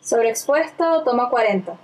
Sobreexpuesto, 0.00 1.02
toma 1.04 1.28
40. 1.28 1.76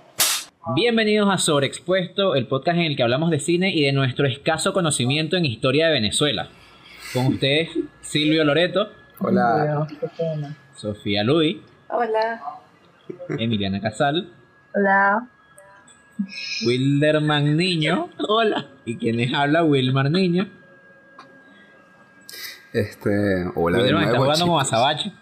Bienvenidos 0.75 1.29
a 1.29 1.37
Sobreexpuesto, 1.37 2.35
el 2.35 2.47
podcast 2.47 2.77
en 2.77 2.85
el 2.85 2.95
que 2.95 3.03
hablamos 3.03 3.29
de 3.31 3.39
cine 3.39 3.73
y 3.73 3.83
de 3.83 3.91
nuestro 3.91 4.25
escaso 4.27 4.71
conocimiento 4.73 5.35
en 5.35 5.45
historia 5.45 5.87
de 5.87 5.93
Venezuela. 5.93 6.47
Con 7.13 7.27
ustedes, 7.27 7.69
Silvio 8.01 8.43
Loreto, 8.45 8.89
Hola. 9.19 9.87
Sofía 10.75 11.23
Luis, 11.23 11.57
Hola. 11.89 12.41
Emiliana 13.37 13.81
Casal, 13.81 14.31
Hola. 14.73 15.27
Wilderman 16.65 17.57
Niño, 17.57 18.09
hola, 18.29 18.67
y 18.85 18.95
quienes 18.97 19.33
habla 19.33 19.63
Wilmar 19.63 20.09
Niño. 20.09 20.47
Este, 22.73 23.45
hola 23.55 23.77
de 23.77 23.83
Wilderman 23.83 24.03
está 24.03 24.17
nuevo, 24.17 24.23
jugando 24.25 24.45
como 24.45 24.59
azabache. 24.59 25.13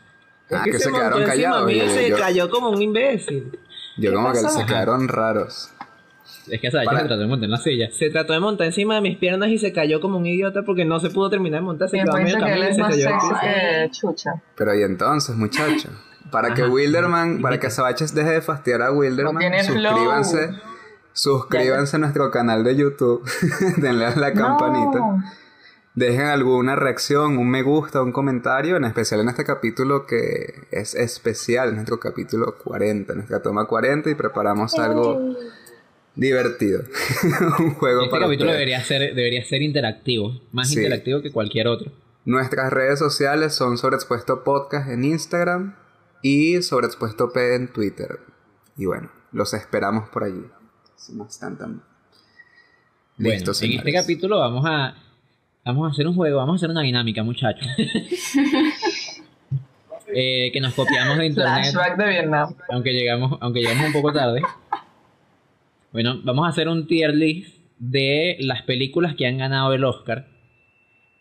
Ah, 0.52 0.64
que 0.66 0.80
se 0.80 0.92
quedaron 0.92 1.24
callados. 1.24 1.72
Yo, 1.72 1.88
se 1.90 2.10
yo- 2.10 2.18
cayó 2.18 2.50
como 2.50 2.70
un 2.70 2.82
imbécil. 2.82 3.58
yo 3.98 4.14
como 4.14 4.32
que 4.32 4.40
se 4.40 4.66
quedaron 4.66 5.08
raros. 5.08 5.72
Es 6.50 6.60
que 6.60 6.68
azabache 6.70 6.86
Para- 6.88 7.00
se 7.02 7.06
trató 7.08 7.22
de 7.22 7.28
montar 7.28 7.46
en 7.46 7.52
la 7.52 7.58
silla. 7.58 7.90
Se 7.92 8.10
trató 8.10 8.34
de 8.34 8.40
montar 8.40 8.68
encima 8.68 8.96
de 8.96 9.02
mis 9.02 9.18
piernas 9.18 9.50
y 9.50 9.58
se 9.58 9.72
cayó 9.74 10.00
como 10.02 10.18
un 10.18 10.26
idiota 10.26 10.64
porque 10.64 10.86
no 10.86 11.00
se 11.00 11.10
pudo 11.10 11.30
terminar 11.30 11.60
de 11.60 11.66
montar. 11.66 11.90
Se 11.90 12.00
quedó 12.00 12.14
medio 12.14 12.40
camino 12.40 12.58
y 12.66 12.70
es 12.70 12.76
se 12.76 12.82
más 12.82 12.96
cayó. 12.96 13.08
que 13.42 13.90
Chucha. 13.92 14.32
Pero 14.56 14.74
y 14.76 14.84
entonces, 14.84 15.36
muchachos, 15.36 15.92
para 16.32 16.54
que. 16.54 16.64
Wilderman, 16.64 17.42
para 17.42 17.60
que 17.60 17.70
Sabaches 17.70 18.14
deje 18.16 18.30
de 18.32 18.42
fastidiar 18.42 18.82
a 18.82 18.92
Wilderman, 18.92 19.34
No 19.36 19.40
tiene 19.40 19.64
flow. 19.64 19.84
suscríbanse, 19.92 20.50
suscríbanse 21.14 21.96
a 21.98 22.00
nuestro 22.00 22.32
canal 22.32 22.64
de 22.64 22.76
YouTube, 22.76 23.24
denle 23.78 24.06
a 24.06 24.16
la 24.16 24.34
campanita, 24.34 25.00
No. 25.00 25.24
Dejen 25.96 26.28
alguna 26.28 26.76
reacción, 26.76 27.38
un 27.38 27.50
me 27.50 27.62
gusta, 27.64 28.02
un 28.02 28.12
comentario, 28.12 28.78
en 28.78 28.86
especial 28.86 29.22
en 29.22 29.30
este 29.30 29.44
capítulo 29.44 30.06
que 30.06 30.68
es 30.72 30.96
especial, 30.96 31.74
nuestro 31.76 32.00
capítulo 32.00 32.58
40, 32.58 33.14
nuestra 33.16 33.42
toma 33.42 33.66
40 33.66 34.10
y 34.10 34.16
preparamos 34.16 34.76
algo 34.80 35.36
divertido, 36.16 36.84
un 37.60 37.74
juego 37.76 38.02
Este 38.02 38.12
para 38.12 38.26
capítulo 38.26 38.52
ustedes. 38.52 38.54
debería 38.54 38.84
ser, 38.84 39.16
debería 39.16 39.46
ser 39.46 39.62
interactivo, 39.62 40.42
más 40.52 40.70
Sí. 40.70 40.78
interactivo 40.78 41.22
que 41.22 41.32
cualquier 41.32 41.68
otro. 41.68 41.92
Nuestras 42.26 42.72
redes 42.72 43.00
sociales 43.00 43.54
son 43.54 43.78
Sobreexpuesto 43.78 44.44
Podcast 44.44 44.90
en 44.90 45.04
Instagram 45.06 45.76
y 46.22 46.62
Sobreexpuesto 46.62 47.32
P 47.34 47.56
en 47.56 47.68
Twitter. 47.74 48.20
Y 48.78 48.86
bueno, 48.86 49.10
los 49.32 49.54
esperamos 49.54 50.08
por 50.10 50.24
allí. 50.26 50.46
Sin 50.96 51.18
más 51.18 51.40
tanta- 51.40 51.66
Bueno, 51.66 51.82
Listo, 53.18 53.52
en 53.52 53.56
señores. 53.56 53.80
este 53.88 53.94
capítulo 53.94 54.40
vamos 54.40 54.64
a 54.68 54.96
vamos 55.66 55.88
a 55.88 55.92
hacer 55.92 56.08
un 56.08 56.16
juego, 56.16 56.38
vamos 56.38 56.54
a 56.54 56.56
hacer 56.58 56.70
una 56.70 56.82
dinámica, 56.82 57.24
muchachos. 57.24 57.68
Eh, 60.14 60.50
que 60.52 60.60
nos 60.60 60.74
copiamos 60.74 61.18
de 61.18 61.28
internet, 61.28 61.72
Flashback 61.72 61.98
de 61.98 62.10
Vietnam. 62.10 62.54
aunque 62.70 62.92
llegamos, 62.92 63.38
aunque 63.40 63.62
llegamos 63.62 63.86
un 63.88 63.94
poco 63.94 64.12
tarde. 64.12 64.42
Bueno, 65.94 66.20
vamos 66.26 66.46
a 66.46 66.50
hacer 66.50 66.68
un 66.68 66.86
tier 66.86 67.16
list 67.16 67.56
de 67.80 68.36
las 68.42 68.62
películas 68.64 69.16
que 69.16 69.26
han 69.26 69.38
ganado 69.38 69.74
el 69.74 69.86
Oscar 69.86 70.28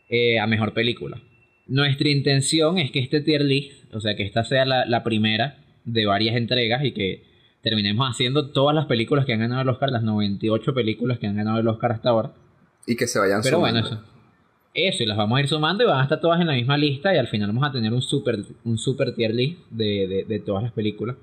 eh, 0.09 0.41
a 0.41 0.47
mejor 0.49 0.75
película. 0.75 1.21
Nuestra 1.69 2.09
intención 2.09 2.79
es 2.79 2.91
que 2.91 2.99
este 2.99 3.21
tier 3.21 3.43
list, 3.43 3.95
o 3.95 4.01
sea, 4.01 4.17
que 4.17 4.25
esta 4.25 4.43
sea 4.45 4.65
la, 4.65 4.85
la 4.87 5.05
primera 5.05 5.59
de 5.85 6.07
varias 6.07 6.35
entregas 6.35 6.83
y 6.85 6.91
que 6.91 7.23
terminemos 7.63 8.11
haciendo 8.11 8.51
todas 8.51 8.75
las 8.75 8.87
películas 8.87 9.25
que 9.25 9.35
han 9.35 9.39
ganado 9.41 9.63
el 9.63 9.69
Oscar, 9.69 9.91
las 9.93 10.03
98 10.03 10.75
películas 10.75 11.21
que 11.21 11.29
han 11.29 11.37
ganado 11.37 11.61
el 11.61 11.69
Oscar 11.69 11.93
hasta 11.93 12.09
ahora. 12.09 12.33
Y 12.89 12.97
que 12.97 13.07
se 13.07 13.21
vayan 13.21 13.41
Pero 13.45 13.59
sumando. 13.59 13.83
bueno, 13.83 13.97
eso. 14.01 14.05
Eso, 14.73 15.03
y 15.03 15.07
las 15.07 15.17
vamos 15.17 15.37
a 15.37 15.41
ir 15.41 15.49
sumando 15.49 15.83
y 15.83 15.87
van 15.87 15.99
a 15.99 16.03
estar 16.05 16.21
todas 16.21 16.41
en 16.41 16.47
la 16.47 16.53
misma 16.55 16.77
lista 16.79 17.13
y 17.15 17.19
al 17.19 17.27
final 17.27 17.49
vamos 17.49 17.69
a 17.69 17.73
tener 17.73 17.93
un 17.93 18.03
super, 18.03 18.39
un 18.65 18.79
super 18.79 19.15
tier 19.15 19.35
list 19.35 19.59
de, 19.71 20.07
de- 20.07 20.25
de 20.25 20.39
todas 20.41 20.63
las 20.63 20.73
películas. 20.73 21.17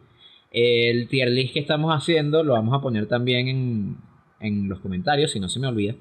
El 0.51 1.07
tier 1.07 1.29
list 1.29 1.53
que 1.53 1.59
estamos 1.59 1.93
haciendo 1.95 2.43
lo 2.43 2.53
vamos 2.53 2.73
a 2.77 2.81
poner 2.81 3.05
también 3.07 3.47
en, 3.47 3.97
en 4.41 4.67
los 4.69 4.79
comentarios, 4.79 5.31
si 5.31 5.39
no 5.39 5.47
se 5.49 5.59
me 5.59 5.67
olvida. 5.67 5.95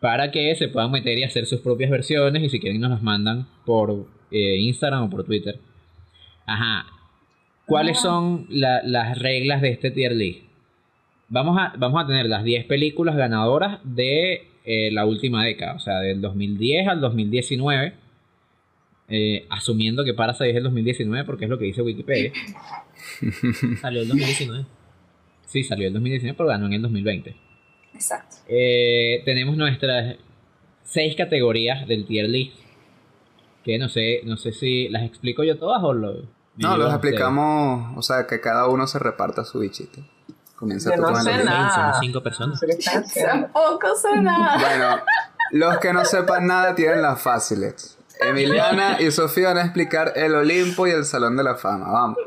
Para 0.00 0.32
que 0.32 0.52
se 0.56 0.66
puedan 0.68 0.90
meter 0.90 1.16
y 1.18 1.22
hacer 1.22 1.46
sus 1.46 1.60
propias 1.60 1.90
versiones 1.90 2.42
y 2.42 2.48
si 2.48 2.58
quieren 2.58 2.80
nos 2.80 2.90
las 2.90 3.02
mandan 3.02 3.46
por 3.64 4.06
eh, 4.32 4.56
Instagram 4.58 5.04
o 5.04 5.10
por 5.10 5.22
Twitter. 5.24 5.60
Ajá. 6.44 6.86
¿Cuáles 7.66 8.00
son 8.00 8.46
la- 8.50 8.82
las 8.82 9.16
reglas 9.20 9.62
de 9.62 9.70
este 9.70 9.92
tier 9.92 10.12
list? 10.12 10.40
Vamos 11.28 11.56
a, 11.58 11.72
vamos 11.78 12.02
a 12.02 12.06
tener 12.08 12.26
las 12.26 12.42
10 12.42 12.64
películas 12.66 13.14
ganadoras 13.16 13.78
de 13.84 14.48
eh, 14.64 14.90
la 14.92 15.04
última 15.06 15.44
década, 15.44 15.74
o 15.74 15.78
sea, 15.80 15.98
del 16.00 16.20
2010 16.20 16.88
al 16.88 17.00
2019. 17.00 17.94
eh, 19.08 19.46
asumiendo 19.50 20.04
que 20.04 20.14
Parasite 20.14 20.50
es 20.50 20.56
el 20.56 20.62
2019 20.64 21.24
porque 21.26 21.44
es 21.44 21.50
lo 21.50 21.58
que 21.58 21.66
dice 21.66 21.82
Wikipedia. 21.82 22.32
Salió 23.80 24.02
el 24.02 24.08
2019. 24.08 24.64
Sí, 25.44 25.64
salió 25.64 25.88
el 25.88 25.92
2019, 25.92 26.34
pero 26.36 26.48
ganó 26.48 26.66
en 26.66 26.72
el 26.72 26.82
2020. 26.82 27.36
Exacto. 27.92 28.36
Eh, 28.48 29.20
tenemos 29.26 29.54
nuestras 29.56 30.16
seis 30.82 31.14
categorías 31.14 31.86
del 31.86 32.06
tier 32.06 32.28
list. 32.28 32.56
Que 33.62 33.78
no 33.78 33.88
sé, 33.90 34.22
no 34.24 34.38
sé 34.38 34.52
si 34.52 34.88
las 34.88 35.02
explico 35.02 35.44
yo 35.44 35.58
todas 35.58 35.82
o 35.84 35.92
lo. 35.92 36.22
No, 36.56 36.76
los 36.78 36.90
explicamos, 36.90 37.96
o 37.96 38.02
sea, 38.02 38.26
que 38.26 38.40
cada 38.40 38.66
uno 38.68 38.86
se 38.86 38.98
reparta 38.98 39.44
su 39.44 39.58
bichito. 39.58 40.00
Comienza 40.62 40.90
Yo 40.90 41.02
tú 41.02 41.10
no 41.10 41.16
sé 41.16 41.42
nada. 41.42 41.74
Somos 41.74 41.96
cinco 41.98 42.22
personas. 42.22 42.60
Tampoco 43.26 43.96
sé 43.96 44.16
nada. 44.20 44.58
Bueno, 44.58 45.02
los 45.50 45.78
que 45.78 45.92
no 45.92 46.04
sepan 46.04 46.46
nada 46.46 46.76
tienen 46.76 47.02
las 47.02 47.20
fáciles. 47.20 47.98
Emiliana 48.20 49.00
y 49.00 49.10
Sofía 49.10 49.48
van 49.48 49.58
a 49.58 49.62
explicar 49.62 50.12
el 50.14 50.36
Olimpo 50.36 50.86
y 50.86 50.92
el 50.92 51.04
Salón 51.04 51.36
de 51.36 51.42
la 51.42 51.56
Fama. 51.56 51.90
Vamos. 51.90 52.16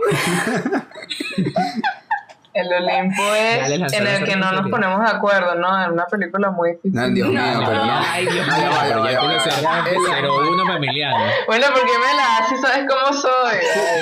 El 2.53 2.71
Olimpo 2.71 3.21
es 3.35 3.93
en 3.93 4.07
el 4.07 4.23
que 4.23 4.37
no 4.37 4.49
nos 4.53 4.69
ponemos 4.69 5.01
de 5.01 5.09
acuerdo, 5.09 5.55
¿no? 5.55 5.83
Es 5.83 5.91
una 5.91 6.05
película 6.05 6.51
muy 6.51 6.71
difícil. 6.71 6.93
No, 6.93 7.09
Dios 7.09 7.27
mío, 7.27 7.41
No, 7.41 7.65
pero 7.65 7.85
no. 7.85 7.99
Ay, 7.99 8.25
Dios 8.27 8.47
mío, 8.47 8.69
pero 8.81 9.11
ya 9.11 9.19
tiene 9.19 9.39
ser 9.41 9.53
0-1 9.53 10.63
para 10.65 10.77
Emiliano. 10.77 11.25
Bueno, 11.47 11.67
porque 11.73 11.91
me 11.99 12.15
la 12.15 12.37
haces, 12.37 12.61
sabes 12.61 12.85
cómo 12.87 13.13
soy. 13.13 13.57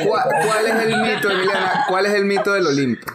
¿Cuál, 0.08 0.24
cuál 0.46 0.68
es 0.68 0.86
el 0.86 0.98
mito, 1.02 1.32
Emiliana? 1.32 1.86
¿Cuál 1.88 2.06
es 2.06 2.14
el 2.14 2.26
mito 2.26 2.54
del 2.54 2.68
Olimpo? 2.68 3.12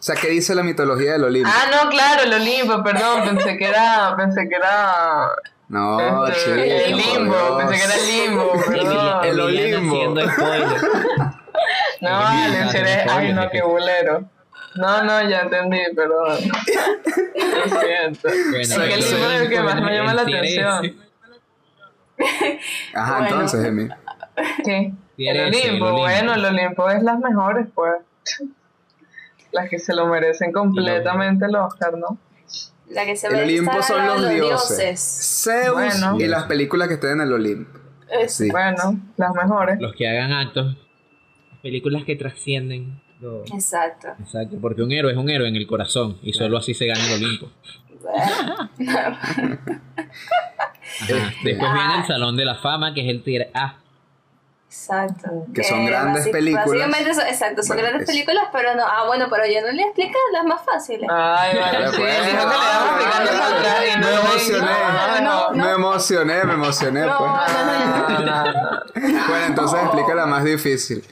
O 0.00 0.02
sea, 0.02 0.14
¿qué 0.16 0.28
dice 0.28 0.54
la 0.54 0.62
mitología 0.62 1.12
del 1.12 1.24
Olimpo? 1.24 1.50
Ah, 1.52 1.66
no, 1.70 1.90
claro, 1.90 2.22
el 2.22 2.32
Olimpo, 2.32 2.82
perdón, 2.82 3.22
pensé 3.28 3.58
que 3.58 3.66
era, 3.66 4.14
pensé 4.16 4.48
que 4.48 4.54
era 4.56 5.28
No, 5.68 6.26
este, 6.26 6.40
chico. 6.40 6.54
el 6.56 6.96
limbo, 6.96 7.58
pensé 7.58 7.74
que 7.76 7.84
era 7.84 7.94
el 7.94 8.06
limbo, 8.06 8.52
perdón. 8.66 9.24
El 9.24 9.40
Emiliana 9.40 9.78
Olimpo. 9.78 10.20
No, 12.00 12.32
eres, 12.32 13.06
ay 13.10 13.32
no, 13.34 13.50
qué 13.50 13.60
bulero. 13.60 14.24
No, 14.76 15.02
no, 15.04 15.28
ya 15.28 15.40
entendí, 15.40 15.80
perdón. 15.94 16.38
Lo 17.34 17.80
siento. 17.80 18.28
Bueno, 18.28 18.60
es 18.60 18.74
que 18.78 18.94
el 18.94 19.00
libro 19.00 19.30
es 19.32 19.40
el 19.42 19.48
que 19.50 19.60
más 19.60 19.82
me 19.82 19.92
llama 19.96 20.14
la 20.14 20.22
el 20.22 20.34
atención. 20.34 20.96
Ajá, 22.94 23.18
Bueno. 23.18 23.26
entonces, 23.26 23.64
Emi. 23.66 23.88
Sí. 24.64 24.94
El 25.18 25.36
el 25.36 25.48
Olimpo. 25.48 25.92
bueno, 25.92 26.32
el 26.34 26.44
Olimpo 26.46 26.88
es 26.88 27.02
las 27.02 27.18
mejores, 27.18 27.66
pues. 27.74 27.94
Las 29.52 29.68
que 29.68 29.78
se 29.78 29.94
lo 29.94 30.06
merecen 30.06 30.52
completamente 30.52 31.46
el 31.46 31.56
Oscar, 31.56 31.96
¿no? 31.98 32.18
La 32.88 33.04
que 33.04 33.16
se 33.16 33.28
El 33.28 33.36
Olimpo 33.44 33.82
son 33.82 34.04
los 34.06 34.28
dioses. 34.30 35.42
Zeus 35.44 35.72
Bueno. 35.74 36.16
y 36.18 36.26
las 36.26 36.44
películas 36.44 36.88
que 36.88 36.94
estén 36.94 37.12
en 37.12 37.20
el 37.22 37.32
Olimpo. 37.32 37.78
Sí. 38.26 38.50
Bueno, 38.50 39.00
las 39.16 39.32
mejores. 39.34 39.80
Los 39.80 39.94
que 39.94 40.08
hagan 40.08 40.32
actos. 40.32 40.76
Películas 41.62 42.04
que 42.04 42.16
trascienden. 42.16 43.00
lo- 43.20 43.42
Exacto. 43.44 44.08
Exacto, 44.18 44.56
porque 44.60 44.82
un 44.82 44.90
héroe 44.92 45.12
es 45.12 45.18
un 45.18 45.28
héroe 45.30 45.46
en 45.48 45.54
el 45.56 45.66
corazón 45.66 46.18
y 46.22 46.32
solo 46.32 46.56
así 46.56 46.74
se 46.74 46.86
gana 46.86 47.00
el 47.06 47.22
Olimpo. 47.24 47.48
Ajá. 48.16 48.70
Después 51.44 51.72
viene 51.72 51.96
el 52.00 52.06
Salón 52.06 52.36
de 52.36 52.44
la 52.44 52.56
Fama, 52.56 52.92
que 52.94 53.02
es 53.02 53.08
el 53.08 53.22
tier 53.22 53.50
A. 53.54 53.76
Exacto. 54.72 55.28
Que 55.52 55.64
son 55.64 55.84
grandes 55.84 56.28
películas. 56.28 56.64
Básicamente 56.68 57.12
son, 57.14 57.26
exacto, 57.26 57.62
son 57.62 57.74
Bueno, 57.76 57.88
grandes 57.88 58.08
es- 58.08 58.14
películas, 58.14 58.44
pero 58.52 58.74
no. 58.76 58.84
Ah, 58.86 59.04
bueno, 59.08 59.26
pero 59.28 59.44
yo 59.46 59.60
no 59.62 59.72
le 59.72 59.82
explico 59.82 60.16
las 60.32 60.44
más 60.44 60.62
fáciles. 60.64 61.08
Ay, 61.12 61.58
vale, 61.58 61.90
sí, 61.90 61.96
Pues, 61.98 62.18
para 62.44 63.46
atrás 63.48 63.84
y 63.96 63.98
no 63.98 64.06
Me 64.06 64.14
emocioné. 64.14 64.70
no, 65.22 65.50
Me 65.50 65.70
emocioné, 65.72 66.44
me 66.44 66.52
emocioné, 66.54 67.00
No, 67.06 67.18
pues. 67.18 67.30
no, 67.52 67.64
no, 67.64 68.08
no, 68.20 68.20
no, 68.20 68.52
no. 68.52 69.26
Bueno, 69.28 69.46
entonces 69.46 69.80
explica 69.82 70.14
la 70.14 70.26
más 70.26 70.44
difícil. 70.44 71.04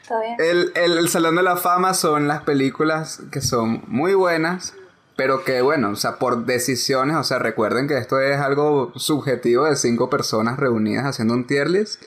Está 0.00 0.18
bien. 0.20 0.36
El, 0.38 0.72
el, 0.74 0.98
el 0.98 1.08
Salón 1.10 1.36
de 1.36 1.42
la 1.42 1.56
Fama 1.56 1.92
son 1.92 2.28
las 2.28 2.40
películas 2.42 3.20
que 3.30 3.42
son 3.42 3.82
muy 3.88 4.14
buenas, 4.14 4.72
pero 5.16 5.44
que, 5.44 5.60
bueno, 5.60 5.90
o 5.90 5.96
sea, 5.96 6.16
por 6.16 6.46
decisiones, 6.46 7.16
o 7.16 7.24
sea, 7.24 7.38
recuerden 7.38 7.88
que 7.88 7.98
esto 7.98 8.18
es 8.20 8.38
algo 8.40 8.90
subjetivo 8.96 9.66
de 9.66 9.76
cinco 9.76 10.08
personas 10.08 10.58
reunidas 10.58 11.04
haciendo 11.04 11.34
un 11.34 11.46
tier 11.46 11.68
list. 11.68 12.02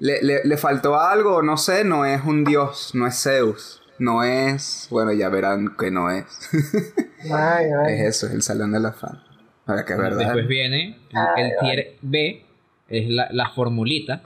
Le, 0.00 0.22
le, 0.22 0.44
le 0.44 0.56
faltó 0.56 0.98
algo, 0.98 1.42
no 1.42 1.56
sé, 1.56 1.84
no 1.84 2.04
es 2.04 2.24
un 2.24 2.44
dios, 2.44 2.90
no 2.94 3.06
es 3.06 3.22
Zeus, 3.22 3.82
no 3.98 4.24
es, 4.24 4.88
bueno, 4.90 5.12
ya 5.12 5.28
verán 5.28 5.76
que 5.78 5.90
no 5.90 6.10
es. 6.10 6.24
Ay, 7.30 7.66
ay. 7.66 7.94
es 7.94 8.00
eso, 8.16 8.26
es 8.28 8.32
el 8.32 8.40
Salón 8.42 8.72
de 8.72 8.80
la 8.80 8.92
Fama. 8.92 9.22
Ahora 9.66 9.84
que 9.84 9.92
es 9.92 9.98
verdad. 9.98 10.18
Después 10.18 10.48
viene 10.48 10.98
el, 11.36 11.44
el 11.44 11.52
tier 11.60 11.96
B, 12.00 12.46
es 12.88 13.08
la, 13.10 13.28
la 13.30 13.50
formulita, 13.50 14.22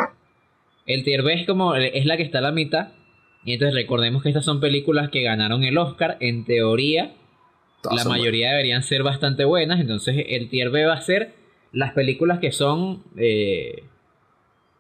El 0.86 1.02
tier 1.02 1.22
B 1.22 1.34
es 1.34 1.46
como 1.46 1.74
es 1.74 2.06
la 2.06 2.16
que 2.16 2.22
está 2.22 2.38
a 2.38 2.42
la 2.42 2.52
mitad. 2.52 2.88
Y 3.44 3.52
entonces 3.52 3.74
recordemos 3.74 4.22
que 4.22 4.28
estas 4.30 4.44
son 4.44 4.60
películas 4.60 5.10
que 5.10 5.22
ganaron 5.22 5.64
el 5.64 5.76
Oscar. 5.76 6.16
En 6.20 6.44
teoría, 6.44 7.14
Todas 7.82 8.04
la 8.04 8.10
mayoría 8.10 8.50
deberían 8.50 8.82
ser 8.82 9.02
bastante 9.02 9.44
buenas. 9.44 9.80
Entonces 9.80 10.24
el 10.28 10.48
tier 10.48 10.70
B 10.70 10.86
va 10.86 10.94
a 10.94 11.00
ser 11.02 11.34
las 11.72 11.92
películas 11.92 12.38
que 12.38 12.52
son 12.52 13.02
eh, 13.16 13.84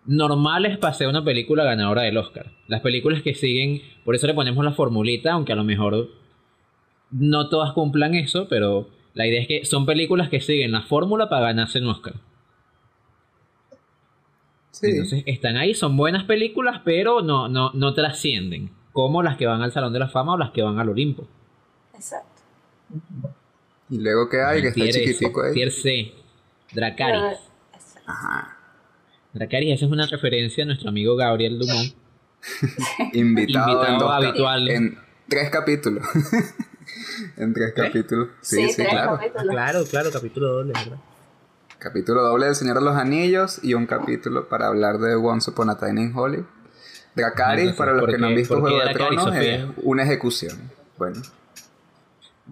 normales 0.06 0.78
para 0.78 0.94
ser 0.94 1.08
una 1.08 1.24
película 1.24 1.64
ganadora 1.64 2.02
del 2.02 2.16
Oscar. 2.18 2.52
Las 2.68 2.80
películas 2.80 3.22
que 3.22 3.34
siguen, 3.34 3.82
por 4.04 4.14
eso 4.14 4.26
le 4.26 4.34
ponemos 4.34 4.64
la 4.64 4.72
formulita, 4.72 5.32
aunque 5.32 5.52
a 5.52 5.56
lo 5.56 5.64
mejor 5.64 6.10
no 7.10 7.48
todas 7.48 7.72
cumplan 7.72 8.14
eso, 8.14 8.48
pero 8.48 8.88
la 9.14 9.26
idea 9.26 9.40
es 9.40 9.48
que 9.48 9.64
son 9.64 9.86
películas 9.86 10.28
que 10.28 10.40
siguen 10.40 10.72
la 10.72 10.82
fórmula 10.82 11.28
para 11.28 11.46
ganarse 11.46 11.78
un 11.78 11.88
Oscar. 11.88 12.14
Sí. 14.72 14.88
Entonces 14.88 15.22
están 15.26 15.56
ahí, 15.56 15.74
son 15.74 15.96
buenas 15.96 16.24
películas, 16.24 16.80
pero 16.84 17.22
no, 17.22 17.48
no, 17.48 17.70
no 17.74 17.94
trascienden. 17.94 18.70
Como 18.92 19.22
las 19.22 19.36
que 19.36 19.46
van 19.46 19.62
al 19.62 19.72
Salón 19.72 19.92
de 19.92 19.98
la 20.00 20.08
Fama 20.08 20.34
o 20.34 20.38
las 20.38 20.50
que 20.50 20.62
van 20.62 20.78
al 20.78 20.88
Olimpo. 20.88 21.26
Exacto. 21.94 22.42
Y 23.90 23.98
luego 23.98 24.28
que 24.28 24.40
hay, 24.40 24.62
que 24.62 24.68
está 24.68 24.88
chiquitico 24.88 25.42
ahí. 25.42 25.52
Tier 25.52 25.70
C. 25.70 26.12
Pero- 26.72 26.86
exacto. 26.86 28.00
Ajá. 28.06 28.53
Dracaris, 29.34 29.74
esa 29.74 29.86
es 29.86 29.90
una 29.92 30.06
referencia 30.06 30.64
a 30.64 30.66
nuestro 30.66 30.88
amigo 30.88 31.16
Gabriel 31.16 31.58
Dumont. 31.58 31.92
Invitado, 33.12 33.72
Invitado 33.72 33.86
en, 34.18 34.24
habitual. 34.26 34.68
en 34.70 34.98
tres 35.28 35.50
capítulos. 35.50 36.06
en 37.36 37.52
tres 37.54 37.72
capítulos. 37.74 38.28
Sí, 38.40 38.56
Sí, 38.56 38.68
sí, 38.68 38.74
tres 38.76 38.88
claro. 38.90 39.16
capítulos. 39.16 39.46
Claro, 39.50 39.84
claro, 39.90 40.10
capítulo 40.12 40.48
doble, 40.48 40.72
¿verdad? 40.72 40.98
Capítulo 41.78 42.22
doble 42.22 42.46
del 42.46 42.54
Señor 42.54 42.78
de 42.78 42.84
los 42.84 42.96
Anillos 42.96 43.60
y 43.62 43.74
un 43.74 43.86
capítulo 43.86 44.48
para 44.48 44.68
hablar 44.68 44.98
de 44.98 45.16
Once 45.16 45.50
Upon 45.50 45.68
a 45.70 45.78
Time 45.78 46.00
in 46.00 46.16
Hollywood. 46.16 46.46
Dracarys, 47.14 47.72
para 47.74 47.92
los 47.92 48.00
¿por 48.02 48.10
que 48.10 48.18
no 48.18 48.26
han 48.28 48.34
visto 48.34 48.58
Juego 48.60 48.78
de 48.78 48.84
Dracarys, 48.86 49.20
Tronos, 49.22 49.36
es 49.36 49.64
una 49.82 50.02
ejecución. 50.02 50.70
Bueno. 50.96 51.20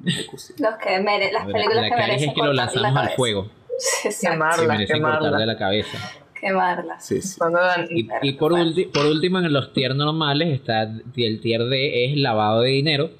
Una 0.01 0.11
ejecución. 0.11 0.59
Los 0.61 0.75
que 0.77 1.01
mere 1.01 1.33
las 1.33 1.47
películas 1.47 1.85
que 1.85 1.89
Dracaris 1.89 2.07
merecen 2.07 2.29
es 2.29 2.35
que 2.35 2.41
lo 2.43 2.53
la 2.53 2.65
lanzamos 2.67 2.97
al 2.97 3.11
fuego. 3.17 3.51
Que 4.03 4.11
Quemarla, 4.21 4.87
quemarla. 4.87 5.47
la 5.47 5.59
cabeza. 5.59 5.99
Quemarlas. 6.43 7.07
Sí, 7.07 7.23
sí. 7.23 7.39
Y, 7.91 8.09
y 8.23 8.33
por, 8.33 8.53
ulti- 8.53 8.91
por 8.91 9.07
último, 9.07 9.39
en 9.39 9.51
los 9.53 9.73
tier 9.73 9.95
normales 9.97 10.49
está 10.53 10.83
el 10.83 11.41
tier 11.41 11.65
D 11.67 12.05
es 12.07 12.17
lavado 12.19 12.61
de 12.63 12.71
dinero, 12.71 13.11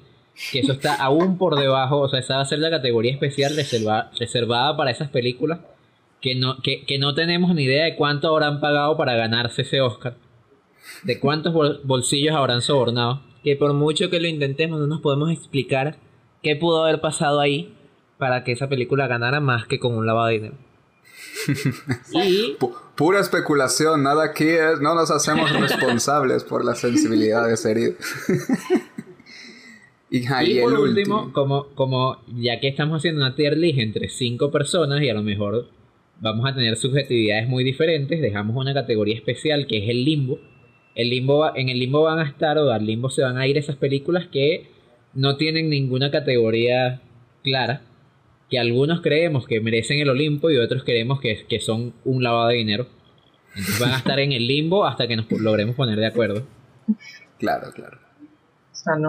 que 0.51 0.59
eso 0.59 0.73
está 0.73 0.93
aún 0.95 1.37
por 1.39 1.57
debajo, 1.57 1.99
o 2.01 2.09
sea, 2.09 2.19
esa 2.19 2.35
va 2.35 2.41
a 2.41 2.45
ser 2.45 2.59
la 2.59 2.69
categoría 2.69 3.13
especial 3.13 3.55
reserva- 3.55 4.11
reservada 4.19 4.75
para 4.77 4.91
esas 4.91 5.09
películas 5.09 5.59
que 6.21 6.35
no, 6.35 6.57
que, 6.61 6.83
que 6.85 6.99
no 6.99 7.13
tenemos 7.15 7.55
ni 7.55 7.63
idea 7.63 7.85
de 7.85 7.95
cuánto 7.95 8.27
habrán 8.27 8.59
pagado 8.59 8.95
para 8.97 9.15
ganarse 9.15 9.61
ese 9.63 9.81
Oscar, 9.81 10.15
de 11.03 11.19
cuántos 11.19 11.53
bol- 11.53 11.79
bolsillos 11.83 12.35
habrán 12.35 12.61
sobornado. 12.61 13.21
Que 13.43 13.55
por 13.57 13.73
mucho 13.73 14.09
que 14.09 14.19
lo 14.21 14.27
intentemos, 14.27 14.79
no 14.79 14.87
nos 14.87 15.01
podemos 15.01 15.29
explicar 15.31 15.97
qué 16.41 16.55
pudo 16.55 16.83
haber 16.83 17.01
pasado 17.01 17.39
ahí 17.41 17.73
para 18.17 18.43
que 18.45 18.53
esa 18.53 18.69
película 18.69 19.07
ganara 19.07 19.39
más 19.41 19.65
que 19.65 19.79
con 19.79 19.95
un 19.95 20.05
lavado 20.05 20.27
de 20.27 20.33
dinero. 20.33 20.55
Y 22.13 22.55
pura 22.95 23.19
especulación, 23.19 24.03
nada 24.03 24.23
aquí 24.25 24.47
es, 24.47 24.79
no 24.81 24.95
nos 24.95 25.09
hacemos 25.11 25.51
responsables 25.59 26.43
por 26.43 26.63
las 26.65 26.79
sensibilidades 26.79 27.65
heridas. 27.65 27.95
y 30.09 30.25
ahí 30.31 30.53
Y 30.53 30.57
el 30.57 30.63
por 30.63 30.73
último. 30.79 31.15
último, 31.17 31.33
como, 31.33 31.67
como 31.75 32.17
ya 32.37 32.59
que 32.59 32.67
estamos 32.67 32.97
haciendo 32.97 33.21
una 33.21 33.35
tier 33.35 33.57
list 33.57 33.79
entre 33.79 34.09
cinco 34.09 34.51
personas 34.51 35.01
y 35.01 35.09
a 35.09 35.13
lo 35.13 35.23
mejor 35.23 35.69
vamos 36.21 36.49
a 36.49 36.53
tener 36.53 36.75
subjetividades 36.77 37.47
muy 37.49 37.63
diferentes, 37.63 38.21
dejamos 38.21 38.55
una 38.55 38.73
categoría 38.73 39.15
especial 39.15 39.65
que 39.67 39.83
es 39.83 39.89
el 39.89 40.05
limbo. 40.05 40.39
El 40.95 41.09
limbo 41.09 41.39
va- 41.39 41.53
en 41.55 41.69
el 41.69 41.79
limbo 41.79 42.03
van 42.03 42.19
a 42.19 42.23
estar 42.29 42.57
o 42.59 42.69
al 42.71 42.85
limbo 42.85 43.09
se 43.09 43.23
van 43.23 43.37
a 43.37 43.47
ir 43.47 43.57
esas 43.57 43.75
películas 43.77 44.27
que 44.31 44.67
no 45.15 45.37
tienen 45.37 45.69
ninguna 45.69 46.11
categoría 46.11 47.01
clara, 47.43 47.81
que 48.53 48.59
algunos 48.59 49.01
creemos 49.01 49.47
que 49.47 49.59
merecen 49.61 49.97
el 49.97 50.09
Olimpo 50.09 50.51
y 50.51 50.57
otros 50.57 50.83
creemos 50.83 51.19
que, 51.19 51.43
que 51.49 51.59
son 51.59 51.95
un 52.05 52.21
lavado 52.21 52.49
de 52.49 52.55
dinero. 52.57 52.85
Entonces 53.55 53.79
van 53.79 53.93
a 53.93 53.97
estar 53.97 54.19
en 54.19 54.31
el 54.31 54.45
limbo 54.45 54.85
hasta 54.85 55.07
que 55.07 55.15
nos 55.15 55.25
logremos 55.31 55.75
poner 55.75 55.97
de 55.97 56.05
acuerdo. 56.05 56.45
Claro, 57.39 57.71
claro. 57.73 57.97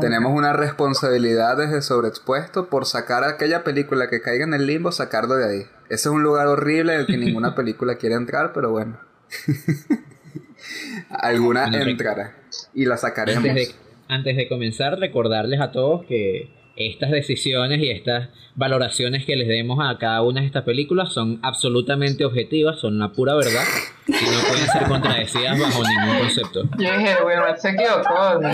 Tenemos 0.00 0.32
una 0.32 0.55
responsabilidad 0.55 1.58
desde 1.58 1.82
sobreexpuesto 1.82 2.70
por 2.70 2.87
sacar 2.87 3.23
aquella 3.23 3.64
película 3.64 4.08
que 4.08 4.23
caiga 4.23 4.44
en 4.46 4.55
el 4.55 4.67
limbo, 4.67 4.93
sacarlo 4.93 5.35
de 5.35 5.44
ahí. 5.44 5.62
Ese 5.91 6.08
es 6.08 6.14
un 6.14 6.23
lugar 6.23 6.46
horrible 6.46 6.94
en 6.94 7.00
el 7.00 7.06
que 7.06 7.19
ninguna 7.19 7.55
película 7.56 7.96
quiere 7.96 8.14
entrar, 8.14 8.55
pero 8.55 8.70
bueno. 8.70 8.99
Alguna 11.11 11.67
entrará. 11.67 12.35
Y 12.73 12.87
la 12.87 12.96
sacaremos. 12.96 13.44
Antes 13.44 13.69
de, 13.69 13.75
antes 14.08 14.37
de 14.38 14.49
comenzar, 14.49 14.99
recordarles 14.99 15.61
a 15.61 15.70
todos 15.70 16.06
que 16.06 16.63
estas 16.76 17.11
decisiones 17.11 17.81
y 17.81 17.91
estas 17.91 18.29
valoraciones 18.56 19.25
que 19.25 19.37
les 19.37 19.49
demos 19.49 19.79
a 19.82 19.99
cada 19.99 20.23
una 20.23 20.41
de 20.41 20.47
estas 20.47 20.65
películas 20.65 21.12
son 21.12 21.38
absolutamente 21.43 22.25
objetivas, 22.25 22.79
son 22.79 22.99
la 22.99 23.12
pura 23.12 23.35
verdad 23.35 23.65
y 24.06 24.12
no 24.12 24.49
pueden 24.49 24.67
ser 24.67 24.82
contradecidas 24.85 25.59
bajo 25.59 25.82
ningún 25.82 26.19
concepto. 26.21 26.62
Yo 26.79 26.99
dije, 26.99 27.17
Wilmer 27.25 27.59
se 27.59 27.71
equivocó. 27.71 28.41
¿no? 28.41 28.49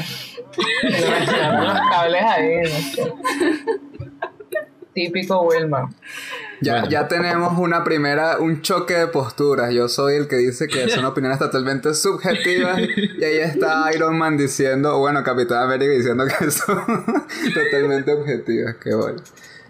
Los 1.65 1.81
cables 1.91 2.23
ahí. 2.23 2.57
no 2.63 2.69
sé. 2.69 3.13
Típico 4.95 5.43
Wilmer. 5.43 5.85
Ya, 6.63 6.73
Bueno. 6.75 6.89
ya 6.91 7.09
tenemos 7.09 7.59
una 7.59 7.85
primera, 7.85 8.39
un 8.39 8.61
choque 8.63 8.95
de 8.95 9.07
posturas. 9.07 9.73
Yo 9.73 9.89
soy 9.89 10.17
el 10.17 10.29
que 10.29 10.37
dice 10.37 10.69
que 10.69 10.89
son 10.91 11.05
opiniones 11.07 11.39
totalmente 11.39 11.95
subjetivas. 11.95 12.79
Y 12.81 13.25
ahí 13.25 13.39
está 13.39 13.91
Iron 13.95 14.19
Man 14.19 14.37
diciendo, 14.37 14.97
o 14.97 15.01
bueno, 15.01 15.23
Capitán 15.23 15.63
América 15.63 15.93
diciendo 15.93 16.25
que 16.27 16.51
son 16.51 16.85
totalmente 17.55 18.13
objetivas. 18.13 18.77
Qué 18.83 18.95
bueno. 18.95 19.23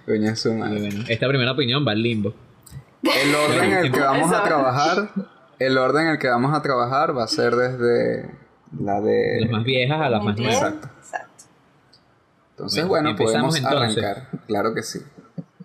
Coño, 0.06 0.34
su 0.34 0.50
Y 0.50 0.54
madre. 0.54 0.78
bueno, 0.80 1.04
esta 1.08 1.28
primera 1.28 1.52
opinión 1.52 1.86
va 1.86 1.92
al 1.92 2.02
limbo. 2.02 2.34
El 3.02 3.34
orden 3.34 3.64
en 3.72 3.78
el 3.86 3.92
que 3.92 4.00
vamos 4.00 4.32
a 4.32 4.42
trabajar, 4.42 5.10
el 5.58 5.78
orden 5.78 6.06
en 6.06 6.12
el 6.12 6.18
que 6.18 6.28
vamos 6.28 6.54
a 6.56 6.60
trabajar 6.62 7.16
va 7.16 7.24
a 7.24 7.28
ser 7.28 7.54
desde 7.54 8.30
la 8.78 9.00
De 9.00 9.10
de... 9.10 9.40
las 9.42 9.50
más 9.50 9.64
viejas 9.64 10.00
a 10.00 10.08
las 10.10 10.22
más 10.24 10.36
nuevas. 10.36 10.54
Exacto. 10.56 10.88
Exacto. 10.98 11.44
Entonces, 12.50 12.84
Bueno, 12.86 13.14
podemos 13.16 13.56
entonces. 13.56 14.02
arrancar. 14.04 14.28
Claro 14.48 14.74
que 14.74 14.82
sí. 14.82 14.98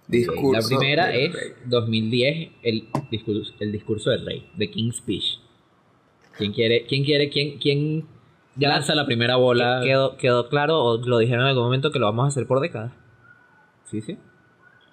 Discurso. 0.08 0.52
La 0.54 0.78
primera 0.80 1.08
del 1.08 1.22
es 1.22 1.34
rey. 1.34 1.52
2010, 1.66 2.50
el 2.64 2.88
discurso, 3.12 3.54
el 3.60 3.72
discurso 3.72 4.10
del 4.12 4.26
rey, 4.26 4.50
The 4.58 4.70
King's 4.70 4.98
Speech. 4.98 5.40
¿Quién 6.38 6.54
quiere, 6.54 6.86
quién 6.86 7.04
quiere, 7.04 7.30
quién, 7.30 7.58
quién 7.60 8.06
lanza 8.58 8.94
la 8.94 9.06
primera 9.06 9.38
bola? 9.38 9.82
¿Quedó, 9.84 10.18
quedó 10.18 10.50
claro 10.50 10.84
o 10.84 10.98
lo 10.98 11.18
dijeron 11.18 11.42
en 11.44 11.48
algún 11.50 11.64
momento 11.64 11.92
que 11.92 12.00
lo 12.00 12.06
vamos 12.06 12.26
a 12.26 12.28
hacer 12.28 12.46
por 12.46 12.60
décadas? 12.60 12.92
Sí, 13.86 14.02
sí. 14.02 14.18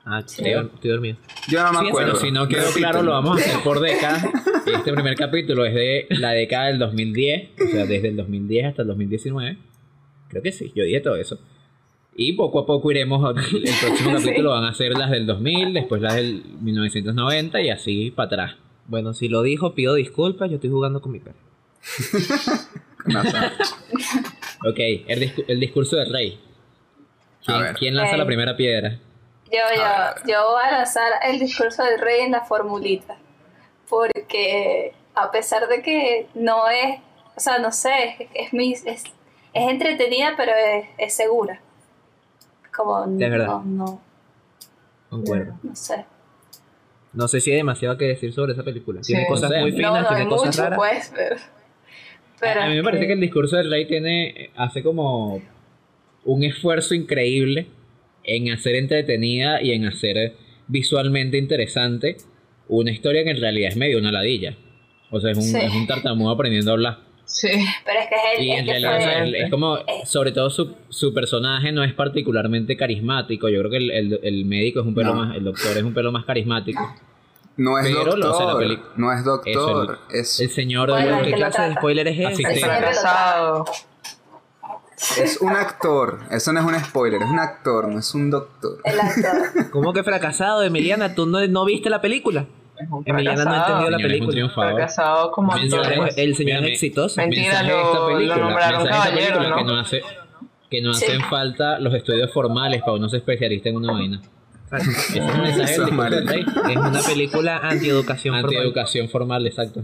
Ah, 0.05 0.23
Sí. 0.27 0.43
estoy, 0.45 0.67
estoy 0.75 0.91
dormido. 0.91 1.17
Yo 1.49 1.63
no 1.63 1.73
me 1.73 1.79
Sí, 1.81 1.87
acuerdo. 1.89 2.13
pero 2.13 2.25
si 2.25 2.31
no 2.33 2.49
quedó 2.49 2.71
claro, 2.75 3.03
lo 3.03 3.13
vamos 3.13 3.39
a 3.39 3.41
hacer 3.45 3.63
por 3.63 3.81
décadas. 3.81 4.25
Este 4.67 4.93
primer 4.93 5.15
capítulo 5.17 5.65
es 5.65 5.75
de 5.75 6.07
la 6.11 6.31
década 6.31 6.67
del 6.69 6.79
2010, 6.79 7.51
o 7.61 7.67
sea, 7.71 7.87
desde 7.87 8.09
el 8.09 8.17
2010 8.17 8.67
hasta 8.67 8.83
el 8.83 8.89
2019. 8.89 9.59
Creo 10.29 10.43
que 10.43 10.53
sí, 10.53 10.73
yo 10.75 10.85
dije 10.85 11.01
todo 11.01 11.17
eso. 11.17 11.39
Y 12.15 12.35
poco 12.35 12.61
a 12.61 12.67
poco 12.67 12.91
iremos, 12.91 13.25
el 13.29 13.35
próximo 13.81 14.19
Sí. 14.19 14.25
capítulo 14.27 14.51
van 14.51 14.65
a 14.65 14.75
ser 14.75 14.93
las 14.93 15.11
del 15.11 15.27
2000, 15.27 15.73
después 15.75 16.03
las 16.03 16.15
del 16.15 16.45
1990 16.61 17.61
y 17.63 17.71
así 17.71 18.11
para 18.11 18.27
atrás. 18.27 18.57
Bueno, 18.87 19.15
si 19.15 19.29
lo 19.29 19.43
dijo, 19.43 19.75
pido 19.75 19.95
disculpas, 19.95 20.51
yo 20.51 20.57
estoy 20.57 20.71
jugando 20.71 21.01
con 21.01 21.13
mi 21.13 21.21
perro. 21.21 21.39
Ok, 24.65 24.79
el, 25.09 25.21
discu- 25.21 25.45
el 25.49 25.59
discurso 25.59 25.97
del 25.97 26.13
rey. 26.13 26.39
¿Quién, 27.79 27.97
lanza 27.97 28.17
la 28.17 28.25
primera 28.27 28.57
piedra? 28.57 28.97
Yo, 29.51 29.59
yo, 29.75 29.83
yo 30.33 30.51
voy 30.53 30.63
a 30.65 30.71
lanzar 30.71 31.13
el 31.25 31.41
discurso 31.41 31.83
del 31.83 31.99
rey 31.99 32.21
en 32.21 32.31
la 32.31 32.43
formulita. 32.45 33.17
Porque 33.89 34.93
a 35.15 35.31
pesar 35.33 35.67
de 35.69 35.83
que 35.83 36.29
no 36.35 36.69
es, 36.69 37.01
o 37.37 37.41
sea, 37.41 37.59
no 37.59 37.73
sé, 37.73 37.91
es, 38.21 38.29
es, 38.35 38.53
mi- 38.53 38.73
es, 38.73 38.85
es 38.85 39.05
entretenida, 39.55 40.35
pero 40.37 40.53
es, 40.55 40.87
es 40.99 41.15
segura. 41.15 41.61
Como 42.75 43.05
Es 43.05 43.19
verdad. 43.31 43.47
no, 43.47 43.65
no, 43.65 44.01
Concuerdo. 45.11 45.59
no 45.63 45.77
sé. 45.77 46.05
No 47.13 47.29
sé 47.29 47.41
si 47.41 47.51
hay 47.51 47.59
demasiado 47.59 47.99
que 47.99 48.07
decir 48.07 48.33
sobre 48.33 48.53
esa 48.55 48.63
película. 48.63 49.01
Tiene 49.03 49.27
cosas 49.27 49.51
O 49.51 49.53
sea, 49.53 49.61
muy 49.61 49.73
finas, 49.73 49.93
no, 49.93 50.01
no 50.01 50.09
hay 50.09 50.15
tiene 50.17 50.31
cosas 50.31 50.47
mucho, 50.47 50.63
raras. 50.63 50.79
pues, 50.79 51.13
pero... 51.15 51.37
pero 52.41 52.61
a, 52.61 52.65
a 52.65 52.69
mí 52.71 52.77
me 52.77 52.83
parece 52.83 53.07
que 53.07 53.13
el 53.13 53.21
discurso 53.21 53.57
del 53.57 53.71
rey 53.71 53.87
tiene 53.87 54.51
hace 54.57 54.83
como 54.83 55.43
un 56.25 56.43
esfuerzo 56.45 56.95
increíble 56.95 57.67
en 58.25 58.51
hacer 58.53 58.77
entretenida 58.77 59.61
y 59.61 59.73
en 59.73 59.85
hacer 59.85 60.37
visualmente 60.69 61.37
interesante 61.37 62.17
una 62.69 62.91
historia 62.91 63.25
que 63.25 63.31
en 63.31 63.41
realidad 63.41 63.69
es 63.69 63.77
medio 63.77 63.99
una 63.99 64.11
ladilla. 64.13 64.57
O 65.11 65.21
sea, 65.21 65.33
es 65.33 65.37
un, 65.37 65.43
Sí. 65.45 65.59
es 65.59 65.75
un 65.75 65.87
tartamudo 65.87 66.31
aprendiendo 66.31 66.71
a 66.71 66.75
hablar. 66.75 66.99
Sí. 67.25 67.49
Pero 67.85 68.01
es 68.01 68.09
que 68.09 68.15
es 68.15 68.39
el... 68.39 68.45
Y 68.45 68.53
es 68.53 68.59
en 68.61 68.65
que 68.67 68.73
fue- 68.87 69.29
es, 69.39 69.45
es 69.45 69.51
como, 69.51 69.79
sobre 70.05 70.33
todo 70.33 70.51
su, 70.51 70.75
su 70.91 71.15
personaje 71.15 71.73
no 71.73 71.83
es 71.83 71.95
particularmente 71.95 72.77
carismático. 72.77 73.49
Yo 73.49 73.61
creo 73.61 73.71
que 73.71 73.77
el, 73.79 73.91
el- 73.91 74.21
el 74.23 74.45
médico 74.45 74.81
es 74.81 74.87
un 74.87 74.95
pelo 74.95 75.15
No. 75.15 75.25
más, 75.25 75.37
el 75.37 75.45
doctor 75.45 75.77
es 75.77 75.83
un 75.83 75.95
pelo 75.95 76.13
más 76.13 76.25
carismático. 76.25 76.83
No 77.57 77.79
es 77.79 77.87
Pero 77.87 78.17
lo 78.17 78.31
hace 78.33 78.45
la 78.45 78.51
doctor. 78.53 78.59
peli- 78.59 78.79
No 78.97 79.13
es 79.13 79.25
doctor. 79.25 79.99
Eso, 80.11 80.11
Es, 80.11 80.41
El 80.41 80.51
señor 80.51 80.91
Bueno, 80.91 81.19
de 81.19 81.25
¿Qué 81.25 81.33
clase 81.35 81.63
de 81.63 81.75
spoiler 81.75 82.09
es 82.09 82.19
ese? 82.41 82.61
Fracasado. 82.61 83.65
es 85.19 85.39
un 85.41 85.51
actor. 85.51 86.21
Eso 86.31 86.53
no 86.53 86.61
es 86.61 86.67
un 86.67 86.85
spoiler. 86.85 87.21
Es 87.23 87.29
un 87.31 87.39
actor, 87.39 87.89
no 87.89 87.99
es 87.99 88.15
un 88.15 88.31
doctor. 88.31 88.79
El 88.85 89.01
actor. 89.01 89.71
¿Cómo 89.71 89.93
que 89.93 90.03
fracasado, 90.03 90.63
Emiliana? 90.63 91.15
¿Tú 91.15 91.27
no, 91.27 91.47
no 91.47 91.65
viste 91.65 91.91
la 91.91 92.01
película? 92.01 92.47
Es 92.79 92.89
un 92.91 93.03
Emiliana 93.07 93.45
no 93.45 93.55
entendió 93.57 93.91
la 93.91 93.97
es 93.97 94.03
un 94.05 94.09
película. 94.09 94.31
triunfador. 94.33 94.73
Fracasado 94.75 95.31
como 95.33 95.53
actor. 95.53 95.87
El, 96.17 96.35
señor 96.35 96.47
Mírame. 96.47 96.67
es 96.69 96.73
exitoso. 96.73 97.21
Mentira, 97.21 97.63
lo- 97.63 97.69
esta 97.81 97.99
lo 97.99 98.07
película, 98.09 98.37
nombraron 98.37 98.87
caballero, 98.87 99.17
película, 99.39 99.49
¿no? 99.51 99.57
Que 99.57 99.65
no, 99.65 99.79
hace, 99.81 100.03
que 100.71 100.81
no 100.83 100.95
Sí. 100.95 101.05
hacen 101.05 101.21
falta 101.25 101.79
los 101.79 101.95
estudios 101.95 102.33
formales 102.33 102.81
para 102.81 102.93
uno 102.95 103.09
ser 103.09 103.19
especialista 103.21 103.69
en 103.69 103.77
una 103.77 103.93
vaina. 103.93 104.21
Ese 104.73 104.91
es 104.91 105.79
el 105.79 105.93
mensaje. 105.93 106.41
Es 106.71 106.77
una 106.77 107.01
película 107.03 107.59
antieducación 107.63 108.35
formal. 108.35 108.45
Antieducación 108.55 109.09
formal, 109.11 109.47
exacto. 109.47 109.83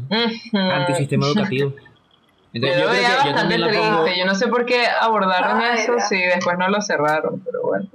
Antisistema 0.52 1.26
educativo. 1.26 1.74
Entonces, 2.54 2.80
Yo 2.80 2.84
yo 2.86 2.90
veía 2.90 3.08
yo 3.10 3.16
bastante 3.32 3.58
la 3.58 3.68
triste. 3.68 3.86
pongo. 3.86 4.06
Yo 4.18 4.24
no 4.26 4.34
sé 4.34 4.48
por 4.48 4.64
qué 4.64 4.86
abordaron 4.86 5.60
Ay, 5.60 5.80
eso 5.80 5.92
si 6.08 6.16
después 6.16 6.56
no 6.58 6.68
lo 6.70 6.80
cerraron, 6.80 7.40
pero 7.44 7.60
bueno. 7.62 7.86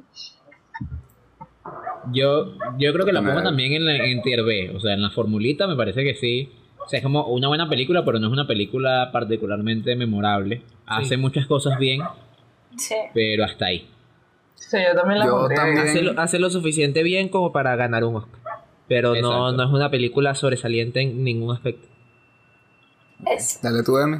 Yo, 2.12 2.54
yo 2.78 2.94
creo 2.94 3.06
que 3.06 3.14
la 3.14 3.22
pongo 3.22 3.42
también 3.42 3.74
en, 3.74 3.86
la, 3.86 3.96
en 4.06 4.22
tier 4.22 4.44
B. 4.44 4.74
O 4.76 4.80
sea, 4.80 4.94
en 4.94 5.02
la 5.02 5.10
formulita 5.10 5.68
me 5.68 5.76
parece 5.76 6.04
que 6.04 6.16
sí. 6.16 6.52
O 6.86 6.90
sea, 6.90 6.98
es 7.00 7.04
como 7.04 7.26
una 7.28 7.48
buena 7.48 7.70
película, 7.70 8.04
pero 8.04 8.20
no 8.20 8.28
es 8.28 8.34
una 8.34 8.46
película 8.46 9.10
particularmente 9.14 9.96
memorable. 9.96 10.62
Hace 10.86 11.16
muchas 11.18 11.46
cosas 11.48 11.80
bien, 11.80 12.02
Sí. 12.78 12.96
pero 13.14 13.46
hasta 13.46 13.68
ahí. 13.68 13.88
Sí, 14.56 14.78
yo 14.86 15.00
también 15.00 15.20
la 15.20 15.26
Yo 15.28 15.48
también. 15.48 15.78
Hace 15.88 16.02
lo, 16.02 16.20
hace 16.20 16.40
lo 16.40 16.50
suficiente 16.50 17.04
bien 17.04 17.30
como 17.30 17.52
para 17.52 17.76
ganar 17.76 18.04
un 18.04 18.18
Oscar. 18.18 18.40
Pero 18.90 19.10
no, 19.10 19.16
Exacto. 19.50 19.52
no 19.54 19.64
es 19.64 19.70
una 19.70 19.90
película 19.90 20.36
sobresaliente 20.36 21.00
en 21.02 21.24
ningún 21.24 21.56
aspecto. 21.56 21.88
Eso. 23.26 23.60
Dale 23.64 23.84
tú, 23.84 23.98
Emi. 23.98 24.18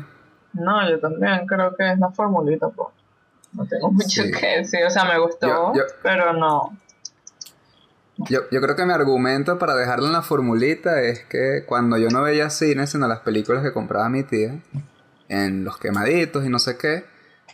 No, 0.54 0.90
yo 0.90 1.00
también 1.00 1.46
creo 1.48 1.76
que 1.76 1.92
es 1.92 2.00
la 2.00 2.10
formulita, 2.12 2.70
pues. 2.70 2.90
No 3.54 3.66
tengo 3.66 3.92
mucho 3.92 4.24
Sí. 4.24 4.32
que 4.32 4.48
decir. 4.60 4.80
O 4.86 4.90
sea, 4.90 5.04
me 5.06 5.20
gustó, 5.20 5.48
Yo- 5.48 5.74
yo- 5.76 5.84
pero 6.02 6.34
no. 6.34 6.78
Yo, 8.18 8.42
yo 8.52 8.62
creo 8.62 8.76
que 8.76 8.86
mi 8.86 8.94
argumento 8.94 9.58
para 9.58 9.76
dejarlo 9.76 10.06
en 10.06 10.14
la 10.14 10.22
formulita 10.22 11.02
es 11.02 11.24
que 11.26 11.64
cuando 11.66 11.98
yo 11.98 12.10
no 12.10 12.22
veía 12.22 12.50
cine, 12.50 12.86
sino 12.86 13.08
las 13.08 13.22
películas 13.22 13.64
que 13.64 13.74
compraba 13.74 14.08
mi 14.10 14.24
tía, 14.24 14.62
en 15.30 15.64
los 15.64 15.78
quemaditos 15.78 16.46
y 16.46 16.50
no 16.50 16.60
sé 16.60 16.78
qué, 16.78 17.06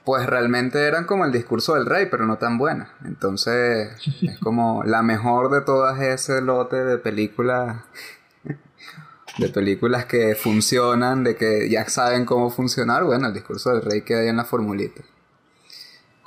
pues 0.03 0.25
realmente 0.25 0.85
eran 0.85 1.05
como 1.05 1.25
el 1.25 1.31
discurso 1.31 1.75
del 1.75 1.85
rey, 1.85 2.07
pero 2.09 2.25
no 2.25 2.37
tan 2.37 2.57
buenas. 2.57 2.89
Entonces, 3.05 3.89
es 4.21 4.39
como 4.39 4.83
la 4.83 5.01
mejor 5.01 5.49
de 5.51 5.61
todas 5.61 5.99
ese 6.01 6.41
lote 6.41 6.83
de 6.83 6.97
películas, 6.97 7.83
de 9.37 9.49
películas 9.49 10.05
que 10.05 10.35
funcionan, 10.35 11.23
de 11.23 11.35
que 11.35 11.69
ya 11.69 11.87
saben 11.87 12.25
cómo 12.25 12.49
funcionar. 12.49 13.03
Bueno, 13.03 13.27
el 13.27 13.33
discurso 13.33 13.71
del 13.71 13.81
rey 13.81 14.01
queda 14.01 14.21
ahí 14.21 14.27
en 14.27 14.37
la 14.37 14.45
formulita. 14.45 15.03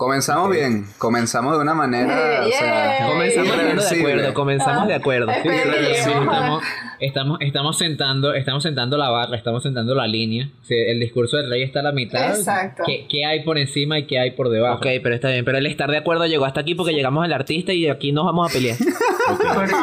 Comenzamos 0.03 0.51
bien, 0.51 0.85
comenzamos 0.99 1.53
de 1.53 1.63
una 1.63 1.75
manera, 1.75 2.43
o 2.43 2.49
sea, 2.49 2.99
Yeah. 2.99 3.09
Comenzamos 3.09 3.89
de 3.89 4.01
acuerdo, 4.01 4.35
comenzamos 4.35 4.89
de 4.89 4.95
acuerdo. 4.95 5.31
Estamos, 5.31 6.65
estamos, 6.99 7.39
estamos 7.41 7.79
sentando, 7.79 8.35
estamos 8.35 8.65
sentando 8.65 8.97
la 8.97 9.11
barra, 9.11 9.37
estamos 9.37 9.63
sentando 9.63 9.95
la 9.95 10.09
línea. 10.09 10.49
El 10.69 10.99
discurso 10.99 11.37
del 11.37 11.49
rey 11.49 11.63
está 11.63 11.79
a 11.81 11.83
la 11.85 11.93
mitad. 11.93 12.37
Exacto. 12.37 12.83
¿Qué, 12.85 13.07
qué 13.09 13.25
hay 13.25 13.45
por 13.45 13.59
encima 13.59 13.97
y 13.97 14.09
qué 14.09 14.19
hay 14.19 14.33
por 14.33 14.49
debajo? 14.49 14.79
Ok, 14.79 14.87
pero 15.05 15.15
está 15.15 15.29
bien. 15.29 15.45
Pero 15.45 15.59
el 15.59 15.67
estar 15.67 15.89
de 15.89 15.99
acuerdo 15.99 16.27
llegó 16.27 16.47
hasta 16.47 16.63
aquí 16.63 16.75
porque 16.75 16.95
llegamos 16.95 17.25
al 17.25 17.33
artista 17.33 17.73
y 17.73 17.87
aquí 17.87 18.11
nos 18.11 18.25
vamos 18.25 18.51
a 18.51 18.53
pelear. 18.53 18.79
¿Por 19.55 19.69
qué? 19.69 19.75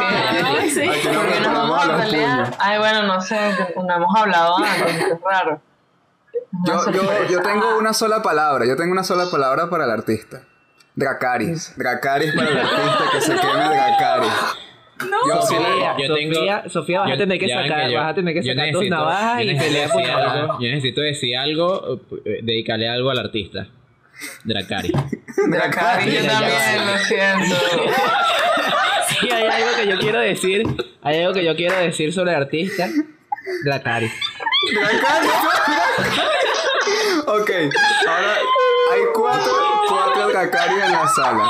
Ay, 0.43 0.69
sí. 0.69 0.81
Aquí 0.81 1.07
¿Por 1.15 1.31
qué 1.31 1.39
nos 1.39 1.53
vamos 1.53 1.79
a 1.87 2.03
pelear? 2.03 2.51
Ay, 2.59 2.77
bueno, 2.77 3.03
no 3.03 3.21
sé, 3.21 3.37
no 3.73 3.95
hemos 3.95 4.15
hablado 4.17 4.57
antes, 4.57 4.95
es 4.95 5.21
raro. 5.23 5.61
Yo, 6.65 6.73
No 6.73 6.91
yo, 6.91 7.03
yo 7.29 7.41
tengo 7.41 7.77
una 7.77 7.93
sola 7.93 8.21
palabra, 8.21 8.65
yo 8.65 8.75
tengo 8.75 8.91
una 8.91 9.03
sola 9.03 9.25
palabra 9.31 9.69
para 9.69 9.85
el 9.85 9.91
artista. 9.91 10.41
Dracaris. 10.95 11.73
Dracaris 11.77 12.33
para 12.33 12.49
el 12.49 12.57
artista, 12.57 13.03
que 13.13 13.21
se 13.21 13.33
queme 13.39 13.63
Dracaris. 13.69 14.31
Yo 14.99 15.41
Sofía, 15.41 15.95
yo 15.97 16.07
Sofía, 16.07 16.61
tengo- 16.61 16.69
Sofía, 16.69 16.99
vas 17.01 17.11
a 17.13 17.17
tener 17.17 17.39
que 17.39 17.47
sacar, 17.47 17.85
que 17.87 17.93
yo- 17.93 17.99
vas 17.99 18.11
a 18.11 18.15
tener 18.15 18.33
que 18.33 18.43
sacar 18.43 18.71
tus 18.71 18.81
necesito- 18.81 18.89
navajas 18.89 19.43
yo 19.45 19.51
y 19.51 19.57
pelear 19.57 19.89
por 19.91 20.01
navajas. 20.01 20.33
algo, 20.35 20.59
Yo 20.59 20.67
necesito 20.69 21.01
decir 21.01 21.37
algo, 21.37 22.01
eh, 22.25 22.39
dedicarle 22.43 22.89
algo 22.89 23.09
al 23.09 23.19
artista. 23.19 23.67
Dracari. 24.43 24.91
Dracari, 25.47 26.11
yo 26.11 26.25
también, 26.25 26.87
lo 26.87 26.97
siento. 26.97 27.55
Sí, 29.21 29.29
hay 29.31 29.43
algo 29.47 29.75
que 29.75 29.87
yo 29.89 29.97
quiero 29.99 30.19
decir. 30.19 30.63
Hay 31.01 31.19
algo 31.21 31.33
que 31.33 31.43
yo 31.43 31.55
quiero 31.55 31.75
decir 31.77 32.13
sobre 32.13 32.31
el 32.31 32.37
artista. 32.43 32.87
Dracarys. 33.65 34.11
Dracaris. 34.73 35.31
ok, 37.27 37.49
ahora 38.07 38.33
hay 38.93 39.01
cuatro, 39.13 39.51
cuatro 39.87 40.27
Dracaris 40.29 40.83
en 40.83 40.91
la 40.91 41.07
sala. 41.07 41.49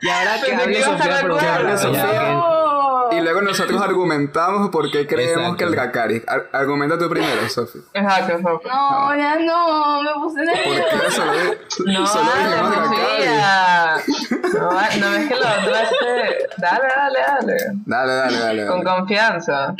Y 0.00 0.08
ahora 0.08 0.40
que 0.44 0.54
hable 0.54 0.74
que 0.76 0.82
Sofía 0.82 1.20
por 1.20 1.30
acuerdo. 1.32 1.38
rato, 1.38 1.68
ya, 1.68 1.78
Sofía. 1.78 2.42
Y 3.12 3.20
luego 3.20 3.42
nosotros 3.42 3.80
argumentamos 3.82 4.70
por 4.70 4.90
qué 4.90 5.06
creemos 5.06 5.36
Exacto. 5.38 5.56
que 5.58 5.64
el 5.64 5.70
Dracaris. 5.72 6.22
Ar- 6.26 6.48
argumenta 6.52 6.98
tú 6.98 7.08
primero, 7.10 7.46
Sofi. 7.48 7.78
Exacto, 7.92 8.38
Sofi. 8.42 8.68
No, 8.68 9.14
ya 9.16 9.36
no, 9.36 10.02
me 10.02 10.12
puse 10.14 10.36
¿Por 10.38 10.46
nerviosa. 10.46 10.98
qué 11.04 11.10
solo, 11.10 11.32
No, 11.92 12.06
solo 12.06 12.30
dijimos? 12.32 12.74
Sofía. 12.74 13.96
No, 14.54 14.70
no 14.72 15.10
ves 15.10 15.28
que 15.28 15.34
lo 15.34 15.40
otro 15.40 15.74
hace. 15.74 16.48
Dale, 16.56 16.88
dale, 16.96 17.18
dale. 17.20 17.56
Dale, 17.84 18.12
dale, 18.14 18.38
dale. 18.38 18.66
Con 18.66 18.82
dale. 18.82 18.98
confianza. 18.98 19.74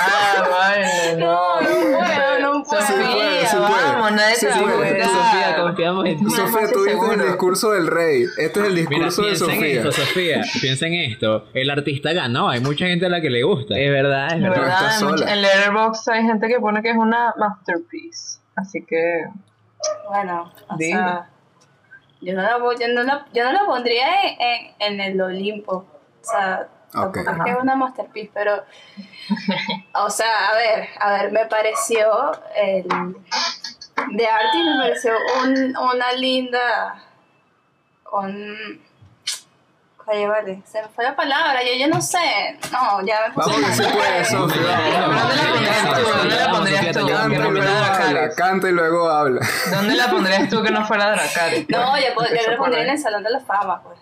Ah, 0.00 0.48
vale, 0.50 1.16
no. 1.16 1.60
No, 1.60 1.60
no 1.60 1.98
puedo, 1.98 2.38
no 2.40 2.62
puedo. 2.64 2.82
Sí 2.82 2.92
Sofía, 2.92 3.46
sí 3.46 3.56
vamos, 3.56 4.20
Sí 4.36 4.46
puede. 4.46 5.02
juzgar. 5.02 5.04
Sofía, 5.04 5.56
confiamos 5.56 6.06
en 6.06 6.18
ti. 6.18 6.24
No, 6.24 6.30
Sofía, 6.30 6.70
tú 6.72 6.84
dices 6.84 7.10
el 7.12 7.22
discurso 7.26 7.70
del 7.72 7.86
rey. 7.86 8.24
Este 8.38 8.60
es 8.60 8.66
el 8.66 8.72
Mira, 8.74 8.88
discurso 9.06 9.22
de 9.22 9.28
piensa 9.28 9.44
en 9.44 9.50
Sofía. 9.50 9.76
esto, 9.78 9.92
Sofía. 9.92 10.42
Piensa 10.60 10.86
en 10.86 10.94
esto. 10.94 11.46
El 11.54 11.70
artista 11.70 12.12
ganó. 12.12 12.48
Hay 12.48 12.60
mucha 12.60 12.86
gente 12.86 13.06
a 13.06 13.08
la 13.08 13.20
que 13.20 13.30
le 13.30 13.42
gusta. 13.42 13.78
Es 13.78 13.90
verdad, 13.90 14.32
es 14.34 14.40
verdad. 14.42 14.56
está 14.68 14.80
verdad, 14.82 14.98
en 15.00 15.04
mucha- 15.06 15.18
sola. 15.18 15.32
en 15.32 15.42
Letterboxd 15.42 16.08
hay 16.10 16.22
gente 16.24 16.48
que 16.48 16.60
pone 16.60 16.82
que 16.82 16.90
es 16.90 16.96
una 16.96 17.34
masterpiece. 17.38 18.38
Así 18.56 18.84
que. 18.84 19.24
Bueno, 20.08 20.52
o 20.68 20.76
sea, 20.78 21.28
yo 22.22 22.32
no 22.34 22.42
la, 22.42 22.56
voy- 22.56 22.76
yo 22.80 22.88
no 22.88 23.02
la, 23.02 23.26
yo 23.34 23.44
no 23.44 23.52
la 23.52 23.66
pondría 23.66 24.06
en, 24.22 24.40
en, 24.40 24.94
en 24.94 25.12
el 25.12 25.20
Olimpo. 25.20 25.72
O 25.76 25.86
sea, 26.26 26.68
Ok. 26.96 27.24
tampoco 27.24 27.30
es 27.30 27.44
que 27.44 27.50
es 27.50 27.62
una 27.62 27.76
masterpiece, 27.76 28.30
pero. 28.32 28.64
O 29.94 30.10
sea, 30.10 30.48
a 30.50 30.54
ver, 30.54 30.88
a 30.98 31.12
ver, 31.12 31.32
me 31.32 31.46
pareció. 31.46 32.32
El, 32.56 32.86
de 34.12 34.26
Artist 34.26 34.64
me 34.64 34.76
pareció 34.78 35.12
un, 35.42 35.76
una 35.76 36.12
linda. 36.12 37.02
Un. 38.12 38.82
Oye, 40.06 40.26
vale, 40.26 40.62
se 40.66 40.82
me 40.82 40.88
fue 40.88 41.02
la 41.02 41.16
palabra, 41.16 41.62
yo, 41.62 41.72
yo 41.80 41.88
no 41.88 42.00
sé. 42.00 42.58
No, 42.70 43.00
ya 43.06 43.20
me 43.26 43.34
puse 43.34 43.50
Vamos 43.50 43.70
que 43.70 43.74
sí 43.74 43.90
puede, 43.90 44.24
Sofía. 44.24 44.78
¿Dónde 44.98 44.98
la 44.98 45.06
pondrías 45.46 45.82
tú? 45.94 46.10
¿Dónde 46.18 46.36
la 46.36 46.50
pondrías 46.50 46.92
tú? 46.92 47.06
Canta 47.06 47.38
y 47.38 47.52
luego 47.52 47.70
habla, 47.70 47.70
Dracarys. 47.70 48.34
canta 48.36 48.68
y 48.68 48.72
luego 48.72 49.10
habla. 49.10 49.40
¿Dónde 49.70 49.94
la 49.94 50.10
pondrías 50.10 50.48
tú 50.50 50.62
que 50.62 50.70
no 50.70 50.84
fuera 50.84 51.12
Dracarys? 51.12 51.68
No, 51.70 51.96
yo, 51.96 52.08
yo 52.08 52.50
lo 52.50 52.58
pondría 52.58 52.82
en 52.82 52.90
el 52.90 52.98
Salón 52.98 53.22
de 53.22 53.30
la 53.30 53.40
Fama, 53.40 53.82
pues. 53.82 53.98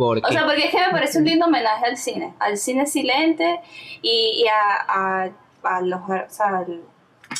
¿Por 0.00 0.18
O 0.18 0.32
sea, 0.32 0.44
porque 0.46 0.64
es 0.66 0.70
que 0.70 0.78
me 0.80 0.90
parece 0.90 1.18
un 1.18 1.24
lindo 1.24 1.46
homenaje 1.46 1.84
al 1.84 1.96
cine, 1.96 2.32
al 2.38 2.56
cine 2.56 2.86
silente 2.86 3.60
y, 4.00 4.42
y 4.44 4.48
a, 4.48 5.24
a, 5.24 5.30
a 5.76 5.80
los, 5.82 6.00
o 6.00 6.28
sea, 6.28 6.58
al- 6.58 6.82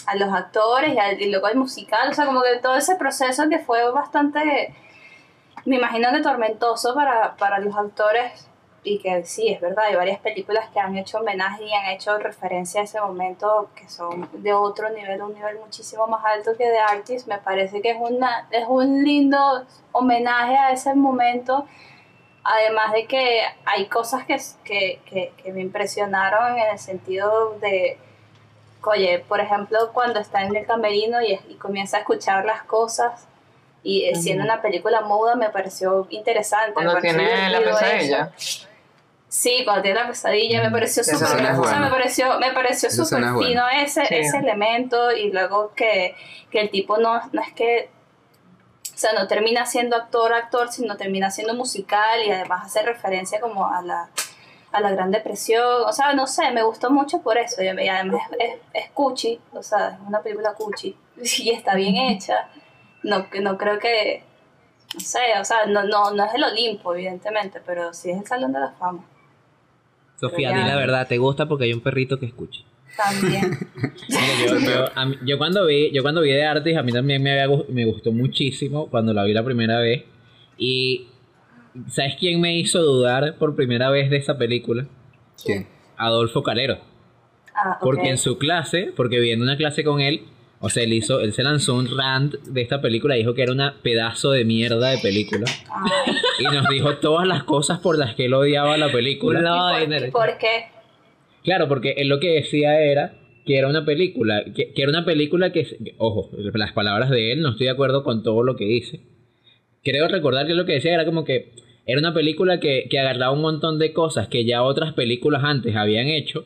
a 0.06 0.14
los 0.16 0.32
actores 0.32 0.94
y, 0.94 0.98
al- 0.98 1.20
y 1.20 1.30
luego 1.30 1.46
al 1.46 1.56
musical, 1.56 2.10
o 2.10 2.14
sea, 2.14 2.26
como 2.26 2.42
que 2.42 2.58
todo 2.62 2.76
ese 2.76 2.96
proceso 2.96 3.48
que 3.48 3.58
fue 3.58 3.90
bastante, 3.90 4.74
me 5.64 5.76
imagino 5.76 6.10
que 6.12 6.20
tormentoso 6.20 6.94
para, 6.94 7.34
para 7.36 7.58
los 7.58 7.74
actores 7.76 8.46
y 8.82 8.98
que 8.98 9.24
sí, 9.24 9.48
es 9.48 9.60
verdad, 9.60 9.84
hay 9.86 9.94
varias 9.96 10.20
películas 10.20 10.68
que 10.70 10.80
han 10.80 10.96
hecho 10.96 11.18
homenaje 11.18 11.64
y 11.64 11.72
han 11.74 11.86
hecho 11.90 12.16
referencia 12.18 12.80
a 12.80 12.84
ese 12.84 12.98
momento 13.00 13.68
que 13.74 13.88
son 13.88 14.28
de 14.32 14.52
otro 14.54 14.88
nivel, 14.90 15.20
un 15.22 15.34
nivel 15.34 15.58
muchísimo 15.58 16.06
más 16.06 16.24
alto 16.24 16.52
que 16.56 16.66
de 16.68 16.78
Artist, 16.78 17.26
me 17.26 17.38
parece 17.38 17.82
que 17.82 17.90
es, 17.90 17.98
una, 18.00 18.48
es 18.50 18.64
un 18.68 19.02
lindo 19.04 19.64
homenaje 19.92 20.56
a 20.56 20.70
ese 20.72 20.94
momento 20.94 21.66
Además 22.42 22.92
de 22.92 23.06
que 23.06 23.42
hay 23.66 23.86
cosas 23.86 24.24
que, 24.24 24.38
que, 24.64 25.00
que, 25.04 25.32
que 25.42 25.52
me 25.52 25.60
impresionaron 25.60 26.56
en 26.58 26.68
el 26.70 26.78
sentido 26.78 27.56
de, 27.60 27.98
oye, 28.82 29.18
por 29.28 29.40
ejemplo, 29.40 29.90
cuando 29.92 30.20
está 30.20 30.42
en 30.42 30.56
el 30.56 30.64
camerino 30.66 31.20
y, 31.22 31.38
y 31.48 31.54
comienza 31.56 31.98
a 31.98 32.00
escuchar 32.00 32.44
las 32.46 32.62
cosas 32.62 33.26
y 33.82 34.04
eh, 34.04 34.14
siendo 34.14 34.44
una 34.44 34.60
película 34.62 35.00
muda 35.02 35.36
me 35.36 35.48
pareció 35.50 36.06
interesante. 36.10 36.72
Cuando 36.72 36.94
pareció 36.94 37.18
tiene 37.18 37.50
la 37.50 37.60
pesadilla. 37.60 38.30
eso. 38.36 38.66
Sí, 39.28 39.62
cuando 39.64 39.82
tiene 39.82 40.00
la 40.00 40.08
pesadilla 40.08 40.62
me 40.62 40.70
pareció 40.70 41.04
súper 41.04 41.22
escena 41.28 41.52
es 41.52 41.58
o 41.58 41.62
sea, 41.62 41.72
buena. 41.72 41.80
me 41.86 41.90
pareció, 41.90 42.38
me 42.40 42.52
pareció 42.52 42.90
súper 42.90 43.24
fino 43.38 43.68
ese, 43.68 44.04
Sí. 44.06 44.14
ese 44.16 44.38
elemento 44.38 45.12
y 45.12 45.30
luego 45.30 45.72
que, 45.74 46.14
que 46.50 46.60
el 46.60 46.70
tipo 46.70 46.96
no, 46.98 47.20
no 47.32 47.40
es 47.42 47.52
que 47.52 47.90
O 48.94 48.98
sea, 48.98 49.12
no 49.12 49.26
termina 49.26 49.66
siendo 49.66 49.96
actor, 49.96 50.32
actor, 50.32 50.70
sino 50.70 50.96
termina 50.96 51.30
siendo 51.30 51.54
musical 51.54 52.22
y 52.24 52.30
además 52.30 52.66
hace 52.66 52.82
referencia 52.82 53.40
como 53.40 53.66
a 53.66 53.82
la, 53.82 54.10
a 54.72 54.80
la 54.80 54.90
Gran 54.90 55.10
Depresión. 55.10 55.82
O 55.86 55.92
sea, 55.92 56.12
no 56.12 56.26
sé, 56.26 56.50
me 56.50 56.62
gustó 56.62 56.90
mucho 56.90 57.22
por 57.22 57.38
eso. 57.38 57.62
Y 57.62 57.68
además 57.68 58.22
es, 58.38 58.56
es, 58.72 58.90
cuchi, 58.90 59.40
o 59.52 59.62
sea, 59.62 59.90
es 59.90 60.06
una 60.06 60.22
película 60.22 60.54
cuchi 60.54 60.96
y 61.38 61.50
está 61.50 61.74
bien 61.74 61.96
hecha. 61.96 62.48
No, 63.02 63.26
no 63.40 63.56
creo 63.56 63.78
que, 63.78 64.22
no 64.94 65.00
sé, 65.00 65.38
o 65.40 65.44
sea, 65.44 65.66
no, 65.66 65.84
no, 65.84 66.10
no 66.10 66.24
es 66.24 66.34
el 66.34 66.44
Olimpo, 66.44 66.94
evidentemente, 66.94 67.60
pero 67.64 67.94
sí 67.94 68.10
es 68.10 68.18
el 68.18 68.26
Salón 68.26 68.52
de 68.52 68.60
la 68.60 68.72
Fama. 68.72 69.04
Sofía, 70.16 70.52
di 70.52 70.62
la 70.62 70.76
verdad, 70.76 71.06
¿te 71.06 71.16
gusta 71.16 71.46
porque 71.46 71.64
hay 71.64 71.72
un 71.72 71.80
perrito 71.80 72.18
que 72.18 72.26
escucha? 72.26 72.60
También. 72.96 73.58
yo, 75.24 75.38
cuando 75.38 75.66
vi, 75.66 75.90
yo 75.92 76.02
cuando 76.02 76.20
vi 76.20 76.30
de 76.30 76.44
Artis, 76.44 76.76
a 76.76 76.82
mí 76.82 76.92
también 76.92 77.22
me, 77.22 77.36
me 77.68 77.84
gustó 77.84 78.12
muchísimo 78.12 78.88
cuando 78.88 79.12
la 79.12 79.24
vi 79.24 79.32
la 79.32 79.44
primera 79.44 79.80
vez. 79.80 80.04
Y 80.58 81.08
¿sabes 81.88 82.16
quién 82.18 82.40
me 82.40 82.56
hizo 82.56 82.82
dudar 82.82 83.36
por 83.36 83.56
primera 83.56 83.90
vez 83.90 84.10
de 84.10 84.16
esa 84.16 84.36
película? 84.36 84.86
¿Quién? 85.42 85.66
Adolfo 85.96 86.42
Calero. 86.42 86.78
Ah, 87.54 87.78
porque 87.80 88.08
en 88.08 88.18
su 88.18 88.38
clase, 88.38 88.92
porque 88.96 89.20
viendo 89.20 89.44
una 89.44 89.56
clase 89.56 89.84
con 89.84 90.00
él, 90.00 90.22
o 90.60 90.68
sea, 90.68 90.82
él 90.82 90.92
hizo, 90.92 91.20
él 91.20 91.32
se 91.32 91.42
lanzó 91.42 91.74
un 91.74 91.88
rant 91.96 92.34
de 92.34 92.60
esta 92.60 92.80
película, 92.82 93.14
dijo 93.14 93.34
que 93.34 93.42
era 93.42 93.52
una 93.52 93.76
pedazo 93.82 94.30
de 94.32 94.44
mierda 94.44 94.90
de 94.90 94.98
película. 94.98 95.46
Y 96.38 96.44
nos 96.44 96.68
dijo 96.68 96.96
todas 96.96 97.26
las 97.26 97.44
cosas 97.44 97.80
por 97.80 97.98
las 97.98 98.14
que 98.14 98.26
él 98.26 98.34
odiaba 98.34 98.76
la 98.76 98.92
película. 98.92 99.40
No, 99.40 100.12
por, 100.12 100.36
qué? 100.38 100.66
Claro, 101.42 101.68
porque 101.68 101.94
él 101.98 102.08
lo 102.08 102.20
que 102.20 102.28
decía 102.28 102.80
era 102.82 103.14
que 103.46 103.56
era 103.56 103.68
una 103.68 103.84
película, 103.84 104.44
que, 104.54 104.72
era 104.76 104.90
una 104.90 105.04
película 105.04 105.52
que, 105.52 105.66
ojo, 105.98 106.30
las 106.54 106.72
palabras 106.72 107.10
de 107.10 107.32
él, 107.32 107.40
no 107.42 107.50
estoy 107.50 107.66
de 107.66 107.72
acuerdo 107.72 108.04
con 108.04 108.22
todo 108.22 108.42
lo 108.42 108.56
que 108.56 108.64
dice. 108.64 109.00
Creo 109.82 110.08
recordar 110.08 110.46
que 110.46 110.54
lo 110.54 110.66
que 110.66 110.74
decía 110.74 110.94
era 110.94 111.04
como 111.04 111.24
que 111.24 111.52
era 111.86 111.98
una 111.98 112.12
película 112.12 112.60
que, 112.60 112.86
que 112.90 112.98
agarraba 112.98 113.32
un 113.32 113.40
montón 113.40 113.78
de 113.78 113.92
cosas 113.92 114.28
que 114.28 114.44
ya 114.44 114.62
otras 114.62 114.92
películas 114.92 115.42
antes 115.42 115.74
habían 115.74 116.06
hecho 116.08 116.44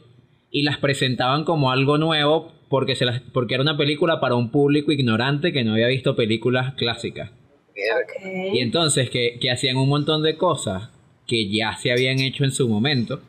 y 0.51 0.63
las 0.63 0.79
presentaban 0.79 1.45
como 1.45 1.73
algo 1.73 1.99
nuevo 1.99 2.53
porque, 2.69 2.95
se 2.95 3.05
las, 3.05 3.21
porque 3.21 3.55
era 3.55 3.63
una 3.63 3.77
película 3.77 4.21
para 4.21 4.37
un 4.37 4.51
público 4.51 4.93
ignorante 4.93 5.53
que 5.53 5.65
no 5.65 5.73
había 5.73 5.89
visto 5.89 6.17
películas 6.17 6.75
clásicas. 6.75 7.31
Y 8.53 8.61
entonces 8.61 9.11
que, 9.11 9.39
que 9.41 9.51
hacían 9.51 9.77
un 9.77 9.89
montón 9.89 10.23
de 10.23 10.37
cosas 10.37 10.91
que 11.27 11.51
ya 11.51 11.77
se 11.77 11.91
habían 11.91 12.21
hecho 12.21 12.45
en 12.45 12.53
su 12.53 12.69
momento 12.69 13.21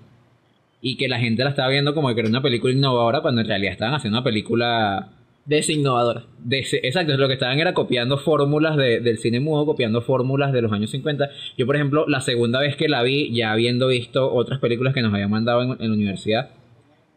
y 0.81 0.97
que 0.97 1.07
la 1.07 1.19
gente 1.19 1.43
la 1.43 1.49
estaba 1.49 1.69
viendo 1.69 1.93
como 1.93 2.13
que 2.13 2.19
era 2.19 2.29
una 2.29 2.41
película 2.41 2.73
innovadora 2.73 3.21
cuando 3.21 3.41
en 3.41 3.47
realidad 3.47 3.73
estaban 3.73 3.95
haciendo 3.95 4.17
una 4.17 4.23
película 4.23 5.09
desinnovadora. 5.45 6.23
exacto, 6.49 7.17
lo 7.17 7.27
que 7.27 7.33
estaban 7.33 7.59
era 7.59 7.73
copiando 7.73 8.17
fórmulas 8.17 8.77
del 8.77 9.17
cine 9.17 9.39
mudo, 9.39 9.65
copiando 9.65 10.01
fórmulas 10.01 10.51
de 10.51 10.61
los 10.61 10.71
años 10.71 10.91
50. 10.91 11.29
Yo, 11.57 11.65
por 11.65 11.75
ejemplo, 11.75 12.05
la 12.07 12.21
segunda 12.21 12.59
vez 12.59 12.75
que 12.75 12.89
la 12.89 13.03
vi, 13.03 13.31
ya 13.33 13.51
habiendo 13.51 13.87
visto 13.87 14.33
otras 14.33 14.59
películas 14.59 14.93
que 14.93 15.01
nos 15.01 15.13
habían 15.13 15.29
mandado 15.29 15.61
en, 15.61 15.71
en 15.79 15.89
la 15.89 15.93
universidad, 15.93 16.49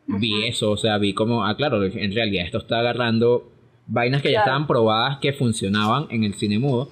vi 0.07 0.45
eso, 0.45 0.71
o 0.71 0.77
sea, 0.77 0.99
vi 0.99 1.12
como, 1.12 1.45
ah, 1.45 1.57
claro, 1.57 1.85
en 1.85 2.15
realidad 2.15 2.47
esto 2.47 2.59
está 2.59 2.81
agarrando 2.81 3.50
vainas 3.87 4.23
que 4.23 4.31
ya 4.31 4.41
estaban 4.41 4.67
probadas 4.67 5.19
que 5.19 5.33
funcionaban 5.33 6.07
en 6.11 6.25
el 6.25 6.35
cine 6.35 6.59
mudo. 6.59 6.91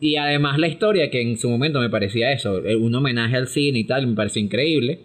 Y 0.00 0.16
además 0.16 0.58
la 0.58 0.68
historia, 0.68 1.10
que 1.10 1.20
en 1.20 1.36
su 1.36 1.50
momento 1.50 1.80
me 1.80 1.90
parecía 1.90 2.32
eso, 2.32 2.64
eh, 2.64 2.76
un 2.76 2.94
homenaje 2.94 3.36
al 3.36 3.48
cine 3.48 3.80
y 3.80 3.84
tal, 3.84 4.06
me 4.06 4.14
parecía 4.14 4.42
increíble. 4.42 5.00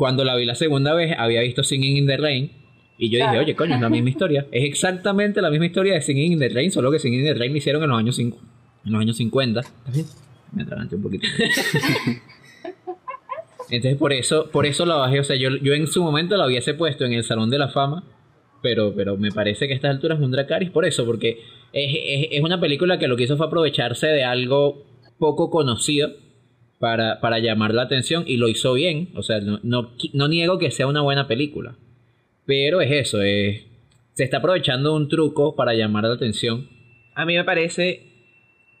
Cuando 0.00 0.24
la 0.24 0.34
vi 0.34 0.46
la 0.46 0.54
segunda 0.54 0.94
vez, 0.94 1.14
había 1.18 1.42
visto 1.42 1.62
Singing 1.62 1.98
in 1.98 2.06
the 2.06 2.16
Rain. 2.16 2.50
Y 2.96 3.10
yo 3.10 3.18
dije, 3.18 3.38
oye, 3.38 3.54
coño, 3.54 3.74
es 3.74 3.82
la 3.82 3.90
misma 3.90 4.08
historia. 4.14 4.46
Es 4.50 4.64
exactamente 4.64 5.42
la 5.42 5.50
misma 5.50 5.66
historia 5.66 5.92
de 5.92 6.00
Singing 6.00 6.32
in 6.32 6.38
the 6.38 6.48
Rain, 6.48 6.72
solo 6.72 6.90
que 6.90 6.98
Singing 6.98 7.20
in 7.20 7.26
the 7.26 7.34
Rain 7.34 7.52
lo 7.52 7.58
hicieron 7.58 7.82
en 7.82 7.90
los 7.90 7.98
años, 7.98 8.18
en 8.18 8.32
los 8.86 8.98
años 8.98 9.18
50. 9.18 9.60
Me 10.52 10.62
atraganté 10.62 10.96
un 10.96 11.02
poquito. 11.02 11.26
Entonces 13.70 13.98
por 13.98 14.14
eso, 14.14 14.50
por 14.50 14.64
eso 14.64 14.86
la 14.86 14.94
bajé. 14.94 15.20
O 15.20 15.24
sea, 15.24 15.36
yo, 15.36 15.50
yo 15.58 15.74
en 15.74 15.86
su 15.86 16.02
momento 16.02 16.34
la 16.38 16.46
hubiese 16.46 16.72
puesto 16.72 17.04
en 17.04 17.12
el 17.12 17.22
Salón 17.22 17.50
de 17.50 17.58
la 17.58 17.68
Fama. 17.68 18.02
Pero, 18.62 18.94
pero 18.94 19.18
me 19.18 19.30
parece 19.30 19.66
que 19.66 19.74
a 19.74 19.76
estas 19.76 19.90
alturas 19.90 20.18
es 20.18 20.24
un 20.24 20.30
Dracaris 20.30 20.70
por 20.70 20.86
eso, 20.86 21.04
porque 21.04 21.42
es, 21.74 22.28
es, 22.32 22.42
una 22.42 22.58
película 22.58 22.98
que 22.98 23.06
lo 23.06 23.18
que 23.18 23.24
hizo 23.24 23.36
fue 23.36 23.48
aprovecharse 23.48 24.06
de 24.06 24.24
algo 24.24 24.82
poco 25.18 25.50
conocido 25.50 26.10
para, 26.80 27.20
para 27.20 27.38
llamar 27.38 27.74
la 27.74 27.82
atención 27.82 28.24
y 28.26 28.38
lo 28.38 28.48
hizo 28.48 28.72
bien. 28.72 29.10
O 29.14 29.22
sea, 29.22 29.38
no, 29.40 29.60
no, 29.62 30.28
niego 30.28 30.58
que 30.58 30.70
sea 30.70 30.86
una 30.86 31.02
buena 31.02 31.28
película. 31.28 31.76
Pero 32.46 32.80
es 32.80 32.90
eso, 32.90 33.22
es, 33.22 33.66
se 34.14 34.24
está 34.24 34.38
aprovechando 34.38 34.96
un 34.96 35.08
truco 35.08 35.54
para 35.54 35.74
llamar 35.74 36.04
la 36.04 36.14
atención. 36.14 36.68
A 37.14 37.26
mí 37.26 37.36
me 37.36 37.44
parece, 37.44 38.06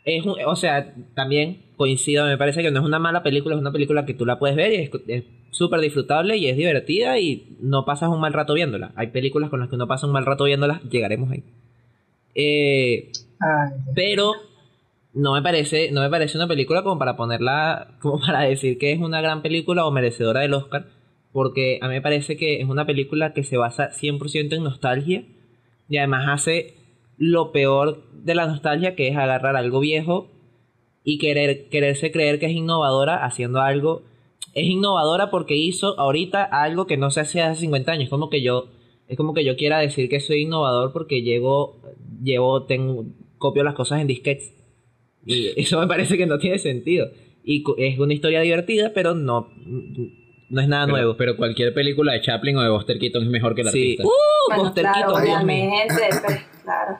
es 0.04 0.24
o 0.26 0.56
sea, 0.56 0.94
también 1.14 1.62
coincido, 1.76 2.26
me 2.26 2.38
parece 2.38 2.62
que 2.62 2.70
no 2.70 2.80
es 2.80 2.86
una 2.86 2.98
mala 2.98 3.22
película, 3.22 3.54
es 3.54 3.60
una 3.60 3.70
película 3.70 4.06
que 4.06 4.14
tú 4.14 4.24
la 4.24 4.38
puedes 4.38 4.56
ver 4.56 4.72
y 4.72 4.90
es 5.12 5.24
súper 5.50 5.80
disfrutable 5.80 6.38
y 6.38 6.46
es 6.46 6.56
divertida 6.56 7.18
y 7.18 7.58
no 7.60 7.84
pasas 7.84 8.08
un 8.08 8.20
mal 8.20 8.32
rato 8.32 8.54
viéndola. 8.54 8.92
Hay 8.96 9.08
películas 9.08 9.50
con 9.50 9.60
las 9.60 9.68
que 9.68 9.74
uno 9.74 9.86
pasa 9.86 10.06
un 10.06 10.14
mal 10.14 10.24
rato 10.24 10.44
viéndolas, 10.44 10.82
llegaremos 10.84 11.30
ahí. 11.30 11.44
Eh, 12.34 13.12
pero 13.94 14.32
no 15.12 15.32
me 15.32 15.42
parece, 15.42 15.90
no 15.90 16.00
me 16.00 16.10
parece 16.10 16.38
una 16.38 16.48
película 16.48 16.82
como 16.82 16.98
para 16.98 17.16
ponerla, 17.16 17.96
como 18.00 18.20
para 18.20 18.40
decir 18.42 18.78
que 18.78 18.92
es 18.92 19.00
una 19.00 19.20
gran 19.20 19.42
película 19.42 19.86
o 19.86 19.90
merecedora 19.90 20.40
del 20.40 20.54
Oscar, 20.54 20.86
porque 21.32 21.78
a 21.82 21.88
mí 21.88 21.94
me 21.94 22.02
parece 22.02 22.36
que 22.36 22.60
es 22.60 22.68
una 22.68 22.86
película 22.86 23.32
que 23.32 23.44
se 23.44 23.56
basa 23.56 23.90
100% 23.90 24.54
en 24.54 24.64
nostalgia 24.64 25.24
y 25.88 25.98
además 25.98 26.26
hace 26.28 26.74
lo 27.16 27.52
peor 27.52 28.02
de 28.12 28.34
la 28.34 28.46
nostalgia, 28.46 28.94
que 28.94 29.08
es 29.08 29.16
agarrar 29.16 29.56
algo 29.56 29.80
viejo 29.80 30.28
y 31.04 31.18
querer, 31.18 31.68
quererse 31.68 32.10
creer 32.10 32.38
que 32.38 32.46
es 32.46 32.52
innovadora 32.52 33.24
haciendo 33.24 33.60
algo. 33.60 34.02
Es 34.54 34.66
innovadora 34.66 35.30
porque 35.30 35.56
hizo 35.56 35.98
ahorita 35.98 36.42
algo 36.42 36.86
que 36.86 36.96
no 36.96 37.10
se 37.10 37.20
hacía 37.20 37.50
hace 37.50 37.62
50 37.62 37.92
años. 37.92 38.08
Como 38.08 38.30
que 38.30 38.42
yo, 38.42 38.68
es 39.06 39.16
como 39.16 39.34
que 39.34 39.44
yo 39.44 39.56
quiera 39.56 39.78
decir 39.78 40.08
que 40.08 40.20
soy 40.20 40.42
innovador 40.42 40.92
porque 40.92 41.22
llego, 41.22 41.76
llevo, 42.22 42.64
tengo, 42.64 43.04
copio 43.38 43.64
las 43.64 43.74
cosas 43.74 44.00
en 44.00 44.06
disquetes. 44.06 44.54
Y 45.26 45.60
eso 45.60 45.78
me 45.80 45.86
parece 45.86 46.16
que 46.16 46.26
no 46.26 46.38
tiene 46.38 46.58
sentido. 46.58 47.08
Y 47.44 47.64
es 47.78 47.98
una 47.98 48.14
historia 48.14 48.40
divertida, 48.40 48.92
pero 48.94 49.14
no, 49.14 49.48
no 50.50 50.60
es 50.60 50.68
nada 50.68 50.86
nuevo. 50.86 51.16
Pero 51.16 51.36
cualquier 51.36 51.72
película 51.72 52.12
de 52.12 52.20
Chaplin 52.20 52.56
o 52.56 52.62
de 52.62 52.68
Buster 52.68 52.98
Keaton 52.98 53.24
es 53.24 53.30
mejor 53.30 53.54
que 53.54 53.64
la 53.64 53.70
sí. 53.70 53.92
artista. 53.92 54.04
¡Uh! 54.04 54.62
Buster 54.62 54.86
Keaton, 54.92 55.22
obviamente, 55.22 55.94
claro. 56.62 56.98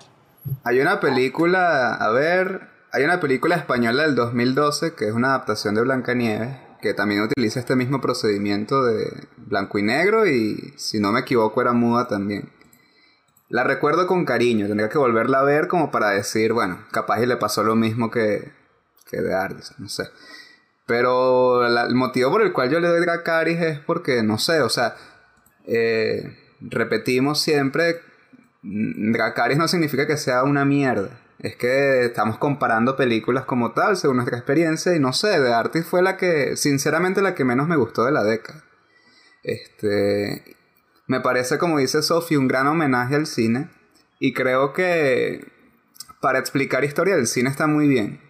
Hay 0.64 0.80
una 0.80 1.00
película, 1.00 1.94
a 1.94 2.10
ver, 2.10 2.60
hay 2.92 3.04
una 3.04 3.20
película 3.20 3.56
española 3.56 4.04
del 4.04 4.14
2012 4.14 4.94
que 4.94 5.06
es 5.06 5.12
una 5.12 5.28
adaptación 5.28 5.74
de 5.74 5.82
Blancanieves, 5.82 6.56
que 6.80 6.94
también 6.94 7.22
utiliza 7.22 7.60
este 7.60 7.76
mismo 7.76 8.00
procedimiento 8.00 8.84
de 8.84 9.04
blanco 9.36 9.78
y 9.78 9.82
negro 9.82 10.26
y 10.26 10.72
si 10.76 10.98
no 10.98 11.12
me 11.12 11.20
equivoco 11.20 11.60
era 11.60 11.72
muda 11.72 12.08
también. 12.08 12.50
La 13.50 13.64
recuerdo 13.64 14.06
con 14.06 14.24
cariño, 14.24 14.68
tendría 14.68 14.88
que 14.88 14.96
volverla 14.96 15.40
a 15.40 15.44
ver 15.44 15.66
como 15.66 15.90
para 15.90 16.10
decir, 16.10 16.52
bueno, 16.52 16.86
capaz 16.92 17.20
y 17.20 17.26
le 17.26 17.36
pasó 17.36 17.64
lo 17.64 17.74
mismo 17.74 18.08
que, 18.08 18.52
que 19.10 19.20
de 19.20 19.34
Ardis, 19.34 19.74
no 19.78 19.88
sé. 19.88 20.04
Pero 20.86 21.66
el 21.66 21.94
motivo 21.96 22.30
por 22.30 22.42
el 22.42 22.52
cual 22.52 22.70
yo 22.70 22.78
le 22.78 22.86
doy 22.86 23.00
Dracaris 23.00 23.60
es 23.60 23.80
porque, 23.80 24.22
no 24.22 24.38
sé, 24.38 24.60
o 24.62 24.68
sea, 24.68 24.94
eh, 25.66 26.38
repetimos 26.60 27.40
siempre, 27.40 28.00
Dracaris 28.62 29.58
no 29.58 29.66
significa 29.66 30.06
que 30.06 30.16
sea 30.16 30.44
una 30.44 30.64
mierda. 30.64 31.20
Es 31.40 31.56
que 31.56 32.04
estamos 32.04 32.38
comparando 32.38 32.96
películas 32.96 33.46
como 33.46 33.72
tal, 33.72 33.96
según 33.96 34.18
nuestra 34.18 34.36
experiencia, 34.36 34.94
y 34.94 35.00
no 35.00 35.12
sé, 35.12 35.40
The 35.40 35.52
Artist 35.52 35.88
fue 35.88 36.02
la 36.02 36.16
que, 36.16 36.56
sinceramente, 36.56 37.22
la 37.22 37.34
que 37.34 37.44
menos 37.44 37.66
me 37.66 37.76
gustó 37.76 38.04
de 38.04 38.12
la 38.12 38.22
década. 38.22 38.62
Este. 39.42 40.56
Me 41.10 41.18
parece, 41.18 41.58
como 41.58 41.78
dice 41.78 42.02
Sophie, 42.02 42.38
un 42.38 42.46
gran 42.46 42.68
homenaje 42.68 43.16
al 43.16 43.26
cine. 43.26 43.68
Y 44.20 44.32
creo 44.32 44.72
que 44.72 45.44
para 46.20 46.38
explicar 46.38 46.84
historia 46.84 47.16
del 47.16 47.26
cine 47.26 47.50
está 47.50 47.66
muy 47.66 47.88
bien. 47.88 48.20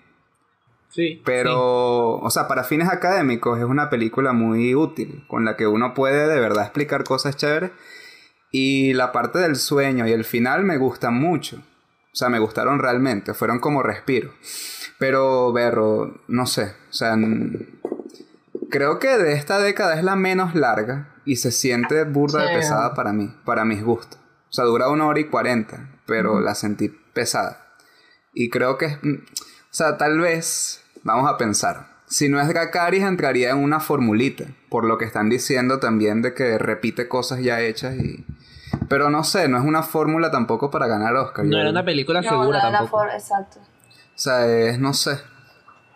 Sí. 0.89 1.21
Pero, 1.27 2.17
o 2.17 2.31
sea, 2.31 2.49
para 2.49 2.65
fines 2.65 2.89
académicos 2.89 3.59
es 3.59 3.67
una 3.67 3.91
película 3.91 4.33
muy 4.33 4.75
útil, 4.75 5.27
con 5.29 5.45
la 5.45 5.59
que 5.59 5.67
uno 5.67 5.93
puede 5.93 6.27
de 6.27 6.41
verdad 6.41 6.65
explicar 6.65 7.05
cosas 7.05 7.37
chéveres. 7.37 7.71
Y 8.51 8.95
la 8.95 9.13
parte 9.13 9.41
del 9.41 9.57
sueño 9.57 10.07
y 10.07 10.13
el 10.13 10.25
final 10.25 10.65
me 10.65 10.79
gustan 10.79 11.13
mucho. 11.13 11.59
O 11.59 12.17
sea, 12.17 12.31
me 12.31 12.39
gustaron 12.39 12.79
realmente, 12.79 13.35
fueron 13.35 13.59
como 13.59 13.83
respiro. 13.83 14.33
Pero, 14.99 15.53
Berro, 15.53 16.23
no 16.29 16.47
sé, 16.47 16.73
o 16.89 16.95
sea, 16.95 17.15
creo 18.71 18.99
que 18.99 19.19
de 19.19 19.35
esta 19.35 19.59
década 19.59 19.99
es 19.99 20.03
la 20.03 20.17
menos 20.17 20.55
larga 20.55 21.11
y 21.31 21.37
se 21.37 21.53
siente 21.53 22.03
burda 22.03 22.43
de 22.43 22.57
pesada 22.57 22.93
para 22.93 23.13
mí, 23.13 23.33
para 23.45 23.65
mis 23.65 23.85
gustos. 23.85 24.19
O 24.49 24.53
sea, 24.53 24.65
dura 24.65 24.91
una 24.91 25.07
hora 25.07 25.21
y 25.21 25.29
cuarenta, 25.29 25.89
pero 26.05 26.41
la 26.41 26.57
sentí 26.57 26.89
pesada. 26.89 27.69
Y 28.35 28.51
creo 28.51 28.79
que 28.79 28.87
es, 28.87 28.95
o 28.97 29.19
sea, 29.71 29.97
tal 29.97 30.19
vez, 30.19 30.83
vamos 31.05 31.31
a 31.31 31.37
pensar, 31.37 31.87
si 32.09 32.29
no 32.29 32.41
es 32.41 32.49
Gakaris 32.49 33.05
entraría 33.05 33.51
en 33.51 33.59
una 33.59 33.79
formulita, 33.79 34.47
por 34.69 34.83
lo 34.83 34.99
que 34.99 35.05
están 35.05 35.29
diciendo 35.29 35.79
también 35.79 36.21
de 36.21 36.35
que 36.35 36.59
repite 36.59 37.07
cosas 37.07 37.39
ya 37.45 37.61
hechas 37.61 37.95
y 37.95 38.27
pero 38.89 39.09
no 39.09 39.23
sé, 39.23 39.47
no 39.47 39.57
es 39.57 39.65
una 39.65 39.85
fórmula 39.85 40.33
tampoco 40.33 40.69
para 40.69 40.89
ganar 40.89 41.15
Oscar. 41.15 41.45
No 41.45 41.61
era 41.61 41.71
una 41.71 41.85
película 41.85 42.25
segura 42.25 42.61
tampoco. 42.61 43.05
exacto. 43.05 43.61
O 43.61 44.19
sea, 44.19 44.49
es, 44.49 44.81
no 44.81 44.95
sé. 44.95 45.17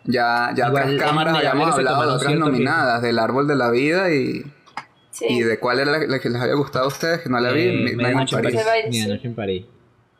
Ya, 0.04 0.52
ya 0.54 0.68
Igual 0.68 0.94
otras 0.94 1.08
cámaras 1.08 1.36
habíamos 1.38 1.74
hablado 1.74 2.02
de 2.02 2.08
otras 2.12 2.34
nominadas, 2.36 3.02
del 3.02 3.18
árbol 3.18 3.48
de 3.48 3.56
la 3.56 3.70
vida 3.70 4.12
y, 4.12 4.44
Sí. 5.14 5.26
y 5.28 5.42
de 5.44 5.60
cuál 5.60 5.78
era 5.78 5.92
la, 5.92 5.98
la 6.08 6.18
que 6.18 6.28
les 6.28 6.42
había 6.42 6.54
gustado 6.56 6.86
a 6.86 6.88
ustedes, 6.88 7.20
que 7.20 7.28
no 7.30 7.38
la 7.38 7.52
vi. 7.52 7.68
Eh, 7.68 7.72
Midnight 7.84 8.32
in 8.32 8.38
Paris. 8.42 8.54
Medianoche 8.86 9.26
en 9.28 9.34
París. 9.36 9.64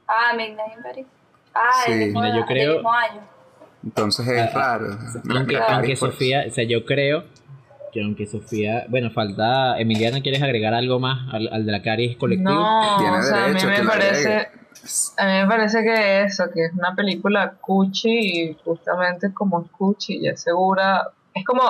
Ah, 0.07 0.33
Midnight 0.37 0.77
in 0.77 0.83
Paris. 0.85 1.07
Ah, 1.53 1.71
Sí. 1.85 1.93
el 1.93 1.99
mismo, 1.99 2.21
Mira, 2.21 2.35
yo 2.35 2.41
el 2.43 2.47
creo- 2.47 2.75
mismo 2.75 2.93
año. 2.93 3.21
Entonces 3.83 4.27
es 4.29 4.41
Ah, 4.55 4.79
raro. 4.79 4.87
Aunque, 5.37 5.57
Claro. 5.57 5.75
aunque. 5.75 5.97
Sofía, 5.97 6.45
o 6.49 6.51
sea, 6.53 6.65
yo 6.65 6.85
creo 6.85 7.25
que 7.93 8.03
aunque 8.03 8.27
Sofía, 8.27 8.87
bueno, 8.89 9.11
falta, 9.11 9.79
Emiliana, 9.81 10.21
¿quieres 10.21 10.43
agregar 10.43 10.75
algo 10.75 10.99
más 11.01 11.33
al, 11.35 11.49
al 11.53 11.67
de 11.67 11.73
la 11.73 11.83
Caris 11.83 12.17
colectivo? 12.17 12.51
No, 12.51 12.97
Tiene 12.99 13.19
o 13.19 13.23
sea, 13.23 13.45
a 13.47 13.49
mí 13.49 13.55
me 13.65 13.85
parece, 13.89 14.49
a 15.19 15.27
mí 15.27 15.33
me 15.43 15.47
parece 15.47 15.83
que 15.83 16.23
eso, 16.23 16.45
que 16.53 16.67
es 16.67 16.73
una 16.73 16.95
película 16.95 17.55
cuchi 17.61 18.11
y 18.51 18.57
justamente 18.65 19.33
como 19.35 19.63
es 19.63 19.71
cuchi 19.71 20.19
y 20.19 20.29
es 20.29 20.41
segura, 20.41 21.09
es 21.35 21.45
como, 21.45 21.63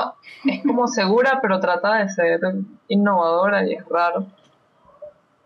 es 0.44 0.62
como 0.62 0.86
segura 0.88 1.40
pero 1.42 1.58
trata 1.58 1.96
de 1.96 2.08
ser 2.10 2.40
innovadora 2.88 3.66
y 3.66 3.74
es 3.74 3.84
raro. 3.88 4.26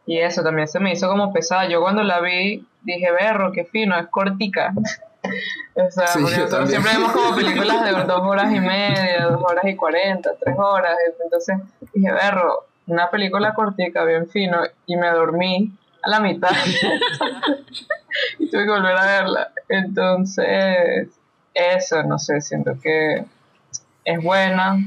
Y 0.07 0.19
eso 0.19 0.43
también 0.43 0.67
se 0.69 0.81
me 0.81 0.93
hizo 0.93 1.09
como 1.09 1.33
pesada. 1.33 1.69
Yo 1.69 1.83
cuando 1.83 2.03
la 2.03 2.21
vi 2.21 2.67
dije, 2.83 3.13
berro, 3.13 3.53
qué 3.53 3.65
fino, 3.65 3.99
es 3.99 4.07
cortica. 4.09 4.73
o 5.75 5.91
sea, 5.91 6.07
Sí, 6.07 6.21
nosotros 6.21 6.71
siempre 6.71 6.93
vemos 6.93 7.13
como 7.13 7.37
películas 7.37 7.85
de 7.85 7.91
dos 7.91 8.23
horas 8.23 8.51
y 8.53 8.61
media, 8.61 9.27
dos 9.27 9.43
horas 9.43 9.65
y 9.67 9.77
cuarenta, 9.77 10.31
tres 10.41 10.57
horas. 10.59 10.97
Entonces 11.23 11.59
dije, 11.93 12.11
berro, 12.11 12.65
una 12.87 13.11
película 13.11 13.53
cortica, 13.53 14.05
bien 14.05 14.29
fino, 14.29 14.63
y 14.87 14.97
me 14.97 15.11
dormí 15.11 15.73
a 16.03 16.09
la 16.09 16.21
mitad. 16.21 16.51
y 18.39 18.51
tuve 18.51 18.65
que 18.65 18.71
volver 18.71 18.97
a 18.97 19.05
verla. 19.05 19.53
Entonces, 19.69 21.09
eso, 21.53 22.03
no 22.03 22.19
sé, 22.19 22.41
siento 22.41 22.73
que 22.83 23.27
es 24.09 24.23
buena. 24.23 24.79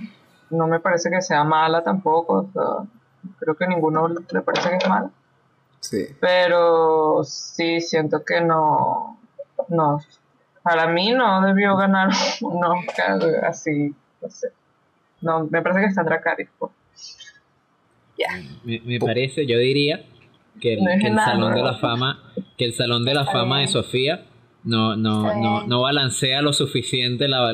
No 0.49 0.67
me 0.67 0.79
parece 0.79 1.09
que 1.09 1.21
sea 1.21 1.43
mala 1.43 1.83
tampoco. 1.83 2.33
o 2.33 2.51
sea, 2.51 2.87
creo 3.39 3.55
que 3.55 3.67
ninguno 3.67 4.07
le 4.07 4.41
parece 4.41 4.69
que 4.69 4.77
es 4.77 4.89
mala. 4.89 5.11
Sí. 5.79 6.07
Pero 6.19 7.23
sí 7.23 7.81
siento 7.81 8.23
que 8.25 8.41
no. 8.41 9.19
No. 9.69 9.99
Para 10.63 10.87
mí 10.87 11.11
no 11.11 11.41
debió 11.41 11.75
ganar 11.75 12.09
un 12.41 12.63
Oscar 12.63 13.19
así. 13.43 13.93
No 14.21 14.29
sé. 14.29 14.47
No, 15.21 15.45
me 15.45 15.61
parece 15.61 15.81
que 15.81 15.87
está 15.87 16.03
Dracarys. 16.03 16.49
pues. 16.57 16.71
Me, 18.63 18.79
me 18.81 18.99
parece, 18.99 19.47
yo 19.47 19.57
diría 19.57 20.05
que 20.59 20.73
el, 20.73 20.83
No 20.83 20.91
es 20.91 21.01
que 21.01 21.07
el 21.07 21.15
nada, 21.15 21.31
Salón 21.31 21.53
de 21.55 21.63
la 21.63 21.75
Fama, 21.75 22.19
que 22.57 22.65
el 22.65 22.73
Salón 22.73 23.03
de 23.03 23.13
la 23.15 23.25
Fama 23.25 23.59
de. 23.59 23.67
Sofía 23.67 24.25
no, 24.63 24.95
no, 24.95 25.33
no, 25.41 25.65
no 25.65 25.81
balancea 25.81 26.41
lo 26.43 26.53
suficiente 26.53 27.27
la, 27.27 27.51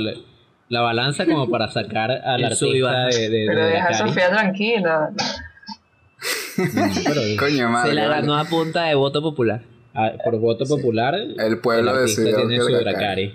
la 0.70 0.82
balanza 0.82 1.26
como 1.26 1.50
para 1.50 1.68
sacar 1.70 2.12
al 2.12 2.44
artista 2.44 3.06
de, 3.08 3.18
de, 3.18 3.30
de 3.30 3.46
Pero 3.48 3.66
deja 3.66 3.88
a. 3.88 3.94
Sofía 3.94 4.30
tranquila. 4.30 5.10
No, 6.58 6.84
pero 7.06 7.22
Coño 7.40 7.70
madre. 7.70 7.90
Se 7.90 7.96
la 7.96 8.08
vale. 8.08 8.22
ganó 8.22 8.36
a 8.38 8.46
punta 8.46 8.84
de 8.86 8.96
voto 8.96 9.22
popular. 9.22 9.62
ah, 9.94 10.12
por 10.24 10.38
voto 10.40 10.66
popular, 10.66 11.16
El 11.16 11.60
pueblo 11.60 11.94
el 11.96 12.02
decidió 12.02 12.36
tiene 12.38 12.56
que 12.56 12.62
su. 12.62 12.72
Dracarys. 12.72 13.34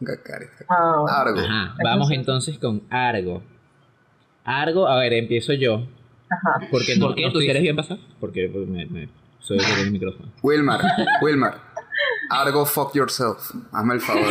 Dracarys. 0.00 0.48
Ah. 0.68 1.04
Argo. 1.08 1.40
Ajá, 1.40 1.74
vamos 1.84 2.10
entonces 2.10 2.58
con 2.58 2.82
Argo. 2.90 3.42
Argo, 4.44 4.88
a 4.88 4.98
ver, 4.98 5.12
empiezo 5.12 5.52
yo. 5.52 5.86
Ajá. 6.30 6.66
Porque 6.70 6.96
no, 6.96 7.06
¿Por 7.08 7.14
qué? 7.16 7.22
no 7.22 7.28
¿Tú 7.32 7.38
estoy- 7.38 7.44
quieres 7.44 7.62
bien 7.62 7.76
pasar? 7.76 7.98
Porque 8.18 8.48
pues, 8.52 8.66
me, 8.66 8.86
me- 8.86 9.08
soy 9.40 9.58
el 9.84 9.90
micrófono. 9.90 10.30
Wilmar, 10.42 10.80
Wilmar. 11.22 11.54
Argo, 12.30 12.64
fuck 12.64 12.94
yourself. 12.94 13.50
Hazme 13.72 13.94
el 13.94 14.00
favor. 14.00 14.22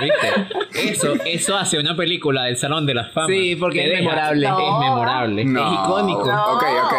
¿Viste? 0.00 0.90
Eso, 0.90 1.14
eso 1.26 1.56
hace 1.56 1.78
una 1.78 1.94
película 1.96 2.44
del 2.44 2.56
Salón 2.56 2.86
de 2.86 2.94
la 2.94 3.04
Fama. 3.10 3.26
Sí, 3.28 3.56
porque 3.56 3.84
es 3.92 3.98
memorable. 4.00 4.46
Es 4.46 4.50
No. 4.52 4.80
memorable. 4.80 5.44
No. 5.44 5.66
Es 5.66 5.72
icónico. 5.88 6.26
No. 6.26 6.54
Ok, 6.54 6.62
ok. 6.84 6.94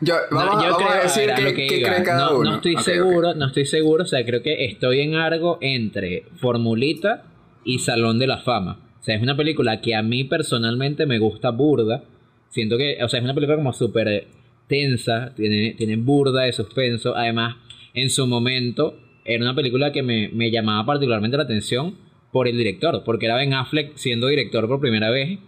Yo, 0.00 0.14
No, 0.30 0.36
vamos, 0.36 0.64
yo 0.64 0.70
vamos 0.70 0.76
creo, 0.78 0.90
a 1.00 1.02
decir 1.02 1.32
qué, 1.34 1.42
lo 1.42 1.48
que 1.54 1.66
qué 1.66 1.82
cree 1.82 2.02
cada 2.04 2.30
no, 2.30 2.38
uno. 2.38 2.50
no 2.50 2.56
estoy 2.56 2.74
Ok, 2.74 2.80
ok. 2.80 2.84
seguro, 2.86 3.34
no 3.34 3.46
estoy 3.46 3.66
seguro. 3.66 4.04
O 4.04 4.06
sea, 4.06 4.24
creo 4.24 4.42
que 4.42 4.64
estoy 4.66 5.00
en 5.00 5.16
algo 5.16 5.58
entre 5.60 6.24
Formulita 6.40 7.24
y 7.64 7.80
Salón 7.80 8.18
de 8.18 8.26
la 8.28 8.38
Fama. 8.38 8.78
O 9.00 9.02
sea, 9.02 9.16
es 9.16 9.22
una 9.22 9.36
película 9.36 9.80
que 9.80 9.94
a 9.96 10.02
mí 10.02 10.24
personalmente 10.24 11.06
me 11.06 11.18
gusta 11.18 11.50
burda. 11.50 12.04
Siento 12.50 12.76
que, 12.78 12.98
o 13.02 13.08
sea, 13.08 13.18
es 13.18 13.24
una 13.24 13.34
película 13.34 13.56
como 13.56 13.72
súper 13.72 14.28
tensa, 14.68 15.32
tiene, 15.34 15.74
tiene 15.76 15.96
burda 15.96 16.42
de 16.42 16.52
suspenso. 16.52 17.16
Además, 17.16 17.56
en 18.02 18.10
su 18.10 18.26
momento, 18.26 18.96
era 19.24 19.42
una 19.44 19.54
película 19.54 19.92
que 19.92 20.02
me, 20.02 20.28
me 20.30 20.50
llamaba 20.50 20.84
particularmente 20.86 21.36
la 21.36 21.42
atención 21.44 21.96
por 22.32 22.48
el 22.48 22.56
director, 22.56 23.02
porque 23.04 23.26
era 23.26 23.36
Ben 23.36 23.54
Affleck 23.54 23.96
siendo 23.96 24.26
director 24.28 24.66
por 24.68 24.80
primera 24.80 25.10
vez. 25.10 25.38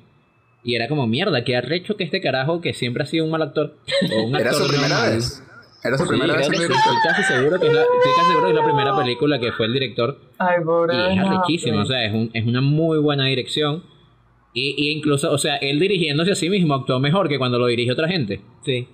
Y 0.63 0.75
era 0.75 0.89
como, 0.89 1.07
mierda, 1.07 1.43
qué 1.45 1.57
arrecho 1.57 1.97
que 1.97 2.05
este 2.05 2.21
carajo 2.21 2.61
que 2.61 2.75
siempre 2.75 3.03
ha 3.03 3.07
sido 3.07 3.25
un 3.25 3.31
mal 3.31 3.43
actor. 3.43 3.77
o 4.15 4.23
un 4.25 4.37
¿Era 4.41 4.53
su 4.53 4.67
primera 4.69 4.89
normal. 4.89 5.15
vez? 5.15 5.43
¿Era 5.83 5.97
su 5.97 6.05
Sí, 6.05 6.09
primera 6.11 6.37
vez? 6.37 6.51
estoy 6.51 6.67
casi 7.03 7.23
seguro 7.33 7.59
que 7.59 7.67
es 7.69 7.73
la, 7.73 7.81
estoy 7.81 8.13
casi 8.17 8.29
seguro 8.29 8.45
que 8.47 8.51
es 8.53 8.57
la 8.59 8.65
primera 8.65 8.97
película 8.97 9.39
que 9.41 9.53
fue 9.53 9.65
el 9.67 9.73
director. 9.73 10.21
Ay, 10.39 10.63
pobre. 10.63 10.95
Y 10.95 10.99
es 11.01 11.07
Ben 11.09 11.19
arrechísima, 11.21 11.83
o 11.83 11.87
sea, 11.87 12.05
es, 12.05 12.13
un- 12.13 12.31
es 12.35 12.45
una 12.47 12.61
muy 12.61 12.99
buena 12.99 13.25
dirección. 13.27 13.83
Y, 14.53 14.75
y 14.77 14.91
incluso, 14.91 15.31
o 15.33 15.39
sea, 15.39 15.57
él 15.57 15.79
dirigiéndose 15.81 16.33
a 16.33 16.35
sí 16.35 16.51
mismo 16.51 16.75
actuó 16.75 16.99
mejor 17.01 17.29
que 17.29 17.39
cuando 17.39 17.59
lo 17.59 17.67
dirige 17.67 17.93
otra 17.93 18.09
gente. 18.09 18.43
Sí. 18.63 18.89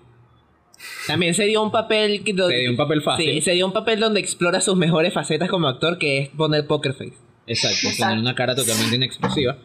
También 1.07 1.35
se 1.35 1.45
dio 1.45 1.63
un 1.63 1.71
papel 1.71 2.23
que 2.25 2.35
Se 2.35 2.55
dio 2.59 2.71
un 2.71 2.77
papel 2.77 3.03
fácil. 3.03 3.31
Sí, 3.33 3.41
se 3.41 3.53
dio 3.53 3.67
un 3.67 3.73
papel 3.73 3.99
donde 4.01 4.21
explora 4.21 4.61
sus 4.61 4.77
mejores 4.77 5.13
facetas 5.13 5.49
como 5.49 5.69
actor, 5.69 5.99
que 5.99 6.19
es 6.19 6.29
poner 6.31 6.67
poker 6.67 6.93
face. 6.93 7.15
Exacto, 7.47 7.77
Exacto. 7.89 8.03
tener 8.11 8.19
una 8.19 8.35
cara 8.35 8.55
totalmente 8.55 8.97
inexpresiva. 8.97 9.57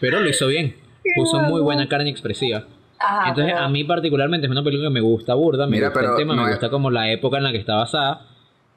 Pero 0.00 0.20
lo 0.20 0.28
hizo 0.28 0.46
bien. 0.48 0.76
Puso 1.14 1.40
muy 1.40 1.60
buena 1.60 1.88
cara 1.88 2.02
inexpresiva. 2.02 2.64
Ajá, 2.98 3.28
Entonces, 3.30 3.54
pero- 3.54 3.64
a 3.64 3.68
mí 3.68 3.84
particularmente 3.84 4.46
es 4.46 4.50
una 4.50 4.62
película 4.62 4.88
que 4.88 4.94
me 4.94 5.00
gusta 5.00 5.34
burda, 5.34 5.66
me 5.66 5.76
Mira, 5.76 5.88
gusta 5.88 6.00
pero 6.00 6.12
el 6.12 6.18
tema, 6.18 6.34
no 6.34 6.42
me 6.42 6.48
es- 6.50 6.56
gusta 6.56 6.70
como 6.70 6.90
la 6.90 7.10
época 7.12 7.38
en 7.38 7.44
la 7.44 7.52
que 7.52 7.58
está 7.58 7.76
basada. 7.76 8.26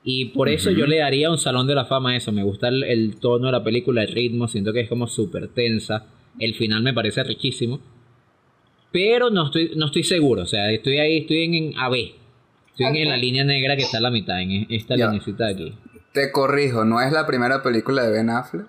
Y 0.06 0.26
por 0.26 0.50
eso 0.50 0.70
yo 0.72 0.86
le 0.86 0.98
daría 0.98 1.30
un 1.32 1.38
salón 1.38 1.66
de 1.66 1.76
la 1.76 1.86
fama 1.86 2.12
a 2.12 2.16
eso. 2.18 2.32
Me 2.34 2.44
gusta 2.44 2.68
el, 2.68 2.84
el 2.84 3.16
tono 3.20 3.46
de 3.48 3.52
la 3.54 3.64
película, 3.64 4.04
el 4.04 4.12
ritmo, 4.14 4.48
siento 4.50 4.74
que 4.74 4.82
es 4.82 4.90
como 4.90 5.08
súper 5.08 5.48
tensa. 5.50 6.06
El 6.40 6.56
final 6.56 6.84
me 6.84 6.94
parece 6.94 7.24
riquísimo. 7.24 7.80
Pero 8.94 9.30
no 9.30 9.48
estoy, 9.48 9.74
no 9.76 9.88
estoy 9.88 10.04
seguro, 10.04 10.44
o 10.44 10.46
sea, 10.46 10.72
estoy 10.72 11.00
ahí, 11.00 11.18
estoy 11.22 11.44
en, 11.46 11.54
en 11.56 11.78
AB. 11.78 11.96
Estoy 12.70 12.86
en, 12.86 12.96
en 12.96 13.10
la 13.10 13.18
línea 13.18 13.44
negra 13.44 13.76
que 13.76 13.82
está 13.84 13.98
a 13.98 14.02
la 14.02 14.12
mitad, 14.12 14.40
en 14.42 14.68
esta 14.70 14.96
Ya. 14.96 15.08
linecita 15.08 15.48
de 15.48 15.54
aquí. 15.54 15.78
Te 16.14 16.32
corrijo, 16.32 16.86
¿no 16.86 17.02
es 17.02 17.12
la 17.12 17.26
primera 17.28 17.62
película 17.64 18.04
de 18.04 18.12
Ben 18.12 18.30
Affleck? 18.30 18.68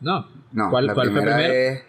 No, 0.00 0.28
No, 0.52 0.70
¿cuál, 0.70 0.86
la 0.86 0.94
cuál 0.94 1.10
fue 1.10 1.20
primera 1.20 1.36
primero? 1.36 1.54
es... 1.54 1.82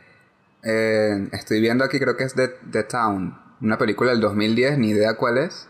eh, 0.64 1.30
estoy 1.34 1.62
viendo 1.62 1.84
aquí, 1.86 2.00
creo 2.00 2.18
que 2.18 2.24
es 2.24 2.34
The, 2.34 2.50
The 2.72 2.84
Town. 2.84 3.38
Una 3.62 3.78
película 3.78 4.12
del 4.12 4.20
2010, 4.20 4.80
ni 4.80 4.90
idea 4.90 5.16
cuál 5.16 5.38
es. 5.38 5.70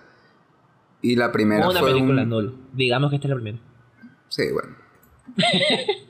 Y 1.02 1.18
la 1.18 1.32
primera 1.32 1.68
una 1.70 1.80
fue 1.82 1.92
película 1.92 2.24
un... 2.24 2.30
null. 2.30 2.56
Digamos 2.74 3.10
que 3.10 3.18
esta 3.18 3.28
es 3.28 3.30
la 3.30 3.36
primera. 3.36 3.58
Sí, 4.30 4.44
bueno. 4.52 4.76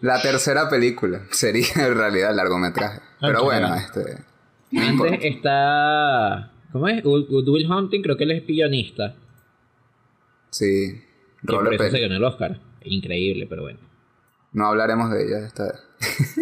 la 0.02 0.22
tercera 0.22 0.70
película 0.70 1.22
sería 1.32 1.66
en 1.76 1.96
realidad 1.96 2.30
el 2.32 2.38
largometraje. 2.38 3.00
Pero 3.22 3.44
bueno, 3.44 3.74
este... 3.76 4.18
Antes 4.72 5.20
está. 5.22 6.52
¿Cómo 6.72 6.88
es? 6.88 7.04
Will 7.06 7.72
Hunting, 7.72 8.02
creo 8.02 8.18
que 8.18 8.26
él 8.26 8.32
es 8.32 8.46
guionista. 8.46 9.16
Sí, 10.50 11.02
Que 11.46 11.54
por 11.54 11.74
eso 11.74 11.90
se 11.90 12.00
ganó 12.00 12.16
el 12.16 12.24
Oscar. 12.24 12.60
Increíble, 12.84 13.46
pero 13.50 13.64
bueno. 13.64 13.80
No 14.54 14.68
hablaremos 14.68 15.12
de 15.12 15.26
ella 15.26 15.46
esta 15.46 15.64
vez. 15.66 16.38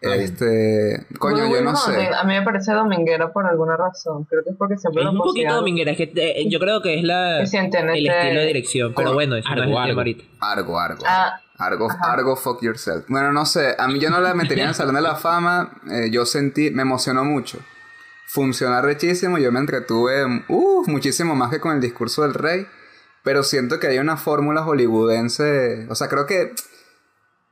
este... 0.00 1.06
Coño, 1.18 1.48
yo 1.50 1.62
no 1.62 1.70
Hunting, 1.70 1.94
sé. 1.94 2.08
A 2.14 2.24
mí 2.24 2.34
me 2.34 2.42
parece 2.42 2.72
dominguera 2.72 3.32
por 3.32 3.46
alguna 3.46 3.76
razón. 3.76 4.24
Creo 4.24 4.42
que 4.42 4.50
es 4.50 4.56
porque 4.56 4.78
siempre 4.78 5.02
Es 5.02 5.04
lo 5.04 5.12
un 5.12 5.18
poquito 5.18 5.54
dominguera, 5.54 5.92
es 5.92 5.96
que 5.98 6.12
eh, 6.14 6.48
yo 6.48 6.58
creo 6.58 6.80
que 6.80 6.98
es 6.98 7.04
la, 7.04 7.44
Que 7.50 7.58
el 7.58 8.06
estilo 8.06 8.40
de 8.40 8.46
dirección, 8.46 8.94
pero 8.94 9.12
bueno, 9.12 9.36
eso 9.36 9.48
no 9.48 9.54
es 9.56 9.62
Algo, 9.62 9.72
el 9.72 9.78
algo. 9.78 9.88
tema 9.88 10.00
ahorita. 10.00 10.24
Argo, 10.40 10.78
Argo. 10.78 11.04
Ah, 11.06 11.40
Argo, 11.64 11.88
Argo, 12.00 12.36
fuck 12.36 12.62
yourself. 12.62 13.04
Bueno, 13.08 13.32
no 13.32 13.46
sé, 13.46 13.74
a 13.78 13.88
mí 13.88 13.98
yo 13.98 14.10
no 14.10 14.20
la 14.20 14.34
metería 14.34 14.64
en 14.64 14.70
el 14.70 14.74
Salón 14.74 14.94
de 14.94 15.00
la 15.00 15.16
Fama. 15.16 15.80
eh, 15.90 16.10
yo 16.10 16.26
sentí, 16.26 16.70
me 16.70 16.82
emocionó 16.82 17.24
mucho. 17.24 17.58
Funcionó 18.26 18.80
rechísimo, 18.80 19.38
yo 19.38 19.52
me 19.52 19.60
entretuve 19.60 20.24
uh, 20.48 20.84
muchísimo 20.86 21.34
más 21.34 21.50
que 21.50 21.60
con 21.60 21.74
el 21.74 21.80
discurso 21.80 22.22
del 22.22 22.34
rey. 22.34 22.66
Pero 23.24 23.42
siento 23.42 23.78
que 23.78 23.86
hay 23.86 23.98
una 23.98 24.16
fórmula 24.16 24.62
hollywoodense. 24.62 25.86
O 25.88 25.94
sea, 25.94 26.08
creo 26.08 26.26
que 26.26 26.54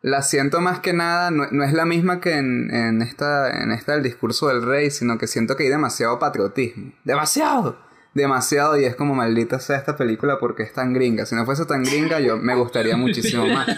la 0.02 0.22
siento 0.22 0.60
más 0.60 0.80
que 0.80 0.92
nada, 0.92 1.30
no, 1.30 1.46
no 1.50 1.62
es 1.62 1.72
la 1.72 1.84
misma 1.84 2.20
que 2.20 2.36
en, 2.38 2.74
en 2.74 3.02
esta, 3.02 3.62
en 3.62 3.70
esta 3.70 3.92
del 3.92 4.02
discurso 4.02 4.48
del 4.48 4.62
rey, 4.62 4.90
sino 4.90 5.18
que 5.18 5.26
siento 5.26 5.56
que 5.56 5.64
hay 5.64 5.68
demasiado 5.68 6.18
patriotismo. 6.18 6.92
¡Demasiado! 7.04 7.89
Demasiado, 8.12 8.76
y 8.76 8.84
es 8.84 8.96
como 8.96 9.14
maldita 9.14 9.60
sea 9.60 9.76
esta 9.76 9.96
película 9.96 10.38
porque 10.40 10.64
es 10.64 10.72
tan 10.72 10.92
gringa. 10.92 11.26
Si 11.26 11.36
no 11.36 11.44
fuese 11.44 11.64
tan 11.64 11.84
gringa, 11.84 12.18
yo 12.18 12.36
me 12.36 12.56
gustaría 12.56 12.96
muchísimo 12.96 13.46
más. 13.46 13.68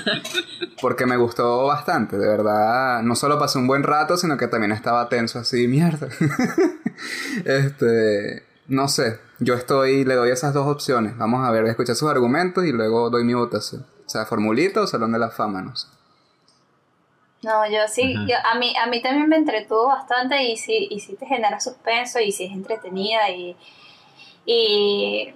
Porque 0.80 1.04
me 1.04 1.18
gustó 1.18 1.66
bastante, 1.66 2.16
de 2.16 2.26
verdad. 2.26 3.02
No 3.02 3.14
solo 3.14 3.38
pasé 3.38 3.58
un 3.58 3.66
buen 3.66 3.82
rato, 3.82 4.16
sino 4.16 4.38
que 4.38 4.48
también 4.48 4.72
estaba 4.72 5.08
tenso 5.10 5.38
así, 5.38 5.68
mierda. 5.68 6.08
este. 7.44 8.44
No 8.68 8.88
sé, 8.88 9.18
yo 9.38 9.54
estoy, 9.54 10.04
le 10.04 10.14
doy 10.14 10.30
esas 10.30 10.54
dos 10.54 10.66
opciones. 10.66 11.18
Vamos 11.18 11.46
a 11.46 11.50
ver, 11.50 11.66
escuchar 11.66 11.94
sus 11.94 12.08
argumentos 12.08 12.64
y 12.64 12.72
luego 12.72 13.10
doy 13.10 13.24
mi 13.24 13.34
votación. 13.34 13.84
sea, 14.06 14.24
formulita 14.24 14.80
o 14.80 14.86
Salón 14.86 15.12
de 15.12 15.18
la 15.18 15.28
Fama, 15.28 15.60
no 15.60 15.76
sé. 15.76 15.88
No, 17.42 17.68
yo 17.68 17.80
sí, 17.88 18.14
yo, 18.28 18.36
a, 18.44 18.54
mí, 18.54 18.72
a 18.80 18.86
mí 18.86 19.02
también 19.02 19.28
me 19.28 19.36
entretuvo 19.36 19.88
bastante 19.88 20.42
y 20.44 20.56
sí, 20.56 20.86
y 20.90 21.00
sí 21.00 21.16
te 21.16 21.26
genera 21.26 21.58
suspenso 21.58 22.20
y 22.20 22.30
sí 22.30 22.44
es 22.44 22.52
entretenida 22.52 23.28
y, 23.30 23.56
y 24.46 25.28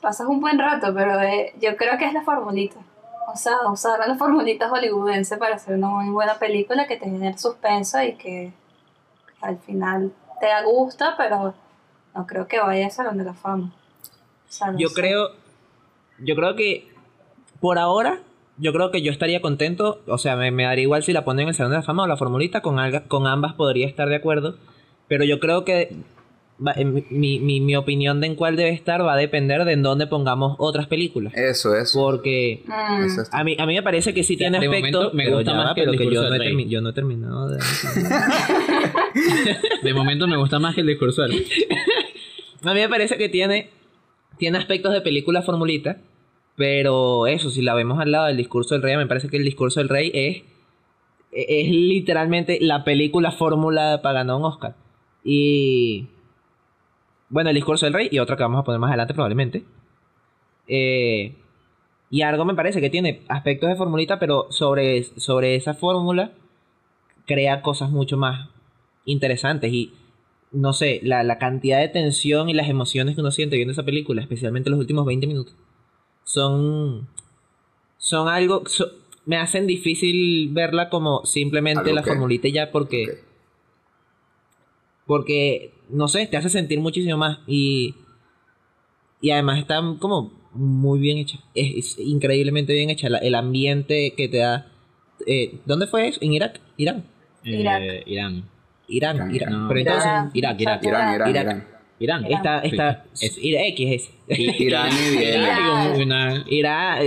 pasas 0.00 0.26
un 0.26 0.40
buen 0.40 0.58
rato, 0.58 0.92
pero 0.94 1.20
eh, 1.20 1.52
yo 1.60 1.76
creo 1.76 1.98
que 1.98 2.06
es 2.06 2.12
la 2.12 2.22
formulita. 2.22 2.76
O 3.32 3.36
sea, 3.36 3.56
usar 3.70 3.98
la 4.06 4.14
formulita 4.16 4.68
hollywoodense 4.68 5.36
para 5.36 5.56
hacer 5.56 5.74
una 5.76 5.88
muy 5.88 6.08
buena 6.10 6.38
película 6.38 6.86
que 6.86 6.96
te 6.96 7.04
genere 7.06 7.36
suspenso 7.36 8.02
y 8.02 8.14
que 8.14 8.52
al 9.40 9.58
final 9.58 10.12
te 10.40 10.46
gusta, 10.64 11.14
pero 11.18 11.54
no 12.14 12.26
creo 12.26 12.48
que 12.48 12.58
vaya 12.60 12.86
a 12.86 12.90
Salón 12.90 13.18
de 13.18 13.24
la 13.24 13.34
Fama. 13.34 13.70
O 14.48 14.50
sea, 14.52 14.70
no 14.72 14.78
Yo 14.78 14.88
sé. 14.88 14.94
creo, 14.94 15.30
yo 16.20 16.34
creo 16.36 16.56
que 16.56 16.88
por 17.60 17.78
ahora, 17.78 18.18
yo 18.56 18.72
creo 18.72 18.90
que 18.90 19.02
yo 19.02 19.12
estaría 19.12 19.42
contento, 19.42 20.00
o 20.06 20.16
sea, 20.18 20.34
me, 20.36 20.50
me 20.50 20.64
daría 20.64 20.82
igual 20.84 21.02
si 21.02 21.12
la 21.12 21.24
ponen 21.24 21.42
en 21.44 21.48
el 21.50 21.54
Salón 21.54 21.72
de 21.72 21.78
la 21.78 21.82
Fama 21.82 22.04
o 22.04 22.06
la 22.06 22.16
formulita, 22.16 22.62
con, 22.62 22.76
alga- 22.78 23.06
con 23.08 23.26
ambas 23.26 23.52
podría 23.54 23.86
estar 23.86 24.08
de 24.08 24.16
acuerdo, 24.16 24.56
pero 25.06 25.24
yo 25.24 25.38
creo 25.38 25.64
que 25.66 25.96
va- 26.64 26.74
en 26.76 27.04
mi, 27.10 27.38
mi, 27.40 27.60
mi 27.60 27.76
opinión 27.76 28.20
de 28.20 28.28
en 28.28 28.34
cuál 28.34 28.56
debe 28.56 28.70
estar 28.70 29.04
va 29.04 29.14
a 29.14 29.16
depender 29.16 29.64
de 29.64 29.72
en 29.72 29.82
dónde 29.82 30.06
pongamos 30.06 30.56
otras 30.58 30.86
películas, 30.86 31.34
Eso, 31.34 31.74
eso. 31.76 31.98
porque 32.00 32.62
Mm, 32.66 33.04
es- 33.04 33.28
a 33.32 33.44
mí, 33.44 33.56
a 33.58 33.66
mí 33.66 33.74
me 33.74 33.82
parece 33.82 34.14
que 34.14 34.22
sí 34.22 34.36
tiene 34.36 34.58
de 34.60 34.66
aspectos, 34.66 35.12
momento 35.12 35.16
me 35.16 35.30
gusta 35.34 35.54
más 35.54 35.74
que 35.74 35.82
el 35.82 35.86
pero 35.90 35.98
que 35.98 36.14
yo 36.14 36.22
no, 36.28 36.34
he 36.42 36.68
yo 36.68 36.80
no 36.80 36.94
terminado 36.94 37.48
de... 37.50 37.58
De 39.82 39.94
momento 39.94 40.26
me 40.26 40.36
gusta 40.36 40.58
más 40.58 40.74
que 40.74 40.80
el 40.82 40.86
discurso 40.86 41.22
del 41.22 41.32
A 42.64 42.74
mí 42.74 42.80
me 42.80 42.88
parece 42.88 43.16
que 43.16 43.28
tiene, 43.28 43.70
tiene 44.36 44.58
aspectos 44.58 44.92
de 44.92 45.00
película 45.00 45.42
formulita, 45.42 45.98
pero 46.56 47.26
eso, 47.28 47.50
si 47.50 47.62
la 47.62 47.74
vemos 47.74 48.00
al 48.00 48.10
lado 48.10 48.26
del 48.26 48.36
discurso 48.36 48.74
del 48.74 48.82
rey, 48.82 48.96
me 48.96 49.06
parece 49.06 49.28
que 49.28 49.36
el 49.36 49.44
discurso 49.44 49.78
del 49.80 49.88
rey 49.88 50.10
es, 50.12 50.42
es 51.30 51.68
literalmente 51.70 52.58
la 52.60 52.82
película 52.82 53.30
fórmula 53.30 54.00
para 54.02 54.20
ganar 54.20 54.36
un 54.36 54.44
Oscar. 54.44 54.74
Y 55.24 56.06
bueno, 57.28 57.50
el 57.50 57.56
discurso 57.56 57.86
del 57.86 57.92
rey 57.92 58.08
y 58.10 58.18
otra 58.18 58.36
que 58.36 58.42
vamos 58.42 58.60
a 58.60 58.64
poner 58.64 58.80
más 58.80 58.88
adelante 58.88 59.14
probablemente. 59.14 59.64
Eh, 60.66 61.34
y 62.10 62.22
algo 62.22 62.44
me 62.44 62.54
parece 62.54 62.80
que 62.80 62.90
tiene 62.90 63.22
aspectos 63.28 63.68
de 63.68 63.76
formulita, 63.76 64.18
pero 64.18 64.46
sobre, 64.50 65.02
sobre 65.02 65.56
esa 65.56 65.74
fórmula 65.74 66.32
crea 67.26 67.60
cosas 67.62 67.90
mucho 67.90 68.16
más 68.16 68.48
interesantes 69.04 69.72
y 69.72 69.92
no 70.50 70.72
sé, 70.72 71.00
la, 71.02 71.22
la 71.22 71.38
cantidad 71.38 71.78
de 71.78 71.88
tensión 71.88 72.48
y 72.48 72.54
las 72.54 72.68
emociones 72.68 73.14
que 73.14 73.20
uno 73.20 73.30
siente 73.30 73.56
viendo 73.56 73.72
esa 73.72 73.84
película, 73.84 74.22
especialmente 74.22 74.70
los 74.70 74.78
últimos 74.78 75.04
20 75.04 75.26
minutos, 75.26 75.54
son, 76.24 77.06
son 77.98 78.28
algo, 78.28 78.64
me 79.26 79.36
hacen 79.36 79.66
difícil 79.66 80.48
verla 80.52 80.88
como 80.88 81.26
simplemente 81.26 81.80
¿Algo 81.80 81.94
la 81.94 82.02
qué? 82.02 82.10
formulita 82.10 82.48
ya 82.48 82.70
porque. 82.70 83.27
Porque, 85.08 85.72
no 85.88 86.06
sé, 86.06 86.26
te 86.28 86.36
hace 86.36 86.48
sentir 86.50 86.78
muchísimo 86.78 87.16
más 87.16 87.40
y, 87.48 87.96
y 89.20 89.30
además 89.32 89.58
está 89.58 89.80
como 89.98 90.32
muy 90.52 91.00
bien 91.00 91.18
hecha, 91.18 91.38
es, 91.54 91.96
es 91.96 91.98
increíblemente 91.98 92.72
bien 92.74 92.90
hecha, 92.90 93.08
la- 93.08 93.18
el 93.18 93.34
ambiente 93.34 94.14
que 94.16 94.28
te 94.28 94.36
da, 94.38 94.70
eh, 95.26 95.58
¿dónde 95.66 95.86
fue 95.88 96.06
eso? 96.08 96.18
¿En 96.22 96.32
Irak? 96.34 96.60
¿Irán? 96.76 97.04
Irak. 97.42 97.82
Eh, 97.82 98.02
Irán. 98.06 98.44
Irán, 98.86 99.16
Irán, 99.16 99.34
Irán. 99.34 99.52
no. 99.52 99.68
Pero 99.68 99.80
entonces, 99.80 100.04
Irán. 100.04 100.30
Irak, 100.34 100.60
Irak. 100.60 100.84
Irán, 100.84 101.14
Irán, 101.14 101.30
Irak. 101.30 101.44
Irán. 101.44 101.66
Irán. 102.00 102.24
Irán. 102.26 102.32
Esta, 102.32 102.60
esta, 102.60 103.04
Sí, 103.12 103.26
es, 103.56 103.68
X 103.72 104.10
es. 104.28 104.38
Irán 104.60 104.90
y. 104.92 105.22
Irán. 106.02 106.44
Irán. 106.48 107.02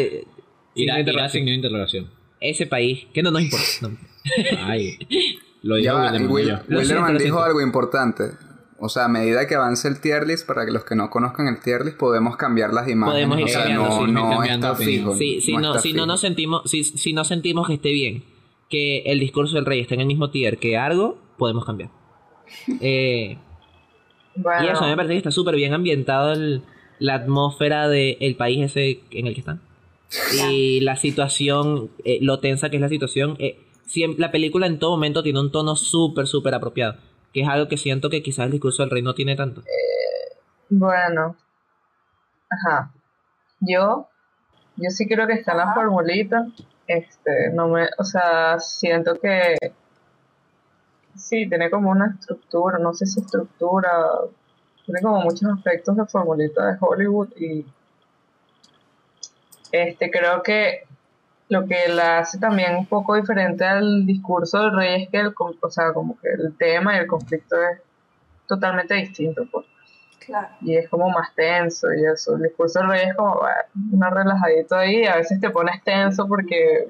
Irán, 0.76 1.30
sin 1.30 1.48
interrogación. 1.48 2.10
ese 2.40 2.66
país, 2.68 3.06
que 3.14 3.22
no 3.24 3.32
nos 3.32 3.42
importa. 3.44 3.66
no. 3.82 3.98
Ay. 4.66 4.98
Lo 5.64 5.76
dijo 5.76 5.96
Wilderman 6.70 7.18
dijo 7.18 7.42
algo 7.42 7.62
importante. 7.62 8.32
O 8.84 8.90
sea, 8.90 9.06
a 9.06 9.08
medida 9.08 9.46
que 9.48 9.54
avance 9.54 9.88
el 9.88 10.02
tier 10.02 10.26
list, 10.26 10.48
para 10.48 10.66
que 10.66 10.72
los 10.72 10.84
que 10.84 10.96
no 10.96 11.12
conozcan 11.12 11.48
el 11.48 11.60
tier 11.62 11.86
list, 11.86 11.98
podemos 11.98 12.36
cambiar 12.36 12.74
las 12.74 12.90
imágenes. 12.90 13.28
Podemos 13.28 13.38
ir 13.40 13.46
o 13.46 13.48
sea, 13.48 13.60
cambiando, 13.66 13.88
no, 13.90 14.06
sí, 14.08 14.12
no 14.12 14.30
cambiando 14.32 14.68
está 14.68 14.72
opinión. 14.84 15.00
fijo. 15.04 15.16
Sí, 15.16 15.42
si 15.42 15.52
no, 15.56 15.70
está 15.70 15.82
si 15.82 15.90
no 15.90 15.94
fijo. 15.94 16.06
nos 16.08 16.20
sentimos, 16.22 16.62
si, 16.70 16.84
si 16.84 17.14
no 17.14 17.24
sentimos 17.24 17.68
que 17.68 17.76
esté 17.76 17.92
bien, 17.92 18.24
que 18.72 19.00
el 19.06 19.20
discurso 19.20 19.56
del 19.56 19.66
rey 19.68 19.82
está 19.82 19.94
en 19.94 20.02
el 20.02 20.08
mismo 20.08 20.32
tier 20.32 20.58
que 20.58 20.78
algo, 20.78 21.20
podemos 21.38 21.64
cambiar. 21.66 21.92
Eh, 22.82 23.38
Bueno, 24.36 24.66
y 24.66 24.70
eso 24.70 24.80
a 24.80 24.86
mí 24.86 24.90
me 24.90 24.96
parece 24.96 25.14
que 25.14 25.18
está 25.20 25.32
súper 25.32 25.56
bien 25.56 25.74
ambientado 25.74 26.32
el- 26.34 26.64
la 27.00 27.16
atmósfera 27.16 27.88
del 27.88 28.36
país 28.36 28.64
ese 28.66 29.02
en 29.12 29.28
el 29.28 29.34
que 29.36 29.42
están. 29.42 29.62
Y 30.50 30.80
la 30.82 30.96
situación, 30.96 31.92
eh, 32.04 32.18
lo 32.22 32.40
tensa 32.40 32.70
que 32.72 32.78
es 32.78 32.82
la 32.82 32.90
situación. 32.90 33.36
eh, 33.40 33.60
siem- 33.92 34.18
la 34.18 34.32
película 34.32 34.68
en 34.68 34.80
todo 34.80 34.92
momento 34.92 35.24
tiene 35.24 35.40
un 35.40 35.52
tono 35.52 35.76
súper, 35.76 36.28
súper 36.28 36.54
apropiado. 36.54 36.96
Que 37.34 37.42
es 37.42 37.48
algo 37.48 37.68
que 37.68 37.78
siento 37.78 38.10
que 38.10 38.22
quizás 38.22 38.46
el 38.46 38.52
discurso 38.52 38.84
del 38.84 38.90
rey 38.90 39.02
no 39.02 39.14
tiene 39.14 39.36
tanto. 39.36 39.64
Bueno, 40.70 41.36
ajá. 42.50 42.92
Yo, 43.60 44.08
yo 44.76 44.90
sí 44.90 45.08
creo 45.08 45.28
que 45.28 45.34
está 45.34 45.52
en 45.54 45.58
la 45.60 45.74
formulita. 45.74 46.48
Este, 46.88 47.52
no 47.54 47.70
me, 47.70 47.88
o 47.98 48.04
sea, 48.04 48.60
siento 48.60 49.16
que 49.20 49.56
sí, 51.16 51.48
tiene 51.48 51.70
como 51.70 51.90
una 51.92 52.16
estructura, 52.20 52.80
no 52.80 52.94
sé 52.94 53.06
si 53.06 53.20
estructura, 53.22 53.90
tiene 54.86 55.02
como 55.02 55.22
muchos 55.22 55.44
aspectos 55.44 55.96
de 55.96 56.06
formulita 56.06 56.66
de 56.66 56.78
Hollywood 56.80 57.30
y 57.38 57.66
este, 59.72 60.12
creo 60.12 60.44
que 60.44 60.84
lo 61.52 61.66
que 61.68 61.88
la 61.90 62.20
hace 62.20 62.40
también 62.40 62.76
un 62.78 62.86
poco 62.86 63.16
diferente 63.16 63.66
al 63.66 64.06
discurso 64.06 64.60
del 64.62 64.76
rey 64.76 65.04
es 65.04 65.10
que 65.10 65.18
el, 65.20 65.34
con- 65.34 65.56
o 65.62 65.70
sea, 65.70 65.92
como 65.94 66.18
que 66.20 66.30
el 66.30 66.56
tema 66.58 66.96
y 66.96 67.00
el 67.00 67.08
conflicto 67.08 67.56
es 67.62 67.80
totalmente 68.48 68.94
distinto, 68.96 69.44
pues 69.52 69.66
Claro. 70.26 70.48
y 70.62 70.78
es 70.78 70.88
como 70.88 71.10
más 71.10 71.34
tenso 71.36 71.88
y 71.94 72.06
eso. 72.06 72.36
El 72.36 72.44
discurso 72.44 72.80
del 72.80 72.90
rey 72.90 73.08
es 73.10 73.16
como 73.16 73.36
bueno, 73.40 73.56
una 73.92 74.10
relajadito 74.12 74.76
ahí, 74.76 75.06
a 75.06 75.16
veces 75.18 75.40
te 75.42 75.50
pones 75.50 75.84
tenso 75.84 76.28
porque 76.28 76.88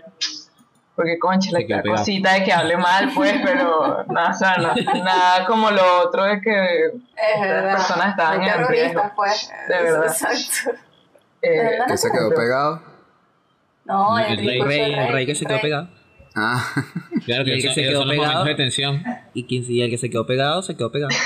porque 0.95 1.17
concha, 1.17 1.50
la 1.58 1.82
cosita 1.82 2.34
de 2.34 2.43
que 2.43 2.52
hable 2.54 2.78
mal, 2.78 3.10
pues, 3.15 3.34
pero 3.43 4.04
nada, 4.10 4.30
o 4.30 4.34
sea, 4.34 4.58
nada, 4.58 4.76
nada 5.04 5.45
como 5.47 5.71
lo 5.71 5.82
otro 6.04 6.26
de 6.26 6.39
que 6.41 6.86
Es 6.86 7.39
Las 7.50 7.76
personas 7.88 8.10
estaban 8.10 8.43
en 8.43 8.67
riesgo. 8.67 9.02
pues. 9.15 9.50
De 9.69 9.82
verdad. 9.84 10.06
Exacto. 10.06 10.78
eh, 11.41 11.58
¿Verdad? 11.63 11.88
Que 11.88 11.97
se 11.97 12.12
quedó 12.12 12.30
pegado. 12.30 12.90
No, 13.91 14.19
El 14.19 14.39
el, 14.39 14.45
rey- 14.45 14.60
El 14.60 14.65
rey, 14.67 14.80
del 14.80 14.93
el 14.99 15.13
rey 15.13 15.25
que 15.25 15.36
se 15.36 15.45
quedó 15.45 15.56
rey. 15.58 15.62
pegado. 15.63 15.89
Ah, 16.36 16.65
Claro 17.25 17.43
que 17.45 17.54
el 17.56 17.62
que 17.62 17.73
se 17.73 17.82
quedó 17.84 17.99
son 17.99 18.08
los 18.08 18.15
pegado. 18.17 18.39
momentos 18.39 18.58
de 18.58 18.63
tensión. 18.63 19.04
Y, 19.34 19.45
quien, 19.45 19.63
y 19.67 19.82
el 19.82 19.89
que 19.89 19.97
se 19.97 20.10
quedó 20.10 20.25
pegado, 20.25 20.62
se 20.63 20.75
quedó 20.77 20.91
pegado. 20.91 21.10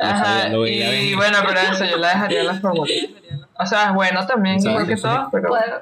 ajá, 0.00 0.48
lo 0.48 0.60
veía 0.62 1.00
y 1.02 1.14
bueno, 1.14 1.38
pero 1.46 1.60
eso 1.72 1.84
yo 1.84 1.96
la 1.96 2.08
dejaría 2.10 2.44
las 2.44 2.60
formularios. 2.60 3.10
O 3.58 3.66
sea, 3.66 3.88
es 3.88 3.94
bueno 3.94 4.26
también, 4.26 4.56
Exacto, 4.56 4.70
igual 4.70 4.86
que 4.88 4.96
sí. 4.96 5.02
todo, 5.02 5.28
pero 5.32 5.48
Bueno, 5.48 5.76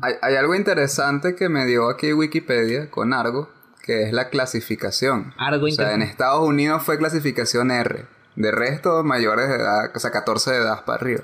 hay, 0.00 0.14
hay 0.20 0.36
algo 0.36 0.54
interesante 0.54 1.34
que 1.34 1.48
me 1.48 1.64
dio 1.66 1.88
aquí 1.88 2.12
Wikipedia 2.12 2.90
con 2.90 3.12
Argo, 3.14 3.50
que 3.82 4.02
es 4.04 4.12
la 4.12 4.28
clasificación. 4.28 5.34
Algo 5.38 5.66
O 5.66 5.70
sea, 5.70 5.94
en. 5.94 6.02
Estados 6.02 6.46
Unidos 6.46 6.82
fue 6.82 6.98
clasificación 6.98 7.70
R. 7.70 8.04
De 8.36 8.50
resto, 8.50 9.02
mayores 9.04 9.48
de 9.48 9.56
edad, 9.56 9.90
o 9.94 9.98
sea, 9.98 10.10
14 10.10 10.50
de 10.52 10.56
edad 10.58 10.84
para 10.84 11.00
arriba. 11.00 11.22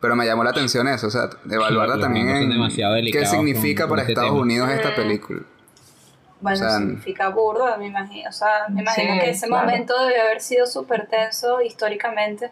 Pero 0.00 0.14
me 0.14 0.26
llamó 0.26 0.44
la 0.44 0.50
atención 0.50 0.86
eso, 0.88 1.06
o 1.06 1.10
sea, 1.10 1.30
evaluarla 1.50 1.98
también 1.98 2.28
en 2.28 2.50
demasiado 2.50 2.94
qué 3.10 3.24
significa 3.26 3.88
para 3.88 4.02
este 4.02 4.12
Estados 4.12 4.30
tema. 4.30 4.42
Unidos 4.42 4.68
esta 4.70 4.94
película. 4.94 5.40
bueno, 6.40 6.54
O 6.54 6.58
sea, 6.60 6.78
significa 6.78 7.28
burda, 7.30 7.76
me 7.78 7.86
imagino. 7.86 8.28
O 8.28 8.32
sea, 8.32 8.66
me 8.68 8.82
imagino 8.82 9.14
Sí, 9.14 9.20
que 9.20 9.30
ese 9.30 9.46
claro. 9.46 9.64
momento 9.66 10.04
debe 10.04 10.20
haber 10.20 10.40
sido 10.40 10.66
súper 10.66 11.06
tenso 11.08 11.62
históricamente 11.62 12.50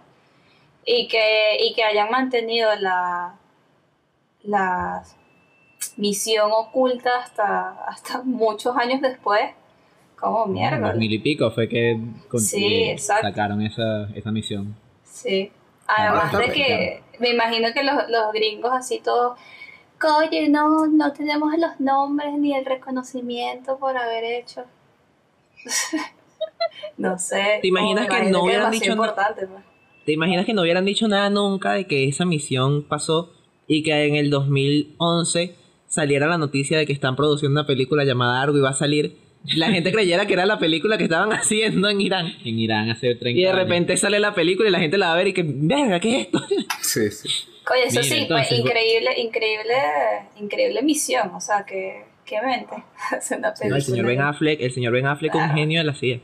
y 0.87 1.07
que, 1.09 1.59
y 1.61 1.75
que 1.75 1.85
hayan 1.85 2.11
mantenido 2.11 2.71
la, 2.81 3.35
la 4.43 5.03
misión 5.99 6.51
oculta 6.53 7.11
hasta, 7.23 7.85
hasta 7.87 8.23
muchos 8.23 8.75
años 8.77 9.01
después. 9.03 9.43
Como 10.19 10.47
mierda. 10.47 10.79
2000 10.93 11.13
y 11.13 11.19
pico 11.19 11.51
fue 11.51 11.69
que 11.69 12.01
Sí, 12.39 12.97
sacaron 12.99 13.61
esa, 13.61 14.09
esa 14.15 14.31
misión. 14.31 14.75
Sí. 15.05 15.53
Además 15.87 16.33
de 16.39 16.49
que 16.51 17.03
me 17.19 17.31
imagino 17.31 17.69
que 17.73 17.83
los, 17.83 17.95
los 18.09 18.33
gringos 18.33 18.73
así 18.73 19.01
todos, 19.03 19.39
oye, 20.19 20.49
no, 20.49 20.87
no 20.87 21.13
tenemos 21.13 21.53
los 21.59 21.81
nombres 21.81 22.35
ni 22.39 22.55
el 22.55 22.65
reconocimiento 22.65 23.79
por 23.79 23.97
haber 23.97 24.25
hecho. 24.25 24.65
no 26.99 27.19
sé. 27.19 27.59
¿Te 27.63 27.69
imaginas 27.69 28.09
que 28.09 28.31
no 28.31 28.43
hubieran 28.43 28.71
dicho 28.71 28.97
pues. 28.97 29.13
¿Te 30.05 30.13
imaginas 30.13 30.45
que 30.45 30.53
no 30.53 30.63
hubieran 30.63 30.85
dicho 30.85 31.09
nada 31.09 31.31
nunca 31.31 31.73
de 31.73 31.87
que 31.87 32.09
esa 32.09 32.25
misión 32.25 32.83
pasó 32.87 33.33
y 33.67 33.83
que 33.83 34.05
en 34.05 34.17
el 34.17 34.31
2011 34.31 35.57
saliera 35.87 36.27
la 36.27 36.37
noticia 36.39 36.77
de 36.77 36.87
que 36.87 36.93
están 36.93 37.17
produciendo 37.17 37.59
una 37.61 37.67
película 37.67 38.05
llamada 38.05 38.43
Argo 38.43 38.59
y 38.59 38.61
va 38.61 38.71
a 38.71 38.75
salir? 38.75 39.24
La 39.57 39.71
gente 39.71 39.93
creyera 39.93 40.27
que 40.27 40.33
era 40.33 40.47
la 40.47 40.59
película 40.59 40.97
que 40.97 41.05
estaban 41.05 41.33
haciendo 41.33 41.89
en 41.89 42.01
Irán. 42.01 42.33
En 42.45 42.59
Irán 42.59 42.91
hace 42.91 43.15
30 43.15 43.39
Y 43.39 43.43
de 43.43 43.49
años. 43.51 43.59
repente 43.63 43.97
sale 43.97 44.19
la 44.19 44.35
película 44.35 44.69
y 44.69 44.73
la 44.73 44.79
gente 44.81 44.97
la 44.99 45.09
va 45.09 45.15
a 45.15 45.17
ver 45.17 45.29
y 45.29 45.33
que, 45.35 45.45
verga, 45.47 46.01
¿qué 46.01 46.21
es 46.21 46.27
esto? 46.27 46.41
Sí, 46.81 47.11
sí. 47.11 47.29
Oye, 47.73 47.85
eso 47.87 48.01
Mira, 48.01 48.03
sí, 48.03 48.21
entonces, 48.23 48.49
pues, 48.49 48.61
increíble, 48.61 49.11
increíble, 49.21 49.75
increíble 50.39 50.83
misión, 50.83 51.31
o 51.35 51.41
sea, 51.41 51.65
que, 51.65 52.05
qué 52.27 52.37
mente 52.43 52.75
No, 53.69 53.77
el 53.77 53.83
señor 53.83 54.07
Ben 54.07 54.21
Affleck, 54.21 54.61
el 54.61 54.71
señor 54.73 54.93
Ben 54.93 55.07
Affleck, 55.07 55.35
un 55.35 55.51
genio 55.51 55.81
de 55.81 55.85
la 55.85 55.95
CIA. 55.95 56.21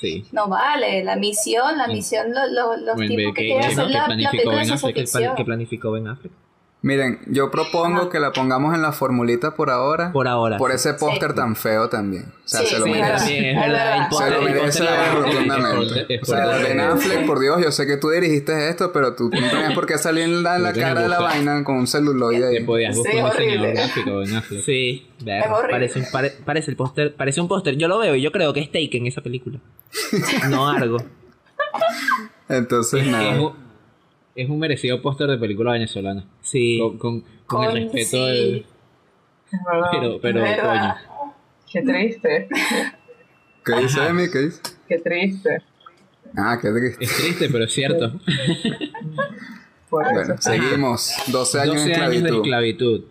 Sí. 0.00 0.24
No 0.32 0.48
vale, 0.48 1.04
la 1.04 1.14
misión, 1.16 1.78
la 1.78 1.86
misión, 1.86 2.32
lo- 2.34 2.46
lo- 2.48 2.76
los 2.76 2.96
tipos 2.96 3.16
que 3.16 3.42
que- 3.42 3.46
quieren 3.46 3.60
que- 3.60 3.66
hacer 3.66 3.86
que 3.86 3.92
la, 3.92 3.98
la 4.00 4.06
planificó 4.06 4.50
Ben 4.50 4.70
Affleck, 4.72 4.94
Que, 4.96 5.34
que 5.36 5.44
planificó 5.44 5.92
Ben 5.92 6.08
Affleck. 6.08 6.32
Miren, 6.84 7.18
yo 7.28 7.50
propongo 7.50 8.10
que 8.10 8.20
la 8.20 8.30
pongamos 8.32 8.74
en 8.74 8.82
la 8.82 8.92
formulita 8.92 9.54
por 9.54 9.70
ahora. 9.70 10.12
Por 10.12 10.28
ahora. 10.28 10.58
Por 10.58 10.70
ese 10.70 10.92
póster 10.92 11.30
Sí. 11.30 11.36
tan 11.36 11.56
feo 11.56 11.88
también. 11.88 12.24
O 12.26 12.46
sea, 12.46 12.60
Sí, 12.60 12.66
se 12.66 12.78
lo 12.78 12.84
sí, 12.84 12.90
merece. 12.90 13.16
también, 13.16 13.44
es 13.58 13.60
verdad. 13.70 14.10
Se 14.10 14.30
lo 14.30 14.42
merece 14.42 14.84
rotundamente. 15.14 16.20
O 16.20 16.24
sea, 16.26 16.46
Ben 16.58 16.80
Affleck, 16.80 17.24
por 17.26 17.40
Dios, 17.40 17.62
yo 17.64 17.72
sé 17.72 17.86
que 17.86 17.96
tú 17.96 18.10
dirigiste 18.10 18.68
esto, 18.68 18.92
pero 18.92 19.14
tú 19.16 19.30
no 19.30 19.48
tenías 19.48 19.72
por 19.72 19.86
qué 19.86 19.96
salir 19.96 20.24
en 20.24 20.42
la, 20.42 20.72
cara 20.74 21.00
de 21.00 21.08
la 21.08 21.20
vaina 21.20 21.64
con 21.64 21.76
un 21.76 21.86
celuloide 21.86 22.50
Te 22.50 22.58
ahí. 22.58 22.64
podías 22.64 22.94
Sí, 22.94 22.98
buscar 23.00 23.16
un 23.16 23.30
horrible. 23.30 23.72
gráfico 23.72 24.16
Ben 24.18 24.36
Affleck. 24.36 24.62
Sí, 24.62 25.06
ver, 25.22 25.38
Es 25.42 25.50
horrible. 25.50 25.70
parece, 25.70 25.98
un, 26.00 26.06
pare- 26.12 26.34
parece 26.44 26.70
el 26.70 26.76
póster, 26.76 27.14
parece 27.14 27.40
un 27.40 27.48
póster. 27.48 27.76
Yo 27.78 27.88
lo 27.88 27.98
veo 27.98 28.14
y 28.14 28.20
yo 28.20 28.30
creo 28.30 28.52
que 28.52 28.60
es 28.60 28.70
Taken 28.70 29.06
esa 29.06 29.22
película. 29.22 29.58
No 30.50 30.68
algo. 30.68 30.98
Entonces, 32.48 33.02
Es 33.04 33.06
nada. 33.10 33.52
Es 34.34 34.48
un 34.50 34.58
merecido 34.58 35.00
póster 35.02 35.28
de 35.28 35.38
película 35.38 35.72
venezolana. 35.72 36.24
Sí. 36.42 36.78
Con, 36.80 36.98
con, 36.98 37.24
con 37.46 37.64
el 37.64 37.72
respeto 37.92 38.10
sí. 38.10 38.32
del- 38.32 38.66
Es 39.52 39.60
verdad. 39.64 39.88
Pero, 39.92 40.20
pero, 40.20 40.40
coño. 40.40 40.94
Qué 41.72 41.82
triste. 41.82 42.48
¿Qué 43.64 43.74
dice 43.76 44.06
Emi? 44.06 44.30
¿Qué 44.30 44.38
dice? 44.40 44.60
Qué 44.88 44.98
triste. 44.98 45.62
Ah, 46.36 46.58
qué 46.60 46.70
triste. 46.70 47.04
Es 47.04 47.16
triste, 47.16 47.48
pero 47.50 47.64
es 47.64 47.72
cierto. 47.72 48.12
Por 49.90 50.04
eso. 50.06 50.12
Bueno, 50.14 50.34
seguimos. 50.40 51.12
12 51.28 51.60
años 51.60 51.74
12 51.76 51.88
de 51.88 51.94
años 51.94 52.22
de 52.22 52.30
esclavitud. 52.30 53.04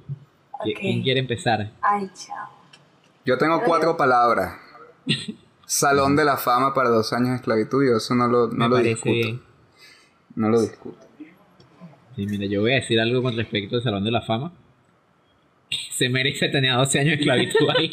¿Quién 0.80 1.02
quiere 1.04 1.20
empezar? 1.20 1.72
Ay, 1.82 2.10
chao. 2.14 2.50
Yo 3.26 3.38
tengo 3.38 3.62
cuatro 3.64 3.96
palabras. 3.98 4.56
Salón 5.66 6.16
de 6.16 6.26
la 6.26 6.38
fama 6.38 6.74
para 6.74 6.90
12 6.90 7.16
años 7.16 7.30
de 7.30 7.36
esclavitud. 7.38 7.84
Yo 7.86 7.98
eso 7.98 8.16
no 8.16 8.28
lo, 8.28 8.48
no 8.48 8.70
Me 8.70 8.70
lo 8.70 8.78
discuto. 8.78 9.12
bien. 9.12 9.42
No 10.36 10.50
lo 10.50 10.62
discuto. 10.62 11.03
Sí, 12.16 12.26
mira, 12.28 12.46
yo 12.46 12.62
voy 12.62 12.72
a 12.74 12.76
decir 12.76 13.00
algo 13.00 13.22
con 13.22 13.36
respecto 13.36 13.78
al 13.78 13.84
Salón 13.84 14.04
de 14.04 14.12
la 14.12 14.22
Fama. 14.22 14.52
Se 15.90 16.08
merece 16.10 16.50
tener 16.50 16.76
12 16.76 17.00
años 17.00 17.10
de 17.12 17.16
esclavitud 17.16 17.68
ahí. 17.76 17.92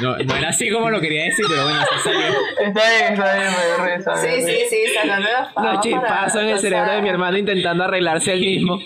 No, 0.00 0.16
no 0.16 0.34
era 0.36 0.48
así 0.48 0.70
como 0.70 0.88
lo 0.90 1.00
quería 1.00 1.24
decir, 1.24 1.44
pero 1.48 1.64
bueno, 1.64 1.80
así 1.80 1.90
salió. 2.02 2.20
Está 2.66 2.90
bien, 2.90 3.12
está 3.12 3.34
bien, 3.36 3.50
me 3.78 3.96
risa. 3.96 4.16
Sí, 4.16 4.42
sí, 4.42 4.56
sí, 4.70 4.94
salón 4.94 5.22
de 5.22 5.32
la 5.32 5.44
fama. 5.52 5.72
Los 5.74 5.80
chispazos 5.82 6.32
para- 6.32 6.42
en 6.44 6.48
el 6.54 6.58
cerebro 6.58 6.86
sea, 6.86 6.94
de 6.96 7.02
mi 7.02 7.08
hermano 7.10 7.36
intentando 7.38 7.84
arreglarse 7.84 8.32
el 8.32 8.40
mismo. 8.40 8.78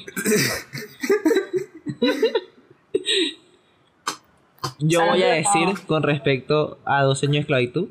Yo 4.80 5.04
voy 5.06 5.22
a 5.22 5.32
decir 5.34 5.68
con 5.86 6.02
respecto 6.02 6.78
a 6.84 7.02
dos 7.02 7.22
años 7.22 7.34
de 7.34 7.38
esclavitud 7.40 7.88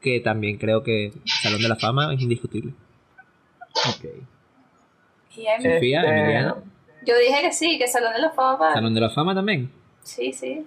que 0.00 0.18
también 0.20 0.58
creo 0.58 0.82
que 0.82 1.12
Salón 1.24 1.62
de 1.62 1.68
la 1.68 1.76
Fama 1.76 2.12
es 2.14 2.20
indiscutible. 2.20 2.72
Ok. 3.88 4.04
Y 5.36 5.44
Sofía, 5.74 6.00
Este, 6.02 6.18
Emiliana. 6.20 6.54
Yo 7.04 7.16
dije 7.18 7.42
que 7.42 7.52
sí, 7.52 7.78
que 7.78 7.88
salón 7.88 8.12
de 8.12 8.20
la 8.20 8.30
fama. 8.30 8.72
Salón 8.74 8.94
de 8.94 9.00
la 9.00 9.10
Fama 9.10 9.34
también. 9.34 9.70
Sí, 10.04 10.32
sí, 10.32 10.66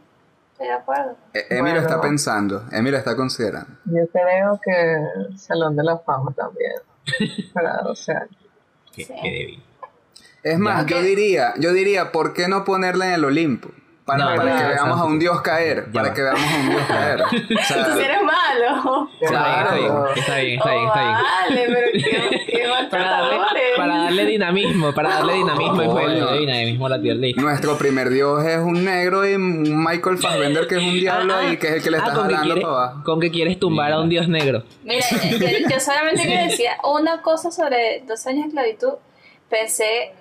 estoy 0.51 0.67
de 0.67 0.73
acuerdo. 0.73 1.15
Eh, 1.33 1.45
Emi 1.49 1.71
lo 1.71 1.79
está 1.79 2.01
pensando. 2.01 2.63
Emi 2.71 2.91
lo 2.91 2.97
está 2.97 3.15
considerando. 3.15 3.71
Yo 3.85 4.07
creo 4.11 4.59
que 4.63 5.37
Salón 5.37 5.75
de 5.75 5.83
la 5.83 5.97
Fama 5.99 6.33
también. 6.35 6.73
Para 7.53 7.77
12 7.83 8.11
años. 8.11 8.29
Qué, 8.93 9.03
Sí. 9.05 9.13
qué 9.21 9.29
débil. 9.31 9.63
Es 10.43 10.59
más, 10.59 10.85
yo 10.85 11.01
diría, 11.01 11.53
yo 11.57 11.73
diría, 11.73 12.11
¿por 12.11 12.33
qué 12.33 12.47
no 12.47 12.63
ponerla 12.65 13.07
en 13.07 13.13
el 13.13 13.25
Olimpo? 13.25 13.69
Para, 14.05 14.19
No, 14.23 14.35
para 14.35 14.51
no, 14.51 14.57
que 14.57 14.63
no, 14.63 14.69
veamos 14.69 14.97
no. 14.97 15.03
a 15.03 15.07
un 15.07 15.19
dios 15.19 15.41
caer. 15.41 15.85
Ya 15.87 15.91
para 15.93 16.09
va. 16.09 16.13
que 16.13 16.21
veamos 16.21 16.41
a 16.43 16.57
un 16.57 16.69
dios 16.69 16.81
caer. 16.87 17.21
O 17.25 17.27
Tú 17.29 17.57
sea, 17.63 17.85
sí 17.95 18.01
eres 18.03 18.21
malo. 18.21 19.09
Claro. 19.27 20.13
Está 20.15 20.35
bien, 20.37 20.59
está 20.59 20.71
bien, 20.71 20.87
está 20.87 21.01
bien. 21.01 21.15
Oh, 21.15 21.23
Vale, 21.23 21.63
pero 21.67 21.87
qué, 21.91 22.45
qué 22.51 22.63
Para 22.89 23.09
darle, 23.09 23.37
maltratadores. 23.37 23.63
para 23.77 23.97
darle 23.97 24.25
dinamismo, 24.25 24.93
para 24.93 25.09
darle 25.09 25.33
dinamismo 25.33 25.81
al 25.81 25.87
Coño. 25.87 25.91
juego. 25.91 26.29
Adivina, 26.29 26.53
ahí 26.53 26.65
mismo 26.65 26.89
la 26.89 27.01
tier 27.01 27.15
list. 27.15 27.39
nuestro 27.39 27.77
primer 27.77 28.09
dios 28.11 28.45
es 28.45 28.57
un 28.59 28.85
negro 28.85 29.27
y 29.27 29.37
Michael 29.39 30.17
Fassbender 30.19 30.67
que 30.67 30.75
es 30.75 30.83
un 30.83 30.93
diablo 30.93 31.33
Ah, 31.35 31.39
ah. 31.41 31.53
y 31.53 31.57
que 31.57 31.67
es 31.67 31.73
el 31.73 31.83
que 31.83 31.89
le 31.91 31.97
Ah, 31.97 32.01
está 32.01 32.13
con 32.13 32.27
que 32.27 32.33
jalando 32.35 32.53
quieres- 32.53 32.69
para 32.69 32.83
abajo. 32.85 33.03
Con 33.03 33.19
que 33.19 33.31
quieres 33.31 33.59
tumbar 33.59 33.91
a 33.91 33.99
un 34.01 34.09
dios 34.09 34.27
negro. 34.27 34.63
Mira, 34.83 35.03
yo, 35.09 35.69
yo 35.69 35.79
solamente 35.79 36.23
que 36.23 36.37
decía 36.49 36.77
una 36.83 37.21
cosa 37.23 37.49
sobre 37.49 38.03
dos 38.07 38.25
años 38.27 38.43
de 38.43 38.47
esclavitud. 38.49 38.93
Pensé 39.49 40.13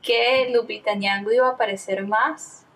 que 0.00 0.50
Lupita 0.52 0.94
Nyong'o 0.94 1.30
iba 1.32 1.46
a 1.48 1.50
aparecer 1.52 2.06
más 2.06 2.66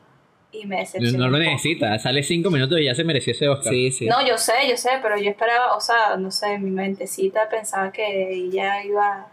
y 0.63 0.67
me 0.67 0.77
No, 0.77 0.81
decepcionó. 0.81 1.25
no 1.25 1.31
lo 1.31 1.39
necesita. 1.39 1.99
Sale 1.99 2.23
5 2.23 2.51
minutos 2.51 2.81
y 2.81 2.85
ya 2.85 2.95
se 2.95 3.05
mereció 3.05 3.33
ese 3.33 3.49
Oscar. 3.49 3.73
Sí, 3.73 3.91
sí. 3.91 4.07
No, 4.07 4.27
yo 4.27 4.37
sé, 4.39 4.53
yo 4.69 4.77
sé, 4.77 4.91
pero 5.03 5.17
yo 5.19 5.31
esperaba, 5.31 5.75
o 5.77 5.81
sea, 5.81 6.17
no 6.19 6.31
sé, 6.31 6.59
mi 6.59 6.71
mentecita 6.71 7.49
pensaba 7.49 7.93
que 7.93 8.33
ella 8.33 8.85
iba 8.85 9.27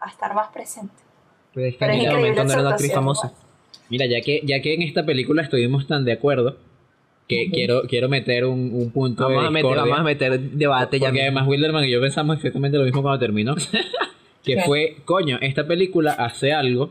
a 0.00 0.08
estar 0.08 0.34
más 0.34 0.48
presente. 0.52 0.94
Pero 1.54 1.66
es 1.66 1.74
que 1.74 1.78
Pero 1.78 1.92
en 1.92 1.98
es 1.98 2.04
ese 2.04 2.12
increíble 2.12 2.30
momento 2.30 2.44
no 2.44 2.52
era 2.52 2.60
una 2.62 2.70
actriz 2.70 2.92
famosa. 2.92 3.32
Mira, 3.90 4.06
ya 4.06 4.20
que, 4.20 4.40
ya 4.44 4.60
que 4.60 4.74
en 4.74 4.82
esta 4.82 5.04
película 5.06 5.42
estuvimos 5.42 5.86
tan 5.86 6.04
de 6.04 6.12
acuerdo, 6.12 6.58
que 7.26 7.50
quiero, 7.50 7.82
quiero 7.82 8.08
meter 8.08 8.44
un, 8.46 8.70
un 8.72 8.90
punto 8.90 9.24
Vamos 9.24 9.42
de 9.42 9.48
a, 9.48 9.50
meter, 9.50 9.76
vamos 9.76 9.98
a 9.98 10.02
meter 10.02 10.40
debate 10.40 10.98
ya. 10.98 11.08
Porque 11.08 11.22
además 11.22 11.46
Wilderman 11.46 11.84
y 11.84 11.90
yo 11.90 12.00
pensamos 12.00 12.36
exactamente 12.36 12.78
lo 12.78 12.84
mismo 12.84 13.02
cuando 13.02 13.18
terminó. 13.18 13.54
que 14.44 14.54
¿Qué? 14.54 14.62
fue, 14.62 14.96
coño, 15.04 15.38
esta 15.42 15.66
película 15.66 16.12
hace 16.12 16.52
algo 16.52 16.90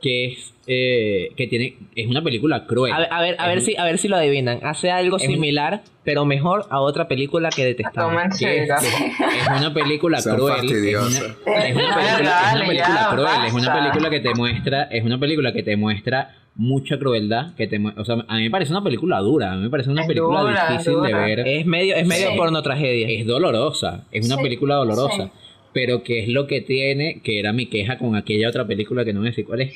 que 0.00 0.26
es 0.26 0.52
eh, 0.68 1.30
que 1.36 1.46
tiene 1.46 1.76
es 1.94 2.06
una 2.08 2.22
película 2.22 2.66
cruel. 2.66 2.92
A 2.92 2.98
ver, 2.98 3.08
a 3.12 3.20
ver, 3.22 3.36
a 3.38 3.46
ver 3.48 3.58
un- 3.58 3.64
si, 3.64 3.76
a 3.76 3.84
ver 3.84 3.98
si 3.98 4.08
lo 4.08 4.16
adivinan. 4.16 4.58
Hace 4.64 4.90
algo 4.90 5.14
un- 5.16 5.20
similar, 5.20 5.82
pero 6.04 6.24
mejor 6.24 6.66
a 6.70 6.80
otra 6.80 7.06
película 7.08 7.50
que 7.54 7.64
detestamos. 7.64 8.12
Tomen 8.12 8.30
que 8.38 8.64
es, 8.64 8.70
es 8.70 9.48
una 9.58 9.72
película 9.72 10.18
cruel. 10.22 10.36
Es 10.36 10.40
una, 10.40 10.54
fastidiosas. 10.56 11.22
es 11.22 11.74
una 11.76 11.94
película, 11.94 12.02
es 12.14 12.20
una 12.20 12.30
Dale, 12.30 12.66
película 12.66 12.96
ya, 13.00 13.08
cruel, 13.10 13.46
es 13.46 13.52
una 13.54 13.74
película 13.74 14.10
que 14.10 14.20
te 14.20 14.34
muestra, 14.34 14.82
es 14.84 15.04
una 15.04 15.18
película 15.18 15.52
que 15.52 15.62
te 15.62 15.76
muestra 15.76 16.34
mucha 16.58 16.98
crueldad, 16.98 17.54
que 17.54 17.66
te 17.66 17.78
o 17.96 18.04
sea, 18.04 18.16
a 18.26 18.36
mí 18.36 18.42
me 18.44 18.50
parece 18.50 18.72
una 18.72 18.82
película 18.82 19.18
dura, 19.20 19.52
a 19.52 19.56
mí 19.56 19.62
me 19.62 19.70
parece 19.70 19.90
una 19.90 20.00
Es 20.02 20.06
película 20.08 20.40
dura, 20.40 20.68
difícil 20.70 21.02
de 21.02 21.14
ver. 21.14 21.40
Es 21.46 21.66
medio, 21.66 21.94
es 21.96 22.06
medio 22.06 22.30
Sí. 22.30 22.36
porno 22.36 22.62
tragedia. 22.62 23.08
es 23.08 23.26
dolorosa, 23.26 24.04
es 24.10 24.26
una 24.26 24.36
Sí, 24.36 24.42
película 24.42 24.74
dolorosa. 24.76 25.24
sí. 25.26 25.30
Pero 25.76 26.02
que 26.02 26.22
es 26.22 26.28
lo 26.30 26.46
que 26.46 26.62
tiene, 26.62 27.20
que 27.22 27.38
era 27.38 27.52
mi 27.52 27.66
queja 27.68 27.98
con 27.98 28.16
aquella 28.16 28.48
otra 28.48 28.66
película 28.66 29.04
que 29.04 29.12
no 29.12 29.20
me 29.20 29.34
sé 29.34 29.44
cuál 29.44 29.60
es, 29.60 29.74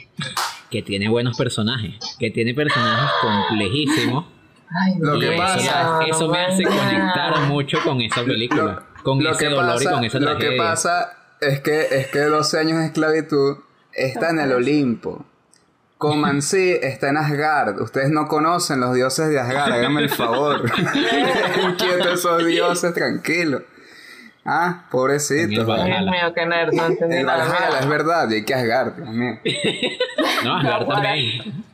que 0.71 0.81
tiene 0.81 1.11
buenos 1.11 1.37
personajes, 1.37 1.97
que 2.19 2.31
tiene 2.31 2.55
personajes 2.55 3.11
complejísimos. 3.21 4.25
Ay, 4.71 4.95
Lo 4.99 5.17
y 5.17 5.21
que 5.21 5.29
eso, 5.35 5.37
pasa- 5.37 6.01
eso 6.09 6.29
me 6.31 6.39
hace 6.39 6.63
conectar 6.65 7.41
mucho 7.49 7.79
con 7.85 8.01
esa 8.01 8.25
película, 8.25 8.83
con 9.03 9.23
lo 9.23 9.33
ese 9.33 9.45
que 9.45 9.51
dolor 9.51 9.73
pasa, 9.75 9.91
y 9.91 9.95
con 9.95 10.05
esa 10.05 10.19
lo 10.21 10.27
tragedia. 10.31 10.51
que 10.51 10.57
pasa 10.57 11.13
es 11.43 11.61
que, 11.61 11.81
es 11.91 12.07
que 12.07 12.21
12 12.21 12.59
años 12.59 12.79
de 12.79 12.87
esclavitud 12.87 13.59
está 13.93 14.31
en 14.31 14.39
el 14.41 14.53
Olimpo. 14.53 15.27
Comancí 15.99 16.71
está 16.81 17.11
en 17.11 17.19
Asgard. 17.19 17.79
Ustedes 17.83 18.09
no 18.09 18.27
conocen 18.27 18.81
los 18.81 18.95
dioses 18.95 19.29
de 19.29 19.39
Asgard, 19.39 19.71
háganme 19.73 20.01
el 20.01 20.09
favor. 20.09 20.63
Quietos 21.79 22.21
esos 22.21 22.47
dioses, 22.47 22.95
tranquilo. 22.95 23.63
Ah, 24.45 24.87
pobrecito. 24.91 25.65
Mío, 25.65 26.33
qué 26.35 26.47
nerd, 26.47 26.73
no 26.73 26.87
entendí 26.87 27.17
El. 27.17 27.27
Valhalla, 27.27 27.79
es 27.79 27.89
verdad, 27.89 28.31
y 28.31 28.35
hay 28.35 28.45
que 28.45 28.55
Asgard, 28.55 28.97
Dios 28.97 29.09
mío. 29.11 29.39
No, 30.45 30.57
Asgard 30.57 30.87
también. 30.87 31.65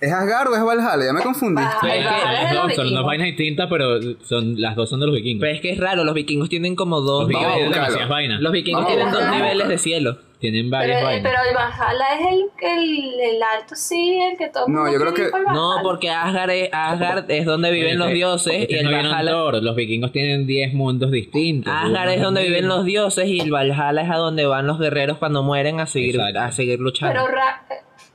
¿Es 0.00 0.12
Asgard 0.12 0.48
o 0.48 0.54
es 0.56 0.62
Valhalla? 0.62 1.04
Ya 1.04 1.12
me 1.12 1.22
confundí. 1.22 1.62
Ah, 1.64 1.78
Sí, 1.80 1.88
es 1.88 2.66
que 2.68 2.74
son 2.76 2.94
dos 2.94 3.04
vainas 3.04 3.26
distintas, 3.26 3.68
pero 3.68 4.00
son, 4.22 4.60
las 4.60 4.76
dos 4.76 4.88
son 4.90 5.00
de 5.00 5.06
los 5.06 5.14
vikingos. 5.14 5.40
Pero 5.40 5.54
es 5.54 5.60
que 5.60 5.70
es 5.72 5.78
raro, 5.78 6.04
los 6.04 6.14
vikingos 6.14 6.48
tienen 6.48 6.76
como 6.76 7.00
dos 7.00 7.28
Vamos 7.30 8.08
vainas. 8.08 8.40
Los 8.40 8.52
vikingos 8.52 8.84
Vamos 8.84 8.96
tienen 8.96 9.12
dos 9.12 9.30
niveles 9.30 9.68
de 9.68 9.78
cielo. 9.78 10.18
Tienen 10.40 10.70
Pero, 10.70 10.80
varias 10.80 11.00
eh, 11.00 11.04
vainas. 11.04 11.32
pero 11.32 11.48
el 11.48 11.54
Valhalla 11.56 12.14
es 12.14 12.26
el, 12.32 12.50
el, 12.62 13.20
el 13.20 13.42
alto, 13.42 13.74
sí, 13.74 14.20
el 14.22 14.38
que 14.38 14.48
todo 14.50 14.66
el 14.68 14.72
No, 14.72 14.82
mundo 14.82 14.92
yo 14.92 15.00
creo 15.00 15.14
que- 15.14 15.30
por 15.30 15.52
No, 15.52 15.76
porque 15.82 16.10
Asgard 16.10 16.50
es, 16.50 16.68
Asgard 16.72 17.28
es 17.30 17.44
donde 17.44 17.72
viven 17.72 17.96
Oye, 18.00 18.04
los 18.04 18.08
dioses 18.10 18.66
y 18.70 18.74
el 18.76 18.84
no 18.84 18.92
Valhalla... 18.92 19.30
Thor, 19.32 19.62
los 19.62 19.74
vikingos 19.74 20.12
tienen 20.12 20.46
10 20.46 20.74
mundos 20.74 21.10
distintos. 21.10 21.72
Asgard 21.74 22.10
es 22.10 22.22
donde 22.22 22.42
viven 22.44 22.68
los 22.68 22.84
dioses 22.84 23.26
y 23.26 23.40
el 23.40 23.50
Valhalla 23.50 24.00
es 24.02 24.10
a 24.10 24.14
donde 24.16 24.46
van 24.46 24.66
los 24.68 24.78
guerreros 24.78 25.18
cuando 25.18 25.42
mueren 25.42 25.80
a 25.80 25.86
seguir, 25.86 26.14
Exacto. 26.14 26.40
a 26.40 26.52
seguir 26.52 26.78
luchando. 26.78 27.14
Pero 27.20 27.26
Ra- 27.34 27.64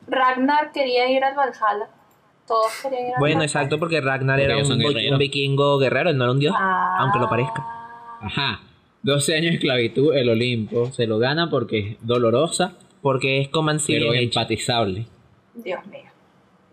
Ragnar 0.07 0.71
quería 0.71 1.09
ir 1.09 1.23
al 1.25 1.35
Valhalla. 1.35 1.87
Todos 2.47 2.71
querían 2.83 3.01
ir 3.07 3.13
al 3.15 3.19
Bueno, 3.19 3.35
Valhalla. 3.35 3.45
exacto, 3.45 3.79
porque 3.79 3.99
Ragnar 3.99 4.39
Porque 4.39 4.51
era 5.05 5.11
un, 5.13 5.17
vikingo 5.17 5.77
guerrero, 5.77 6.09
él 6.09 6.17
no 6.17 6.23
era 6.23 6.31
un 6.31 6.39
dios, 6.39 6.55
Ah. 6.57 6.97
aunque 6.99 7.19
lo 7.19 7.27
parezca. 7.29 7.65
Ajá. 8.21 8.61
12 9.03 9.35
años 9.35 9.49
de 9.51 9.55
esclavitud, 9.55 10.15
el 10.15 10.29
Olimpo 10.29 10.91
se 10.91 11.05
lo 11.07 11.19
gana 11.19 11.49
porque 11.49 11.79
es 11.91 11.97
dolorosa, 12.01 12.73
Porque 13.01 13.41
es 13.41 13.49
Comancy 13.49 13.93
pero 13.93 14.13
empatizable. 14.13 15.05
Dios 15.55 15.85
mío. 15.87 15.99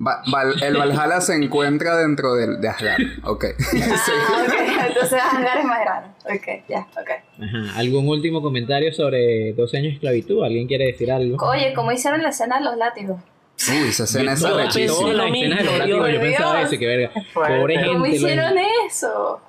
Va- 0.07 0.23
Val- 0.33 0.55
el 0.63 0.77
Valhalla 0.77 1.21
se 1.21 1.35
encuentra 1.35 1.97
dentro 1.99 2.35
del- 2.35 2.61
de 2.61 2.69
Asgard. 2.69 3.03
Ok. 3.25 3.45
Sí. 3.59 3.81
Ah, 3.83 4.45
ok, 4.47 4.55
Entonces 4.89 5.19
hangar 5.21 5.59
es 5.59 5.65
más 5.65 5.81
grande. 5.81 6.09
Ok, 6.25 6.65
ya, 6.69 6.87
ok. 6.93 7.11
Ajá. 7.43 7.79
¿Algún 7.79 8.09
último 8.09 8.41
comentario 8.41 8.93
sobre 8.95 9.53
12 9.53 9.77
años 9.77 9.89
de 9.91 9.95
esclavitud? 9.97 10.43
¿Alguien 10.45 10.67
quiere 10.69 10.87
decir 10.87 11.11
algo? 11.13 11.37
Oye, 11.47 11.75
¿cómo 11.75 11.93
hicieron 11.93 12.23
la 12.23 12.29
escena 12.31 12.59
de 12.59 12.65
los 12.65 12.77
látigos? 12.77 13.21
Uy, 13.69 13.89
esa 13.89 14.05
escena 14.05 14.33
es 14.33 14.39
escenas 14.39 14.43
de 14.43 14.49
los 14.49 15.77
látigos, 15.79 16.09
yo 16.13 16.21
pensaba 16.21 16.63
eso, 16.63 16.79
que 16.79 16.87
verga. 16.87 17.11
fuerte. 17.35 17.59
Pobre 17.59 17.75
gente. 17.75 17.89
¿Cómo 17.93 18.07
lo- 18.07 18.13
hicieron 18.13 18.53
eso? 18.89 19.41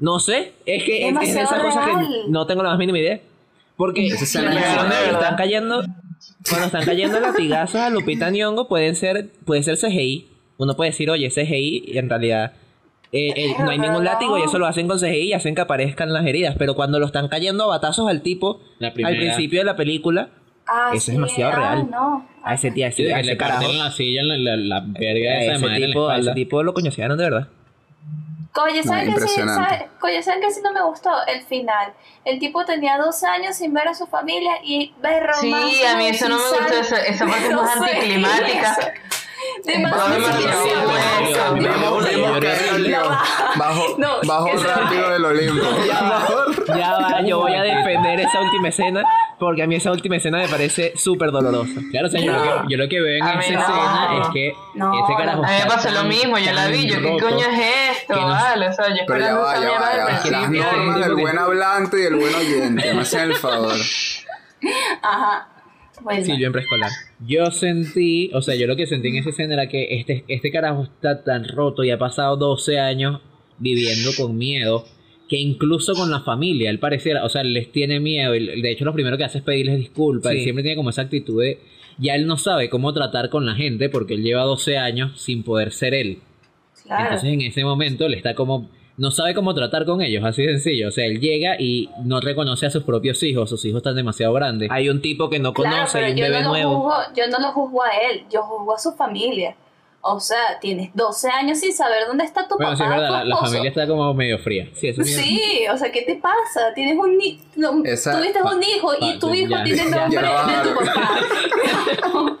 No 0.00 0.18
sé, 0.18 0.52
es 0.66 0.82
que 0.84 1.08
es, 1.08 1.16
es 1.22 1.36
esas 1.36 1.60
cosas 1.60 1.86
que 1.86 2.30
no 2.30 2.46
tengo 2.46 2.62
la 2.62 2.70
más 2.70 2.78
mínima 2.78 2.98
idea. 2.98 3.20
Porque 3.76 4.06
Esa 4.06 4.24
es 4.24 4.34
están 4.34 5.36
cayendo, 5.36 5.82
cuando 6.48 6.66
están 6.66 6.84
cayendo 6.84 7.20
latigazos 7.20 7.80
a 7.80 7.88
Lupita 7.90 8.30
Nyong'o 8.30 8.68
pueden 8.68 8.96
ser, 8.96 9.30
puede 9.44 9.62
ser 9.62 9.76
CGI. 9.78 10.28
Uno 10.58 10.76
puede 10.76 10.90
decir, 10.90 11.10
oye, 11.10 11.30
CGI, 11.30 11.84
y 11.86 11.98
en 11.98 12.10
realidad 12.10 12.52
eh, 13.12 13.32
eh, 13.36 13.54
no 13.58 13.70
hay 13.70 13.78
ningún 13.78 14.04
látigo 14.04 14.36
y 14.38 14.42
eso 14.42 14.58
lo 14.58 14.66
hacen 14.66 14.86
con 14.86 14.98
CGI 14.98 15.28
y 15.28 15.32
hacen 15.32 15.54
que 15.54 15.62
aparezcan 15.62 16.12
las 16.12 16.26
heridas. 16.26 16.56
Pero 16.58 16.74
cuando 16.74 16.98
lo 16.98 17.06
están 17.06 17.28
cayendo 17.28 17.64
a 17.64 17.68
batazos 17.68 18.08
al 18.08 18.22
tipo, 18.22 18.60
al 18.80 18.92
principio 18.92 19.60
de 19.60 19.64
la 19.64 19.76
película, 19.76 20.28
Ah, 20.72 20.92
Eso 20.94 21.10
es 21.10 21.16
demasiado 21.16 21.52
ah, 21.52 21.56
real. 21.56 21.90
No. 21.90 22.28
a 22.44 22.54
ese 22.54 22.70
tía, 22.70 22.88
a 22.88 22.92
Sí, 22.92 23.02
ese, 23.02 23.12
a 23.12 23.16
que 23.16 23.22
ese 23.22 23.30
le 23.32 23.36
carajo, 23.36 23.62
parten 23.62 23.78
la 23.78 23.90
silla, 23.90 24.22
la, 24.22 24.36
la, 24.36 24.56
la 24.56 24.80
verga 24.86 25.30
a 25.32 25.40
esa 25.42 25.50
de 25.50 25.56
ese 25.56 25.66
en 25.66 25.86
tipo, 25.86 26.08
a 26.08 26.18
ese 26.18 26.32
tipo 26.32 26.62
lo 26.62 26.74
coñosearon 26.74 27.18
de 27.18 27.24
verdad. 27.24 27.48
Coño, 28.52 28.82
¿saben 28.82 29.06
No, 29.10 29.12
sí? 29.12 29.20
impresionante. 29.22 29.70
¿sabe- 29.70 29.88
Coño, 30.00 30.22
¿saben 30.22 30.40
qué 30.40 30.50
sí 30.50 30.60
no 30.62 30.72
me 30.72 30.82
gustó? 30.82 31.10
El 31.26 31.42
final. 31.42 31.92
El 32.24 32.38
tipo 32.40 32.64
tenía 32.64 32.98
12 32.98 33.26
años 33.26 33.56
sin 33.56 33.72
ver 33.72 33.86
a 33.88 33.94
su 33.94 34.06
familia 34.06 34.54
y 34.64 34.92
ver 35.00 35.30
Sí, 35.40 35.50
romance. 35.52 35.86
a 35.88 35.96
mí 35.96 36.06
eso 36.08 36.28
no 36.28 36.36
me 36.36 36.42
gustó, 36.42 36.74
esa, 36.80 36.96
esa 37.04 37.26
parte 37.26 37.46
es 37.48 37.52
más 37.54 37.72
sé, 37.74 37.78
anticlimática. 37.78 38.92
Demasiado. 39.64 40.20
bajo, 43.56 43.96
bajo 44.26 44.48
rápido 44.56 45.10
del 45.10 45.24
Olimpo. 45.24 45.66
Ya 46.76 46.92
va, 46.98 47.20
yo 47.22 47.38
voy 47.40 47.54
a 47.54 47.62
defender 47.62 48.20
esa 48.20 48.40
última 48.40 48.68
escena 48.68 49.02
porque 49.40 49.62
a 49.62 49.66
mí 49.66 49.74
esa 49.74 49.90
última 49.90 50.16
escena 50.16 50.38
me 50.38 50.48
parece 50.48 50.92
súper 50.96 51.32
dolorosa. 51.32 51.80
Claro, 51.90 52.06
o 52.06 52.10
sea, 52.10 52.20
yo, 52.20 52.30
lo 52.30 52.42
que, 52.42 52.48
yo 52.68 52.76
lo 52.76 52.88
que 52.88 53.00
veo 53.00 53.16
en 53.16 53.22
A 53.22 53.40
esa 53.40 53.52
no. 53.52 53.60
escena 53.60 54.22
es 54.22 54.28
que 54.28 54.52
No, 54.74 54.92
ese 54.92 55.14
carajo 55.16 55.44
A 55.44 55.48
mí 55.48 55.54
me 55.62 55.66
pasó 55.66 55.90
lo 55.90 56.04
mismo, 56.04 56.38
yo 56.38 56.52
la 56.52 56.68
vi, 56.68 56.86
yo 56.86 57.00
qué 57.00 57.16
coño 57.18 57.38
es 57.38 57.98
esto, 57.98 58.14
vale, 58.14 58.68
o 58.68 58.72
sea, 58.72 58.88
yo 58.90 59.02
Pero 59.06 59.18
ya 59.18 59.34
va, 59.34 59.54
ya 59.54 59.70
va, 59.70 59.90
del 59.90 59.98
ya 59.98 60.04
va. 60.04 60.30
Las 60.30 60.50
normas 60.50 61.00
del 61.00 61.14
buen 61.14 61.38
hablante 61.38 62.02
y 62.02 62.06
el 62.06 62.16
buen 62.16 62.34
oyente. 62.34 62.94
Me 62.94 63.00
hacen 63.00 63.20
el 63.30 63.34
favor. 63.34 63.74
Ajá. 65.02 65.48
Bueno. 66.02 66.24
Silvio 66.24 66.46
en 66.46 66.52
preescolar. 66.52 66.90
Yo 67.26 67.50
sentí, 67.50 68.30
o 68.32 68.42
sea, 68.42 68.54
yo 68.54 68.66
lo 68.66 68.76
que 68.76 68.86
sentí 68.86 69.08
en 69.08 69.16
esa 69.16 69.30
escena 69.30 69.54
era 69.54 69.68
que 69.68 69.98
este, 69.98 70.24
este 70.28 70.50
carajo 70.50 70.84
está 70.84 71.24
tan 71.24 71.48
roto 71.48 71.82
y 71.82 71.90
ha 71.90 71.98
pasado 71.98 72.36
12 72.36 72.78
años 72.78 73.20
viviendo 73.58 74.10
con 74.16 74.36
miedo 74.36 74.84
que 75.30 75.36
incluso 75.38 75.94
con 75.94 76.10
la 76.10 76.20
familia, 76.20 76.68
él 76.70 76.78
pareciera, 76.80 77.24
o 77.24 77.28
sea, 77.30 77.42
les 77.44 77.70
tiene 77.72 78.00
miedo. 78.00 78.34
y 78.34 78.60
de 78.60 78.70
hecho, 78.72 78.84
lo 78.84 78.92
primero 78.92 79.16
que 79.16 79.24
hace 79.24 79.38
es 79.38 79.44
pedirles 79.44 79.78
disculpas 79.78 80.34
y 80.34 80.38
Sí. 80.38 80.42
siempre 80.42 80.62
tiene 80.64 80.76
como 80.76 80.90
esa 80.90 81.02
actitud 81.02 81.40
de. 81.40 81.58
Ya 81.98 82.14
él 82.16 82.26
no 82.26 82.36
sabe 82.36 82.68
cómo 82.68 82.92
tratar 82.92 83.30
con 83.30 83.46
la 83.46 83.54
gente 83.54 83.88
porque 83.88 84.14
él 84.14 84.22
lleva 84.24 84.42
12 84.42 84.76
años 84.76 85.20
sin 85.20 85.42
poder 85.44 85.70
ser 85.72 85.94
él. 85.94 86.18
Claro. 86.84 87.04
Entonces 87.04 87.30
en 87.32 87.40
ese 87.42 87.62
momento 87.64 88.08
le 88.08 88.16
está 88.16 88.34
como... 88.34 88.68
No 88.96 89.10
sabe 89.10 89.32
cómo 89.34 89.54
tratar 89.54 89.86
con 89.86 90.02
ellos, 90.02 90.22
así 90.24 90.42
de 90.42 90.48
sencillo. 90.54 90.88
O 90.88 90.90
sea, 90.90 91.06
él 91.06 91.20
llega 91.20 91.56
y 91.58 91.88
no 92.04 92.20
reconoce 92.20 92.66
a 92.66 92.70
sus 92.70 92.82
propios 92.82 93.22
hijos. 93.22 93.48
Sus 93.48 93.64
hijos 93.64 93.78
están 93.78 93.96
demasiado 93.96 94.32
grandes. 94.34 94.68
Hay 94.70 94.88
un 94.90 95.00
tipo 95.00 95.30
que 95.30 95.38
no 95.38 95.54
Claro, 95.54 95.70
conoce 95.76 95.98
pero 95.98 96.08
y 96.08 96.10
un 96.12 96.16
yo 96.18 96.24
bebé 96.24 96.36
no, 96.38 96.42
lo 96.44 96.48
nuevo. 96.50 96.74
juzgo, 96.82 96.94
yo 97.16 97.22
no 97.30 97.38
lo 97.38 97.52
juzgo 97.52 97.82
a 97.82 97.88
él, 98.10 98.22
yo 98.30 98.42
juzgo 98.42 98.74
a 98.74 98.78
su 98.78 98.92
familia. 98.92 99.54
O 100.02 100.18
sea, 100.18 100.58
tienes 100.60 100.90
12 100.94 101.28
años 101.28 101.58
sin 101.60 101.74
saber 101.74 102.06
dónde 102.06 102.24
está 102.24 102.48
tu 102.48 102.56
Bueno, 102.56 102.72
papá. 102.72 102.76
sí, 102.78 102.82
es 102.84 102.88
verdad, 102.90 103.08
tu 103.08 103.14
la, 103.14 103.24
la 103.24 103.36
familia 103.36 103.68
está 103.68 103.86
como 103.86 104.14
medio 104.14 104.38
fría. 104.38 104.68
Sí, 104.74 104.88
eso 104.88 105.04
sí. 105.04 105.64
O 105.70 105.76
sea, 105.76 105.92
¿qué 105.92 106.02
te 106.02 106.16
pasa? 106.16 106.72
Tienes 106.74 106.96
un 106.96 107.18
ni 107.18 107.38
no, 107.56 107.82
Esa- 107.84 108.16
tuviste 108.18 108.40
un 108.42 108.62
hijo 108.62 108.92
y 108.98 109.18
tu 109.18 109.34
hijo 109.34 109.50
ya, 109.50 109.62
tiene 109.64 109.82
el 109.82 109.90
ya, 109.90 110.00
nombre 110.08 110.56
de 110.56 110.62
tu 110.62 110.74
papá. 110.74 111.18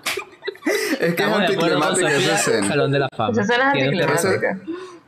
Es 0.62 0.98
que 0.98 1.04
es 1.06 1.10
Estamos 1.12 1.32
con 1.38 1.42
anticlimática 1.42 2.10
esa 2.12 2.34
escena. 2.34 2.68
Salón 2.68 2.92
de 2.92 2.98
la 2.98 3.08
Fama. 3.16 3.32
Esa 3.32 3.40
escena 3.42 3.72
es 3.74 3.84
anticlimática. 3.84 4.60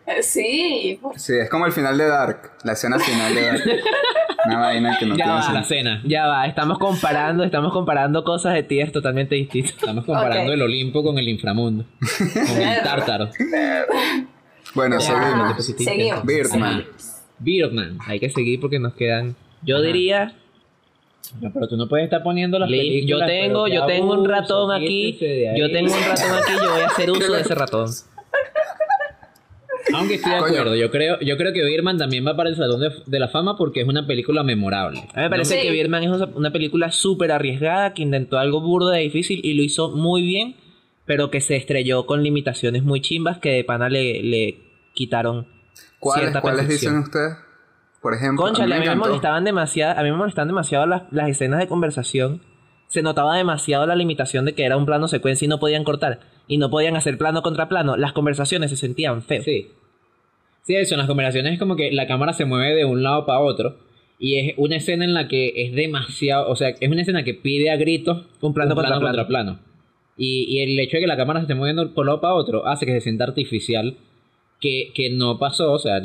sí, 0.23 0.99
Sí, 1.17 1.33
es 1.41 1.49
como 1.51 1.67
el 1.67 1.73
final 1.73 1.97
de 1.99 2.07
Dark. 2.07 2.53
La 2.65 2.73
escena 2.73 2.99
final 2.99 3.35
de 3.35 3.43
Dark. 3.43 3.61
Una 4.45 4.59
vaina 4.59 4.97
que 4.99 5.07
no 5.07 5.17
Ya 5.17 5.25
tiene 5.25 5.41
va, 5.41 5.53
La 5.53 5.63
cena. 5.65 6.03
Ya 6.05 6.27
va, 6.27 6.47
estamos 6.47 6.79
comparando, 6.79 7.45
estamos 7.45 7.73
comparando 7.73 8.25
cosas 8.25 8.55
de 8.55 8.65
tías 8.65 8.91
totalmente 8.91 9.37
distintas. 9.37 9.75
Estamos 9.75 10.05
comparando 10.05 10.53
el 10.53 10.63
Olimpo 10.63 11.03
con 11.05 11.17
el 11.19 11.29
inframundo. 11.29 11.85
Con 11.99 12.61
el 12.61 12.83
tártaro. 12.83 13.31
Bueno, 14.75 14.97
Ya. 14.99 15.55
seguimos. 15.57 15.67
seguimos. 15.85 16.25
Birdman. 16.27 16.85
Birdman. 17.39 17.99
Hay 18.07 18.19
que 18.19 18.31
seguir 18.31 18.59
porque 18.61 18.79
nos 18.81 18.95
quedan. 18.95 19.37
Yo 19.63 19.81
diría, 19.81 20.35
No, 21.41 21.53
pero 21.53 21.69
tú 21.69 21.77
no 21.77 21.89
puedes 21.89 22.05
estar 22.05 22.23
poniendo 22.25 22.59
las 22.59 22.69
Li- 22.69 23.07
yo 23.07 23.19
películas. 23.19 23.29
tengo, 23.29 23.69
yo 23.69 23.87
tengo 23.87 24.13
un 24.13 24.29
ratón 24.29 24.73
aquí, 24.73 25.13
yo 25.57 25.71
tengo 25.71 25.93
un 25.95 26.01
ratón 26.03 26.33
aquí, 26.43 26.53
yo 26.65 26.73
voy 26.73 26.81
a 26.83 26.87
hacer 26.87 27.11
uso 27.13 27.33
de 27.33 27.41
ese 27.43 27.55
ratón. 27.55 27.89
Aunque 29.95 30.15
estoy 30.15 30.31
de 30.33 30.37
acuerdo, 30.39 30.77
yo 30.77 30.91
creo, 30.91 31.19
yo 31.21 31.37
creo 31.37 31.53
que 31.53 31.65
Birdman 31.65 31.99
también 31.99 32.27
va 32.27 32.37
para 32.37 32.49
el 32.51 32.57
Salón 32.57 32.81
de, 32.81 32.91
de 33.07 33.19
la 33.19 33.29
Fama 33.29 33.57
porque 33.57 33.81
es 33.81 33.89
una 33.89 34.07
película 34.07 34.43
memorable. 34.43 35.01
A 35.15 35.17
mí 35.17 35.23
me 35.23 35.31
parece 35.31 35.57
Sí. 35.57 35.63
que 35.63 35.71
Birdman 35.73 36.03
es 36.05 36.11
una- 36.35 36.53
película 36.53 36.91
súper 36.93 37.33
arriesgada 37.33 37.93
que 37.95 38.03
intentó 38.03 38.39
algo 38.39 38.61
burdo 38.61 38.91
de 38.91 39.01
difícil 39.01 39.41
y 39.43 39.55
lo 39.55 39.63
hizo 39.63 39.91
muy 39.91 40.23
bien, 40.23 40.57
pero 41.05 41.31
que 41.31 41.41
se 41.41 41.57
estrelló 41.57 42.07
con 42.07 42.23
limitaciones 42.23 42.83
muy 42.85 43.01
chimbas 43.01 43.39
que 43.39 43.51
de 43.51 43.65
pana 43.65 43.89
le, 43.89 44.23
le 44.23 44.59
quitaron 44.95 45.47
¿Cuáles, 45.99 46.23
cierta 46.25 46.41
¿cuáles 46.41 46.69
dicen 46.69 46.99
ustedes? 46.99 47.37
Por 48.01 48.15
ejemplo, 48.15 48.45
Concha, 48.45 48.65
a 48.65 48.67
mí 48.67 48.73
me 48.75 48.79
encantó. 48.85 49.07
molestaban 49.07 49.45
demasiado, 49.45 49.99
a 49.99 50.03
mí 50.03 50.11
me 50.11 50.17
molestaban 50.17 50.49
demasiado 50.49 50.87
las, 50.87 51.03
las 51.13 51.29
escenas 51.29 51.61
de 51.61 51.69
conversación. 51.69 52.41
Se 52.93 53.03
notaba 53.03 53.39
demasiado 53.39 53.87
la 53.87 53.97
limitación 53.97 54.45
de 54.45 54.53
que 54.53 54.65
era 54.65 54.77
un 54.77 54.85
plano 54.85 55.09
secuencia 55.09 55.47
y 55.47 55.49
no 55.49 55.59
podían 55.59 55.83
cortar. 55.83 56.21
Y 56.47 56.59
no 56.59 56.69
podían 56.69 56.95
hacer 56.95 57.17
plano 57.17 57.41
contra 57.41 57.67
plano. 57.67 57.97
Las 57.97 58.13
conversaciones 58.13 58.69
se 58.69 58.77
sentían 58.77 59.23
feas. 59.23 59.45
Sí. 59.45 59.69
Sí, 60.61 60.75
eso, 60.77 60.95
en 60.95 60.99
las 60.99 61.07
conversaciones 61.07 61.55
es 61.55 61.59
como 61.59 61.75
que 61.75 61.91
la 61.91 62.07
cámara 62.07 62.35
se 62.35 62.45
mueve 62.45 62.75
de 62.75 62.85
un 62.85 63.03
lado 63.03 63.25
para 63.25 63.41
otro. 63.41 63.79
Y 64.19 64.37
es 64.37 64.55
una 64.59 64.77
escena 64.77 65.07
en 65.07 65.15
la 65.15 65.27
que 65.27 65.55
es 65.57 65.73
demasiado. 65.73 66.51
O 66.51 66.55
sea, 66.55 66.69
es 66.69 66.91
una 66.91 67.01
escena 67.01 67.25
que 67.25 67.33
pide 67.33 67.71
a 67.71 67.77
gritos 67.77 68.27
Un 68.43 68.53
plano 68.53 68.75
contra 68.75 69.01
plano. 69.01 69.27
plano. 69.27 69.59
Y, 70.19 70.45
y 70.51 70.61
el 70.61 70.79
hecho 70.79 70.99
de 70.99 71.01
que 71.01 71.07
la 71.07 71.17
cámara 71.17 71.41
se 71.41 71.45
esté 71.45 71.55
moviendo 71.55 71.95
por 71.95 72.03
un 72.03 72.09
lado 72.09 72.21
para 72.21 72.35
otro 72.35 72.67
hace 72.67 72.85
que 72.85 72.93
se 72.93 73.01
sienta 73.01 73.25
artificial. 73.25 73.97
Que, 74.61 74.93
que 74.95 75.09
no 75.09 75.39
pasó, 75.39 75.73
o 75.73 75.79
sea, 75.79 76.03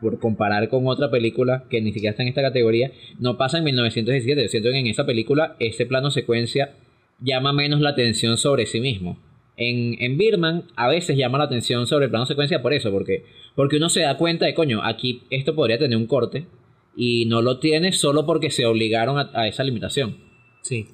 por 0.00 0.18
comparar 0.18 0.68
con 0.68 0.86
otra 0.86 1.10
película 1.10 1.64
que 1.70 1.80
ni 1.80 1.92
siquiera 1.92 2.10
está 2.10 2.22
en 2.22 2.28
esta 2.28 2.42
categoría, 2.42 2.92
no 3.18 3.36
pasa 3.36 3.58
en 3.58 3.64
1917. 3.64 4.42
Yo 4.42 4.48
siento 4.48 4.70
que 4.70 4.78
en 4.78 4.86
esa 4.86 5.06
película 5.06 5.56
ese 5.58 5.86
plano 5.86 6.10
secuencia 6.10 6.74
llama 7.20 7.52
menos 7.52 7.80
la 7.80 7.90
atención 7.90 8.36
sobre 8.36 8.66
sí 8.66 8.80
mismo. 8.80 9.18
En, 9.56 9.96
en 10.02 10.18
Birman 10.18 10.64
a 10.76 10.88
veces 10.88 11.16
llama 11.16 11.38
la 11.38 11.44
atención 11.44 11.86
sobre 11.86 12.06
el 12.06 12.10
plano 12.10 12.26
secuencia 12.26 12.60
por 12.60 12.74
eso, 12.74 12.90
porque, 12.90 13.24
porque 13.54 13.76
uno 13.76 13.88
se 13.88 14.02
da 14.02 14.18
cuenta 14.18 14.44
de, 14.44 14.54
coño, 14.54 14.82
aquí 14.84 15.22
esto 15.30 15.54
podría 15.54 15.78
tener 15.78 15.96
un 15.96 16.06
corte 16.06 16.46
y 16.94 17.24
no 17.26 17.40
lo 17.40 17.58
tiene 17.58 17.92
solo 17.92 18.26
porque 18.26 18.50
se 18.50 18.66
obligaron 18.66 19.18
a, 19.18 19.30
a 19.32 19.48
esa 19.48 19.64
limitación. 19.64 20.18
Sí. 20.60 20.88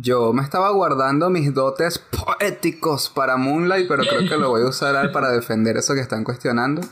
Yo 0.00 0.32
me 0.32 0.42
estaba 0.42 0.70
guardando 0.72 1.30
mis 1.30 1.54
dotes 1.54 1.98
poéticos 1.98 3.08
para 3.08 3.36
Moonlight, 3.36 3.86
pero 3.88 4.02
creo 4.02 4.28
que 4.28 4.36
lo 4.36 4.50
voy 4.50 4.62
a 4.62 4.68
usar 4.68 5.12
para 5.12 5.30
defender 5.30 5.76
eso 5.76 5.94
que 5.94 6.00
están 6.00 6.24
cuestionando. 6.24 6.82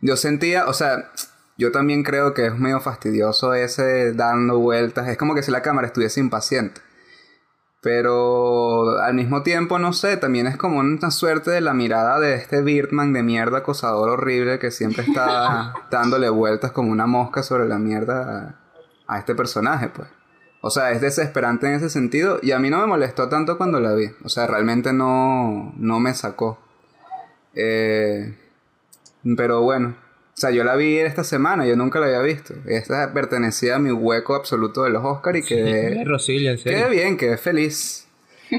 Yo 0.00 0.16
sentía, 0.16 0.66
o 0.66 0.72
sea, 0.72 1.10
yo 1.58 1.72
también 1.72 2.02
creo 2.02 2.32
que 2.34 2.46
es 2.46 2.58
medio 2.58 2.80
fastidioso 2.80 3.54
ese 3.54 4.12
dando 4.14 4.58
vueltas. 4.58 5.08
Es 5.08 5.18
como 5.18 5.34
que 5.34 5.42
si 5.42 5.50
la 5.50 5.62
cámara 5.62 5.86
estuviese 5.86 6.20
impaciente. 6.20 6.80
Pero 7.82 8.98
al 8.98 9.14
mismo 9.14 9.42
tiempo, 9.42 9.78
no 9.78 9.92
sé, 9.92 10.16
también 10.16 10.46
es 10.46 10.56
como 10.56 10.80
una 10.80 11.10
suerte 11.10 11.50
de 11.50 11.62
la 11.62 11.72
mirada 11.72 12.20
de 12.20 12.34
este 12.34 12.60
Birdman 12.62 13.12
de 13.12 13.22
mierda 13.22 13.58
acosador 13.58 14.10
horrible 14.10 14.58
que 14.58 14.70
siempre 14.70 15.04
está 15.04 15.74
dándole 15.90 16.28
vueltas 16.28 16.72
como 16.72 16.90
una 16.90 17.06
mosca 17.06 17.42
sobre 17.42 17.66
la 17.66 17.78
mierda 17.78 18.58
a, 19.06 19.14
a 19.14 19.18
este 19.18 19.34
personaje, 19.34 19.88
pues. 19.88 20.08
O 20.62 20.70
sea, 20.70 20.90
es 20.92 21.00
desesperante 21.00 21.66
en 21.66 21.74
ese 21.74 21.88
sentido 21.88 22.38
y 22.42 22.52
a 22.52 22.58
mí 22.58 22.68
no 22.68 22.78
me 22.80 22.86
molestó 22.86 23.28
tanto 23.28 23.56
cuando 23.56 23.80
la 23.80 23.94
vi. 23.94 24.10
O 24.24 24.28
sea, 24.28 24.46
realmente 24.46 24.92
no, 24.92 25.72
no 25.76 26.00
me 26.00 26.12
sacó. 26.14 26.58
Eh, 27.54 28.36
pero 29.36 29.62
bueno, 29.62 29.96
o 30.32 30.40
sea, 30.40 30.50
yo 30.50 30.64
la 30.64 30.76
vi 30.76 30.96
esta 30.98 31.24
semana, 31.24 31.66
yo 31.66 31.76
nunca 31.76 32.00
la 32.00 32.06
había 32.06 32.20
visto. 32.20 32.54
Esta 32.66 33.12
pertenecía 33.12 33.76
a 33.76 33.78
mi 33.78 33.90
hueco 33.90 34.34
absoluto 34.34 34.84
de 34.84 34.90
los 34.90 35.04
Oscars 35.04 35.38
y 35.38 35.42
quedé, 35.42 36.04
Rosilia, 36.06 36.52
en 36.52 36.58
serio. 36.58 36.78
quedé 36.78 36.90
bien, 36.90 37.16
quedé 37.16 37.36
feliz. 37.36 38.06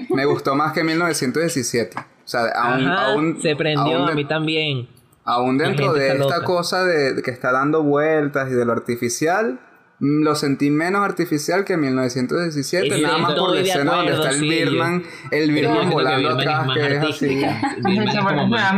Me 0.10 0.26
gustó 0.26 0.56
más 0.56 0.74
que 0.74 0.84
1917. 0.84 1.98
O 2.00 2.04
sea, 2.28 2.46
aún, 2.56 2.88
Ajá, 2.88 3.06
aún- 3.08 3.42
se 3.42 3.56
prendió, 3.56 3.98
aún 3.98 4.10
a 4.10 4.14
mí 4.14 4.26
también. 4.26 4.88
Aún 5.24 5.58
dentro 5.58 5.94
de 5.94 6.08
esta 6.14 6.18
loca. 6.38 6.44
cosa 6.44 6.84
de, 6.86 7.22
que 7.22 7.32
está 7.32 7.52
dando 7.52 7.84
vueltas 7.84 8.50
y 8.50 8.54
de 8.54 8.66
lo 8.66 8.72
artificial, 8.72 9.60
lo 10.02 10.34
sentí 10.36 10.70
menos 10.72 11.02
artificial 11.06 11.64
que 11.64 11.74
en 11.74 11.82
1917, 11.82 12.88
Estoy 12.88 13.02
nada 13.04 13.18
más 13.20 13.34
por 13.36 13.54
la 13.54 13.62
escena 13.62 13.94
donde 13.98 14.14
está 14.14 14.30
el 14.32 14.40
sí. 14.40 14.50
Birdman, 14.50 15.04
el 15.32 15.54
que 15.56 15.68
volando 15.92 16.30
atrás, 16.30 16.62
es 16.62 16.68
más 16.68 16.78
que 16.78 16.84
es 16.84 16.98
así. 16.98 17.06
artística. 17.26 17.76
Birdman 17.86 18.08
es 18.08 18.16
como 18.18 18.48
más- 18.48 18.74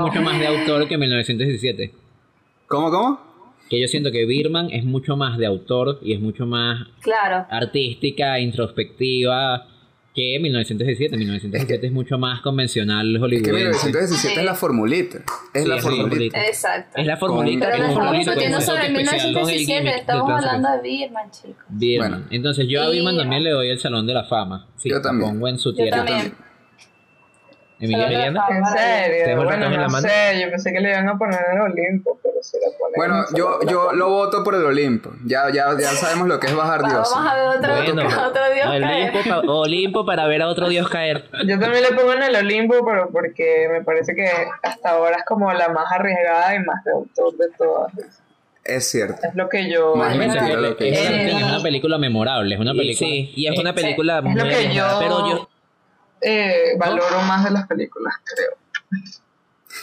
mucho 0.00 0.22
más 0.22 0.38
de 0.38 0.46
autor 0.46 0.88
que 0.88 0.96
1917. 0.96 1.94
¿Cómo, 2.68 2.90
cómo? 2.90 3.20
Que 3.68 3.80
yo 3.80 3.88
siento 3.88 4.10
que 4.12 4.24
Birman 4.24 4.70
es 4.70 4.84
mucho 4.84 5.16
más 5.16 5.36
de 5.36 5.44
autor 5.46 5.98
y 6.00 6.14
es 6.14 6.20
mucho 6.20 6.46
más 6.46 6.86
Claro. 7.02 7.44
artística, 7.50 8.38
introspectiva 8.40 9.66
que 10.18 10.38
1917. 10.40 11.16
1917 11.16 11.86
es 11.86 11.92
mucho 11.92 12.18
más 12.18 12.40
convencional 12.40 13.06
Es 13.08 13.12
que 13.14 13.18
hollywoodense. 13.20 13.86
1917 13.86 14.34
Sí. 14.34 14.38
es 14.40 14.44
la 14.44 14.54
formulita. 14.54 15.18
Es 15.18 15.62
Sí, 15.62 15.68
la 15.68 15.76
es 15.76 15.84
la 15.84 15.90
formulita. 15.90 16.46
Exacto. 16.46 16.98
Es 17.00 17.06
la 17.06 17.16
formulita 17.16 17.66
Con- 17.66 17.70
Pero 17.70 17.78
no 17.78 17.84
es 17.84 17.90
estamos 17.92 18.16
discutiendo 18.18 18.56
con 18.58 18.66
sobre 18.66 18.80
toque 18.88 18.92
especial 19.02 19.20
con 19.20 19.26
el 19.28 19.34
1917, 19.34 19.78
gimmick 19.78 20.00
estamos 20.00 20.30
hablando 20.30 20.68
de 20.70 20.80
Birman, 20.82 21.30
chicos. 21.30 21.64
Birman. 21.68 22.10
Bueno. 22.10 22.26
Entonces 22.30 22.66
yo 22.68 22.82
a 22.82 22.88
Birman 22.90 23.16
también 23.16 23.42
le 23.44 23.50
doy 23.50 23.68
el 23.70 23.78
Salón 23.78 24.06
de 24.06 24.14
la 24.14 24.24
Fama. 24.24 24.66
Sí, 24.76 24.90
Yo 24.90 25.00
también. 25.00 25.58
su 25.58 25.74
Yo 25.74 25.88
también. 25.90 26.34
Emilia 27.80 28.30
la. 28.32 28.44
En 28.50 28.64
serio, 28.66 29.36
bueno, 29.44 29.68
la 29.70 29.76
no 29.78 29.88
mano. 29.88 30.08
sé, 30.08 30.40
yo 30.42 30.50
pensé 30.50 30.72
que 30.72 30.80
le 30.80 30.90
iban 30.90 31.08
a 31.08 31.16
poner 31.16 31.38
en 31.50 31.56
el 31.56 31.62
Olimpo, 31.62 32.18
pero 32.22 32.34
se 32.42 32.56
lo 32.58 32.72
ponen 32.76 32.94
Bueno, 32.96 33.24
en 33.30 33.36
yo, 33.36 33.58
la 33.62 33.70
yo 33.70 33.92
lo 33.92 34.08
voto 34.08 34.42
por 34.42 34.54
el 34.56 34.64
Olimpo. 34.64 35.10
Ya, 35.24 35.44
ya, 35.52 35.66
ya 35.78 35.88
sabemos 35.90 36.26
lo 36.26 36.40
que 36.40 36.48
es 36.48 36.56
bajar 36.56 36.80
Dios. 36.84 37.08
Vamos 37.14 37.30
a 37.30 37.34
ver 37.36 37.46
otro, 37.58 37.74
Bueno, 37.76 38.02
otro 38.28 38.42
dios 38.52 38.66
caer. 38.66 38.84
Olimpo, 38.84 39.18
pa- 39.28 39.52
Olimpo 39.52 40.06
para 40.06 40.26
ver 40.26 40.42
a 40.42 40.48
otro 40.48 40.68
dios 40.68 40.88
caer. 40.88 41.24
Yo 41.46 41.58
también 41.60 41.84
le 41.84 41.92
pongo 41.92 42.12
en 42.14 42.22
el 42.24 42.34
Olimpo, 42.36 42.84
pero 42.84 43.10
porque 43.10 43.68
me 43.70 43.82
parece 43.84 44.14
que 44.14 44.28
hasta 44.62 44.90
ahora 44.90 45.18
es 45.18 45.24
como 45.24 45.52
la 45.52 45.68
más 45.68 45.86
arriesgada 45.92 46.54
y 46.56 46.58
más 46.64 46.82
de 46.84 46.90
autor 46.92 47.36
de 47.36 47.46
todas. 47.56 47.92
Es 48.64 48.90
cierto. 48.90 49.14
Es 49.26 49.34
lo 49.34 49.48
que 49.48 49.70
yo... 49.70 49.94
Más 49.96 50.14
mentira 50.16 50.46
que 50.46 50.56
lo 50.56 50.76
que 50.76 50.90
es, 50.90 50.98
es 50.98 51.42
una 51.42 51.62
película 51.62 51.96
memorable, 51.96 52.54
es 52.54 52.60
una 52.60 52.72
Y, 52.74 52.76
película. 52.78 53.08
sí, 53.08 53.32
y 53.34 53.46
es 53.46 53.58
una 53.58 53.72
película 53.72 54.18
es 54.18 54.24
muy 54.24 54.34
lo 54.34 54.44
que 54.44 54.74
yo, 54.74 54.84
pero 54.98 55.28
yo 55.30 55.48
eh, 56.20 56.76
valoro 56.78 57.20
más 57.22 57.44
de 57.44 57.50
las 57.50 57.66
películas, 57.66 58.14
creo. 58.24 58.50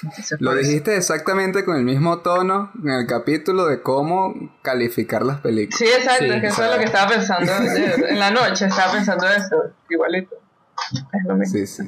Lo 0.40 0.54
dijiste 0.56 0.96
exactamente 0.98 1.64
con 1.64 1.78
el 1.78 1.84
mismo 1.84 2.20
tono 2.20 2.72
en 2.84 2.90
el 2.90 3.08
capítulo 3.08 3.68
de 3.68 3.82
cómo 3.82 4.34
calificar 4.62 5.24
las 5.24 5.40
películas. 5.40 5.78
Sí, 5.78 5.86
exacto, 5.86 6.26
Sí, 6.26 6.30
es 6.32 6.42
que 6.42 6.48
eso 6.48 6.66
es 6.66 6.72
lo 6.72 6.78
que 6.78 6.84
estaba 6.86 7.10
pensando 7.10 7.54
ayer. 7.54 8.06
En 8.10 8.20
la 8.20 8.32
noche 8.32 8.66
estaba 8.66 8.92
pensando 8.92 9.28
eso, 9.30 9.56
igualito. 9.90 10.36
Es 11.14 11.24
lo 11.26 11.36
mismo. 11.36 11.58
Sí, 11.58 11.66
sí. 11.68 11.84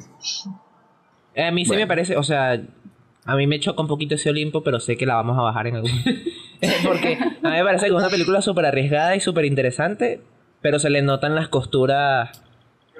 a 1.36 1.50
mí 1.50 1.64
sí 1.64 1.68
Bueno. 1.68 1.82
me 1.82 1.86
parece, 1.86 2.16
o 2.16 2.22
sea, 2.22 2.58
a 3.24 3.36
mí 3.36 3.46
me 3.46 3.60
choca 3.60 3.82
un 3.82 3.88
poquito 3.88 4.14
ese 4.14 4.30
Olimpo, 4.30 4.62
pero 4.64 4.80
sé 4.80 4.96
que 4.96 5.04
la 5.04 5.16
vamos 5.16 5.38
a 5.38 5.42
bajar 5.42 5.66
en 5.66 5.76
algún 5.76 5.90
Porque 6.84 7.18
a 7.20 7.50
mí 7.50 7.56
me 7.56 7.64
parece 7.64 7.86
que 7.86 7.92
es 7.92 7.96
una 7.98 8.08
película 8.08 8.40
súper 8.40 8.64
arriesgada 8.66 9.14
y 9.16 9.20
súper 9.20 9.44
interesante, 9.44 10.22
pero 10.62 10.78
se 10.78 10.88
le 10.88 11.02
notan 11.02 11.34
las 11.34 11.48
costuras 11.48 12.30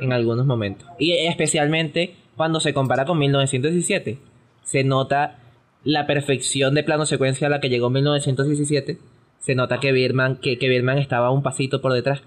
en 0.01 0.13
algunos 0.13 0.47
momentos. 0.47 0.89
Y 0.99 1.13
especialmente 1.13 2.15
cuando 2.37 2.61
se 2.61 2.73
compara 2.75 3.05
con 3.05 3.19
1917. 3.19 4.19
Se 4.63 4.85
nota 4.85 5.39
la 5.85 6.07
perfección 6.07 6.75
de 6.75 6.83
plano 6.85 7.07
secuencia 7.07 7.47
a 7.47 7.51
la 7.51 7.61
que 7.61 7.69
llegó 7.69 7.91
1917. 7.91 8.99
Se 9.41 9.55
nota 9.55 9.81
que 9.81 9.93
Birman, 9.93 10.37
que, 10.37 10.59
que 10.59 10.69
Birman 10.69 10.99
estaba 10.99 11.31
un 11.31 11.43
pasito 11.43 11.81
por 11.81 11.93
detrás. 11.93 12.21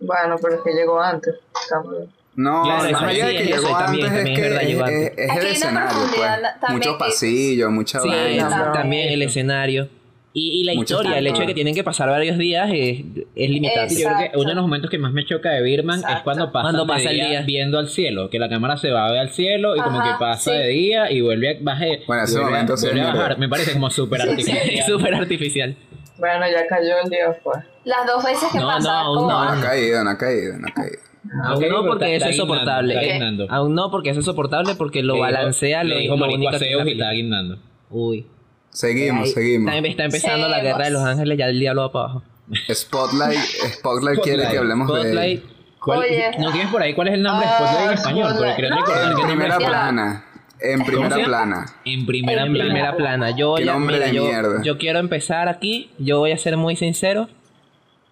Bueno, 0.00 0.36
pero 0.42 0.56
es 0.56 0.60
que 0.62 0.72
llegó 0.72 1.00
antes. 1.00 1.34
también. 1.70 2.08
No, 2.34 2.62
Claro, 2.64 2.90
más 2.92 3.14
de 3.14 3.36
que 3.36 3.44
llegó 3.44 3.68
también, 3.78 4.06
antes 4.06 4.24
también 4.24 4.38
es 4.38 4.38
es 4.38 4.50
verdad, 4.50 4.60
que 4.60 4.72
es, 4.72 4.80
antes. 4.80 5.12
es- 5.12 5.18
es 5.18 5.30
Aquí 5.30 5.38
el 5.46 5.52
escenario, 5.52 5.98
pues. 6.16 6.20
también 6.60 6.72
Muchos 6.78 6.96
pasillos, 6.96 7.70
mucha 7.70 8.00
Sí, 8.00 8.08
vaina. 8.08 8.72
También 8.72 9.08
el 9.12 9.22
escenario. 9.22 9.88
Y, 10.34 10.60
y 10.62 10.64
la 10.64 10.72
Mucho 10.72 10.94
historia, 10.94 11.18
el 11.18 11.26
hecho 11.26 11.40
de 11.40 11.46
que 11.46 11.52
tienen 11.54 11.74
que 11.74 11.84
pasar 11.84 12.08
varios 12.08 12.38
días 12.38 12.70
es, 12.72 13.00
es 13.36 13.50
limitante. 13.50 13.94
Yo 14.00 14.08
creo 14.08 14.30
que 14.32 14.38
uno 14.38 14.48
de 14.48 14.54
los 14.54 14.62
momentos 14.64 14.90
que 14.90 14.96
más 14.98 15.12
me 15.12 15.26
choca 15.26 15.50
de 15.50 15.60
Birman 15.62 15.98
es 16.00 16.20
cuando 16.24 16.50
pasa, 16.50 16.62
Cuando 16.62 16.86
pasa 16.86 17.10
el 17.10 17.16
día, 17.16 17.42
viendo 17.42 17.78
al 17.78 17.88
cielo, 17.88 18.30
que 18.30 18.38
la 18.38 18.48
cámara 18.48 18.78
se 18.78 18.90
va 18.90 19.06
a 19.06 19.10
ver 19.10 19.20
al 19.20 19.30
cielo 19.30 19.76
y 19.76 19.80
como 19.80 20.02
que 20.02 20.08
pasa 20.18 20.50
sí. 20.52 20.56
de 20.56 20.68
día 20.68 21.10
y 21.12 21.20
vuelve 21.20 21.50
a 21.50 21.58
bajar. 21.60 21.88
Bueno, 22.06 22.22
ese 22.24 22.34
vuelve 22.38 22.50
momento 22.50 22.74
vuelve 22.80 23.00
a 23.02 23.06
bajar. 23.14 23.38
Me 23.38 23.48
parece 23.48 23.72
como 23.74 23.90
súper 23.90 24.22
Sí, 24.22 24.42
sí. 24.42 24.50
artificial. 24.52 24.86
Súper 24.86 25.14
artificial. 25.14 25.76
Bueno, 26.18 26.46
ya 26.50 26.66
cayó 26.66 26.94
el 27.04 27.10
día 27.10 27.38
pues. 27.44 27.58
Las 27.84 28.06
dos 28.06 28.24
veces 28.24 28.48
que 28.52 28.58
No, 28.58 28.66
pasa, 28.68 29.02
no, 29.02 29.14
No 29.14 29.28
no. 29.28 29.38
ha 29.38 29.60
caído, 29.60 30.02
no 30.04 30.10
ha 30.10 30.16
caído, 30.16 30.58
no 30.58 30.66
ha 30.68 30.72
caído. 30.72 30.98
Aún 31.44 31.68
no 31.68 31.84
porque 31.84 32.16
eso 32.16 32.28
es 32.28 32.36
soportable. 32.36 33.16
Eh. 33.16 33.20
Aún 33.50 33.74
no 33.74 33.90
porque 33.90 34.10
eso 34.10 34.20
es 34.20 34.26
soportable 34.26 34.74
porque 34.76 35.02
lo 35.02 35.18
balancea 35.18 35.84
Le 35.84 35.94
lo, 35.94 36.00
dijo 36.00 36.14
lo 36.16 36.20
marico 36.20 36.38
único 36.38 36.88
y 36.88 36.92
está 36.92 37.10
guindando. 37.12 37.58
Uy. 37.90 38.26
Seguimos, 38.72 39.28
Ahí 39.28 39.32
seguimos. 39.34 39.74
Está, 39.74 39.88
está 39.88 40.04
empezando 40.04 40.48
la 40.48 40.60
guerra 40.60 40.84
de 40.86 40.90
los 40.90 41.02
ángeles, 41.02 41.38
ya 41.38 41.46
el 41.46 41.58
diablo 41.58 41.82
va 41.82 41.92
para 41.92 42.04
abajo. 42.06 42.22
Spotlight, 42.72 43.38
Spotlight 43.74 44.20
quiere 44.20 44.48
que 44.48 44.58
hablemos 44.58 44.88
Spotlight, 44.88 45.42
de 45.44 45.52
¿Cuál- 45.78 45.98
Oye. 46.00 46.30
¿No 46.38 46.52
tienes 46.52 46.70
por 46.70 46.80
ahí 46.82 46.94
cuál 46.94 47.08
es 47.08 47.14
el 47.14 47.22
nombre 47.22 47.46
de 47.46 47.52
Ah, 47.52 47.58
Spotlight 47.58 47.86
en 47.88 47.92
español? 47.94 48.22
Porque 48.36 48.52
Spotlight. 48.52 48.56
creo 48.56 48.70
No. 48.70 48.76
recordar 48.76 49.02
en 49.10 49.16
que 49.16 49.22
no 49.22 49.28
primera 49.28 49.58
me- 49.58 49.66
plana. 49.66 50.24
En 50.60 50.84
primera 50.84 51.16
plana. 51.24 51.66
En 51.84 52.06
primera 52.06 52.42
En 52.44 52.52
plana. 52.52 52.64
primera 52.70 52.96
plana. 52.96 53.30
Yo 53.36 53.48
voy 53.48 53.68
a, 53.68 53.74
mira, 53.78 54.08
yo, 54.12 54.24
mierda. 54.24 54.62
yo 54.62 54.78
quiero 54.78 55.00
empezar 55.00 55.48
aquí. 55.48 55.90
Yo 55.98 56.18
voy 56.20 56.30
a 56.32 56.38
ser 56.38 56.56
muy 56.56 56.76
sincero. 56.76 57.28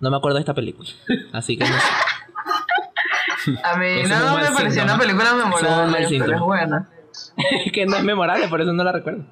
No 0.00 0.11
me 0.11 0.16
acuerdo 0.16 0.36
de 0.36 0.40
esta 0.40 0.54
película. 0.54 0.88
Así 1.32 1.56
que 1.56 1.64
no 1.64 1.70
sé. 1.72 3.52
A 3.64 3.76
mí 3.76 3.86
Eso 3.86 4.14
es 4.14 4.20
no 4.20 4.36
me 4.36 4.42
pareció 4.42 4.70
síntoma. 4.70 4.94
una 4.94 4.98
película 4.98 5.34
memorable, 5.34 6.06
pero 6.18 6.34
es 6.34 6.40
buena. 6.40 6.88
Es 7.66 7.72
que 7.72 7.86
no 7.86 7.96
es 7.96 8.02
memorable, 8.04 8.48
por 8.48 8.61
eso 8.61 8.72
no 8.72 8.82
la 8.84 8.92
recuerdo. 8.92 9.24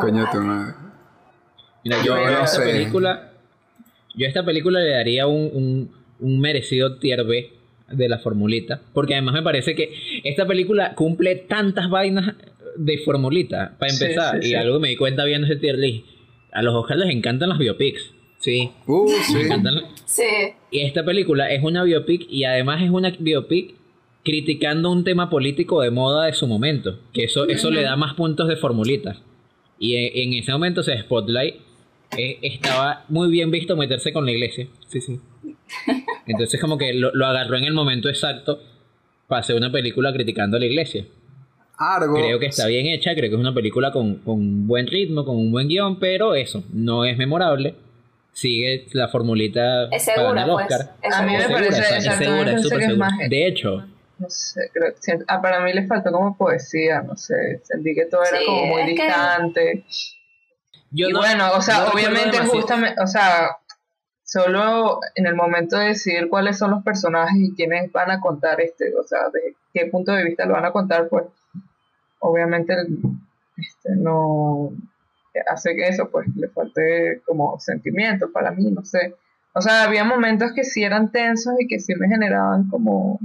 Coño 0.00 0.24
tu 0.32 0.38
madre. 0.38 0.74
Mira, 1.84 1.98
yo 1.98 2.04
Yo 2.04 2.14
a 2.14 2.30
no 2.30 2.44
esta 2.44 2.46
sé. 2.46 2.62
película. 2.62 3.32
Yo 4.14 4.26
a 4.26 4.28
esta 4.28 4.44
película 4.44 4.80
le 4.80 4.90
daría 4.90 5.26
un, 5.26 5.50
un, 5.52 5.90
un 6.20 6.40
merecido 6.40 6.96
tier 6.98 7.24
B 7.24 7.52
de 7.90 8.08
la 8.08 8.18
formulita. 8.18 8.80
Porque 8.92 9.14
además 9.14 9.34
me 9.34 9.42
parece 9.42 9.74
que 9.74 9.92
esta 10.24 10.46
película 10.46 10.94
cumple 10.94 11.36
tantas 11.36 11.88
vainas 11.90 12.34
de 12.76 12.98
formulita. 12.98 13.76
Para 13.78 13.92
empezar, 13.92 14.40
sí, 14.42 14.48
y 14.48 14.50
sí. 14.50 14.54
algo 14.54 14.76
que 14.76 14.80
me 14.82 14.88
di 14.88 14.96
cuenta 14.96 15.24
viendo 15.24 15.46
ese 15.46 15.56
tier 15.56 15.78
list. 15.78 16.06
A 16.52 16.62
los 16.62 16.74
Oscars 16.74 16.98
les 17.00 17.10
encantan 17.14 17.50
las 17.50 17.58
biopics. 17.58 18.12
Sí. 18.38 18.70
Uh, 18.86 19.08
Les 19.08 19.26
sí. 19.26 19.40
encantan 19.40 19.74
Sí. 20.04 20.22
Y 20.70 20.80
esta 20.80 21.04
película 21.04 21.50
es 21.50 21.62
una 21.62 21.82
biopic 21.84 22.26
y 22.30 22.44
además 22.44 22.82
es 22.82 22.90
una 22.90 23.10
biopic 23.18 23.74
criticando 24.24 24.90
un 24.90 25.04
tema 25.04 25.30
político 25.30 25.82
de 25.82 25.90
moda 25.90 26.26
de 26.26 26.32
su 26.32 26.46
momento. 26.46 26.98
Que 27.12 27.24
eso, 27.24 27.46
eso 27.46 27.70
le 27.70 27.82
da 27.82 27.96
más 27.96 28.14
puntos 28.14 28.48
de 28.48 28.56
formulitas. 28.56 29.18
Y 29.78 29.96
en, 29.96 30.32
ese 30.32 30.52
momento, 30.52 30.80
o 30.80 30.84
sea, 30.84 30.98
Spotlight 31.00 31.56
eh, 32.16 32.38
estaba 32.42 33.04
muy 33.08 33.30
bien 33.30 33.50
visto 33.50 33.76
meterse 33.76 34.12
con 34.12 34.24
la 34.24 34.32
iglesia. 34.32 34.66
Sí, 34.88 35.00
sí. 35.00 35.20
Entonces 36.26 36.60
como 36.60 36.78
que 36.78 36.94
lo, 36.94 37.12
lo 37.14 37.26
agarró 37.26 37.56
en 37.56 37.64
el 37.64 37.74
momento 37.74 38.08
exacto 38.08 38.60
para 39.26 39.40
hacer 39.40 39.56
una 39.56 39.70
película 39.70 40.12
criticando 40.12 40.56
a 40.56 40.60
la 40.60 40.66
iglesia. 40.66 41.04
Argo. 41.78 42.14
Creo 42.14 42.38
que 42.38 42.46
está 42.46 42.66
bien 42.66 42.86
hecha, 42.86 43.14
creo 43.14 43.28
que 43.28 43.34
es 43.34 43.40
una 43.40 43.52
película 43.52 43.92
con, 43.92 44.16
con 44.16 44.34
un 44.34 44.66
buen 44.66 44.86
ritmo, 44.86 45.24
con 45.24 45.36
un 45.36 45.52
buen 45.52 45.68
guion, 45.68 45.98
pero 45.98 46.34
eso, 46.34 46.64
no 46.72 47.04
es 47.04 47.18
memorable. 47.18 47.74
Sigue 48.32 48.86
la 48.92 49.08
formulita 49.08 49.84
Es 49.84 50.04
para 50.04 50.16
segura, 50.16 50.28
ganar 50.28 50.48
pues. 50.48 50.64
Oscar. 50.64 50.96
Es 51.02 51.14
A 51.14 51.22
mí 51.22 51.32
me 51.32 51.40
segura. 51.40 51.58
parece 51.58 51.96
es 51.96 52.04
segura, 52.16 52.58
súper 52.58 52.82
segura. 52.82 53.08
De 53.28 53.46
hecho, 53.46 53.84
No 54.18 54.30
sé, 54.30 54.70
creo, 54.72 54.94
siento- 54.98 55.24
ah, 55.28 55.42
para 55.42 55.60
mí 55.60 55.72
le 55.74 55.86
faltó 55.86 56.10
como 56.10 56.36
poesía, 56.36 57.02
no 57.02 57.16
sé, 57.16 57.60
sentí 57.64 57.94
que 57.94 58.06
todo 58.06 58.24
era 58.24 58.38
Sí, 58.38 58.46
como 58.46 58.66
muy 58.66 58.84
que- 58.94 59.02
distante. 59.02 59.84
Yo 60.90 61.08
y 61.08 61.12
no- 61.12 61.18
bueno, 61.18 61.50
o 61.54 61.60
sea, 61.60 61.80
no 61.80 61.88
obviamente 61.90 62.38
justamente, 62.46 63.00
o 63.02 63.06
sea, 63.06 63.56
solo 64.24 65.00
en 65.14 65.26
el 65.26 65.34
momento 65.34 65.76
de 65.76 65.88
decidir 65.88 66.28
cuáles 66.28 66.58
son 66.58 66.70
los 66.70 66.82
personajes 66.82 67.36
y 67.38 67.54
quiénes 67.54 67.92
van 67.92 68.10
a 68.10 68.20
contar 68.20 68.60
este, 68.60 68.94
o 68.98 69.02
sea, 69.04 69.28
de 69.32 69.54
qué 69.74 69.86
punto 69.86 70.12
de 70.12 70.24
vista 70.24 70.46
lo 70.46 70.54
van 70.54 70.64
a 70.64 70.72
contar, 70.72 71.08
pues 71.08 71.26
obviamente 72.20 72.74
este, 73.58 73.90
no 73.96 74.70
hace 75.50 75.74
que 75.76 75.88
eso, 75.88 76.08
pues 76.10 76.26
le 76.36 76.48
falte 76.48 77.20
como 77.26 77.58
sentimiento 77.60 78.32
para 78.32 78.50
mí, 78.50 78.70
no 78.70 78.82
sé. 78.84 79.14
O 79.52 79.60
sea, 79.60 79.84
había 79.84 80.04
momentos 80.04 80.52
que 80.54 80.64
sí 80.64 80.82
eran 80.82 81.12
tensos 81.12 81.54
y 81.58 81.66
que 81.66 81.78
sí 81.78 81.94
me 81.98 82.08
generaban 82.08 82.68
como 82.68 83.18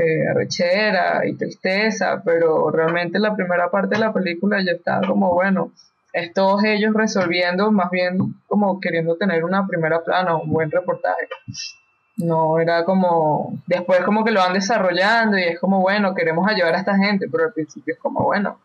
eh, 0.00 0.28
arrechera 0.30 1.26
y 1.26 1.34
tristeza, 1.34 2.22
pero 2.24 2.70
realmente 2.70 3.18
la 3.18 3.34
primera 3.34 3.70
parte 3.70 3.96
de 3.96 4.00
la 4.00 4.12
película 4.12 4.60
yo 4.62 4.72
estaba 4.72 5.06
como, 5.06 5.32
bueno, 5.34 5.72
es 6.12 6.32
todos 6.32 6.62
ellos 6.64 6.94
resolviendo, 6.94 7.70
más 7.72 7.90
bien 7.90 8.34
como 8.46 8.80
queriendo 8.80 9.16
tener 9.16 9.44
una 9.44 9.66
primera 9.66 10.02
plana, 10.04 10.36
un 10.36 10.50
buen 10.50 10.70
reportaje. 10.70 11.28
No 12.16 12.58
era 12.58 12.84
como, 12.84 13.60
después 13.66 14.00
como 14.00 14.24
que 14.24 14.30
lo 14.32 14.40
van 14.40 14.52
desarrollando 14.54 15.38
y 15.38 15.44
es 15.44 15.58
como, 15.60 15.80
bueno, 15.80 16.14
queremos 16.14 16.48
ayudar 16.48 16.74
a 16.74 16.78
esta 16.78 16.96
gente, 16.96 17.28
pero 17.30 17.44
al 17.44 17.52
principio 17.52 17.94
es 17.94 18.00
como, 18.00 18.24
bueno, 18.24 18.58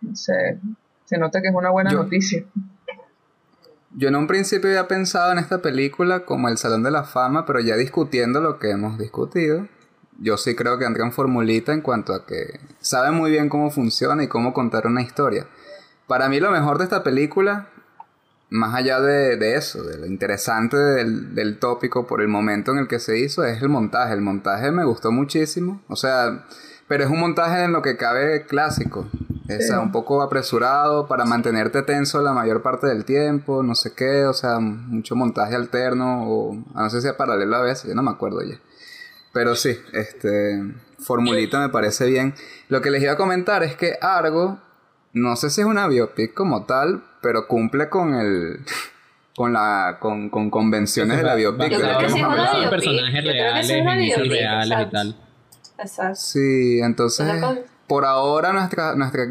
no 0.00 0.14
sé, 0.16 0.58
se 1.04 1.18
nota 1.18 1.40
que 1.40 1.48
es 1.48 1.54
una 1.54 1.70
buena 1.70 1.90
Yo- 1.90 2.02
noticia. 2.02 2.42
Yo 3.96 4.08
en 4.08 4.16
un 4.16 4.26
principio 4.26 4.68
había 4.68 4.86
pensado 4.86 5.32
en 5.32 5.38
esta 5.38 5.58
película 5.62 6.20
como 6.24 6.48
el 6.48 6.58
Salón 6.58 6.82
de 6.82 6.90
la 6.90 7.04
Fama, 7.04 7.46
pero 7.46 7.58
ya 7.60 7.74
discutiendo 7.76 8.40
lo 8.40 8.58
que 8.58 8.70
hemos 8.70 8.98
discutido, 8.98 9.66
yo 10.18 10.36
sí 10.36 10.54
creo 10.54 10.78
que 10.78 10.84
entra 10.84 11.04
en 11.04 11.12
formulita 11.12 11.72
en 11.72 11.80
cuanto 11.80 12.12
a 12.12 12.26
que 12.26 12.60
sabe 12.80 13.10
muy 13.12 13.30
bien 13.30 13.48
cómo 13.48 13.70
funciona 13.70 14.22
y 14.22 14.28
cómo 14.28 14.52
contar 14.52 14.86
una 14.86 15.02
historia. 15.02 15.46
Para 16.06 16.28
mí 16.28 16.40
lo 16.40 16.50
mejor 16.50 16.78
de 16.78 16.84
esta 16.84 17.02
película, 17.02 17.68
más 18.50 18.74
allá 18.74 19.00
de, 19.00 19.36
de 19.36 19.56
eso, 19.56 19.82
de 19.82 19.98
lo 19.98 20.06
interesante 20.06 20.76
del, 20.76 21.34
del 21.34 21.58
tópico 21.58 22.06
por 22.06 22.20
el 22.20 22.28
momento 22.28 22.72
en 22.72 22.78
el 22.78 22.88
que 22.88 22.98
se 22.98 23.18
hizo, 23.18 23.44
es 23.44 23.62
el 23.62 23.68
montaje. 23.68 24.14
El 24.14 24.22
montaje 24.22 24.70
me 24.72 24.84
gustó 24.84 25.12
muchísimo, 25.12 25.82
o 25.88 25.96
sea, 25.96 26.46
pero 26.88 27.04
es 27.04 27.10
un 27.10 27.20
montaje 27.20 27.62
en 27.62 27.72
lo 27.72 27.82
que 27.82 27.96
cabe 27.96 28.44
clásico. 28.46 29.06
O 29.50 29.62
sea, 29.62 29.80
un 29.80 29.92
poco 29.92 30.20
apresurado 30.20 31.06
para 31.06 31.24
mantenerte 31.24 31.82
tenso 31.82 32.20
la 32.20 32.34
mayor 32.34 32.60
parte 32.60 32.86
del 32.86 33.06
tiempo, 33.06 33.62
no 33.62 33.74
sé 33.74 33.94
qué, 33.94 34.26
o 34.26 34.34
sea, 34.34 34.58
mucho 34.60 35.16
montaje 35.16 35.54
alterno, 35.54 36.30
o 36.30 36.54
no 36.74 36.90
sé 36.90 37.00
si 37.00 37.08
es 37.08 37.14
paralelo 37.14 37.56
a 37.56 37.62
veces, 37.62 37.88
yo 37.88 37.94
no 37.94 38.02
me 38.02 38.10
acuerdo 38.10 38.42
ya. 38.42 38.58
Pero 39.32 39.54
sí, 39.56 39.76
este, 39.92 40.60
formulita 40.98 41.60
me 41.60 41.68
parece 41.68 42.06
bien. 42.06 42.34
Lo 42.68 42.80
que 42.80 42.90
les 42.90 43.02
iba 43.02 43.12
a 43.12 43.16
comentar 43.16 43.62
es 43.62 43.76
que 43.76 43.94
Argo, 44.00 44.58
no 45.12 45.36
sé 45.36 45.50
si 45.50 45.60
es 45.60 45.66
una 45.66 45.86
biopic 45.86 46.34
como 46.34 46.64
tal, 46.66 47.04
pero 47.22 47.46
cumple 47.46 47.88
con 47.88 48.14
el 48.14 48.60
con 49.36 49.52
la 49.52 49.98
con, 50.00 50.30
con 50.30 50.50
convenciones 50.50 51.16
de 51.18 51.22
la 51.22 51.34
biopic. 51.34 51.70
Yo 51.70 51.78
de 51.78 51.84
creo 51.84 51.92
la 51.92 51.98
que 51.98 52.08
sí 52.08 52.14
es 52.14 52.20
hemos 52.20 52.32
una 52.34 52.42
hablado. 52.42 52.58
biopic. 52.60 52.70
personajes 52.70 53.14
Yo 53.14 53.20
creo 53.30 53.32
que 53.34 53.38
reales, 53.42 53.66
sí 53.66 53.72
es 53.74 53.80
una 53.82 53.94
inicios 53.96 54.22
biopic, 54.22 54.38
reales 54.40 54.68
y 54.68 54.72
exacto. 54.72 54.90
tal. 54.96 55.16
Exacto. 55.78 56.14
Sí, 56.16 56.80
entonces 56.82 57.44
por 57.86 58.04
ahora 58.04 58.52
nuestra 58.52 58.94
nuestra 58.96 59.26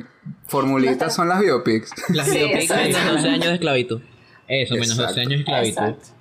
formulitas 0.48 0.91
Nuestra- 0.98 1.10
son 1.12 1.28
las 1.30 1.39
biopics. 1.41 1.91
Las 2.10 2.28
Sí, 2.28 2.38
biopics 2.38 2.64
exacto. 2.72 2.98
menos 2.98 3.14
12 3.16 3.28
años 3.30 3.45
de 3.45 3.54
esclavitud. 3.54 4.02
Eso, 4.48 4.74
menos 4.76 4.89
Exacto. 4.91 5.08
12 5.10 5.20
años 5.22 5.30
de 5.32 5.38
esclavitud. 5.39 5.82
Exacto. 5.84 6.16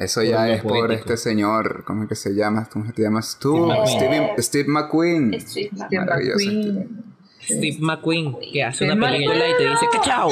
Eso 0.00 0.22
ya 0.22 0.48
es 0.48 0.62
por 0.62 0.90
este 0.92 1.16
señor, 1.18 1.84
¿cómo 1.84 2.04
es 2.04 2.08
que 2.08 2.14
se 2.14 2.34
llama? 2.34 2.66
¿Cómo 2.72 2.86
es 2.86 2.92
que 2.92 2.96
se 2.96 3.02
llama? 3.02 3.20
Stu, 3.22 3.70
Eh, 3.70 3.76
Steve, 3.86 4.32
Steve 4.38 4.64
McQueen. 4.68 5.38
Steve 5.40 5.70
Maravilloso. 5.92 6.46
McQueen. 6.46 7.04
Steve 7.42 7.76
McQueen, 7.80 8.36
que 8.52 8.64
hace 8.64 8.84
una 8.90 9.06
película 9.08 9.48
y 9.48 9.56
te 9.58 9.68
dice 9.68 9.86
que 9.92 9.98
chao. 10.00 10.30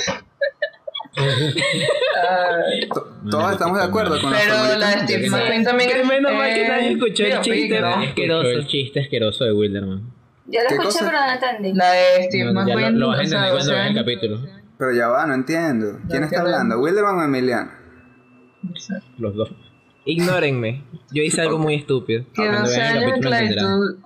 Todos 3.30 3.52
estamos 3.52 3.78
de 3.78 3.84
acuerdo 3.84 4.20
con 4.20 4.30
las 4.32 4.42
pero 4.42 4.78
la 4.78 4.90
de. 4.96 5.02
Steve 5.06 5.30
McQueen 5.30 5.64
también 5.64 5.90
Que 5.90 6.00
es- 6.00 6.06
menos 6.08 6.32
mal 6.32 6.54
que 6.54 6.68
nadie 6.68 6.92
escuchó 6.92 7.24
el 7.24 7.40
chiste. 7.40 7.78
Asqueroso. 7.78 8.48
El 8.48 8.66
chiste 8.66 9.00
asqueroso 9.00 9.44
de 9.44 9.52
Wilderman. 9.52 10.00
Yo 10.46 10.60
lo 10.62 10.68
¿Qué 10.68 10.74
escuché, 10.76 10.98
pero 11.00 11.18
no 11.20 11.32
entendí. 11.32 11.72
La 11.74 11.92
de 11.92 12.24
Steve 12.24 12.52
McQueen. 12.52 12.98
lo 12.98 13.08
vas 13.08 13.18
a 13.18 13.22
entender 13.22 13.50
cuando 13.52 13.72
veas 13.72 13.88
el 13.88 13.94
capítulo. 13.94 14.40
Pero 14.78 14.92
ya 14.92 15.08
va, 15.08 15.26
no 15.26 15.34
entiendo. 15.34 15.98
¿Quién 16.08 16.24
está 16.24 16.40
hablando? 16.40 16.78
¿Wilderman 16.80 17.16
o 17.18 17.24
Emiliano? 17.24 17.70
Los 19.18 19.34
dos. 19.34 19.50
Ignórenme. 20.04 20.82
Yo 21.12 21.22
hice 21.22 21.40
algo 21.42 21.58
muy 21.58 21.74
estúpido. 21.74 22.24
Que 22.34 22.42
Cuando 22.42 22.60
12 22.60 22.76
vean 22.78 22.96
el 22.96 22.96
años 22.96 23.04
de 23.04 23.10
capítulo 23.10 23.36
esclavitud 23.36 23.98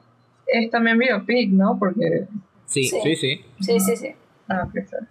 es 0.46 0.70
también 0.70 0.98
biopic, 0.98 1.50
¿no? 1.50 1.78
Porque. 1.78 2.26
Sí. 2.66 2.84
Sí. 2.84 2.98
Sí, 3.03 3.16
sí. 3.16 3.44
Sí, 3.61 3.80
sí, 3.80 3.96
sí. 3.96 4.09
Ah, 4.48 4.66
perfecto. 4.72 5.07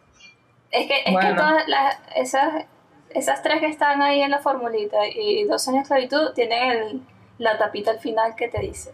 Es 0.71 0.87
que, 0.87 0.93
es 1.05 1.11
Bueno. 1.11 1.29
que 1.29 1.35
todas 1.35 1.67
las, 1.67 1.95
esas, 2.15 2.65
esas 3.09 3.41
tres 3.43 3.59
que 3.59 3.67
están 3.67 4.01
ahí 4.01 4.21
en 4.21 4.31
la 4.31 4.39
formulita 4.39 4.97
y 5.07 5.43
dos 5.45 5.67
años 5.67 5.87
de 5.89 5.95
esclavitud 6.05 6.33
tienen 6.33 6.71
el, 6.71 7.01
la 7.39 7.57
tapita 7.57 7.91
al 7.91 7.99
final 7.99 8.35
que 8.35 8.47
te 8.47 8.59
dice. 8.61 8.91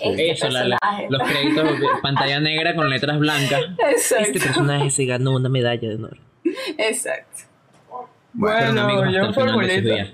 Este 0.00 0.30
Eso, 0.30 0.48
la- 0.50 0.64
la- 0.68 0.78
los 1.08 1.22
créditos, 1.22 1.68
pantalla 2.02 2.40
negra 2.40 2.74
con 2.74 2.90
letras 2.90 3.18
blancas. 3.18 3.60
Exacto. 3.90 4.24
Este 4.24 4.40
personaje 4.40 4.90
se 4.90 5.06
ganó 5.06 5.32
una 5.34 5.48
medalla 5.48 5.88
de 5.88 5.94
honor. 5.94 6.18
Exacto. 6.78 7.44
Bueno, 8.38 8.82
amigos, 8.82 9.06
hasta 9.06 9.44
yo 9.46 9.80
días. 9.80 10.08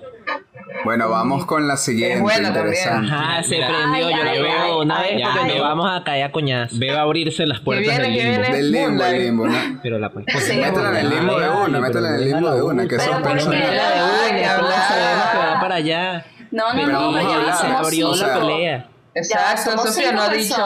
Bueno, 0.85 1.09
vamos 1.11 1.45
con 1.45 1.69
la 1.69 1.77
siguiente. 1.77 2.17
Es 2.17 2.23
buena 2.23 2.53
también. 2.53 2.89
Ajá, 2.89 3.43
se 3.43 3.57
prendió. 3.57 4.11
Yo 4.11 4.17
Ay, 4.17 4.29
ay, 4.29 4.43
veo 4.43 4.63
ay, 4.65 4.73
una 4.81 5.01
vez 5.01 5.23
porque 5.23 5.49
nos 5.55 5.61
vamos 5.61 5.91
a 5.91 6.05
caer 6.05 6.25
a 6.25 6.33
coñazo. 6.33 6.77
Ve 6.79 6.91
a 6.97 7.03
abrirse 7.03 7.47
las 7.47 7.61
puertas 7.61 7.99
viene, 7.99 8.09
del 8.09 8.13
limbo. 8.43 8.53
Del 8.57 8.73
limbo, 8.73 8.87
el 8.87 8.91
Moonlight. 8.91 9.23
limbo, 9.23 9.47
¿no? 9.49 9.81
Pero 9.83 9.99
la 9.99 10.11
pues. 10.11 10.25
Sí. 10.39 10.57
Métela 10.57 10.91
en 10.91 10.97
el 10.97 11.11
limbo 11.11 11.39
de 11.39 11.49
una, 11.49 11.81
métela 11.81 12.09
en 12.09 12.15
el 12.15 12.25
limbo 12.25 12.51
de 12.55 12.63
una, 12.63 12.89
que 12.89 12.97
personas. 12.97 13.45
Pelea 13.47 13.91
de 13.91 14.03
una, 14.43 14.57
todos 14.57 14.75
sabemos 14.75 15.25
que 15.33 15.39
va 15.39 15.61
para 15.61 15.75
allá. 15.77 16.27
No, 16.51 16.75
no, 16.75 16.87
no, 17.13 17.47
ya. 17.47 17.55
Se 17.55 17.67
abrió 17.67 18.15
la 18.15 18.35
pelea. 18.39 18.89
Exacto, 19.15 19.79
Sofía 19.87 20.13
no 20.13 20.23
ha 20.23 20.29
dicho. 20.31 20.57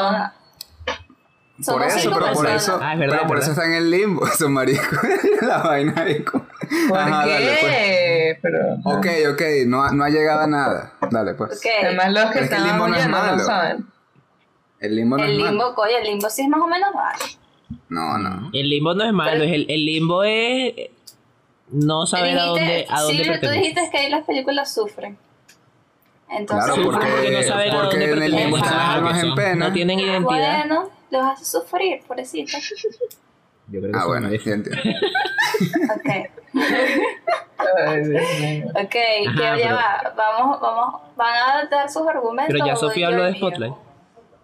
Por 1.67 1.83
eso, 1.85 1.99
cinco 1.99 2.19
pero 2.21 2.33
por 2.35 2.47
eso, 2.49 2.79
Ah, 2.83 2.95
pero 2.99 3.27
por 3.27 3.39
eso 3.39 3.53
está 3.53 3.65
en 3.65 3.73
el 3.73 3.91
limbo, 3.91 4.27
su 4.39 4.49
marico. 4.51 4.83
la 5.41 5.59
vaina 5.59 5.95
ahí. 6.03 6.23
con- 6.23 6.46
¿Por 6.89 6.99
Ajá, 6.99 7.25
qué? 7.25 7.31
dale, 7.31 7.57
pues. 7.61 8.39
Pero. 8.43 8.59
Ok, 8.85 9.07
ok, 9.33 9.43
no, 9.67 9.83
ha- 9.83 9.93
no 9.93 10.05
ha 10.05 10.09
llegado 10.11 10.41
a 10.41 10.47
nada. 10.47 10.93
Dale, 11.11 11.35
pues. 11.35 11.53
Ok. 11.59 11.67
Además, 11.85 12.13
los 12.13 12.25
que 12.27 12.33
Pero 12.33 12.45
es 12.45 12.51
están 12.51 12.67
limbo 12.67 12.89
no 12.89 12.95
es 12.95 13.01
oyendo 13.03 13.19
no 13.19 13.25
malo. 13.25 13.45
saben. 13.45 13.87
El 14.81 14.97
limbo 14.97 15.17
no 15.17 15.25
El 15.25 15.31
es 15.33 15.39
malo. 15.39 15.51
limbo, 15.51 15.75
coño, 15.75 15.97
el 15.99 16.05
limbo 16.05 16.31
sí 16.31 16.43
es 16.43 16.49
más 16.49 16.61
o 16.61 16.67
menos 16.67 16.95
malo. 16.95 17.19
No, 17.89 18.19
no. 18.19 18.51
El 18.53 18.69
limbo 18.69 18.95
no 18.95 19.05
es 19.05 19.13
malo, 19.13 19.43
es 19.45 19.53
el, 19.53 19.67
el 19.71 19.87
limbo 19.87 20.23
es 20.25 20.75
no 21.71 22.07
saber 22.07 22.39
a 22.39 22.45
dónde, 22.45 22.87
a 22.89 23.01
dónde 23.03 23.17
sí, 23.17 23.23
tú 23.25 23.31
pertenece. 23.33 23.59
dijiste 23.59 23.89
que 23.91 23.99
ahí 23.99 24.11
las 24.11 24.25
películas 24.25 24.73
sufren. 24.73 25.19
Entonces, 26.29 26.73
Claro, 26.75 26.75
Sufren 26.83 26.93
porque 26.93 27.31
no 27.31 27.37
porque, 27.37 27.43
saben 27.49 27.71
a 27.71 27.75
porque 27.83 27.99
dónde 27.99 28.13
en 28.13 28.23
el 28.23 28.33
limbo 28.33 28.57
están 28.59 28.79
almas 28.79 29.23
en 29.23 29.29
No 29.31 29.35
pena. 29.35 29.67
No 29.69 29.73
tienen 29.73 29.99
identidad. 30.01 30.25
bueno, 30.25 30.91
los 31.11 31.23
hace 31.25 31.45
sufrir, 31.45 32.03
pobrecita. 32.07 32.59
Yo 33.69 33.81
creo 33.81 33.93
que 33.93 33.97
Ah, 33.99 34.01
eso 34.01 34.09
bueno, 34.09 34.29
entiendo. 34.29 34.71
Ok, 35.95 36.09
Ay, 37.87 38.01
Dios 38.05 38.23
mío. 38.41 38.67
ok, 38.71 38.97
Ajá, 39.29 39.57
ya, 39.59 39.75
va. 39.75 40.15
Vamos, 40.17 40.61
vamos, 40.61 41.01
van 41.17 41.35
a 41.35 41.65
dar 41.69 41.91
sus 41.91 42.07
argumentos. 42.07 42.53
Pero 42.55 42.67
ya 42.67 42.77
Sofía 42.77 43.09
habló 43.09 43.25
de? 43.25 43.35
Spotlight. 43.35 43.75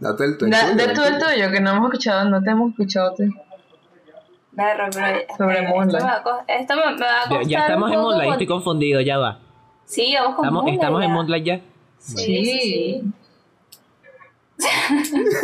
Date 0.01 0.25
el, 0.25 0.37
tuyo, 0.39 0.51
De 0.75 0.85
el 0.85 0.93
tú 0.95 1.03
el 1.05 1.18
tuyo. 1.18 1.51
que 1.53 1.61
no 1.61 1.70
hemos 1.70 1.85
escuchado, 1.87 2.25
no 2.29 2.43
te 2.43 2.51
hemos 2.51 2.70
escuchado. 2.70 3.14
tú. 3.14 3.23
Berro, 4.51 4.89
pero 4.93 5.18
Sobre 5.39 5.59
eh, 5.61 5.68
Moonlight. 5.68 5.95
Esto 5.95 6.05
me 6.05 6.11
va 6.11 6.16
a, 6.16 6.23
co- 6.23 6.43
esto 6.49 6.75
me, 6.77 6.83
me 6.95 7.01
va 7.07 7.20
a 7.20 7.23
Ya, 7.23 7.29
costar 7.29 7.47
ya 7.49 7.59
estamos 7.61 7.89
un 7.89 7.95
en 7.95 8.01
Moonlight, 8.01 8.25
con- 8.25 8.33
estoy 8.33 8.47
confundido, 8.49 9.01
ya 9.01 9.18
va. 9.18 9.39
Sí, 9.85 10.14
vamos 10.14 10.35
con 10.37 10.45
Estamos, 10.45 10.62
Moonlight 10.62 10.81
estamos 10.83 11.03
en 11.03 11.09
ya. 11.09 11.14
Moonlight 11.14 11.45
ya. 11.45 11.61
Sí, 11.99 12.45
sí, 12.45 12.61
sí. 12.61 13.03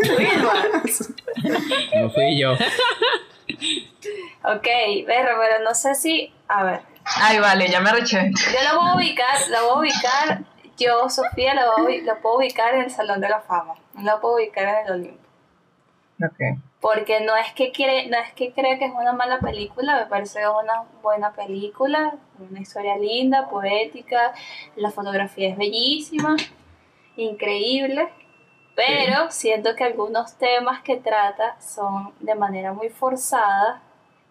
No 2.03 2.11
fui 2.11 2.39
yo. 2.41 2.53
Ok, 4.45 4.67
Berro, 5.07 5.37
pero 5.41 5.63
no 5.65 5.75
sé 5.75 5.95
si... 5.95 6.33
A 6.49 6.65
ver, 6.65 6.81
Ay, 7.17 7.39
vale, 7.39 7.69
ya 7.69 7.81
me 7.81 7.93
reché. 7.93 8.31
yo 8.31 8.63
la 8.63 8.75
voy 8.75 8.91
a 8.91 8.95
ubicar, 8.97 9.49
la 9.51 9.63
voy 9.63 9.71
a 9.71 9.79
ubicar, 9.79 10.45
yo, 10.77 11.09
Sofía, 11.09 11.55
la, 11.55 11.71
voy, 11.77 12.03
la 12.03 12.17
puedo 12.21 12.39
ubicar 12.39 12.75
en 12.75 12.83
el 12.83 12.91
Salón 12.91 13.21
de 13.21 13.29
la 13.29 13.41
Fama. 13.41 13.75
No 13.95 14.03
la 14.03 14.21
puedo 14.21 14.37
ubicar 14.37 14.69
en 14.69 14.87
el 14.87 14.93
Olimpo. 14.93 15.29
Ok. 16.25 16.61
Porque 16.81 17.21
no 17.21 17.35
es 17.37 17.53
que 17.55 17.73
quiere, 17.73 18.07
no 18.09 18.17
es 18.19 18.33
que 18.35 18.53
cree 18.53 18.79
que 18.79 18.85
es 18.85 18.93
una 18.93 19.13
mala 19.13 19.41
película, 19.41 19.97
me 19.97 20.07
parece 20.07 20.49
una 20.49 20.85
buena 21.03 21.33
película, 21.33 22.15
una 22.39 22.61
historia 22.61 22.97
linda, 22.97 23.49
poética, 23.49 24.33
la 24.77 24.91
fotografía 24.93 25.49
es 25.49 25.57
bellísima, 25.57 26.37
increíble, 27.17 28.09
pero 28.79 29.29
siento 29.33 29.75
que 29.75 29.83
algunos 29.83 30.35
temas 30.35 30.83
que 30.83 30.99
trata 30.99 31.57
son 31.61 32.15
de 32.21 32.37
manera 32.37 32.73
muy 32.73 32.91
forzada, 32.91 33.83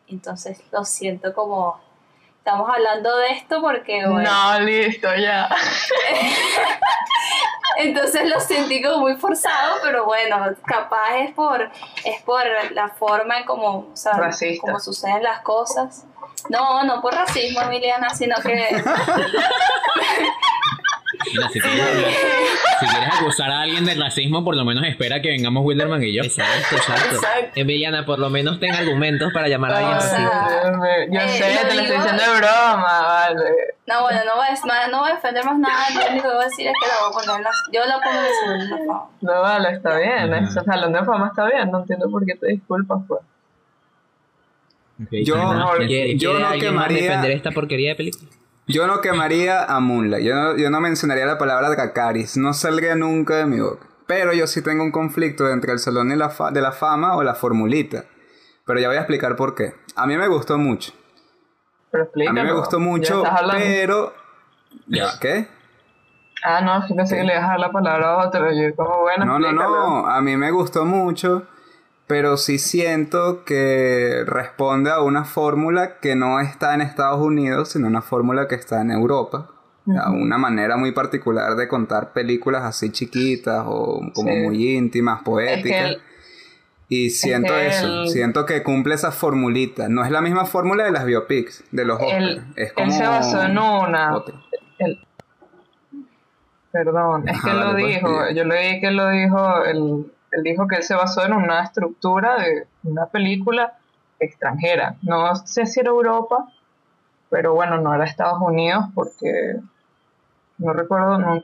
entonces 0.08 0.64
lo 0.72 0.86
siento 0.86 1.34
como 1.34 1.78
estamos 2.38 2.70
hablando 2.70 3.18
de 3.18 3.32
esto 3.32 3.60
porque 3.60 4.08
bueno, 4.08 4.32
No, 4.32 4.60
listo, 4.62 5.14
ya. 5.18 5.50
entonces 7.78 8.30
lo 8.30 8.40
sentí 8.40 8.82
como 8.82 9.00
muy 9.00 9.18
forzado, 9.18 9.80
pero 9.84 10.06
bueno, 10.06 10.38
capaz 10.66 11.18
es 11.18 11.34
por, 11.34 11.70
es 12.06 12.22
por 12.22 12.46
la 12.72 12.88
forma 12.88 13.40
en 13.40 13.46
como, 13.46 13.90
o 13.92 13.96
sea, 13.98 14.14
como 14.62 14.80
suceden 14.80 15.24
las 15.24 15.42
cosas. 15.42 16.06
No, 16.48 16.84
no 16.84 17.02
por 17.02 17.14
racismo, 17.14 17.60
Emiliana, 17.64 18.12
sino 18.12 18.38
que 18.42 18.82
Mira, 21.34 21.50
si, 21.50 21.60
quieres, 21.60 22.18
si 22.80 22.86
quieres 22.86 23.10
acusar 23.20 23.50
a 23.52 23.62
alguien 23.62 23.86
de 23.86 23.96
racismo, 23.96 24.44
por 24.44 24.56
lo 24.56 24.64
menos 24.66 24.86
espera 24.86 25.22
que 25.22 25.30
vengamos 25.30 25.64
Wilderman 25.66 26.04
y 26.04 26.14
yo. 26.14 26.24
Exacto, 26.24 26.76
exacto. 26.76 27.16
Exacto. 27.16 27.52
Emiliana, 27.56 28.06
por 28.06 28.20
lo 28.20 28.30
menos 28.30 28.60
ten 28.60 28.74
argumentos 28.74 29.32
para 29.34 29.48
llamar 29.48 29.72
a 29.74 29.78
alguien 29.78 29.98
Dios 29.98 30.78
mío, 30.78 30.90
Yo 31.12 31.20
eh, 31.20 31.30
sé, 31.30 31.54
lo 31.64 31.68
te 31.70 31.76
lo 31.76 31.82
estoy 31.82 31.98
diciendo 31.98 32.24
de 32.24 32.38
broma, 32.38 33.02
vale. 33.02 33.44
no, 33.88 34.02
bueno, 34.04 34.20
no 34.26 34.36
voy, 34.36 34.46
a, 34.48 34.88
no 34.90 35.00
voy 35.00 35.12
a 35.12 35.16
defender 35.16 35.46
más 35.46 35.60
nada, 35.60 35.86
lo 35.94 36.12
único 36.12 36.28
que 36.30 36.34
voy 36.36 36.44
a 36.44 36.48
decir 36.48 36.68
es 36.68 36.74
que 36.82 36.88
la 36.88 37.08
voy 37.08 37.10
a 37.10 37.26
poner 37.26 37.42
la, 37.44 37.52
yo 37.74 37.86
la 37.86 38.00
pongo 38.00 38.54
en 38.54 38.62
el 38.62 38.70
fama. 38.70 39.04
No, 39.22 39.42
vale, 39.42 39.70
está 39.72 39.98
bien. 39.98 40.34
Ese 40.34 40.62
salón 40.64 40.94
de 40.94 41.04
fama 41.04 41.28
está 41.28 41.46
bien. 41.48 41.72
No 41.72 41.80
entiendo 41.80 42.10
por 42.10 42.26
qué 42.26 42.36
te 42.36 42.48
disculpas, 42.48 43.00
pues. 43.08 43.22
Yo- 45.26 45.36
¿quién 45.36 45.46
más? 45.48 45.76
¿Quiere, 45.78 45.88
¿Quién- 46.06 46.20
yo 46.20 46.40
no 46.40 46.52
quemaría- 46.54 47.02
defender 47.04 47.32
esta 47.32 47.52
porquería 47.52 47.90
de 47.90 47.96
película? 47.96 48.30
Yo 48.68 48.86
no 48.88 49.00
quemaría 49.02 49.64
a 49.64 49.80
Moonlight. 49.80 50.26
Yo 50.26 50.36
no, 50.36 50.58
yo 50.58 50.70
no 50.70 50.82
mencionaría 50.82 51.26
la 51.26 51.38
palabra 51.38 51.70
Dracaris. 51.70 52.36
No 52.38 52.54
saldría 52.54 52.96
nunca 52.96 53.36
de 53.38 53.46
mi 53.46 53.60
boca. 53.60 53.88
Pero 54.08 54.34
yo 54.34 54.46
sí 54.48 54.62
tengo 54.62 54.84
un 54.84 54.92
conflicto 54.92 55.50
entre 55.50 55.72
el 55.74 55.80
Salón 55.80 56.10
de 56.10 56.16
la, 56.18 56.30
Fa- 56.30 56.52
de 56.52 56.62
la 56.62 56.72
Fama 56.72 57.16
o 57.16 57.24
la 57.24 57.34
Formulita. 57.36 58.06
Pero 58.66 58.80
ya 58.80 58.88
voy 58.88 58.98
a 58.98 59.02
explicar 59.02 59.36
por 59.36 59.56
qué. 59.56 59.74
A 59.96 60.06
mí 60.06 60.18
me 60.18 60.28
gustó 60.28 60.58
mucho. 60.58 60.92
Pero 61.92 62.04
A 62.30 62.34
mí 62.34 62.42
me 62.42 62.52
gustó 62.54 62.80
mucho, 62.80 63.24
pero... 63.52 64.14
¿Ya? 64.88 65.08
¿Qué? 65.22 65.48
Ah, 66.44 66.62
no, 66.62 66.86
pensé 66.96 67.16
que 67.18 67.24
le 67.24 67.34
ibas 67.34 67.46
a 67.46 67.48
dar 67.50 67.60
la 67.60 67.72
palabra 67.72 68.14
a 68.14 68.28
otro. 68.28 68.52
Yo, 68.52 68.76
como 68.76 69.00
bueno, 69.02 69.26
No, 69.26 69.40
no, 69.40 69.48
explícalo. 69.48 69.88
no. 70.02 70.08
A 70.08 70.22
mí 70.22 70.36
me 70.38 70.52
gustó 70.52 70.86
mucho, 70.86 71.48
pero 72.08 72.38
sí 72.38 72.58
siento 72.58 73.44
que 73.44 74.24
responde 74.26 74.90
a 74.92 75.02
una 75.02 75.26
fórmula 75.26 76.00
que 76.00 76.16
no 76.16 76.40
está 76.40 76.74
en 76.74 76.82
Estados 76.82 77.20
Unidos, 77.22 77.70
sino 77.70 77.88
una 77.88 78.02
fórmula 78.02 78.48
que 78.48 78.56
está 78.56 78.82
en 78.82 78.92
Europa. 78.92 79.52
A 80.02 80.12
una 80.12 80.38
manera 80.38 80.76
muy 80.76 80.92
particular 80.92 81.56
de 81.56 81.70
contar 81.70 82.12
películas 82.12 82.64
así 82.64 82.92
chiquitas 82.92 83.64
o 83.66 84.02
como 84.14 84.32
Sí. 84.34 84.40
muy 84.40 84.76
íntimas, 84.76 85.20
Es 85.20 85.24
poéticas. 85.24 85.64
que 85.64 85.86
el- 85.86 86.02
Y 86.90 87.10
siento 87.10 87.54
que 87.54 87.68
eso, 87.68 87.86
él- 88.04 88.10
siento 88.10 88.46
que 88.46 88.64
cumple 88.64 88.96
esa 88.96 89.12
formulita. 89.12 89.88
No 89.90 90.04
es 90.06 90.12
la 90.12 90.22
misma 90.22 90.46
fórmula 90.46 90.84
de 90.86 90.92
las 90.92 91.06
biopics, 91.06 91.64
de 91.72 91.84
los 91.86 92.00
Él, 92.02 92.06
Oscars. 92.40 92.48
Es 92.58 92.68
él 92.70 92.74
como 92.76 92.92
se 92.92 93.04
basó 93.08 93.42
en 93.44 93.58
una. 93.58 94.24
él- 94.80 95.00
perdón, 96.72 97.28
es 97.28 97.36
Ajá, 97.36 97.44
que 97.46 97.52
él 97.52 97.60
lo 97.60 97.72
pues, 97.72 97.86
dijo. 97.88 98.30
Yo 98.36 98.44
leí 98.44 98.80
que 98.80 98.88
él 98.88 98.96
lo 98.98 99.10
dijo. 99.10 99.64
Él, 99.66 100.12
él 100.32 100.44
dijo 100.44 100.68
que 100.68 100.76
él 100.76 100.84
se 100.84 100.96
basó 100.96 101.26
en 101.26 101.34
una 101.34 101.64
estructura 101.64 102.38
de 102.38 102.68
una 102.84 103.08
película 103.08 103.74
extranjera. 104.20 104.96
No 105.02 105.36
sé 105.36 105.66
si 105.66 105.80
era 105.80 105.90
Europa, 105.90 106.48
pero 107.30 107.54
bueno, 107.54 107.78
no 107.78 107.94
era 107.94 108.06
Estados 108.06 108.42
Unidos 108.42 108.86
porque 108.94 109.56
no 110.58 110.74
recuerdo, 110.74 111.18
no, 111.18 111.44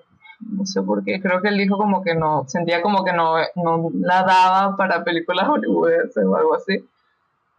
sé 0.66 0.82
por 0.82 1.04
qué. 1.04 1.22
Creo 1.22 1.42
que 1.42 1.50
él 1.50 1.58
dijo 1.58 1.78
como 1.78 2.04
que 2.04 2.16
no, 2.16 2.46
sentía 2.48 2.82
como 2.82 3.04
que 3.04 3.14
no, 3.14 3.36
no 3.56 3.90
la 3.94 4.24
daba 4.24 4.76
para 4.76 5.04
películas 5.04 5.48
hollywoodenses 5.48 6.26
o 6.26 6.36
algo 6.36 6.56
así. 6.56 6.88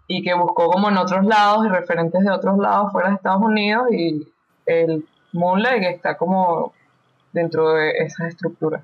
Y 0.07 0.23
que 0.23 0.35
buscó 0.35 0.69
como 0.69 0.91
en 0.91 0.99
otros 0.99 1.25
lados 1.25 1.65
y 1.65 1.69
referentes 1.69 2.23
de 2.23 2.31
otros 2.31 2.59
lados 2.59 2.93
fuera 2.93 3.09
de 3.09 3.15
Estados 3.15 3.43
Unidos 3.43 3.87
y 3.91 4.29
el 4.67 5.07
Moonlight 5.33 5.83
está 5.85 6.17
como 6.17 6.73
dentro 7.33 7.73
de 7.73 7.91
esas 7.99 8.29
estructuras, 8.29 8.83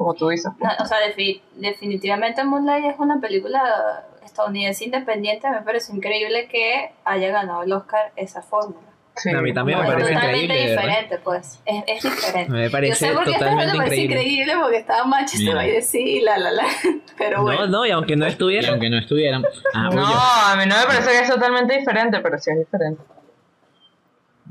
como 0.00 0.14
tú 0.14 0.28
dices. 0.30 0.50
No, 0.58 0.70
o 0.82 0.86
sea, 0.86 0.96
defi- 1.06 1.42
definitivamente 1.56 2.42
Moonlight 2.42 2.86
es 2.86 2.98
una 2.98 3.20
película 3.20 4.06
estadounidense 4.24 4.86
independiente. 4.86 5.50
Me 5.50 5.60
parece 5.60 5.92
increíble 5.94 6.48
que 6.48 6.90
haya 7.04 7.28
ganado 7.30 7.62
el 7.64 7.72
Oscar 7.74 8.10
esa 8.16 8.40
fórmula. 8.40 8.86
Sí. 9.16 9.28
A 9.28 9.42
mí 9.42 9.52
también 9.52 9.76
No, 9.76 9.84
me 9.84 9.90
parece 9.90 10.14
totalmente 10.14 10.44
increíble, 10.44 10.54
de 10.70 10.76
verdad. 10.76 10.82
diferente, 10.88 11.18
pues. 11.22 11.60
Es, 11.66 11.84
es 11.86 12.02
diferente. 12.02 12.50
Me 12.50 12.64
Yo 12.64 12.70
parece 12.70 12.94
sé 12.94 13.12
por 13.12 13.24
qué 13.24 13.30
esta 13.32 13.38
totalmente 13.40 13.72
me 13.72 13.78
parece 13.84 13.96
increíble. 14.04 14.32
increíble 14.32 14.62
porque 14.62 14.76
estaba 14.78 15.04
Manchester 15.04 15.54
by 15.54 15.70
the 15.70 15.82
Sea 15.82 16.00
y 16.00 16.20
la 16.20 16.38
la 16.38 16.50
la. 16.52 16.64
Pero 17.18 17.42
bueno. 17.42 17.60
No, 17.66 17.66
no, 17.66 17.86
y 17.86 17.90
aunque 17.90 18.16
no 18.16 18.24
Y 18.26 18.30
estuviera. 18.30 18.70
aunque 18.70 18.88
no 18.88 18.96
estuvieran. 18.98 19.44
Ah, 19.74 19.90
No, 19.92 20.06
a 20.06 20.56
mí 20.56 20.64
no 20.66 20.74
me 20.78 20.86
parece 20.86 21.10
que 21.10 21.18
es 21.18 21.28
totalmente 21.28 21.76
diferente, 21.78 22.20
pero 22.20 22.38
sí 22.38 22.50
es 22.52 22.58
diferente. 22.60 23.02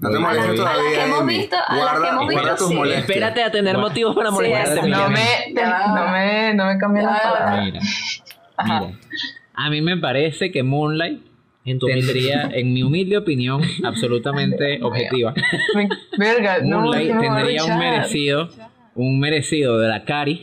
No 0.02 0.10
te 0.12 0.20
molestes 0.20 0.46
a 0.46 0.64
las 0.64 0.74
todavía. 0.74 0.92
que 1.00 1.06
hemos 1.06 1.22
Amy. 1.22 1.38
visto- 1.38 1.56
a 1.68 1.76
las 1.76 2.00
que 2.00 2.08
hemos 2.08 2.28
visto, 2.28 2.56
tus 2.56 2.68
sí. 2.70 2.76
molestias. 2.76 3.10
Espérate 3.10 3.44
a 3.44 3.52
tener 3.52 3.74
Bueno. 3.76 3.90
motivos 3.90 4.16
para 4.16 4.30
Sí, 4.30 4.36
molestarte. 4.36 4.82
Miguel. 4.82 4.92
No 4.92 5.10
me, 5.10 5.54
no 5.54 6.08
me, 6.12 6.54
no 6.54 6.66
me 6.68 6.78
cambien 6.78 7.06
Ya 7.06 7.12
las 7.12 7.22
palabras. 7.22 7.66
Mira, 7.66 7.80
mira. 8.66 8.98
A 9.56 9.70
mí 9.70 9.82
me 9.82 9.98
parece 9.98 10.52
que 10.52 10.64
Moonlight 10.64 11.22
En 11.66 11.80
tu 11.80 11.88
humilde- 11.88 12.14
tendría, 12.14 12.44
en 12.54 12.74
mi 12.74 12.82
humilde 12.84 13.18
opinión, 13.18 13.62
absolutamente 13.84 14.80
objetiva, 14.82 15.34
Verga, 16.18 16.60
no, 16.64 16.80
Moonlight 16.82 17.20
tendría 17.20 17.64
un 17.66 17.78
merecido, 17.78 18.50
un 18.96 19.20
merecido 19.20 19.78
Dracaris, 19.80 20.42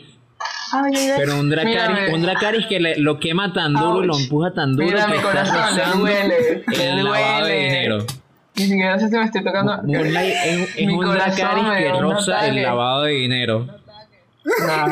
ay, 0.72 0.92
ay. 0.94 1.10
pero 1.16 1.40
un 1.40 1.48
Dracaris, 1.48 2.12
un 2.12 2.22
Dracaris 2.22 2.66
que 2.66 2.78
le- 2.80 2.96
lo 2.98 3.18
quema 3.18 3.52
tan 3.54 3.72
duro 3.72 4.04
y 4.04 4.06
lo 4.06 4.18
empuja 4.18 4.52
tan 4.52 4.76
duro 4.76 4.86
Mira, 4.86 5.06
que 5.06 5.10
mi 5.12 5.16
está 5.16 5.28
corazón 5.28 6.00
duele, 6.00 6.62
le 6.68 6.90
el 6.90 7.04
lavado 7.04 7.46
de 7.46 7.56
dinero. 7.58 7.98
Ni 8.58 8.64
siquiera 8.64 8.98
sé 8.98 9.08
si 9.08 9.16
me 9.16 9.24
estoy 9.24 9.44
tocando. 9.44 9.82
Moonlight 9.82 10.34
es, 10.44 10.76
es 10.76 10.86
Mi 10.86 10.98
que 11.78 11.92
roza 12.00 12.46
el 12.48 12.62
lavado 12.62 13.02
de 13.04 13.12
dinero. 13.12 13.66
Nah. 14.66 14.86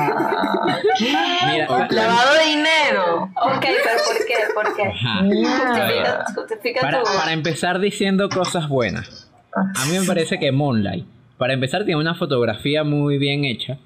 Mira. 1.00 1.88
Lavado 1.90 2.34
de 2.34 2.44
dinero. 2.50 3.30
Ok, 3.36 3.60
pero 3.60 4.00
¿por 4.04 4.26
qué? 4.26 4.34
¿Por 4.54 4.76
qué? 4.76 4.90
Justifica, 4.92 6.24
justifica 6.34 6.80
Para, 6.80 7.02
tu... 7.02 7.10
para 7.16 7.32
empezar 7.32 7.78
diciendo 7.78 8.28
cosas 8.28 8.68
buenas. 8.68 9.30
A 9.54 9.84
mí 9.86 9.98
me 9.98 10.04
parece 10.06 10.38
que 10.38 10.50
Moonlight, 10.50 11.06
para 11.38 11.52
empezar, 11.52 11.84
tiene 11.84 12.00
una 12.00 12.14
fotografía 12.14 12.82
muy 12.84 13.18
bien 13.18 13.44
hecha. 13.44 13.78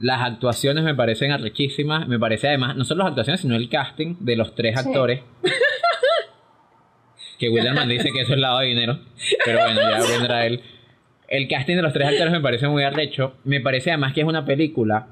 Las 0.00 0.22
actuaciones 0.22 0.84
me 0.84 0.94
parecen 0.94 1.32
arrechísimas. 1.32 2.08
Me 2.08 2.18
parece 2.18 2.48
además, 2.48 2.76
no 2.76 2.84
solo 2.84 3.00
las 3.02 3.08
actuaciones, 3.10 3.40
sino 3.42 3.56
el 3.56 3.68
casting 3.68 4.16
de 4.20 4.36
los 4.36 4.54
tres 4.54 4.80
Sí. 4.80 4.88
actores. 4.88 5.20
Que 7.38 7.48
Wilderman 7.48 7.88
dice 7.88 8.10
que 8.12 8.22
eso 8.22 8.34
es 8.34 8.38
lavado 8.40 8.60
de 8.60 8.66
dinero. 8.66 8.98
Pero 9.44 9.60
bueno, 9.60 9.80
ya 9.80 10.00
vendrá 10.18 10.46
él. 10.46 10.60
El 11.28 11.46
casting 11.48 11.76
de 11.76 11.82
los 11.82 11.92
tres 11.92 12.08
actores 12.08 12.32
me 12.32 12.40
parece 12.40 12.66
muy 12.68 12.82
arrecho. 12.82 13.34
Me 13.44 13.60
parece 13.60 13.90
además 13.90 14.12
que 14.12 14.22
es 14.22 14.26
una 14.26 14.44
película. 14.44 15.08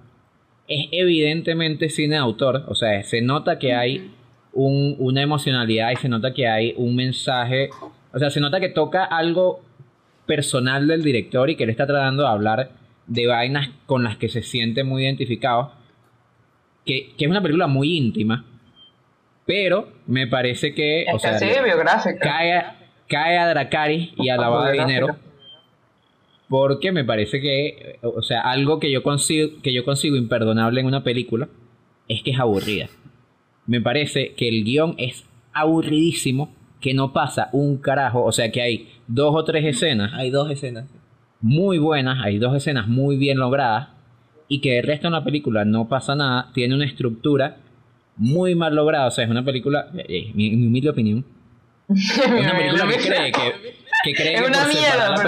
Es 0.66 0.86
evidentemente 0.92 1.88
cine 1.90 2.16
autor. 2.16 2.64
O 2.68 2.74
sea, 2.74 3.02
se 3.02 3.20
nota 3.22 3.58
que 3.58 3.74
hay 3.74 4.10
un- 4.52 4.96
una 4.98 5.22
emocionalidad 5.22 5.90
y 5.92 5.96
se 5.96 6.08
nota 6.08 6.32
que 6.32 6.48
hay 6.48 6.72
un 6.76 6.96
mensaje. 6.96 7.68
O 8.12 8.18
sea, 8.18 8.30
se 8.30 8.40
nota 8.40 8.58
que 8.60 8.70
toca 8.70 9.04
algo 9.04 9.62
personal 10.26 10.88
del 10.88 11.02
director 11.04 11.50
y 11.50 11.56
que 11.56 11.64
él 11.64 11.70
está 11.70 11.86
tratando 11.86 12.22
de 12.24 12.28
hablar 12.30 12.70
de 13.06 13.26
vainas 13.26 13.68
con 13.86 14.02
las 14.02 14.16
que 14.16 14.28
se 14.28 14.42
siente 14.42 14.82
muy 14.82 15.04
identificado. 15.04 15.72
Que, 16.84 17.12
que 17.18 17.24
es 17.24 17.30
una 17.30 17.42
película 17.42 17.66
muy 17.66 17.96
íntima. 17.96 18.44
Pero 19.46 19.88
me 20.06 20.26
parece 20.26 20.74
que. 20.74 21.06
O 21.14 21.18
sea, 21.18 21.38
biográfica. 21.62 22.18
cae, 22.20 22.52
a- 22.54 22.76
cae 23.08 23.38
a 23.38 23.48
Dracarys 23.48 24.10
y 24.18 24.28
a 24.28 24.36
lavado 24.36 24.64
de 24.64 24.72
dinero. 24.72 25.16
Porque 26.48 26.92
me 26.92 27.04
parece 27.04 27.40
que, 27.40 27.98
o 28.02 28.22
sea, 28.22 28.40
algo 28.42 28.78
que 28.78 28.90
yo 28.92 29.02
consigo, 29.02 29.50
que 29.62 29.72
yo 29.72 29.84
consigo 29.84 30.16
imperdonable 30.16 30.80
en 30.80 30.86
una 30.86 31.02
película 31.02 31.48
es 32.08 32.22
que 32.22 32.30
es 32.30 32.38
aburrida. 32.38 32.88
Me 33.66 33.80
parece 33.80 34.34
que 34.34 34.48
el 34.48 34.62
guion 34.62 34.94
es 34.96 35.24
aburridísimo, 35.52 36.54
que 36.80 36.94
no 36.94 37.12
pasa 37.12 37.48
un 37.52 37.78
carajo, 37.78 38.22
o 38.24 38.30
sea 38.30 38.52
que 38.52 38.62
hay 38.62 38.92
dos 39.08 39.34
o 39.34 39.42
tres 39.44 39.64
escenas 39.64 40.12
Hay 40.14 40.30
dos 40.30 40.50
escenas. 40.50 40.84
muy 41.40 41.78
buenas, 41.78 42.24
hay 42.24 42.38
dos 42.38 42.54
escenas 42.54 42.86
muy 42.86 43.16
bien 43.16 43.38
logradas 43.38 43.88
y 44.46 44.60
que 44.60 44.78
el 44.78 44.86
resto 44.86 45.08
de 45.08 45.12
la 45.12 45.24
película 45.24 45.64
no 45.64 45.88
pasa 45.88 46.14
nada, 46.14 46.50
tiene 46.54 46.76
una 46.76 46.84
estructura 46.84 47.56
muy 48.16 48.54
mal 48.54 48.74
lograda, 48.74 49.06
o 49.06 49.10
sea, 49.10 49.24
es 49.24 49.30
una 49.30 49.44
película, 49.44 49.88
eh, 50.08 50.30
mi, 50.34 50.50
mi 50.56 50.66
humilde 50.66 50.90
opinión, 50.90 51.24
es 51.88 52.18
una 52.18 52.56
película 52.56 52.86
que 52.88 52.96
cree 52.98 53.32
que, 53.32 53.52
que 54.04 54.12
cree 54.14 54.34
Es 54.34 54.40
que 54.42 54.46
una 54.48 54.58
por 54.64 54.68
mierda, 54.74 55.08
la 55.10 55.22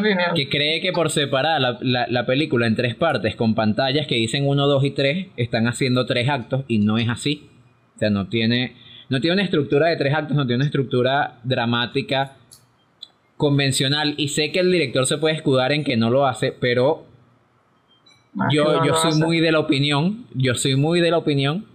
película, 0.00 0.32
que 0.34 0.48
cree 0.48 0.80
que 0.80 0.92
por 0.92 1.10
separar 1.10 1.60
la, 1.60 1.78
la- 1.80 2.06
la 2.08 2.26
película 2.26 2.66
en 2.66 2.74
tres 2.76 2.94
partes 2.94 3.36
con 3.36 3.54
pantallas 3.54 4.06
que 4.06 4.14
dicen 4.16 4.46
1, 4.46 4.66
2 4.66 4.84
y 4.84 4.90
3 4.90 5.26
están 5.36 5.66
haciendo 5.68 6.06
tres 6.06 6.28
actos 6.28 6.64
y 6.68 6.78
no 6.78 6.98
es 6.98 7.08
así. 7.08 7.48
O 7.96 7.98
sea, 7.98 8.10
no 8.10 8.26
tiene, 8.28 8.74
no 9.08 9.20
tiene 9.20 9.34
una 9.34 9.44
estructura 9.44 9.88
de 9.88 9.96
tres 9.96 10.12
actos, 10.14 10.36
no 10.36 10.44
tiene 10.46 10.56
una 10.56 10.64
estructura 10.66 11.38
dramática 11.44 12.32
convencional. 13.36 14.14
Y 14.16 14.28
sé 14.28 14.50
que 14.52 14.60
el 14.60 14.70
director 14.72 15.06
se 15.06 15.18
puede 15.18 15.34
escudar 15.36 15.72
en 15.72 15.84
que 15.84 15.96
no 15.96 16.10
lo 16.10 16.26
hace, 16.26 16.52
pero 16.52 17.06
Ah, 18.38 18.48
yo, 18.52 18.64
no 18.64 18.84
yo 18.86 18.94
soy 18.96 19.10
hace. 19.12 19.24
muy 19.24 19.38
de 19.40 19.52
la 19.52 19.60
opinión, 19.60 20.26
yo 20.34 20.54
soy 20.56 20.74
muy 20.74 21.00
de 21.00 21.12
la 21.12 21.18
opinión, 21.18 21.66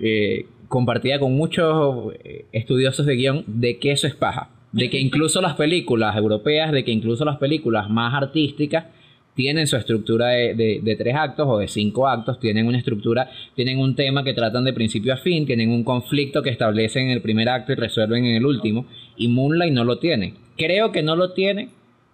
eh, 0.00 0.46
compartida 0.68 1.18
con 1.18 1.34
muchos 1.34 2.14
eh, 2.24 2.46
estudiosos 2.52 3.04
de 3.06 3.16
guion, 3.16 3.44
de 3.46 3.78
que 3.78 3.92
eso 3.92 4.06
es 4.06 4.14
paja. 4.14 4.50
De 4.72 4.88
que 4.88 4.98
incluso 4.98 5.42
las 5.42 5.54
películas 5.54 6.16
europeas, 6.16 6.72
de 6.72 6.82
que 6.82 6.92
incluso 6.92 7.26
las 7.26 7.36
películas 7.36 7.90
más 7.90 8.14
artísticas 8.14 8.86
tienen 9.34 9.66
su 9.66 9.76
estructura 9.76 10.28
de, 10.28 10.54
de- 10.54 10.80
de 10.82 10.96
tres 10.96 11.14
actos 11.14 11.46
o 11.48 11.58
de 11.58 11.68
cinco 11.68 12.08
actos, 12.08 12.40
tienen 12.40 12.66
una 12.66 12.78
estructura, 12.78 13.28
tienen 13.54 13.78
un 13.78 13.94
tema 13.94 14.24
que 14.24 14.32
tratan 14.34 14.64
de 14.64 14.72
principio 14.72 15.12
a 15.12 15.18
fin, 15.18 15.44
tienen 15.46 15.70
un 15.70 15.84
conflicto 15.84 16.42
que 16.42 16.48
establecen 16.50 17.04
en 17.06 17.10
el 17.10 17.20
primer 17.22 17.48
acto 17.50 17.72
y 17.72 17.74
resuelven 17.76 18.24
en 18.24 18.36
el 18.36 18.46
último, 18.46 18.86
y 19.16 19.28
Moonlight 19.28 19.72
no 19.74 19.84
lo 19.84 19.98
tiene. 19.98 20.34
Creo 20.56 20.90
que 20.90 21.02
no 21.02 21.16
lo 21.16 21.32
tiene 21.32 21.68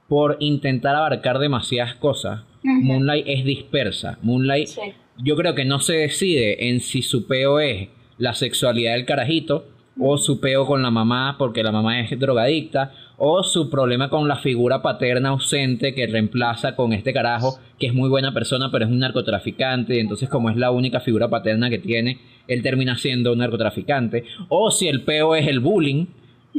por 0.09 0.37
intentar 0.41 0.97
abarcar 0.97 1.39
demasiadas 1.39 1.95
cosas. 1.97 2.43
Moonlight 2.63 3.25
es 3.29 3.45
dispersa. 3.45 4.19
Moonlight 4.23 4.67
Sí. 4.69 4.81
Yo 5.23 5.37
creo 5.37 5.55
que 5.55 5.65
no 5.65 5.81
se 5.81 5.95
decide 5.95 6.69
en 6.69 6.81
si 6.81 7.03
su 7.03 7.27
peo 7.27 7.61
es 7.61 7.89
la 8.19 8.35
sexualidad 8.35 8.93
del 8.95 9.05
carajito 9.05 9.67
o 10.01 10.17
su 10.17 10.41
peo 10.41 10.67
con 10.67 10.83
la 10.83 10.91
mamá 10.91 11.37
porque 11.39 11.63
la 11.63 11.73
mamá 11.73 12.01
es 12.01 12.19
drogadicta 12.19 12.93
o 13.17 13.43
su 13.43 13.69
problema 13.69 14.11
con 14.11 14.29
la 14.29 14.37
figura 14.37 14.81
paterna 14.81 15.31
ausente 15.31 15.93
que 15.93 16.07
reemplaza 16.07 16.77
con 16.77 16.93
este 16.93 17.13
carajo 17.13 17.59
que 17.81 17.89
es 17.89 17.95
muy 17.95 18.09
buena 18.09 18.33
persona 18.33 18.71
pero 18.71 18.85
es 18.85 18.91
un 18.91 19.01
narcotraficante. 19.01 19.97
Y 19.97 20.01
entonces 20.01 20.29
como 20.29 20.51
es 20.51 20.57
la 20.57 20.71
única 20.71 21.01
figura 21.01 21.29
paterna 21.29 21.69
que 21.69 21.79
tiene 21.79 22.19
él 22.47 22.63
termina 22.63 22.97
siendo 22.97 23.33
un 23.33 23.39
narcotraficante. 23.39 24.25
O 24.49 24.71
si 24.71 24.87
el 24.89 25.03
peo 25.03 25.35
es 25.35 25.47
el 25.49 25.59
bullying. 25.61 26.07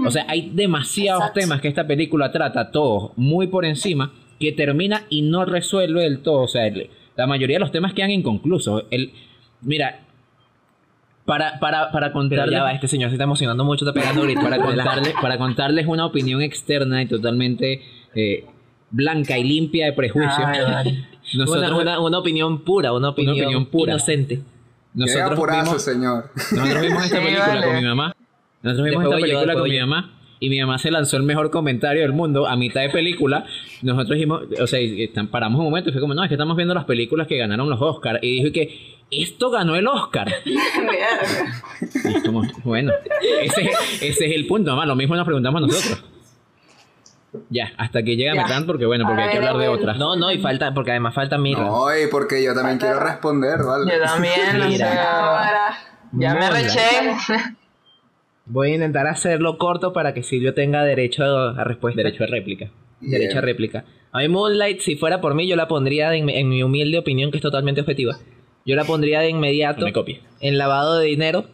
O 0.05 0.11
sea 0.11 0.25
hay 0.27 0.49
demasiados 0.53 1.21
Exacto. 1.21 1.39
temas 1.39 1.61
que 1.61 1.69
esta 1.69 1.87
película 1.87 2.31
trata 2.31 2.71
todos 2.71 3.11
muy 3.15 3.47
por 3.47 3.63
encima 3.65 4.11
que 4.39 4.51
termina 4.51 5.03
y 5.09 5.21
no 5.21 5.45
resuelve 5.45 6.03
del 6.03 6.19
todo. 6.19 6.41
O 6.41 6.47
sea 6.49 6.67
el- 6.67 6.89
la 7.19 7.27
mayoría 7.27 7.57
de 7.57 7.59
los 7.59 7.71
temas 7.71 7.93
quedan 7.93 8.11
inconclusos 8.11 8.85
el 8.91 9.11
mira 9.61 9.99
para, 11.25 11.59
para, 11.59 11.91
para 11.91 12.07
Pero 12.07 12.13
contarles 12.13 12.51
ya 12.51 12.63
va, 12.63 12.71
este 12.71 12.87
señor 12.87 13.09
se 13.09 13.15
está 13.15 13.25
emocionando 13.25 13.63
mucho, 13.63 13.85
está 13.85 13.93
pegando 13.93 14.21
ahorita. 14.21 14.41
para 14.41 14.57
contarles, 14.61 15.13
para 15.21 15.37
contarles 15.37 15.85
una 15.87 16.05
opinión 16.05 16.41
externa 16.41 17.01
y 17.03 17.05
totalmente 17.07 17.81
eh, 18.15 18.45
blanca 18.89 19.37
y 19.37 19.43
limpia 19.43 19.85
de 19.87 19.93
prejuicios. 19.93 20.33
Ay, 20.43 20.61
vale. 20.63 21.07
nosotros, 21.35 21.71
una, 21.71 21.77
una, 21.77 21.99
una 21.99 22.17
opinión 22.19 22.63
pura, 22.63 22.93
una 22.93 23.09
opinión, 23.09 23.35
opinión 23.35 23.65
pura. 23.67 23.91
inocente. 23.93 24.35
Qué 24.37 24.41
nosotros 24.95 25.31
apurazo, 25.33 25.63
vimos, 25.65 25.81
señor. 25.83 26.31
nosotros 26.35 26.81
vimos 26.81 27.03
esta 27.03 27.17
Sí, 27.17 27.23
película 27.23 27.47
vale. 27.47 27.65
con 27.67 27.75
mi 27.75 27.83
mamá. 27.83 28.15
Nosotros 28.63 28.85
vimos 28.89 29.03
Después 29.03 29.19
esta 29.19 29.27
película 29.27 29.53
con 29.53 29.69
mi 29.69 29.79
mamá. 29.79 30.18
Y 30.41 30.49
mi 30.49 30.59
mamá 30.61 30.77
se 30.79 30.89
lanzó 30.89 31.17
el 31.17 31.23
mejor 31.23 31.51
comentario 31.51 32.01
del 32.01 32.13
mundo 32.13 32.47
a 32.47 32.55
mitad 32.55 32.81
de 32.81 32.89
película. 32.89 33.45
Nosotros 33.81 34.15
dijimos, 34.15 34.43
o 34.61 34.67
sea, 34.67 34.79
paramos 35.29 35.59
un 35.59 35.65
momento 35.65 35.89
y 35.89 35.91
fue 35.91 36.01
como, 36.01 36.13
no, 36.13 36.23
es 36.23 36.29
que 36.29 36.35
estamos 36.35 36.55
viendo 36.55 36.73
las 36.73 36.85
películas 36.85 37.27
que 37.27 37.37
ganaron 37.37 37.69
los 37.69 37.81
Oscars. 37.81 38.19
Y 38.21 38.41
dijo 38.41 38.53
que 38.53 38.99
esto 39.11 39.49
ganó 39.49 39.75
el 39.75 39.87
Oscar. 39.87 40.33
Y 42.05 42.13
es 42.15 42.23
como, 42.23 42.43
bueno, 42.63 42.91
ese, 43.41 43.69
ese 44.01 44.25
es 44.27 44.35
el 44.35 44.47
punto, 44.47 44.71
mamá. 44.71 44.85
Lo 44.85 44.95
mismo 44.95 45.15
nos 45.15 45.25
preguntamos 45.25 45.61
nosotros. 45.61 46.03
Ya, 47.49 47.71
hasta 47.77 48.03
que 48.03 48.15
llega. 48.15 48.33
Metan, 48.33 48.65
porque 48.65 48.85
bueno, 48.85 49.05
porque 49.05 49.21
hay 49.21 49.29
que 49.29 49.37
hablar 49.37 49.57
de 49.57 49.67
otras. 49.67 49.97
No, 49.97 50.15
no, 50.15 50.31
y 50.31 50.39
falta, 50.39 50.73
porque 50.73 50.91
además 50.91 51.13
falta 51.13 51.37
Mirra. 51.37 51.65
No, 51.65 51.85
y 51.95 52.07
porque 52.09 52.43
yo 52.43 52.53
también 52.53 52.79
quiero 52.79 52.99
responder, 52.99 53.59
¿vale? 53.63 53.91
Yo 53.91 54.03
también, 54.03 54.61
o 54.61 54.67
Mira. 54.67 54.91
sea, 54.91 55.19
Ahora, 55.19 55.77
ya 56.13 56.33
me 56.33 56.49
reché. 56.49 56.79
Voy 58.49 58.71
a 58.71 58.75
intentar 58.75 59.07
hacerlo 59.07 59.57
corto 59.57 59.93
para 59.93 60.13
que 60.13 60.23
Silvio 60.23 60.53
tenga 60.53 60.83
derecho 60.83 61.23
a 61.23 61.63
respuesta. 61.63 62.01
Derecho 62.01 62.25
de 62.25 62.29
réplica. 62.29 62.71
Derecho 62.99 63.37
a 63.37 63.41
réplica. 63.41 63.85
A 64.11 64.19
mí 64.19 64.27
Moonlight, 64.27 64.79
si 64.79 64.95
fuera 64.95 65.21
por 65.21 65.35
mí, 65.35 65.47
yo 65.47 65.55
la 65.55 65.67
pondría 65.67 66.13
en 66.15 66.49
mi 66.49 66.63
humilde 66.63 66.97
opinión, 66.97 67.31
que 67.31 67.37
es 67.37 67.43
totalmente 67.43 67.81
objetiva. 67.81 68.17
Yo 68.65 68.75
la 68.75 68.83
pondría 68.83 69.21
de 69.21 69.29
inmediato 69.29 69.87
No 69.87 70.05
en 70.41 70.57
lavado 70.57 70.99
de 70.99 71.07
dinero, 71.07 71.45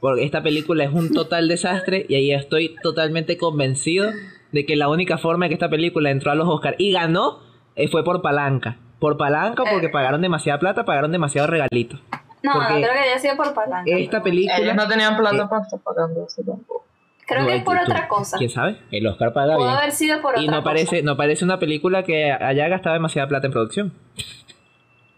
porque 0.00 0.24
esta 0.24 0.42
película 0.42 0.84
es 0.84 0.92
un 0.92 1.12
total 1.12 1.48
desastre 1.48 2.06
y 2.08 2.14
ahí 2.14 2.32
estoy 2.32 2.74
totalmente 2.82 3.36
convencido 3.36 4.10
de 4.52 4.66
que 4.66 4.76
la 4.76 4.88
única 4.88 5.18
forma 5.18 5.46
de 5.46 5.50
que 5.50 5.54
esta 5.54 5.70
película 5.70 6.10
entró 6.10 6.30
a 6.30 6.34
los 6.34 6.48
Oscars 6.48 6.76
y 6.78 6.92
ganó 6.92 7.40
eh, 7.76 7.88
fue 7.88 8.04
por 8.04 8.20
palanca. 8.22 8.78
Por 8.98 9.16
palanca 9.16 9.64
porque 9.70 9.88
pagaron 9.88 10.20
demasiada 10.20 10.58
plata, 10.58 10.84
pagaron 10.84 11.10
demasiado 11.10 11.48
regalito. 11.48 11.98
No, 12.42 12.54
no 12.60 12.66
creo 12.68 12.92
que 12.92 12.98
haya 12.98 13.18
sido 13.18 13.36
por 13.36 13.54
palanca. 13.54 13.90
Esta 13.90 14.22
película... 14.22 14.58
Ellos 14.58 14.74
no 14.74 14.88
tenían 14.88 15.14
Eh, 15.14 15.18
plata 15.18 15.48
para 15.48 15.62
estar 15.62 15.80
pagando 15.80 16.26
eso 16.26 16.42
tampoco. 16.44 16.84
Creo 17.26 17.46
que 17.46 17.56
es 17.56 17.62
por 17.64 17.76
tú- 17.78 17.82
otra 17.84 18.08
cosa. 18.08 18.36
¿Quién 18.36 18.50
sabe? 18.50 18.76
El 18.90 19.06
Oscar 19.06 19.32
paga 19.32 19.54
Pudo 19.56 19.66
bien. 19.66 19.78
haber 19.78 19.92
sido 19.92 20.20
por 20.20 20.38
Y 20.38 20.42
otra 20.44 20.56
no 20.58 20.64
parece, 20.64 21.02
no 21.02 21.16
parece 21.16 21.44
una 21.44 21.58
película 21.58 22.02
que 22.02 22.30
haya 22.32 22.68
gastado 22.68 22.94
demasiada 22.94 23.28
plata 23.28 23.46
en 23.46 23.52
producción. 23.52 23.92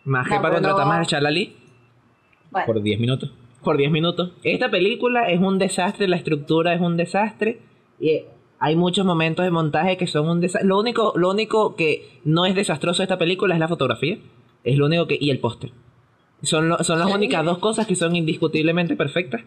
Más 0.04 0.28
que 0.28 0.34
No, 0.34 0.42
para 0.42 0.54
contratar 0.54 0.86
más 0.86 0.96
a 1.12 1.18
cosa. 1.18 1.30
Bueno, 2.50 2.66
Por 2.66 2.82
10 2.82 3.00
minutos. 3.00 3.32
por 3.62 3.76
10 3.78 3.90
minutos. 3.90 4.32
Esta 4.42 4.70
película 4.70 5.28
es 5.30 5.40
un 5.40 5.58
desastre, 5.58 6.06
la 6.06 6.16
estructura 6.16 6.74
es 6.74 6.80
un 6.80 6.96
desastre. 6.98 7.58
Y 7.98 8.20
hay 8.60 8.76
muchos 8.76 9.04
momentos 9.06 9.44
de 9.44 9.50
montaje 9.50 9.96
que 9.96 10.06
son 10.06 10.28
un 10.28 10.40
desastre. 10.40 10.68
Lo 10.68 10.78
único, 10.78 11.14
lo 11.16 11.30
único 11.30 11.74
que 11.74 12.20
no 12.24 12.44
es 12.44 12.54
desastroso 12.54 12.98
de 12.98 13.04
esta 13.04 13.18
película 13.18 13.54
es 13.54 13.60
la 13.60 13.68
fotografía. 13.68 14.18
Es 14.62 14.76
lo 14.76 14.86
único 14.86 15.06
que. 15.06 15.16
y 15.18 15.30
el 15.30 15.40
póster. 15.40 15.70
Son, 16.44 16.68
lo- 16.68 16.82
son 16.84 16.98
las 16.98 17.12
únicas 17.12 17.44
dos 17.44 17.58
cosas 17.58 17.86
que 17.86 17.94
son 17.94 18.14
indiscutiblemente 18.16 18.96
perfectas 18.96 19.42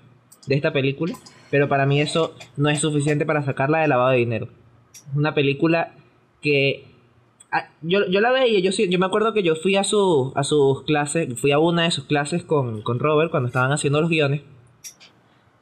de 0.47 0.55
esta 0.55 0.71
película. 0.71 1.15
Pero 1.49 1.67
para 1.69 1.85
mí 1.85 2.01
eso 2.01 2.33
no 2.57 2.69
es 2.69 2.79
suficiente 2.79 3.25
para 3.25 3.43
sacarla 3.43 3.79
de 3.79 3.87
lavado 3.87 4.11
de 4.11 4.17
dinero. 4.17 4.47
Es 4.93 5.15
una 5.15 5.33
película 5.33 5.93
que. 6.41 6.85
ah, 7.51 7.69
Yo, 7.81 8.05
yo 8.09 8.19
la 8.21 8.31
veía, 8.31 8.59
yo, 8.59 8.71
yo 8.71 8.99
me 8.99 9.05
acuerdo 9.05 9.33
que 9.33 9.43
yo 9.43 9.55
fui 9.55 9.75
a, 9.75 9.83
su, 9.83 10.31
a 10.35 10.43
sus 10.43 10.83
clases, 10.83 11.39
fui 11.39 11.51
a 11.51 11.59
una 11.59 11.83
de 11.83 11.91
sus 11.91 12.05
clases 12.05 12.43
con, 12.43 12.81
con 12.81 12.99
Robert 12.99 13.31
cuando 13.31 13.47
estaban 13.47 13.71
haciendo 13.71 14.01
los 14.01 14.09
guiones. 14.09 14.41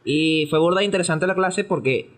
Y 0.04 0.46
fue 0.50 0.60
burda 0.60 0.84
interesante 0.84 1.26
la 1.28 1.36
clase 1.36 1.64
porque 1.64 2.10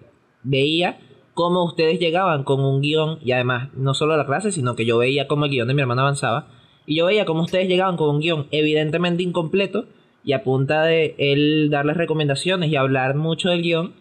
veía 0.43 0.99
cómo 1.34 1.63
ustedes 1.63 1.99
llegaban 1.99 2.43
con 2.43 2.59
un 2.61 2.82
guion 2.82 3.20
y 3.24 3.32
además 3.32 3.70
no 3.76 3.93
solo 3.93 4.18
la 4.18 4.26
clase, 4.26 4.51
sino 4.51 4.76
que 4.76 4.86
yo 4.86 4.97
veía 4.97 5.28
cómo 5.28 5.45
el 5.45 5.51
guion 5.51 5.68
de 5.68 5.74
mi 5.74 5.82
hermano 5.82 6.01
avanzaba. 6.01 6.47
Y 6.88 6.96
yo 6.96 7.06
veía 7.06 7.26
cómo 7.26 7.44
ustedes 7.44 7.68
llegaban 7.68 7.98
con 7.98 8.10
un 8.10 8.22
guion 8.22 8.48
evidentemente 8.50 9.22
incompleto 9.22 9.86
y 10.24 10.34
a 10.34 10.44
punta 10.44 10.84
de 10.84 11.14
él 11.20 11.70
darles 11.70 11.98
recomendaciones 11.98 12.72
y 12.72 12.76
hablar 12.76 13.16
mucho 13.16 13.50
del 13.50 13.62
guion, 13.62 13.94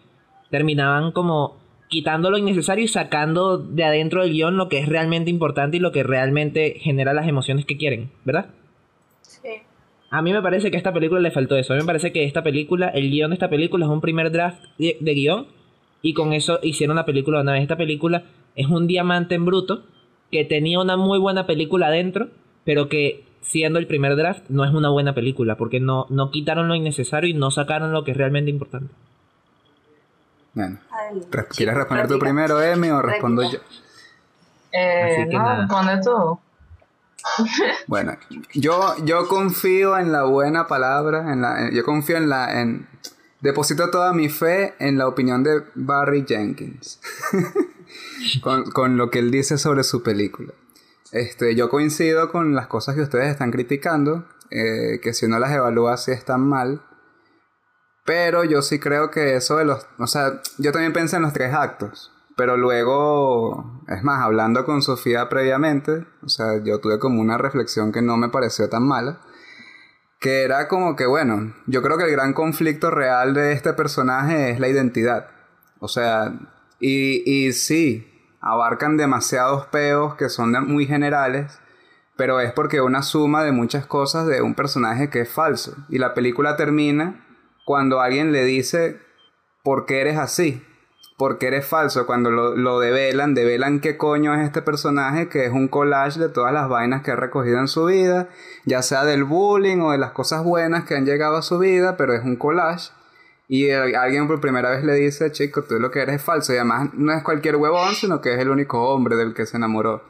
terminaban 0.49 1.11
como 1.11 1.57
quitando 1.89 2.31
lo 2.31 2.37
innecesario 2.37 2.85
y 2.85 2.87
sacando 2.87 3.57
de 3.57 3.83
adentro 3.83 4.21
del 4.21 4.31
guion 4.31 4.57
lo 4.57 4.69
que 4.69 4.79
es 4.79 4.89
realmente 4.89 5.29
importante 5.29 5.77
y 5.77 5.79
lo 5.79 5.91
que 5.91 6.03
realmente 6.03 6.75
genera 6.79 7.13
las 7.13 7.27
emociones 7.27 7.65
que 7.65 7.77
quieren, 7.77 8.09
¿verdad? 8.25 8.47
sí. 9.21 9.49
A 10.09 10.21
mí 10.21 10.31
me 10.31 10.41
parece 10.41 10.71
que 10.71 10.77
a 10.77 10.79
esta 10.79 10.93
película 10.93 11.19
le 11.19 11.31
faltó 11.31 11.57
eso. 11.57 11.73
A 11.73 11.75
mí 11.75 11.81
me 11.81 11.87
parece 11.87 12.13
que 12.13 12.23
esta 12.23 12.41
película, 12.41 12.87
el 12.87 13.11
guion 13.11 13.31
de 13.31 13.35
esta 13.35 13.49
película 13.49 13.85
es 13.85 13.91
un 13.91 13.99
primer 13.99 14.31
draft 14.31 14.63
de, 14.77 14.95
de 15.01 15.13
guion 15.13 15.47
y 16.01 16.13
con 16.13 16.31
eso 16.31 16.59
hicieron 16.63 16.95
la 16.95 17.05
película 17.05 17.39
de 17.39 17.43
una 17.43 17.51
vez. 17.53 17.63
Esta 17.63 17.75
película 17.75 18.23
es 18.55 18.67
un 18.67 18.87
diamante 18.87 19.35
en 19.35 19.45
bruto 19.45 19.83
que 20.31 20.45
tenía 20.45 20.79
una 20.79 20.95
muy 20.95 21.19
buena 21.19 21.45
película 21.45 21.87
adentro, 21.87 22.29
pero 22.67 22.89
que 22.89 23.23
siendo 23.41 23.79
el 23.79 23.87
primer 23.87 24.15
draft 24.17 24.43
no 24.49 24.65
es 24.65 24.73
una 24.73 24.89
buena 24.89 25.15
película 25.15 25.55
porque 25.55 25.79
no, 25.79 26.05
no 26.09 26.31
quitaron 26.31 26.67
lo 26.67 26.75
innecesario 26.75 27.29
y 27.29 27.33
no 27.33 27.49
sacaron 27.49 27.93
lo 27.93 28.03
que 28.03 28.11
es 28.11 28.17
realmente 28.17 28.51
importante. 28.51 28.93
Bueno, 30.53 30.79
Ay, 30.91 31.21
re- 31.31 31.43
sí, 31.49 31.57
¿quieres 31.57 31.75
responder 31.75 32.07
tú 32.07 32.13
réplica. 32.15 32.25
primero, 32.25 32.61
Emi, 32.61 32.89
o 32.89 33.01
respondo 33.01 33.43
yo? 33.49 33.59
Eh, 34.73 35.27
no, 35.31 35.39
nada. 35.39 35.57
responde 35.61 36.01
tú. 36.03 36.39
Bueno, 37.87 38.17
yo, 38.53 38.95
yo 39.05 39.27
confío 39.27 39.97
en 39.97 40.11
la 40.11 40.23
buena 40.23 40.67
palabra, 40.67 41.31
en 41.31 41.41
la, 41.41 41.67
en- 41.67 41.73
yo 41.75 41.83
confío 41.85 42.17
en 42.17 42.27
la, 42.29 42.61
en, 42.61 42.87
deposito 43.41 43.89
toda 43.91 44.11
mi 44.13 44.27
fe 44.29 44.73
en 44.79 44.97
la 44.97 45.07
opinión 45.07 45.43
de 45.43 45.63
Barry 45.75 46.25
Jenkins, 46.27 46.99
con, 48.41 48.69
con 48.71 48.97
lo 48.97 49.09
que 49.09 49.19
él 49.19 49.31
dice 49.31 49.57
sobre 49.57 49.83
su 49.83 50.03
película. 50.03 50.53
Este, 51.11 51.55
yo 51.55 51.69
coincido 51.69 52.31
con 52.31 52.55
las 52.55 52.67
cosas 52.67 52.95
que 52.95 53.01
ustedes 53.01 53.27
están 53.27 53.51
criticando, 53.51 54.27
eh, 54.49 54.99
que 55.01 55.13
si 55.13 55.25
uno 55.25 55.39
las 55.39 55.51
evalúa 55.51 55.97
sí 55.97 56.11
están 56.11 56.41
mal, 56.41 56.81
pero 58.05 58.43
yo 58.43 58.61
sí 58.61 58.79
creo 58.79 59.11
que 59.11 59.35
eso 59.35 59.57
de 59.57 59.65
los, 59.65 59.85
o 59.99 60.07
sea, 60.07 60.41
yo 60.57 60.71
también 60.71 60.93
pensé 60.93 61.17
en 61.17 61.23
los 61.23 61.33
tres 61.33 61.53
actos. 61.53 62.13
Pero 62.37 62.55
luego, 62.55 63.83
es 63.87 64.03
más, 64.03 64.21
hablando 64.21 64.63
con 64.63 64.83
Sofía 64.83 65.27
previamente, 65.27 66.05
o 66.21 66.29
sea, 66.29 66.63
yo 66.63 66.79
tuve 66.79 66.99
como 66.99 67.19
una 67.19 67.37
reflexión 67.37 67.91
que 67.91 68.03
no 68.03 68.15
me 68.15 68.29
pareció 68.29 68.69
tan 68.69 68.83
mala, 68.83 69.19
que 70.19 70.43
era 70.43 70.67
como 70.67 70.95
que, 70.95 71.07
bueno, 71.07 71.55
yo 71.65 71.81
creo 71.81 71.97
que 71.97 72.03
el 72.03 72.11
gran 72.11 72.33
conflicto 72.33 72.91
real 72.91 73.33
de 73.33 73.53
este 73.53 73.73
personaje 73.73 74.51
es 74.51 74.59
la 74.59 74.67
identidad. 74.67 75.29
O 75.79 75.87
sea, 75.87 76.31
y, 76.79 77.47
y 77.47 77.53
sí, 77.53 78.16
abarcan 78.41 78.97
demasiados 78.97 79.65
peos 79.67 80.15
que 80.15 80.29
son 80.29 80.51
muy 80.67 80.85
generales, 80.85 81.59
pero 82.15 82.39
es 82.39 82.51
porque 82.51 82.81
una 82.81 83.03
suma 83.03 83.43
de 83.43 83.51
muchas 83.51 83.85
cosas 83.85 84.25
de 84.27 84.41
un 84.41 84.55
personaje 84.55 85.09
que 85.09 85.21
es 85.21 85.31
falso. 85.31 85.75
Y 85.89 85.99
la 85.99 86.13
película 86.13 86.55
termina 86.55 87.25
cuando 87.65 88.01
alguien 88.01 88.31
le 88.31 88.43
dice, 88.43 88.99
¿por 89.63 89.85
qué 89.85 90.01
eres 90.01 90.17
así? 90.17 90.63
porque 91.17 91.47
eres 91.47 91.65
falso. 91.65 92.05
Cuando 92.05 92.31
lo, 92.31 92.55
lo 92.55 92.79
develan, 92.79 93.33
develan 93.33 93.79
qué 93.79 93.97
coño 93.97 94.35
es 94.35 94.45
este 94.45 94.61
personaje, 94.61 95.27
que 95.27 95.45
es 95.45 95.51
un 95.51 95.67
collage 95.67 96.19
de 96.19 96.29
todas 96.29 96.53
las 96.53 96.69
vainas 96.69 97.01
que 97.01 97.11
ha 97.11 97.15
recogido 97.15 97.59
en 97.59 97.67
su 97.67 97.85
vida, 97.85 98.29
ya 98.65 98.81
sea 98.83 99.03
del 99.03 99.23
bullying 99.23 99.79
o 99.81 99.91
de 99.91 99.97
las 99.97 100.11
cosas 100.11 100.43
buenas 100.43 100.85
que 100.85 100.95
han 100.95 101.05
llegado 101.05 101.35
a 101.35 101.41
su 101.41 101.57
vida, 101.57 101.97
pero 101.97 102.13
es 102.13 102.23
un 102.23 102.35
collage. 102.37 102.91
Y 103.47 103.69
el- 103.69 103.95
alguien 103.95 104.27
por 104.27 104.41
primera 104.41 104.69
vez 104.71 104.83
le 104.83 104.93
dice, 104.95 105.31
chico, 105.31 105.63
tú 105.63 105.79
lo 105.79 105.89
que 105.91 106.01
eres 106.01 106.15
es 106.17 106.21
falso. 106.21 106.53
Y 106.53 106.57
además 106.57 106.89
no 106.93 107.13
es 107.13 107.23
cualquier 107.23 107.55
huevón, 107.55 107.95
sino 107.95 108.19
que 108.21 108.33
es 108.33 108.39
el 108.39 108.49
único 108.49 108.89
hombre 108.89 109.15
del 109.15 109.33
que 109.33 109.45
se 109.45 109.57
enamoró. 109.57 110.03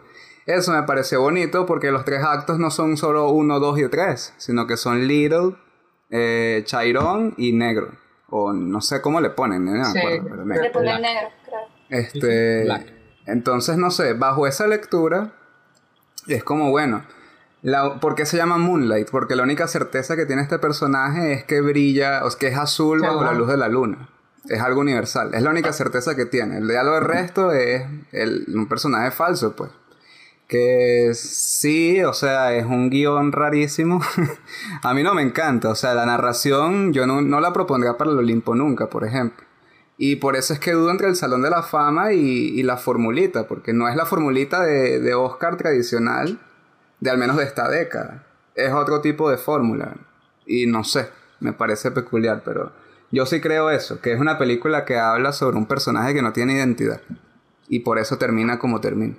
Eso 0.45 0.71
me 0.71 0.83
pareció 0.83 1.21
bonito 1.21 1.65
porque 1.65 1.91
los 1.91 2.05
tres 2.05 2.23
actos 2.23 2.57
no 2.57 2.71
son 2.71 2.97
solo 2.97 3.29
uno, 3.29 3.59
dos 3.59 3.77
y 3.79 3.87
tres, 3.89 4.33
sino 4.37 4.65
que 4.65 4.77
son 4.77 5.05
Little, 5.07 5.55
eh, 6.09 6.63
Chairón 6.65 7.33
y 7.37 7.51
Negro. 7.53 7.91
O 8.29 8.53
no 8.53 8.81
sé 8.81 9.01
cómo 9.01 9.21
le 9.21 9.29
ponen, 9.29 9.65
no 9.65 9.71
me 9.71 9.85
Sí. 9.85 9.97
acuerdo, 9.99 10.27
pero 10.29 10.45
negro. 10.45 10.63
Le 10.63 10.69
ponen 10.71 10.97
Black. 10.97 11.01
negro, 11.01 11.29
creo. 11.45 11.59
Este, 11.89 12.63
Black. 12.63 12.87
entonces, 13.25 13.77
no 13.77 13.91
sé, 13.91 14.13
bajo 14.13 14.47
esa 14.47 14.67
lectura, 14.67 15.33
es 16.27 16.43
como, 16.43 16.71
bueno, 16.71 17.03
la, 17.69 17.99
¿por 17.99 18.15
qué 18.15 18.25
se 18.25 18.37
llama 18.37 18.57
Moonlight? 18.57 19.09
Porque 19.11 19.35
la 19.35 19.43
única 19.43 19.67
certeza 19.67 20.15
que 20.15 20.25
tiene 20.25 20.41
este 20.41 20.57
personaje 20.57 21.33
es 21.33 21.43
que 21.43 21.59
brilla, 21.59 22.25
o 22.25 22.29
que 22.37 22.47
es 22.47 22.57
azul 22.57 23.01
bajo 23.01 23.23
la 23.25 23.33
luz 23.33 23.49
de 23.49 23.57
la 23.57 23.67
luna. 23.67 24.07
Es 24.47 24.61
algo 24.61 24.79
universal, 24.79 25.33
es 25.33 25.41
la 25.41 25.49
única 25.49 25.73
certeza 25.73 26.15
que 26.15 26.25
tiene. 26.25 26.59
El 26.59 26.67
diálogo 26.69 26.95
del 26.95 27.03
resto 27.05 27.51
es 27.51 27.83
el- 28.13 28.45
un 28.55 28.67
personaje 28.69 29.11
falso, 29.11 29.53
pues. 29.55 29.69
Que 30.47 31.11
sí, 31.13 32.01
o 32.05 32.13
sea, 32.13 32.53
es 32.55 32.65
un 32.65 32.89
guion 32.89 33.33
rarísimo. 33.33 33.99
A 34.83 34.93
mí 34.93 35.03
no 35.03 35.13
me 35.13 35.21
encanta, 35.21 35.67
o 35.67 35.75
sea, 35.75 35.93
la 35.93 36.05
narración 36.05 36.93
yo 36.93 37.05
no, 37.05 37.21
no 37.21 37.41
la 37.41 37.51
propondría 37.51 37.97
para 37.97 38.11
el 38.11 38.17
Olimpo 38.17 38.55
nunca, 38.55 38.87
por 38.89 39.03
ejemplo. 39.03 39.45
Y 39.97 40.15
por 40.17 40.37
eso 40.37 40.53
es 40.53 40.59
que 40.61 40.71
dudo 40.71 40.91
entre 40.91 41.07
el 41.09 41.17
Salón 41.17 41.41
de 41.41 41.49
la 41.49 41.63
Fama 41.63 42.13
y, 42.13 42.19
y 42.57 42.63
la 42.63 42.77
formulita, 42.77 43.45
porque 43.47 43.73
no 43.73 43.89
es 43.89 43.97
la 43.97 44.05
formulita 44.05 44.61
de, 44.61 45.01
de 45.01 45.13
Oscar 45.15 45.57
tradicional, 45.57 46.39
de 46.99 47.09
al 47.09 47.17
menos 47.17 47.37
de 47.37 47.43
esta 47.43 47.69
década. 47.69 48.25
Es 48.55 48.71
otro 48.71 49.01
tipo 49.01 49.29
de 49.29 49.37
fórmula. 49.37 49.95
Y 50.45 50.65
no 50.65 50.83
sé, 50.83 51.09
me 51.39 51.53
parece 51.53 51.91
peculiar, 51.91 52.41
pero 52.43 52.71
yo 53.11 53.25
sí 53.25 53.39
creo 53.39 53.69
eso, 53.69 54.01
que 54.01 54.11
es 54.13 54.19
una 54.19 54.37
película 54.37 54.85
que 54.85 54.97
habla 54.97 55.31
sobre 55.31 55.57
un 55.57 55.65
personaje 55.65 56.13
que 56.13 56.21
no 56.21 56.33
tiene 56.33 56.53
identidad. 56.53 57.01
Y 57.69 57.79
por 57.79 57.99
eso 57.99 58.17
termina 58.17 58.59
como 58.59 58.81
termina. 58.81 59.15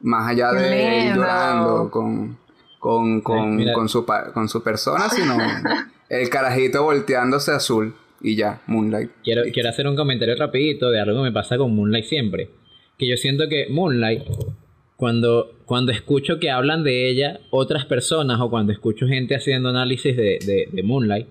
Más 0.00 0.28
allá 0.30 0.52
de 0.52 1.08
él 1.08 1.14
llorando 1.14 1.90
con, 1.90 2.38
con, 2.78 3.20
con, 3.20 3.64
con 3.72 3.88
su, 3.88 4.04
con 4.32 4.48
su 4.48 4.62
persona, 4.62 5.08
sino 5.08 5.36
el 6.08 6.28
carajito 6.28 6.82
volteándose 6.82 7.52
azul. 7.52 7.94
y 8.20 8.36
ya, 8.36 8.60
Moonlight. 8.66 9.10
Quiero, 9.22 9.42
quiero 9.52 9.68
hacer 9.68 9.86
un 9.86 9.96
comentario 9.96 10.36
rapidito 10.36 10.90
de 10.90 11.00
algo 11.00 11.16
que 11.22 11.30
me 11.30 11.32
pasa 11.32 11.56
con 11.56 11.74
Moonlight 11.74 12.04
siempre. 12.04 12.50
Que 12.98 13.08
yo 13.08 13.16
siento 13.16 13.48
que 13.48 13.66
Moonlight, 13.70 14.22
cuando, 14.96 15.52
cuando 15.66 15.92
escucho 15.92 16.38
que 16.38 16.50
hablan 16.50 16.82
de 16.84 17.08
ella 17.10 17.40
otras 17.50 17.84
personas 17.84 18.40
o 18.40 18.48
cuando 18.50 18.72
escucho 18.72 19.06
gente 19.06 19.34
haciendo 19.34 19.68
análisis 19.68 20.16
de, 20.16 20.38
de- 20.44 20.68
de 20.72 20.82
Moonlight, 20.82 21.26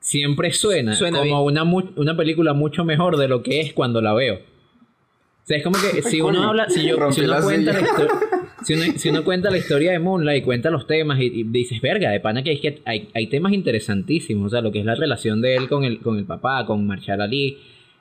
siempre 0.00 0.52
suena, 0.52 0.94
Suena 0.94 1.18
como 1.18 1.46
bien. 1.46 1.58
una, 1.62 1.82
una 1.96 2.16
película 2.16 2.52
mucho 2.52 2.84
mejor 2.84 3.16
de 3.16 3.28
lo 3.28 3.42
que 3.42 3.60
es 3.60 3.72
cuando 3.72 4.00
la 4.02 4.12
veo. 4.14 4.34
O 4.36 5.46
sea, 5.46 5.56
es 5.58 5.62
como 5.64 5.76
que 5.78 6.02
si 6.02 6.20
uno 6.20 6.42
habla, 6.42 6.68
si, 6.68 6.86
yo, 6.86 7.10
si 7.12 7.22
uno 7.22 7.36
cuenta 7.42 7.72
la. 7.72 7.86
Si 8.64 8.72
uno, 8.72 8.84
si 8.96 9.10
uno 9.10 9.24
cuenta 9.24 9.50
la 9.50 9.58
historia 9.58 9.92
de 9.92 9.98
Moonlight, 9.98 10.42
cuenta 10.42 10.70
los 10.70 10.86
temas 10.86 11.20
y, 11.20 11.24
y 11.26 11.42
dices, 11.42 11.82
verga, 11.82 12.10
de 12.10 12.18
pana 12.20 12.42
que, 12.42 12.52
es 12.52 12.60
que 12.62 12.80
hay, 12.86 13.10
hay 13.12 13.26
temas 13.26 13.52
interesantísimos, 13.52 14.46
o 14.46 14.48
sea, 14.48 14.62
lo 14.62 14.72
que 14.72 14.78
es 14.78 14.86
la 14.86 14.94
relación 14.94 15.42
de 15.42 15.54
él 15.56 15.68
con 15.68 15.84
el, 15.84 15.98
con 16.00 16.16
el 16.16 16.24
papá, 16.24 16.64
con 16.64 16.86
Marshall 16.86 17.20
Ali, 17.20 17.58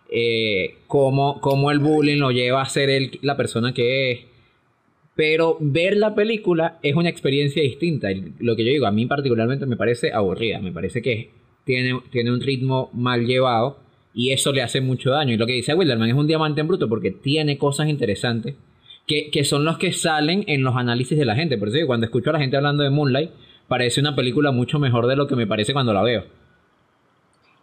eh, 0.09 0.75
cómo, 0.87 1.41
cómo 1.41 1.69
el 1.69 1.79
bullying 1.79 2.17
lo 2.19 2.31
lleva 2.31 2.61
a 2.61 2.65
ser 2.69 2.89
él 2.89 3.19
la 3.23 3.35
persona 3.35 3.73
que 3.73 4.11
es. 4.11 4.19
Pero 5.15 5.57
ver 5.59 5.97
la 5.97 6.15
película 6.15 6.79
es 6.81 6.95
una 6.95 7.09
experiencia 7.09 7.61
distinta. 7.61 8.09
Lo 8.39 8.55
que 8.55 8.65
yo 8.65 8.71
digo, 8.71 8.87
a 8.87 8.91
mí 8.91 9.05
particularmente 9.05 9.65
me 9.65 9.77
parece 9.77 10.11
aburrida, 10.11 10.59
me 10.59 10.71
parece 10.71 11.01
que 11.01 11.31
tiene, 11.65 11.99
tiene 12.11 12.31
un 12.31 12.41
ritmo 12.41 12.89
mal 12.93 13.25
llevado 13.25 13.77
y 14.13 14.31
eso 14.31 14.51
le 14.51 14.61
hace 14.61 14.81
mucho 14.81 15.11
daño. 15.11 15.33
Y 15.33 15.37
lo 15.37 15.45
que 15.45 15.53
dice 15.53 15.73
Wilderman 15.73 16.09
es 16.09 16.15
un 16.15 16.27
diamante 16.27 16.61
en 16.61 16.67
bruto 16.67 16.89
porque 16.89 17.11
tiene 17.11 17.57
cosas 17.57 17.89
interesantes 17.89 18.55
que, 19.05 19.29
que 19.29 19.43
son 19.43 19.65
los 19.65 19.77
que 19.77 19.91
salen 19.91 20.45
en 20.47 20.63
los 20.63 20.75
análisis 20.75 21.17
de 21.17 21.25
la 21.25 21.35
gente. 21.35 21.57
Por 21.57 21.67
eso 21.67 21.75
digo, 21.75 21.87
cuando 21.87 22.05
escucho 22.05 22.31
a 22.31 22.33
la 22.33 22.39
gente 22.39 22.57
hablando 22.57 22.83
de 22.83 22.89
Moonlight, 22.89 23.31
parece 23.67 24.01
una 24.01 24.15
película 24.15 24.51
mucho 24.51 24.79
mejor 24.79 25.07
de 25.07 25.15
lo 25.15 25.27
que 25.27 25.35
me 25.35 25.47
parece 25.47 25.73
cuando 25.73 25.93
la 25.93 26.01
veo. 26.01 26.25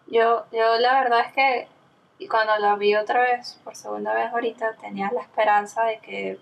Yo, 0.07 0.45
yo 0.53 0.79
la 0.81 1.01
verdad 1.01 1.21
es 1.27 1.33
que 1.33 2.29
cuando 2.29 2.57
la 2.59 2.77
vi 2.77 2.95
otra 2.95 3.21
vez, 3.23 3.61
por 3.65 3.75
segunda 3.75 4.15
vez 4.15 4.27
ahorita, 4.33 4.77
tenía 4.81 5.11
la 5.13 5.23
esperanza 5.23 5.85
de 5.85 5.99
que 5.99 6.39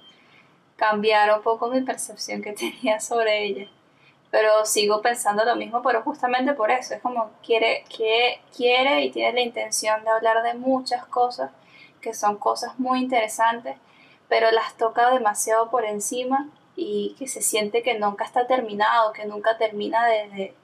cambiara 0.78 1.36
un 1.36 1.42
poco 1.42 1.68
mi 1.68 1.82
percepción 1.82 2.40
que 2.40 2.52
tenía 2.54 3.00
sobre 3.00 3.44
ella. 3.44 3.68
Pero 4.30 4.64
sigo 4.64 5.02
pensando 5.02 5.44
lo 5.44 5.56
mismo, 5.56 5.82
pero 5.82 6.02
justamente 6.02 6.52
por 6.54 6.70
eso. 6.70 6.94
Es 6.94 7.02
como 7.02 7.30
quiere, 7.44 7.84
quiere, 7.94 8.40
quiere 8.56 9.02
y 9.02 9.10
tiene 9.10 9.32
la 9.34 9.40
intención 9.40 10.04
de 10.04 10.10
hablar 10.10 10.42
de 10.42 10.54
muchas 10.54 11.04
cosas 11.06 11.50
que 12.00 12.14
son 12.14 12.36
cosas 12.36 12.78
muy 12.78 13.00
interesantes, 13.00 13.76
pero 14.28 14.50
las 14.50 14.76
toca 14.76 15.10
demasiado 15.10 15.70
por 15.70 15.84
encima 15.84 16.48
y 16.76 17.16
que 17.18 17.26
se 17.26 17.42
siente 17.42 17.82
que 17.82 17.98
nunca 17.98 18.24
está 18.24 18.46
terminado, 18.46 19.12
que 19.12 19.26
nunca 19.26 19.58
termina 19.58 20.06
de, 20.06 20.28
de, 20.28 20.54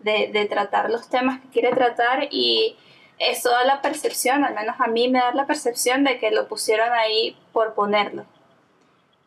de, 0.00 0.32
de 0.32 0.44
tratar 0.46 0.90
los 0.90 1.08
temas 1.08 1.40
que 1.40 1.48
quiere 1.48 1.70
tratar 1.74 2.28
y 2.30 2.76
eso 3.18 3.50
da 3.50 3.64
la 3.64 3.80
percepción, 3.80 4.44
al 4.44 4.54
menos 4.54 4.76
a 4.78 4.88
mí 4.88 5.08
me 5.08 5.20
da 5.20 5.32
la 5.32 5.46
percepción 5.46 6.04
de 6.04 6.18
que 6.18 6.30
lo 6.32 6.48
pusieron 6.48 6.92
ahí 6.92 7.36
por 7.52 7.74
ponerlo, 7.74 8.26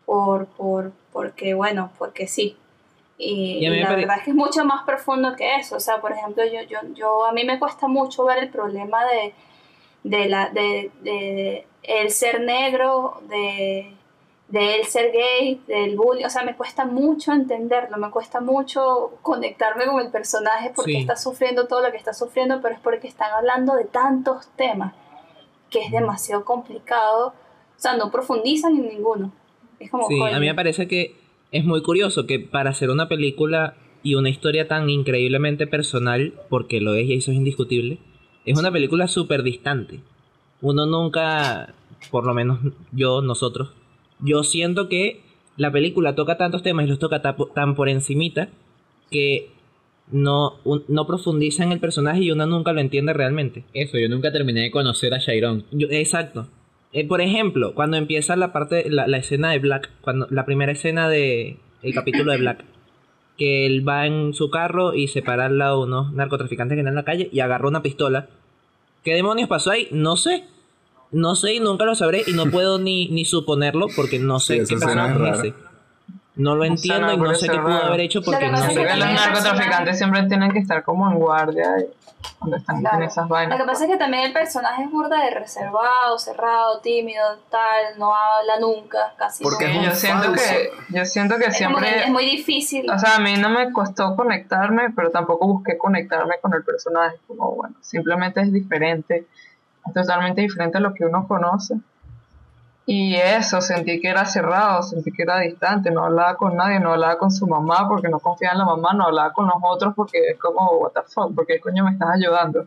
por, 0.07 0.45
por, 0.47 0.93
porque 1.11 1.53
bueno, 1.53 1.91
porque 1.99 2.27
sí. 2.27 2.55
Y, 3.17 3.67
la 3.67 3.93
verdad 3.93 4.17
es 4.19 4.23
que 4.23 4.29
es 4.29 4.35
mucho 4.35 4.63
más 4.63 4.85
profundo 4.85 5.35
que 5.35 5.55
eso, 5.57 5.75
o 5.75 5.79
sea, 5.79 5.99
por 5.99 6.13
ejemplo, 6.13 6.45
yo, 6.45 6.61
yo, 6.61 6.79
yo 6.93 7.25
a 7.25 7.33
mí 7.33 7.43
me 7.43 7.59
cuesta 7.59 7.87
mucho 7.87 8.23
ver 8.25 8.37
el 8.37 8.49
problema 8.49 9.03
de, 9.05 9.33
de, 10.03 10.29
la, 10.29 10.49
de, 10.49 10.91
de 11.01 11.67
el 11.83 12.11
ser 12.11 12.41
negro, 12.41 13.21
de, 13.27 13.91
de 14.47 14.75
él 14.75 14.85
ser 14.85 15.11
gay, 15.11 15.61
del 15.67 15.97
bullying, 15.97 16.25
o 16.25 16.29
sea, 16.29 16.43
me 16.43 16.55
cuesta 16.55 16.85
mucho 16.85 17.33
entenderlo, 17.33 17.97
me 17.97 18.11
cuesta 18.11 18.39
mucho 18.39 19.17
conectarme 19.21 19.87
con 19.87 19.99
el 19.99 20.09
personaje 20.09 20.71
porque 20.73 20.93
Sí. 20.93 20.97
está 20.99 21.17
sufriendo 21.17 21.67
todo 21.67 21.81
lo 21.81 21.91
que 21.91 21.97
está 21.97 22.13
sufriendo, 22.13 22.61
pero 22.61 22.75
es 22.75 22.81
porque 22.81 23.07
están 23.09 23.31
hablando 23.33 23.75
de 23.75 23.83
tantos 23.85 24.47
temas 24.55 24.93
que 25.69 25.81
es 25.83 25.91
demasiado 25.91 26.45
complicado, 26.45 27.33
o 27.77 27.79
sea, 27.79 27.97
no 27.97 28.09
profundizan 28.09 28.77
en 28.77 28.87
ninguno. 28.87 29.31
Es 29.79 29.89
como, 29.91 30.07
Sí, 30.07 30.19
a 30.21 30.39
mí 30.39 30.45
me 30.47 30.55
parece 30.55 30.87
que 30.87 31.15
es 31.51 31.63
muy 31.65 31.81
curioso 31.81 32.25
que 32.25 32.39
para 32.39 32.69
hacer 32.71 32.89
una 32.89 33.07
película 33.07 33.75
y 34.03 34.15
una 34.15 34.29
historia 34.29 34.67
tan 34.67 34.89
increíblemente 34.89 35.67
personal, 35.67 36.33
porque 36.49 36.81
lo 36.81 36.93
es 36.95 37.07
y 37.07 37.13
eso 37.13 37.31
es 37.31 37.37
indiscutible, 37.37 37.99
es 38.45 38.57
una 38.57 38.71
película 38.71 39.07
súper 39.07 39.43
distante. 39.43 39.99
Uno 40.61 40.85
nunca, 40.85 41.73
por 42.11 42.25
lo 42.25 42.33
menos 42.33 42.59
yo, 42.91 43.21
nosotros, 43.21 43.69
yo 44.19 44.43
siento 44.43 44.87
que 44.89 45.21
la 45.57 45.71
película 45.71 46.15
toca 46.15 46.37
tantos 46.37 46.63
temas 46.63 46.85
y 46.85 46.89
los 46.89 46.99
toca 46.99 47.21
tan 47.21 47.75
por 47.75 47.89
encimita 47.89 48.49
que 49.11 49.49
no, 50.11 50.53
un- 50.63 50.83
no 50.87 51.05
profundiza 51.05 51.63
en 51.63 51.71
el 51.71 51.79
personaje 51.79 52.21
y 52.21 52.31
uno 52.31 52.45
nunca 52.45 52.71
lo 52.73 52.79
entiende 52.79 53.13
realmente. 53.13 53.63
Eso, 53.73 53.97
yo 53.97 54.07
nunca 54.09 54.31
terminé 54.31 54.61
de 54.61 54.71
conocer 54.71 55.13
a 55.13 55.19
Chiron. 55.19 55.65
Yo- 55.71 55.87
exacto. 55.91 56.47
Eh, 56.93 57.07
por 57.07 57.21
ejemplo, 57.21 57.73
cuando 57.73 57.97
empieza 57.97 58.35
la 58.35 58.53
parte, 58.53 58.89
la, 58.89 59.07
la 59.07 59.17
escena 59.17 59.51
de 59.51 59.59
Black, 59.59 59.89
cuando 60.01 60.27
la 60.29 60.45
primera 60.45 60.71
escena 60.71 61.09
de 61.09 61.57
el 61.83 61.93
capítulo 61.93 62.31
de 62.31 62.37
Black, 62.37 62.63
que 63.37 63.65
él 63.65 63.87
va 63.87 64.07
en 64.07 64.33
su 64.33 64.49
carro 64.49 64.95
y 64.95 65.07
se 65.07 65.21
para 65.21 65.45
al 65.45 65.57
lado 65.57 65.79
de 65.79 65.87
unos 65.87 66.13
narcotraficantes 66.13 66.75
que 66.75 66.79
están 66.79 66.93
en 66.93 66.95
la 66.95 67.03
calle 67.03 67.29
y 67.31 67.39
agarra 67.39 67.67
una 67.67 67.83
pistola. 67.83 68.27
¿Qué 69.03 69.13
demonios 69.13 69.47
pasó 69.47 69.71
ahí? 69.71 69.87
No 69.91 70.17
sé. 70.17 70.43
No 71.11 71.35
sé 71.35 71.53
y 71.53 71.59
nunca 71.59 71.85
lo 71.85 71.95
sabré 71.95 72.23
y 72.27 72.33
no 72.33 72.47
puedo 72.47 72.79
ni, 72.79 73.07
ni 73.09 73.23
suponerlo 73.23 73.87
porque 73.95 74.19
no 74.19 74.39
sé 74.39 74.65
Sí, 74.65 74.73
qué 74.75 74.79
personaje 74.79 75.29
es 75.29 75.39
ese. 75.39 75.53
No 76.37 76.55
lo 76.55 76.63
entiendo 76.65 77.07
no 77.07 77.13
y 77.13 77.17
no 77.17 77.35
sé 77.35 77.49
qué 77.49 77.57
pudo 77.59 77.83
haber 77.83 77.99
hecho 78.01 78.19
Lo 78.19 78.25
porque 78.25 78.45
que 78.45 78.51
no 78.51 78.57
sé 78.57 78.75
que 78.75 78.95
los 78.95 79.11
narcotraficantes 79.11 79.97
siempre 79.97 80.23
tienen 80.27 80.51
que 80.51 80.59
estar 80.59 80.83
como 80.83 81.09
en 81.11 81.17
guardia 81.19 81.65
y 81.79 81.85
cuando 82.39 82.57
están 82.57 82.79
Claro. 82.79 82.97
en 82.97 83.03
esas 83.03 83.23
Lo 83.25 83.29
vainas. 83.29 83.57
que 83.59 83.65
pasa 83.65 83.85
es 83.85 83.91
que 83.91 83.97
también 83.97 84.23
el 84.25 84.33
personaje 84.33 84.83
es 84.83 84.91
burda 84.91 85.23
de 85.23 85.31
reservado, 85.31 86.17
cerrado, 86.19 86.79
tímido, 86.81 87.23
tal, 87.49 87.97
no 87.99 88.13
habla 88.15 88.59
nunca, 88.59 89.13
casi 89.17 89.43
Porque 89.43 89.67
no. 89.73 89.83
yo 89.83 89.91
siento 89.91 90.31
que 90.33 90.69
yo 90.89 91.05
siento 91.05 91.37
que 91.37 91.45
Es 91.45 91.57
como 91.63 91.77
que 91.77 91.85
siempre 91.85 92.03
es 92.03 92.09
muy 92.09 92.25
difícil. 92.25 92.89
O 92.89 92.97
sea, 92.99 93.15
a 93.15 93.19
mí 93.19 93.35
no 93.37 93.49
me 93.49 93.71
costó 93.71 94.15
conectarme, 94.15 94.91
pero 94.95 95.09
tampoco 95.11 95.47
busqué 95.47 95.77
conectarme 95.77 96.35
con 96.41 96.53
el 96.53 96.63
personaje. 96.63 97.17
Como, 97.27 97.51
bueno, 97.55 97.75
simplemente 97.81 98.41
es 98.41 98.51
diferente, 98.53 99.25
es 99.87 99.93
totalmente 99.93 100.41
diferente 100.41 100.77
a 100.77 100.81
lo 100.81 100.93
que 100.93 101.05
uno 101.05 101.27
conoce. 101.27 101.75
Y 102.89 103.17
eso, 103.17 103.59
sentí 103.59 103.99
que 103.99 104.07
era 104.07 104.25
cerrado, 104.25 104.81
sentí 104.81 105.11
que 105.11 105.23
era 105.23 105.39
distante, 105.39 105.91
no 105.91 106.05
hablaba 106.05 106.37
con 106.37 106.55
nadie, 106.55 106.79
no 106.79 106.93
hablaba 106.93 107.17
con 107.17 107.29
su 107.31 107.45
mamá 107.45 107.85
porque 107.85 108.07
no 108.07 108.21
confiaba 108.21 108.53
en 108.53 108.59
la 108.59 108.65
mamá, 108.65 108.93
no 108.93 109.07
hablaba 109.07 109.33
con 109.33 109.45
los 109.45 109.57
otros 109.61 109.93
porque 109.93 110.19
es 110.29 110.39
como, 110.39 110.71
what 110.77 110.93
the 110.93 111.01
fuck, 111.01 111.35
porque 111.35 111.59
coño 111.59 111.83
me 111.83 111.91
estás 111.91 112.11
ayudando, 112.15 112.65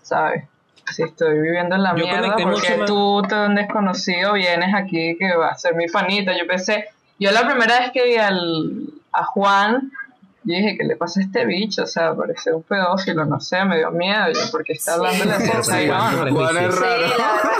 ¿sabes? 0.00 0.44
Si 0.90 1.02
estoy 1.02 1.38
viviendo 1.38 1.76
en 1.76 1.82
la 1.82 1.94
Yo 1.94 2.02
mierda, 2.02 2.36
porque 2.42 2.82
tú, 2.86 3.20
tan 3.28 3.56
desconocido, 3.56 4.32
vienes 4.32 4.74
aquí 4.74 5.18
que 5.18 5.36
va 5.36 5.48
a 5.48 5.58
ser 5.58 5.74
mi 5.74 5.86
panita. 5.86 6.32
Yo 6.32 6.46
pensé, 6.46 6.86
yo 7.18 7.30
la 7.30 7.46
primera 7.46 7.80
vez 7.80 7.90
que 7.92 8.06
vi 8.06 8.16
al, 8.16 8.86
a 9.12 9.24
Juan, 9.24 9.92
yo 10.48 10.56
dije, 10.56 10.76
¿qué 10.78 10.84
le 10.84 10.96
pasa 10.96 11.20
a 11.20 11.22
este 11.24 11.44
bicho? 11.44 11.82
O 11.82 11.86
sea, 11.86 12.14
parece 12.14 12.52
un 12.52 12.62
pedófilo, 12.62 13.24
no 13.26 13.38
sé, 13.40 13.64
me 13.64 13.76
dio 13.78 13.90
miedo, 13.90 14.28
yo, 14.32 14.40
porque 14.50 14.72
está 14.72 14.92
Sí. 14.94 14.98
hablando 14.98 15.24
de 15.26 15.44
Sí, 15.46 15.52
Chairón. 15.70 16.28
Es 16.28 16.78
raro. 16.80 17.10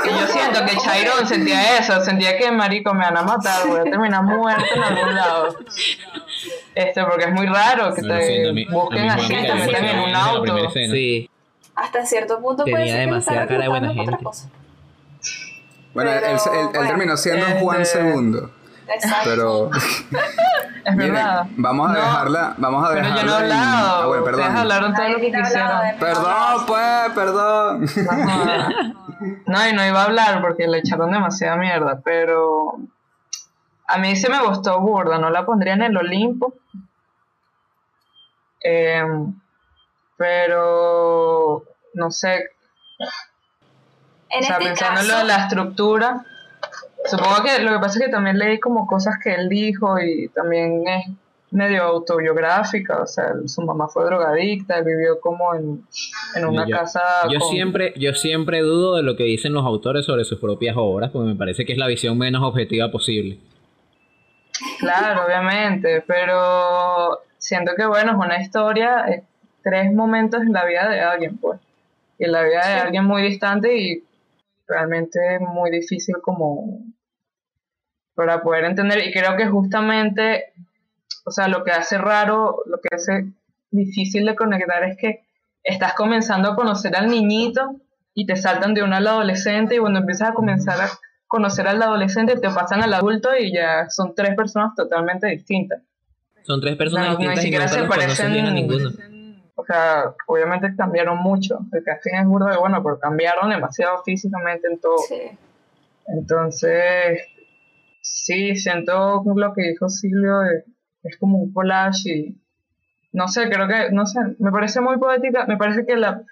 yo 0.04 0.26
siento 0.26 0.64
que 0.64 0.76
Chairón 0.76 1.26
sentía 1.26 1.78
eso, 1.78 2.00
sentía 2.02 2.36
que 2.38 2.50
marico 2.50 2.94
me 2.94 3.00
van 3.04 3.16
a 3.18 3.22
matar, 3.22 3.66
voy 3.68 3.80
a 3.80 3.84
terminar 3.84 4.22
muerto 4.22 4.64
en 4.74 4.82
algún 4.82 5.14
lado. 5.14 5.56
Este, 6.74 7.04
porque 7.04 7.24
es 7.24 7.32
muy 7.32 7.46
raro 7.46 7.94
que 7.94 8.02
te 8.02 8.64
busquen 8.70 9.08
así, 9.10 9.28
te 9.28 9.54
metan 9.54 9.84
en 9.84 9.98
un 10.00 10.14
auto. 10.14 10.70
Sí, 10.70 11.28
hasta 11.74 12.06
cierto 12.06 12.40
punto 12.40 12.64
Tenía 12.64 12.78
puede 12.78 12.90
ser 12.90 13.00
demasiada 13.00 13.46
cara 13.46 13.62
de 13.62 13.68
buena 13.68 13.90
otra 13.90 14.02
gente. 14.04 14.24
cosa. 14.24 14.48
Bueno, 15.94 16.12
él, 16.12 16.20
Pero, 16.22 16.32
él- 16.36 16.60
él 16.60 16.66
bueno, 16.72 16.86
terminó 16.88 17.16
siendo 17.16 17.46
Juan 17.60 17.80
este- 17.82 18.00
II. 18.00 18.40
Exacto. 18.94 19.24
Pero 19.30 19.70
Es 20.84 20.96
miren, 20.96 21.14
verdad. 21.14 21.46
vamos 21.56 21.90
a 21.90 21.92
No, 21.92 21.98
dejarla, 22.00 22.54
vamos 22.56 22.84
a 22.84 22.88
Pero 22.94 23.02
dejarla. 23.02 23.20
yo 23.22 23.26
no 23.26 23.32
he 23.32 23.36
hablado. 23.42 24.02
Ah, 24.02 24.06
bueno, 24.06 24.22
Ustedes 24.24 24.38
perdón. 24.46 24.56
hablaron 24.56 24.94
todo 24.94 25.08
lo 25.08 25.16
que 25.18 25.32
quisieron. 25.32 25.98
Perdón, 26.00 26.66
pues, 26.66 27.12
perdón. 27.14 27.86
No, 29.46 29.68
y 29.68 29.72
no 29.72 29.84
iba 29.86 30.00
a 30.00 30.04
hablar 30.04 30.40
porque 30.40 30.66
le 30.68 30.78
echaron 30.78 31.10
demasiada 31.10 31.56
mierda, 31.56 32.00
pero 32.04 32.76
a 33.86 33.98
mí 33.98 34.14
se 34.16 34.28
me 34.30 34.40
gustó 34.46 34.80
burda, 34.80 35.18
no 35.18 35.28
la 35.30 35.44
pondría 35.44 35.74
en 35.74 35.82
el 35.82 35.96
Olimpo. 35.96 36.54
Em, 38.60 39.34
pero 40.16 41.64
no 41.94 42.10
sé, 42.10 42.50
En 44.30 44.42
o 44.42 44.46
sea, 44.46 44.56
este 44.58 44.64
pensando 44.68 45.00
en 45.00 45.08
lo 45.08 45.16
de 45.18 45.24
la 45.24 45.36
estructura, 45.44 46.24
supongo 47.04 47.42
que 47.44 47.62
lo 47.62 47.72
que 47.72 47.78
pasa 47.78 47.98
es 47.98 48.06
que 48.06 48.10
también 48.10 48.38
leí 48.38 48.58
como 48.60 48.86
cosas 48.86 49.16
que 49.22 49.34
él 49.34 49.48
dijo 49.48 49.98
y 50.00 50.28
también 50.28 50.82
es 50.86 51.06
medio 51.50 51.84
autobiográfica, 51.84 53.00
o 53.00 53.06
sea, 53.06 53.32
su 53.46 53.62
mamá 53.62 53.88
fue 53.88 54.04
drogadicta, 54.04 54.78
él 54.78 54.84
vivió 54.84 55.18
como 55.18 55.54
en, 55.54 55.82
en 56.36 56.44
una 56.44 56.66
Yo- 56.66 56.76
casa 56.76 57.00
Yo 57.30 57.38
con- 57.38 57.48
siempre, 57.50 57.94
yo 57.96 58.12
siempre 58.12 58.60
dudo 58.60 58.96
de 58.96 59.02
lo 59.02 59.16
que 59.16 59.24
dicen 59.24 59.54
los 59.54 59.64
autores 59.64 60.04
sobre 60.04 60.24
sus 60.24 60.38
propias 60.38 60.76
obras, 60.76 61.10
porque 61.10 61.28
me 61.28 61.36
parece 61.36 61.64
que 61.64 61.72
es 61.72 61.78
la 61.78 61.86
visión 61.86 62.18
menos 62.18 62.42
objetiva 62.42 62.90
posible. 62.90 63.38
Claro, 64.80 65.24
obviamente, 65.24 66.02
pero 66.06 67.20
siento 67.38 67.72
que 67.76 67.86
bueno, 67.86 68.12
es 68.12 68.18
una 68.18 68.40
historia, 68.42 69.04
es 69.08 69.22
tres 69.62 69.92
momentos 69.92 70.42
en 70.42 70.52
la 70.52 70.64
vida 70.64 70.88
de 70.88 71.00
alguien, 71.00 71.38
pues. 71.38 71.60
y 72.18 72.24
en 72.24 72.32
la 72.32 72.42
vida 72.42 72.66
de 72.66 72.74
alguien 72.80 73.04
muy 73.04 73.22
distante 73.22 73.76
y 73.76 74.04
realmente 74.68 75.18
muy 75.40 75.70
difícil 75.70 76.16
como 76.22 76.84
para 78.14 78.42
poder 78.42 78.64
entender 78.64 79.06
y 79.06 79.12
creo 79.12 79.36
que 79.36 79.46
justamente, 79.46 80.52
o 81.24 81.30
sea, 81.30 81.48
lo 81.48 81.64
que 81.64 81.70
hace 81.70 81.98
raro, 81.98 82.62
lo 82.66 82.80
que 82.80 82.94
hace 82.94 83.26
difícil 83.70 84.26
de 84.26 84.34
conectar 84.34 84.82
es 84.84 84.96
que 84.96 85.24
estás 85.62 85.94
comenzando 85.94 86.50
a 86.50 86.56
conocer 86.56 86.96
al 86.96 87.08
niñito 87.08 87.76
y 88.14 88.26
te 88.26 88.36
saltan 88.36 88.74
de 88.74 88.82
uno 88.82 88.96
al 88.96 89.06
adolescente 89.06 89.76
y 89.76 89.78
cuando 89.78 90.00
empiezas 90.00 90.30
a 90.30 90.34
comenzar 90.34 90.80
a 90.80 90.88
conocer 91.28 91.68
al 91.68 91.82
adolescente 91.82 92.36
te 92.36 92.50
pasan 92.50 92.82
al 92.82 92.94
adulto 92.94 93.36
y 93.38 93.52
ya 93.52 93.88
son 93.90 94.14
tres 94.14 94.34
personas 94.34 94.74
totalmente 94.74 95.26
distintas. 95.28 95.82
Son 96.42 96.60
tres 96.60 96.76
personas 96.76 97.12
No, 97.12 97.18
ni 97.18 97.28
distintas 97.28 97.44
y 97.44 97.50
nunca 97.50 97.68
se 97.68 98.00
parecen. 98.00 98.32
bien 98.32 98.46
a 98.46 98.50
ninguno. 98.50 98.90
O 99.60 99.64
sea, 99.64 100.14
obviamente 100.28 100.72
cambiaron 100.76 101.18
mucho. 101.18 101.58
El 101.72 101.82
casting 101.82 102.14
es 102.14 102.26
burdo 102.26 102.46
de 102.46 102.56
bueno, 102.58 102.80
pero 102.80 103.00
cambiaron 103.00 103.50
demasiado 103.50 104.04
físicamente 104.04 104.68
en 104.68 104.80
todo. 104.80 104.98
Sí. 104.98 105.36
Entonces, 106.06 107.20
sí, 108.00 108.54
siento 108.54 109.24
lo 109.24 109.52
que 109.54 109.62
dijo 109.62 109.88
Silvio, 109.88 110.44
eh, 110.44 110.64
es 111.02 111.18
como 111.18 111.38
un 111.38 111.52
collage 111.52 112.08
y 112.08 112.40
no 113.12 113.26
sé, 113.26 113.50
creo 113.50 113.66
que, 113.66 113.90
no 113.90 114.06
sé, 114.06 114.20
me 114.38 114.52
parece 114.52 114.80
muy 114.80 114.96
poética, 114.96 115.44
me 115.46 115.56
parece 115.56 115.84
que 115.84 115.96
la, 115.96 116.22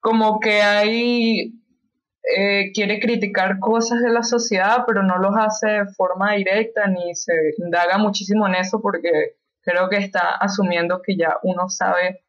como 0.00 0.38
que 0.38 0.60
ahí 0.60 1.54
eh, 2.36 2.70
quiere 2.74 3.00
criticar 3.00 3.60
cosas 3.60 4.02
de 4.02 4.10
la 4.10 4.22
sociedad, 4.22 4.84
pero 4.86 5.02
no 5.02 5.16
los 5.16 5.34
hace 5.38 5.68
de 5.68 5.86
forma 5.86 6.34
directa 6.34 6.86
ni 6.86 7.14
se 7.14 7.32
indaga 7.56 7.96
muchísimo 7.96 8.46
en 8.46 8.56
eso 8.56 8.82
porque 8.82 9.36
creo 9.62 9.88
que 9.88 9.96
está 9.96 10.34
asumiendo 10.36 11.00
que 11.00 11.16
ya 11.16 11.38
uno 11.42 11.70
sabe 11.70 12.22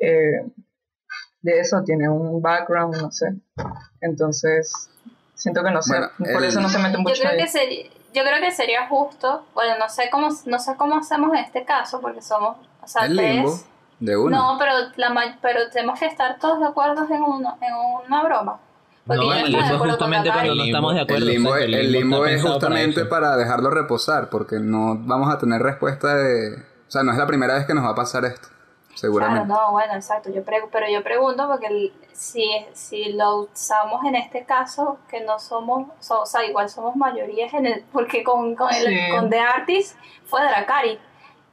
eh, 0.00 0.46
de 1.42 1.60
eso, 1.60 1.82
tiene 1.84 2.08
un 2.08 2.40
background, 2.42 2.96
no 3.00 3.10
sé. 3.12 3.34
Entonces, 4.00 4.90
siento 5.34 5.62
que 5.62 5.70
no 5.70 5.82
sé, 5.82 5.92
Bueno, 5.94 6.08
por 6.18 6.42
el- 6.42 6.48
eso 6.48 6.60
no 6.60 6.68
se 6.68 6.78
mete 6.78 6.94
Yo 6.94 7.00
mucho 7.00 7.14
creo 7.20 7.32
ahí. 7.32 7.38
que 7.38 7.48
sería, 7.48 7.84
yo 8.12 8.22
creo 8.22 8.40
que 8.40 8.50
sería 8.50 8.88
justo, 8.88 9.46
bueno, 9.54 9.74
no 9.78 9.88
sé 9.88 10.08
cómo, 10.10 10.28
no 10.46 10.58
sé 10.58 10.74
cómo 10.76 10.96
hacemos 10.98 11.30
en 11.30 11.44
este 11.44 11.64
caso, 11.64 12.00
porque 12.00 12.22
somos, 12.22 12.56
o 12.82 12.86
sea, 12.86 13.06
El 13.06 13.16
limbo 13.16 13.48
tres. 13.50 13.66
de 14.00 14.16
uno. 14.16 14.36
No, 14.52 14.58
pero 14.58 14.72
la 14.96 15.10
ma- 15.10 15.38
pero 15.42 15.68
tenemos 15.70 15.98
que 15.98 16.06
estar 16.06 16.38
todos 16.38 16.60
de 16.60 16.66
acuerdo 16.66 17.04
en 17.12 17.22
uno, 17.22 17.58
en 17.60 17.74
una 18.06 18.22
broma. 18.24 18.60
Porque 19.06 19.24
No, 19.24 19.32
yo 19.32 19.38
el 19.40 19.52
limbo 19.52 19.64
es 19.64 19.92
justamente 19.92 20.28
Nakai. 20.28 20.44
cuando 20.48 20.54
no 20.54 20.62
El 20.62 20.68
estamos 20.68 20.94
de 20.94 21.00
limbo- 21.00 21.02
acuerdo. 21.02 21.16
el 21.24 21.28
limbo, 21.32 21.48
exacto, 21.50 21.64
el 21.64 21.74
el 21.74 21.92
limbo 21.92 22.00
limbo 22.16 22.26
está 22.26 22.36
es 22.36 22.42
para 22.42 22.52
justamente 22.54 23.00
eso. 23.00 23.08
para, 23.08 23.36
dejarlo 23.36 23.70
reposar, 23.70 24.28
porque 24.28 24.58
no 24.60 24.96
vamos 24.98 25.32
a 25.34 25.38
tener 25.38 25.62
respuesta 25.62 26.14
de... 26.14 26.56
O 26.56 26.90
sea, 26.90 27.02
no 27.02 27.12
es 27.12 27.18
la 27.18 27.26
primera 27.26 27.54
vez 27.54 27.64
que 27.66 27.74
nos 27.74 27.84
va 27.84 27.90
a 27.90 27.94
pasar 27.94 28.24
esto, 28.26 28.48
Claro, 29.00 29.12
seguramente. 29.12 29.46
no, 29.48 29.72
bueno, 29.72 29.94
exacto. 29.94 30.30
Yo 30.30 30.42
pero 30.44 30.88
yo 30.88 31.02
pregunto 31.02 31.46
porque 31.48 31.66
el- 31.66 31.92
si, 32.12 32.44
si 32.72 33.12
lo 33.12 33.42
usamos 33.42 34.04
en 34.04 34.16
este 34.16 34.44
caso, 34.44 34.98
que 35.08 35.20
no 35.20 35.38
somos, 35.38 35.86
so- 36.00 36.22
o 36.22 36.26
sea, 36.26 36.44
igual 36.44 36.68
somos 36.68 36.96
mayorías 36.96 37.54
en 37.54 37.66
el, 37.66 37.84
porque 37.92 38.24
con, 38.24 38.54
con, 38.56 38.68
el, 38.74 38.86
Sí. 38.86 38.98
con 39.10 39.30
The 39.30 39.38
Artist 39.40 39.96
fue 40.26 40.42
Dracari 40.42 40.98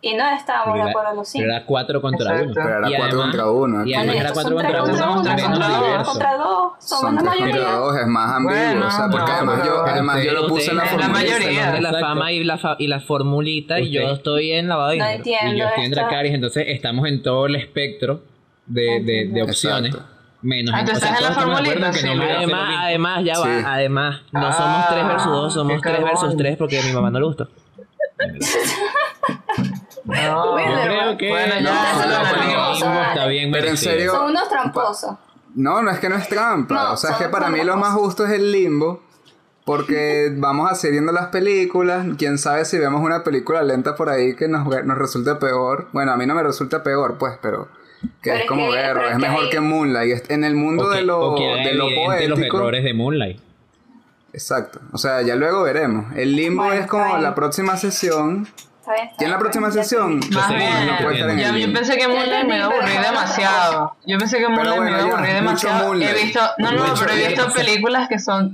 y 0.07 0.13
no 0.15 0.29
estábamos 0.29 0.75
de 0.75 0.81
era- 0.81 0.89
acuerdo 0.91 1.15
los 1.15 1.27
cinco. 1.27 1.43
Pero 1.43 1.55
era 1.55 1.65
4 1.65 2.01
contra 2.01 2.31
Exacto. 2.31 2.51
1. 2.51 2.53
Pero 2.63 2.87
era 2.87 2.97
4 2.97 3.17
contra 3.19 3.49
1. 3.49 3.85
Y 3.85 3.93
además 3.93 4.15
era 4.15 4.27
estos 4.29 4.43
4 4.43 4.49
son 4.51 4.57
tres 4.67 4.75
contra 4.79 4.81
contra 4.85 5.05
1 5.09 5.13
uno, 5.13 5.23
tres 5.23 5.35
tres 5.35 5.47
contra 5.47 5.67
contra 5.67 5.87
dos. 5.87 5.97
dos, 5.97 6.07
contra 6.13 6.37
dos, 6.37 6.71
somos 6.79 7.01
Son 7.01 7.15
la 7.15 7.21
3 7.21 7.29
contra 7.31 7.45
mayoría. 7.45 7.71
2, 7.77 7.97
es 7.97 8.07
más 8.07 8.31
ambiguo. 8.35 8.55
Bueno, 8.65 8.87
o 8.87 8.91
sea, 8.91 9.07
porque 9.09 9.31
no, 9.31 9.37
además, 9.85 10.23
yo, 10.23 10.31
lo 10.33 10.47
puse 10.47 10.71
en 10.71 10.77
la 10.77 10.83
Es 10.85 10.91
la 10.93 10.99
formulita. 10.99 11.33
mayoría. 11.37 11.71
de 11.71 11.81
la 11.81 11.99
fama 11.99 12.31
y 12.31 12.43
la, 12.43 12.57
fa- 12.57 12.75
y 12.79 12.87
la 12.87 12.99
formulita 12.99 13.79
y 13.79 13.89
yo 13.91 14.01
estoy 14.11 14.51
en 14.51 14.67
lavado 14.67 14.89
de 14.91 14.97
No 14.97 15.03
dinero. 15.05 15.17
entiendo. 15.17 15.53
Y 15.55 15.59
yo 15.59 15.65
estoy 15.67 15.85
en 15.85 16.35
entonces 16.35 16.65
estamos 16.67 17.07
en 17.07 17.23
todo 17.23 17.45
el 17.47 17.55
espectro 17.55 18.21
de, 18.67 19.01
de, 19.03 19.29
de 19.31 19.43
opciones. 19.43 19.91
Exacto. 19.93 20.11
Menos 20.41 20.75
Ah, 20.77 20.83
o 20.83 20.95
sea, 20.95 21.15
en 21.17 21.23
la 21.23 21.31
formulita, 21.31 21.91
sí. 21.93 22.07
Además, 22.07 22.75
además, 22.83 23.23
ya 23.23 23.39
va, 23.39 23.45
Sí. 23.45 23.63
además, 23.65 24.21
no 24.31 24.45
Ah, 24.47 24.53
somos 24.53 24.87
3 24.89 25.07
versus 25.07 25.31
2, 25.31 25.53
somos 25.55 25.81
qué 25.81 25.89
3 25.89 26.03
versus 26.03 26.21
cagón. 26.21 26.37
3 26.37 26.57
porque 26.57 26.79
a 26.79 26.83
mi 26.83 26.91
mamá 26.91 27.09
no 27.09 27.19
le 27.19 27.25
gustó. 27.25 27.47
No, 30.05 30.51
Bueno, 30.51 30.71
Yo 30.75 30.83
creo 30.83 31.17
que 31.17 31.29
Bueno, 31.29 31.55
ya, 31.55 31.61
no, 32.79 33.01
está 33.03 33.27
bien 33.27 33.51
Pero 33.51 33.67
en 33.67 33.77
serio, 33.77 34.11
Son 34.11 34.29
unos 34.31 34.47
tramposos. 34.49 35.15
No, 35.55 35.81
no 35.81 35.89
es 35.91 35.99
que 35.99 36.09
no 36.09 36.15
es 36.15 36.27
trampa. 36.27 36.73
No, 36.75 36.91
o 36.93 36.97
sea, 36.97 37.11
es 37.11 37.17
que 37.17 37.29
para 37.29 37.49
mí 37.49 37.63
lo 37.63 37.77
más 37.77 37.93
justo 37.93 38.25
es 38.25 38.31
el 38.31 38.51
limbo. 38.51 39.01
Porque 39.63 40.31
vamos 40.37 40.69
a 40.71 40.75
seguir 40.75 40.93
viendo 40.95 41.11
las 41.11 41.27
películas. 41.27 42.05
Quién 42.17 42.37
sabe 42.37 42.65
si 42.65 42.77
vemos 42.77 43.01
una 43.01 43.23
película 43.23 43.63
lenta 43.63 43.95
por 43.95 44.09
ahí 44.09 44.35
que 44.35 44.47
nos, 44.47 44.67
nos 44.85 44.97
resulte 44.97 45.33
peor. 45.35 45.87
Bueno, 45.91 46.11
a 46.11 46.17
mí 46.17 46.25
no 46.25 46.35
me 46.35 46.43
resulta 46.43 46.83
peor, 46.83 47.17
pues, 47.17 47.33
pero. 47.41 47.67
Que 48.21 48.29
Pero 48.31 48.35
es 48.35 48.45
como 48.45 48.69
que- 48.69 48.75
verlo. 48.77 49.05
Es 49.07 49.13
que 49.13 49.17
mejor 49.17 49.43
hay- 49.45 49.49
que 49.49 49.59
Moonlight. 49.61 50.29
En 50.29 50.43
el 50.43 50.53
mundo 50.55 50.91
que- 50.91 50.97
de 50.97 51.03
lo, 51.03 51.33
de 51.35 51.73
lo 51.73 51.87
evidente 51.87 52.27
los 52.27 52.37
poético. 52.37 52.57
errores 52.57 52.83
de 52.83 52.93
Moonlight. 52.93 53.39
Exacto. 54.33 54.79
O 54.91 54.97
sea, 54.97 55.21
ya 55.21 55.35
luego 55.35 55.63
veremos. 55.63 56.13
El 56.15 56.35
limbo 56.35 56.63
Bueno, 56.65 56.81
es 56.81 56.87
como 56.87 57.17
la 57.17 57.33
próxima 57.33 57.77
sesión. 57.77 58.47
Está 58.85 58.93
bien, 58.93 59.07
está 59.07 59.17
¿Quién 59.17 59.27
en 59.29 59.31
la 59.31 59.39
próxima 59.39 59.67
ya 59.69 59.83
sesión? 59.83 60.19
Más 60.31 60.49
bien. 60.49 60.71
no 60.85 61.11
en 61.11 61.39
Ya, 61.39 61.57
yo 61.57 61.73
pensé 61.73 61.97
que 61.97 62.07
Moonlight 62.07 62.47
me 62.47 62.57
iba 62.57 62.65
a 62.65 62.69
aburrir 62.69 63.01
demasiado. 63.01 63.95
Yo 64.05 64.19
pensé 64.19 64.37
que 64.37 64.47
Moonlight 64.47 64.79
me 64.79 64.89
iba 64.91 64.97
a 64.97 64.99
ya, 64.99 65.05
aburrir 65.07 65.25
mucho 65.25 65.33
demasiado. 65.33 65.87
Moonlight. 65.87 66.11
He 66.11 66.23
visto, 66.23 66.39
no, 66.59 66.71
no, 66.71 66.83
Mucho 66.83 66.93
pero 66.99 67.11
he 67.13 67.27
visto 67.29 67.51
películas 67.51 68.07
que 68.07 68.19
son, 68.19 68.53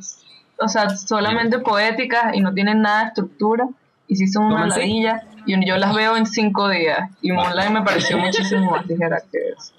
o 0.58 0.68
sea, 0.70 0.90
solamente 0.92 1.60
poéticas 1.60 2.34
y 2.34 2.40
no 2.40 2.54
tienen 2.54 2.82
nada 2.82 3.02
de 3.02 3.08
estructura. 3.10 3.68
Y 4.08 4.16
sí 4.16 4.28
son 4.28 4.46
una 4.46 4.68
ladilla. 4.68 5.22
Y 5.46 5.66
yo 5.68 5.76
las 5.76 5.94
veo 5.94 6.16
en 6.16 6.26
cinco 6.26 6.70
días. 6.70 7.10
Y 7.22 7.34
Moonlight 7.34 7.72
me 7.72 7.82
pareció 7.82 8.18
muchísimo 8.18 8.72
más 8.72 8.86
ligera 8.86 9.22
que 9.30 9.38
eso. 9.50 9.74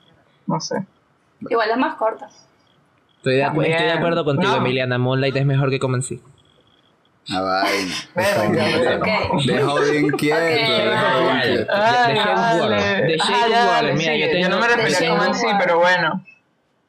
No 0.47 0.61
sé. 0.61 0.85
Igual 1.49 1.71
es 1.71 1.79
más 1.79 1.95
corta. 1.95 2.29
Estoy 3.17 3.37
de, 3.37 3.43
estoy 3.45 3.89
acuerdo 3.89 4.23
contigo, 4.27 4.53
No. 4.53 4.59
Emiliana. 4.59 4.99
Moonlight 4.99 5.37
es 5.37 5.47
mejor 5.47 5.71
que 5.71 5.79
Comency. 5.79 6.21
Ah, 7.31 7.41
vaina. 7.41 7.95
Deja 9.47 9.81
bien 9.91 10.11
quieto. 10.11 10.41
Shape 11.57 11.67
Ah, 11.71 13.49
dale, 13.49 13.95
mira, 13.95 14.17
yo 14.17 14.27
yo 14.39 14.49
no 14.49 14.57
me 14.61 14.67
tengo- 14.67 14.77
refería 14.83 15.11
como 15.11 15.25
en 15.25 15.35
sí, 15.35 15.47
pero 15.59 15.79
bueno. 15.79 16.25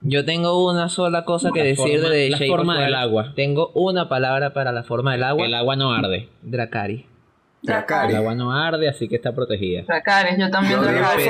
Yo 0.02 0.26
tengo 0.26 0.70
una 0.70 0.90
sola 0.90 1.24
cosa 1.24 1.52
que 1.54 1.60
La 1.60 1.66
decir 1.66 2.00
forma- 2.02 2.10
de 2.10 2.30
la 2.30 2.38
Shape 2.38 2.50
forma 2.50 2.80
del 2.82 2.96
agua. 2.96 3.32
Tengo 3.36 3.72
una 3.74 4.10
palabra 4.10 4.54
para 4.54 4.72
la 4.72 4.84
forma 4.84 5.14
del 5.14 5.24
agua. 5.24 5.46
El 5.46 5.54
agua 5.54 5.76
no 5.76 5.94
arde. 5.94 6.30
Dracari. 6.42 7.06
Dracari. 7.62 8.12
El 8.12 8.18
agua 8.18 8.36
no 8.36 8.52
arde, 8.52 8.90
así 8.90 9.08
que 9.08 9.16
está 9.16 9.32
protegida. 9.34 9.84
Dracaris, 9.84 10.38
yo 10.38 10.50
también 10.50 10.76
Yo 10.76 10.82
Dracaris. 10.84 11.28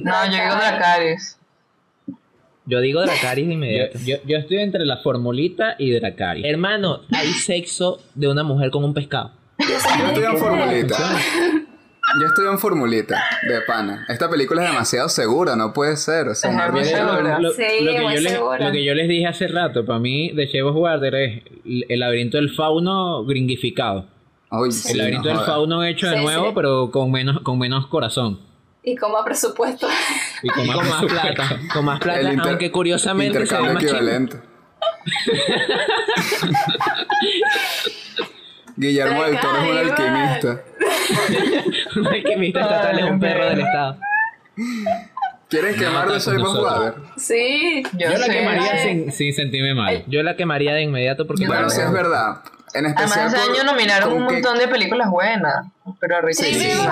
No, 0.00 0.24
yo 0.26 0.32
digo 0.32 0.54
Dracaris. 0.56 1.38
Yo 2.66 2.80
digo 2.80 3.02
Dracaris 3.02 3.46
de 3.46 3.52
inmediato. 3.54 3.98
yo, 4.06 4.16
yo 4.26 4.38
estoy 4.38 4.58
entre 4.58 4.84
la 4.86 4.96
formulita 4.98 5.76
y 5.78 5.90
Dracari. 5.90 6.46
Hermano, 6.48 7.00
hay 7.12 7.28
sexo 7.28 8.00
de 8.14 8.28
una 8.28 8.42
mujer 8.42 8.70
con 8.70 8.84
un 8.84 8.94
pescado. 8.94 9.32
Yo 9.58 9.66
estoy 10.08 10.24
en 10.24 10.36
formulita. 10.38 10.96
Yo 12.20 12.26
estoy 12.28 12.46
en 12.46 12.58
formulita 12.58 13.22
de 13.48 13.60
pana. 13.66 14.06
Esta 14.08 14.30
película 14.30 14.62
es 14.64 14.70
demasiado 14.70 15.08
segura, 15.08 15.56
no 15.56 15.72
puede 15.72 15.96
ser. 15.96 16.28
O 16.28 16.34
sea, 16.34 16.50
Ajá, 16.50 16.68
no. 16.70 17.38
Lo, 17.40 17.50
Sí, 17.50 17.62
lo 17.80 17.92
que 17.92 18.02
yo 18.02 18.08
les, 18.10 18.32
segura. 18.32 18.66
lo 18.66 18.72
que 18.72 18.84
yo 18.84 18.94
les 18.94 19.08
dije 19.08 19.26
hace 19.26 19.48
rato, 19.48 19.84
para 19.84 19.98
mí, 19.98 20.30
The 20.34 20.46
Shape 20.46 20.62
of 20.62 20.76
Water 20.76 21.14
es 21.16 21.42
el 21.64 21.98
laberinto 22.00 22.36
del 22.36 22.50
fauno 22.54 23.24
gringificado. 23.24 24.06
Ay, 24.50 24.66
El 24.66 24.72
sí, 24.72 24.96
laberinto 24.96 25.28
no 25.32 25.38
del 25.38 25.46
fauno 25.46 25.84
hecho 25.84 26.08
de 26.08 26.18
Sí, 26.18 26.22
nuevo, 26.22 26.46
sí. 26.48 26.52
pero 26.54 26.90
con 26.92 27.10
menos, 27.10 27.40
con 27.40 27.58
menos 27.58 27.86
corazón. 27.88 28.38
Y 28.84 28.96
como 28.96 29.16
a 29.16 29.24
presupuesto. 29.24 29.88
Y 30.42 30.48
con 30.48 30.66
más, 30.66 30.76
con 30.76 30.88
más 30.88 30.98
presupuesto. 31.04 31.32
plata. 31.36 31.60
Con 31.72 31.84
más 31.86 32.00
plata, 32.00 32.32
inter- 32.32 32.48
aunque 32.50 32.70
curiosamente 32.70 33.32
se 33.32 33.38
ve 33.38 33.44
intercambio 33.44 33.74
más 33.74 33.82
chico. 33.82 33.96
equivalente. 33.96 34.36
Guillermo 38.76 39.24
del 39.24 39.38
Toro 39.40 39.56
es 39.62 39.70
un 39.70 39.78
alquimista. 39.78 40.62
Un 41.96 42.06
alquimista 42.08 42.60
estatal 42.62 42.98
es 42.98 43.04
un 43.10 43.20
perro 43.20 43.48
del 43.50 43.60
Estado. 43.60 43.98
¿Quieren 45.48 45.74
quemar 45.76 46.08
Shape 46.08 46.36
of 46.36 46.42
nosotros. 46.42 46.72
Water? 46.78 46.94
Sí. 47.16 47.82
Yo, 47.92 47.98
Yo 48.10 48.18
la 48.18 48.26
sé. 48.26 48.32
quemaría 48.32 48.78
sin, 48.82 49.12
sin 49.12 49.34
sentirme 49.34 49.74
mal. 49.74 50.04
Yo 50.06 50.22
la 50.22 50.36
quemaría 50.36 50.72
de 50.74 50.82
inmediato 50.82 51.26
porque... 51.26 51.46
Bueno, 51.46 51.68
sí 51.70 51.80
es 51.80 51.92
verdad. 51.92 52.40
En 52.72 52.86
especial 52.86 53.26
Además, 53.26 53.34
ese 53.34 53.46
por- 53.46 53.56
año 53.56 53.64
nominaron 53.72 54.12
un 54.14 54.26
que- 54.26 54.32
montón 54.34 54.58
de 54.58 54.66
películas 54.68 55.08
buenas. 55.10 55.66
Pero 56.00 56.16
Sí, 56.32 56.42
Trivial 56.50 56.78
sí. 56.78 56.82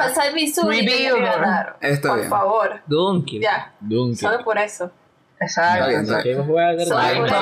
Que 1.16 1.20
¿no? 1.20 1.26
ganar. 1.26 1.76
Está 1.80 2.08
Por 2.10 2.18
bien. 2.18 2.30
favor. 2.30 2.80
Dunkirk. 2.86 3.42
Ya. 3.42 3.72
Dunkirk. 3.80 4.30
Solo 4.30 4.44
por 4.44 4.58
eso. 4.58 4.90
Exacto. 5.40 5.78
Está 5.78 5.88
bien, 5.88 6.06
por. 6.06 6.22
Ay, 6.62 6.76
de 6.76 6.86
Tonya. 6.86 7.34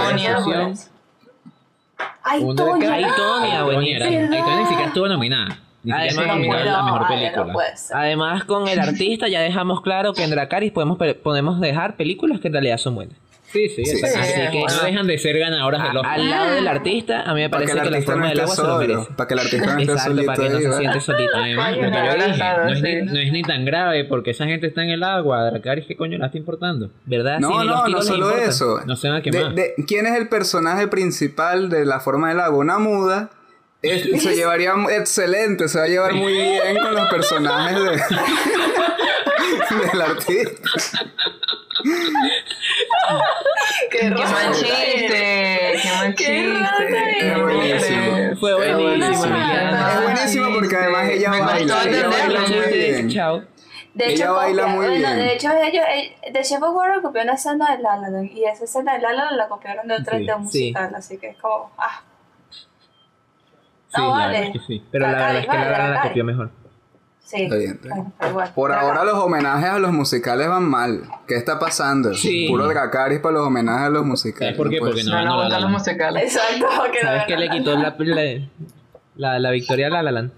Ay, 2.23 2.43
Tonya, 2.55 2.95
ay, 2.95 3.05
Tonya 3.15 4.57
ni 4.57 4.67
siquiera 4.69 4.87
estuvo 4.87 5.07
nominada. 5.09 5.59
Además, 5.91 6.15
no 6.27 6.55
la 6.65 6.83
mejor 6.83 7.09
película. 7.09 7.45
no. 7.47 7.59
Además, 7.95 8.45
con 8.45 8.69
el 8.69 8.79
artista 8.81 9.29
ya 9.29 9.41
dejamos 9.41 9.81
claro 9.81 10.13
que 10.13 10.23
en 10.25 10.31
Dracaris 10.31 10.73
podemos, 10.73 10.99
podemos 11.23 11.61
dejar 11.61 11.97
películas 11.97 12.41
que 12.41 12.49
en 12.49 12.53
realidad 12.55 12.77
son 12.79 12.95
buenas. 12.97 13.17
Sí, 13.53 13.69
sí, 13.69 13.85
Sí, 13.85 13.97
sí, 13.97 14.05
Así 14.07 14.33
que 14.53 14.61
bueno. 14.61 14.77
no 14.77 14.83
dejan 14.85 15.07
de 15.09 15.19
ser 15.19 15.37
ganadoras 15.37 15.83
del 15.83 15.97
A- 15.97 16.01
Oscar. 16.03 16.21
al 16.21 16.31
lado 16.31 16.51
del 16.55 16.69
artista, 16.69 17.23
a 17.23 17.35
mí 17.35 17.41
me 17.41 17.47
que 17.47 17.51
parece 17.51 17.73
que 17.73 17.79
la 17.79 17.83
artista 17.97 18.13
no 18.13 18.17
forma 18.19 18.29
del 18.29 18.41
agua 18.41 18.55
se 18.55 18.63
lo 18.63 18.69
solo. 18.69 18.79
merece. 18.79 19.13
Para 19.17 19.27
que 19.27 19.35
el 19.35 19.41
artista 19.41 19.67
no 19.75 19.81
esté 19.81 19.99
solito 19.99 20.27
para 20.27 20.37
que 20.37 20.49
no 20.51 20.57
ahí, 20.57 20.63
se 20.63 20.73
siente 20.79 21.01
solito. 21.01 21.31
Además, 21.37 21.75
como 21.75 21.91
no, 21.91 21.97
yo 22.07 22.15
dije, 22.15 22.39
no, 22.39 22.69
es, 22.69 22.83
ni, 22.83 22.91
sí. 22.93 23.03
no 23.07 23.19
es 23.19 23.33
ni 23.33 23.43
tan 23.43 23.65
grave 23.65 24.05
porque 24.05 24.31
esa 24.31 24.45
gente 24.45 24.69
está 24.69 24.85
en 24.85 24.91
el 24.91 25.03
agua. 25.03 25.41
A 25.41 25.45
Dracarys, 25.51 25.87
¿qué 25.87 25.97
coño 25.97 26.17
la 26.19 26.27
está 26.27 26.39
importando? 26.39 26.91
¿Verdad? 27.07 27.39
Sí, 27.39 27.43
No, 27.43 27.65
los 27.65 27.67
no, 27.67 27.89
no 27.89 28.03
solo 28.03 28.31
eso. 28.37 28.81
No 28.87 28.95
se 28.95 29.09
van 29.09 29.17
a 29.17 29.21
De- 29.21 29.31
quemar. 29.33 29.55
de- 29.55 29.75
¿Quién 29.85 30.07
es 30.07 30.15
el 30.17 30.29
personaje 30.29 30.87
principal 30.87 31.71
de 31.71 31.85
La 31.87 31.99
Forma 31.99 32.29
del 32.29 32.39
Agua? 32.39 32.59
Una 32.59 32.79
muda. 32.79 33.31
Es- 33.83 34.23
se 34.23 34.35
llevaría 34.37 34.75
excelente, 34.91 35.69
se 35.69 35.79
va 35.79 35.85
a 35.85 35.89
llevar 35.89 36.13
muy 36.15 36.33
bien 36.35 36.77
con 36.79 36.95
los 36.95 37.09
personajes 37.11 37.77
de, 37.79 37.91
del 39.91 40.03
artista. 40.03 40.69
Qué 43.91 44.11
mal 44.11 44.53
chiste, 44.53 45.79
qué 45.83 45.91
mal 45.99 46.15
chiste. 46.15 47.35
buenísimo. 47.43 48.37
Fue 48.39 48.55
buenísimo. 48.55 48.83
buenísimo. 48.83 49.37
Es 49.37 50.03
buenísimo 50.03 50.55
porque 50.55 50.77
además 50.77 51.09
ella 51.11 51.31
Me 51.31 51.41
baila. 51.41 51.83
Ella 51.85 52.09
baila 52.09 52.41
muy 52.41 52.73
bien. 52.73 53.09
Chao. 53.11 53.43
De 53.95 54.05
Ella 54.07 54.25
hecho, 54.25 54.35
baila 54.35 54.63
copia- 54.63 54.75
muy 54.77 54.87
bueno, 54.87 55.09
bien. 55.09 55.19
de 55.19 55.33
hecho 55.35 55.51
ellos, 55.53 55.85
eh, 55.93 56.15
The 56.33 56.43
Chef 56.45 56.63
of 56.63 56.77
War 56.77 57.03
copió 57.03 57.23
una 57.23 57.33
escena 57.35 57.75
de 57.77 57.83
La 57.83 57.97
La 57.97 58.09
Land 58.09 58.31
y 58.31 58.45
esa 58.45 58.65
escena 58.65 58.93
de 58.95 59.01
La 59.01 59.13
La 59.13 59.25
Land 59.25 59.37
la 59.37 59.49
copiaron 59.49 59.89
de 59.89 59.95
otra 59.97 60.19
Sí, 60.19 60.27
de 60.27 60.37
musical, 60.37 60.95
así 60.95 61.19
que 61.19 61.31
es 61.31 61.37
como, 61.39 61.73
ah, 61.77 62.01
Sí, 64.01 64.07
no 64.07 64.19
la 64.19 64.25
vale. 64.27 64.33
verdad 64.39 64.43
es 64.57 64.61
que 64.61 64.67
sí. 64.67 64.85
Pero 64.91 65.07
la 65.07 65.13
verdad 65.13 65.37
es 65.37 65.47
que 65.47 65.57
la 65.57 65.69
verdad 65.69 65.95
la 65.95 66.03
copió 66.03 66.25
mejor. 66.25 66.51
Sí, 67.21 67.43
Está 67.45 67.57
bien, 67.57 67.71
está 67.83 67.95
bien. 67.95 68.13
igual, 68.29 68.53
Por 68.55 68.71
Dracarys. 68.71 68.91
ahora 68.99 69.05
los 69.13 69.23
homenajes 69.25 69.71
a 69.71 69.79
los 69.79 69.93
musicales 69.93 70.49
van 70.49 70.65
mal. 70.65 71.03
¿Qué 71.29 71.37
está 71.37 71.61
pasando? 71.61 72.13
Sí. 72.15 72.49
Puro 72.49 72.67
Dracaris 72.67 73.21
para 73.21 73.35
los 73.35 73.47
homenajes 73.47 73.83
a 73.83 73.89
los 73.91 73.99
¿Sabes 74.01 74.09
musicales. 74.11 74.57
por 74.57 74.69
qué? 74.69 74.79
puede 74.79 74.93
Porque 74.95 75.05
no 75.05 75.11
No 75.13 75.25
nos 75.25 75.37
ganó 75.37 75.49
la 75.49 75.61
los 75.61 75.71
musicales. 75.71 76.23
Exacto, 76.25 76.67
que 76.93 77.01
¿Sabes 77.01 77.21
no 77.21 77.27
qué 77.29 77.37
le 77.37 77.47
gana. 77.47 77.59
quitó 77.59 77.73
la, 77.77 77.95
la, 77.99 78.41
la, 79.15 79.39
la 79.39 79.51
victoria 79.53 79.87
a 79.87 79.91
La 79.91 80.03
La 80.03 80.11
Land? 80.11 80.33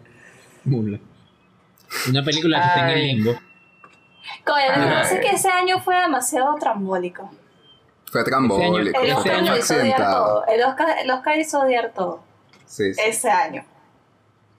Mula. 0.64 0.98
Una 2.10 2.22
película 2.22 2.60
que 2.60 2.66
está 2.66 2.90
en 2.92 2.98
el 2.98 3.06
limbo. 3.06 3.32
Coño, 4.44 4.66
lo 4.68 4.74
que 4.74 4.80
Ay. 4.80 4.94
pasa 5.02 5.14
es 5.14 5.20
que 5.20 5.30
ese 5.36 5.48
año 5.48 5.78
fue 5.80 5.94
demasiado 5.98 6.54
trambólico. 6.56 7.30
Fue 8.10 8.22
trambólico. 8.24 9.00
El 9.00 9.06
Ese 9.06 9.14
Oscar 9.14 9.34
año 9.36 9.52
lo 9.52 9.58
hizo 9.58 9.74
odiar 9.76 9.96
todo. 9.98 10.46
El 10.46 10.62
Oscar, 10.62 10.88
el 11.02 11.10
Oscar 11.10 11.38
hizo 11.38 11.60
odiar 11.60 11.92
todo. 11.94 12.22
Sí, 12.72 12.94
sí. 12.94 13.00
Ese 13.06 13.30
año. 13.30 13.62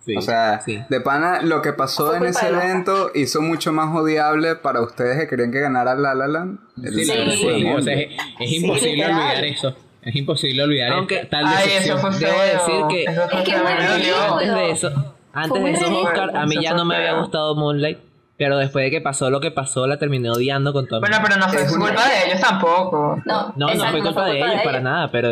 Sí. 0.06 0.16
O 0.18 0.22
sea, 0.22 0.60
Sí. 0.62 0.80
de 0.90 1.02
pana, 1.02 1.42
lo 1.42 1.62
que 1.62 1.74
pasó 1.74 2.14
en 2.14 2.26
ese 2.26 2.48
evento 2.50 3.10
hizo 3.16 3.42
mucho 3.42 3.72
más 3.72 3.96
odiable 3.96 4.56
para 4.56 4.82
ustedes 4.82 5.18
que 5.18 5.28
querían 5.28 5.52
que 5.52 5.62
ganara 5.62 5.96
La 5.96 6.14
La 6.14 6.28
Land. 6.28 6.60
El 6.84 6.94
Sí, 6.94 7.02
o 7.10 7.82
sea, 7.82 7.94
es, 8.40 8.52
imposible 8.52 9.06
olvidar 9.06 9.44
eso. 9.46 9.76
Es 10.04 10.16
imposible 10.16 10.62
olvidar 10.64 10.92
Aunque- 10.92 11.22
esta- 11.22 11.30
tal 11.30 11.46
Ay, 11.48 11.70
eso 11.80 11.98
fue 11.98 12.10
Debo 12.12 12.32
feo. 12.34 12.44
decir 12.44 12.86
que- 12.90 13.04
Eso 13.06 13.30
fue 13.30 13.42
Es. 13.42 13.50
Antes 13.54 14.54
de 14.54 14.70
eso, 14.72 15.16
antes 15.34 15.64
de 15.64 15.72
esos. 15.72 15.90
Oscar, 15.90 16.36
a 16.38 16.46
mí 16.46 16.56
ya 16.62 16.74
no 16.74 16.86
me 16.86 16.98
había 16.98 17.14
gustado 17.20 17.56
Moonlight. 17.56 17.98
Pero 18.36 18.58
después 18.58 18.84
de 18.84 18.92
que 18.92 19.00
pasó 19.00 19.30
lo 19.30 19.40
que 19.40 19.52
pasó, 19.52 19.88
la 19.88 19.98
terminé 20.00 20.30
odiando 20.30 20.74
con 20.74 20.88
todo. 20.88 21.00
Bueno, 21.00 21.18
pero 21.24 21.38
no 21.38 21.48
fue 21.48 21.66
culpa 21.68 22.10
de 22.10 22.26
ellos 22.28 22.42
tampoco. 22.42 23.22
No, 23.26 23.54
no, 23.56 23.74
no 23.74 23.90
fue 23.90 24.02
culpa 24.02 24.26
de 24.26 24.38
ellos, 24.40 24.62
para 24.66 24.80
nada, 24.82 25.12
pero 25.12 25.30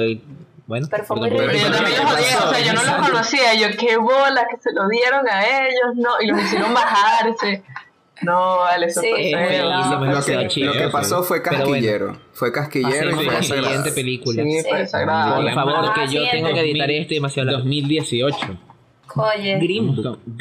bueno. 0.68 0.88
Pero 0.90 1.04
fue 1.04 1.18
Pero 1.22 1.36
muy 1.36 1.46
yo 1.60 1.72
también 1.72 1.72
los 2.04 2.14
odié, 2.14 2.36
o 2.38 2.50
sea, 2.54 2.60
yo 2.62 2.74
no 2.74 2.84
los 2.84 3.08
conocía, 3.08 3.54
yo 3.56 3.68
qué 3.78 3.98
bola 3.98 4.46
que 4.50 4.58
se 4.62 4.72
lo 4.74 4.88
dieron 4.88 5.28
a 5.30 5.46
ellos, 5.46 5.96
no, 5.96 6.10
y 6.22 6.28
los 6.28 6.42
hicieron 6.44 6.74
bajarse. 6.74 7.64
No, 8.24 8.58
vale, 8.58 8.86
eso 8.86 9.02
Sí, 9.02 9.10
fue 9.10 9.58
Lo 9.64 10.00
demasiado 10.06 10.42
que, 10.44 10.48
chido, 10.48 10.74
lo 10.76 10.80
que 10.80 10.88
pasó 10.90 11.24
fue 11.24 11.42
Pero 11.42 11.58
bueno. 11.58 11.72
casquillero. 11.72 12.18
Fue 12.34 12.52
casquillero 12.52 13.10
y 13.22 13.26
fue 13.26 13.44
siguiente 13.44 13.92
película. 13.94 14.44
Sí, 14.44 14.60
Sí. 14.62 14.70
fue 14.70 14.78
desagradable. 14.80 15.46
Por 15.46 15.56
favor, 15.56 15.86
Ah, 15.90 15.94
que 15.96 16.08
yo 16.14 16.22
tengo 16.30 16.54
que 16.54 16.60
editar 16.62 16.92
esto 16.92 17.14
y 17.14 17.18
demasiado 17.18 17.46
largo. 17.48 17.64
2018. 17.64 18.38
Oye. 19.16 19.60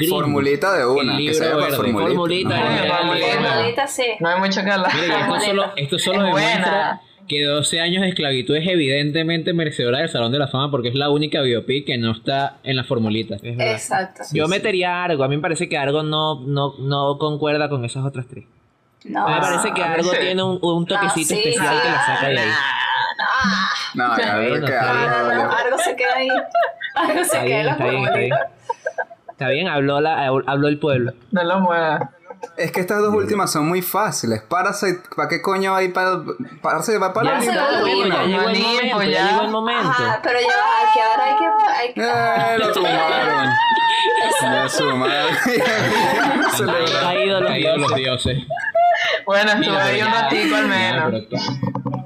Formulita 0.09 0.77
de 0.79 0.87
una, 0.87 1.17
El 1.17 1.27
que 1.27 1.35
se 1.35 1.45
llama 1.49 1.67
formulita. 1.69 2.09
Formulita, 2.09 2.49
No, 2.49 3.15
eh. 3.15 3.25
Formulita. 3.33 3.87
sí. 3.87 4.05
No 4.21 4.29
hay 4.29 4.41
mucho 4.41 4.63
que 4.63 4.71
hablar. 4.71 4.93
Mira, 4.95 5.21
esto 5.21 5.41
solo, 5.41 5.65
esto 5.77 5.99
solo 5.99 6.19
Es 6.19 6.25
demuestra 6.27 6.61
buena. 6.61 7.01
Que 7.31 7.45
12 7.45 7.81
años 7.81 8.03
de 8.03 8.09
esclavitud 8.09 8.57
es 8.57 8.67
evidentemente 8.67 9.53
merecedora 9.55 9.99
del 10.01 10.09
Salón 10.09 10.33
de 10.33 10.39
la 10.41 10.49
Fama 10.49 10.71
porque 10.71 10.89
es 10.89 10.95
la 10.97 11.11
única 11.11 11.41
biopic 11.43 11.87
que 11.87 11.97
no 11.97 12.11
está 12.11 12.57
en 12.65 12.77
la 12.77 12.83
formulita. 12.85 13.37
Es 13.37 13.57
verdad. 13.57 13.73
Exacto. 13.73 14.23
Yo 14.33 14.49
metería 14.49 15.05
Argo. 15.05 15.23
A 15.23 15.29
mí 15.29 15.37
me 15.37 15.43
parece 15.43 15.69
que 15.69 15.79
Argo 15.79 16.03
no, 16.03 16.41
no, 16.41 16.75
no 16.81 17.19
concuerda 17.19 17.69
con 17.69 17.85
esas 17.85 18.05
otras 18.05 18.27
tres. 18.29 18.45
No. 19.05 19.29
me 19.29 19.41
parece 19.41 19.73
que 19.73 19.81
a 19.83 19.93
Argo 19.93 20.11
veces- 20.11 20.21
tiene 20.27 20.43
un, 20.43 20.59
un 20.61 20.85
toquecito 20.87 21.35
No, 21.37 21.41
sí, 21.41 21.49
especial 21.49 21.75
sí. 21.77 21.83
que 21.83 21.89
la 21.91 22.07
saca 22.07 22.29
de 22.29 22.39
ahí. 22.41 22.49
No, 23.95 24.09
Bueno, 24.15 24.39
veo 24.39 24.55
que 24.67 24.73
está 24.73 24.93
bien. 24.93 25.09
algo- 25.09 25.33
No, 25.35 25.45
no, 25.45 25.51
algo 25.57 25.79
se 25.79 25.97
queda 25.97 26.15
ahí. 26.17 26.29
Algo 26.97 27.15
se 27.15 27.21
Está 27.23 27.45
queda 27.45 27.45
bien, 27.45 27.59
en 27.61 27.67
la 27.67 27.73
está 27.73 27.85
bien, 27.85 28.05
está 28.05 28.17
bien. 28.19 28.31
formulita. 28.31 28.57
Está 29.31 29.49
bien, 29.49 29.69
habló, 29.69 30.01
la, 30.01 30.27
habló 30.27 30.69
el 30.69 30.79
pueblo. 30.79 31.13
No 31.31 31.43
lo 31.45 31.61
muevas. 31.61 32.11
Es 32.57 32.73
que 32.73 32.81
estas 32.81 33.01
dos 33.01 33.15
últimas 33.15 33.51
son 33.53 33.67
muy 33.69 33.83
fáciles. 33.83 34.43
Parasite, 34.43 35.03
¿para 35.17 35.29
qué 35.29 35.41
coño 35.43 35.73
va 35.73 35.79
a 35.79 35.83
ir 35.83 35.93
para 35.93 36.21
Parasite 36.63 36.99
va 36.99 37.13
para 37.13 37.31
Ya 37.31 37.35
la 37.35 37.41
se 37.41 37.47
lista 37.47 37.71
lo 37.71 37.85
de 37.85 37.85
digo, 37.91 38.03
una? 38.07 38.15
ya 38.17 38.25
llegó 38.27 38.49
el 39.01 39.11
ya 39.11 39.19
ya. 39.19 39.31
llegó 39.31 39.43
el 39.43 39.51
momento. 39.51 39.89
Ajá, 39.89 40.21
pero 40.23 40.39
ya 40.41 40.47
va, 40.47 40.93
que 40.93 41.01
ahora 41.03 41.25
hay 41.25 41.37
que. 41.37 41.47
Hay 41.73 41.95
que 41.95 42.55
Eh, 42.55 42.59
lo 42.59 42.73
tumbaron. 42.73 43.51
Ya 44.43 44.69
su 44.69 44.85
madre. 44.97 45.35
Se 46.57 46.65
le- 46.65 46.99
Han 46.99 47.05
caído 47.05 47.77
los 47.79 47.95
dioses. 47.95 48.39
Bueno, 49.27 49.53
estuve 49.53 49.81
ahí 49.81 50.01
un 50.03 50.09
ya- 50.09 50.23
ratico 50.23 50.57
al 50.57 50.63
ya, 50.63 50.69
menos. 50.69 51.23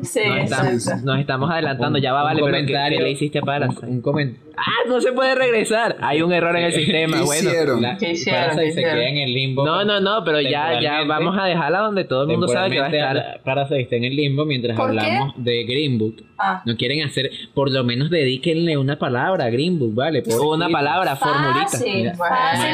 Sí, 0.04 0.20
Nos 0.26 0.38
estamos, 0.44 1.04
nos 1.04 1.18
estamos 1.20 1.50
adelantando, 1.50 1.96
Un- 1.98 2.02
ya 2.02 2.12
va, 2.12 2.22
vale, 2.22 2.40
pero 2.42 2.46
¿qué, 2.46 2.52
comentario- 2.62 2.98
qué 2.98 3.04
le 3.04 3.10
hiciste 3.10 3.40
para? 3.42 3.68
Un, 3.68 3.78
un 3.82 4.00
comentario. 4.02 4.44
Ah, 4.56 4.86
no 4.88 5.00
se 5.00 5.10
puede 5.12 5.34
regresar. 5.34 5.96
Hay 6.00 6.22
un 6.22 6.32
error 6.32 6.56
en 6.56 6.66
el 6.66 6.72
sistema, 6.72 7.16
¿Qué 7.18 7.22
bueno. 7.24 7.50
hicieron? 7.50 7.82
La, 7.82 7.96
¿Qué 7.96 8.10
hicieron? 8.12 8.50
¿Qué 8.50 8.54
se 8.56 8.66
hicieron? 8.68 8.94
queda 8.94 9.08
en 9.08 9.16
el 9.16 9.34
limbo. 9.34 9.66
No, 9.66 9.84
no, 9.84 9.98
no, 10.00 10.22
pero 10.24 10.40
ya, 10.40 10.80
ya 10.80 11.02
vamos 11.02 11.36
a 11.36 11.44
dejarla 11.46 11.80
donde 11.80 12.04
todo 12.04 12.22
el 12.22 12.28
mundo 12.28 12.46
sabe 12.46 12.70
que 12.70 12.78
va 12.78 12.86
a 12.86 12.90
estar. 12.90 13.40
Parasite 13.44 13.80
está 13.80 13.96
en 13.96 14.04
el 14.04 14.14
limbo 14.14 14.44
mientras 14.44 14.76
¿Por 14.76 14.92
qué? 14.92 15.00
hablamos 15.00 15.34
de 15.38 15.64
Green 15.64 15.98
Book. 15.98 16.22
Ah. 16.38 16.62
No 16.66 16.76
quieren 16.76 17.02
hacer, 17.04 17.30
por 17.54 17.70
lo 17.72 17.82
menos 17.84 18.10
dedíquenle 18.10 18.76
una 18.76 18.96
palabra 18.98 19.46
a 19.46 19.50
Green 19.50 19.78
Book, 19.78 19.94
¿vale? 19.94 20.22
Una 20.24 20.36
Pobrecito. 20.36 20.72
palabra, 20.72 21.16
formulita. 21.16 21.66
Fácil, 21.70 21.94
Mira, 21.94 22.14
fácil. 22.14 22.70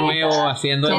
Nuevo 0.00 0.48
haciendo 0.48 0.88
el 0.88 0.94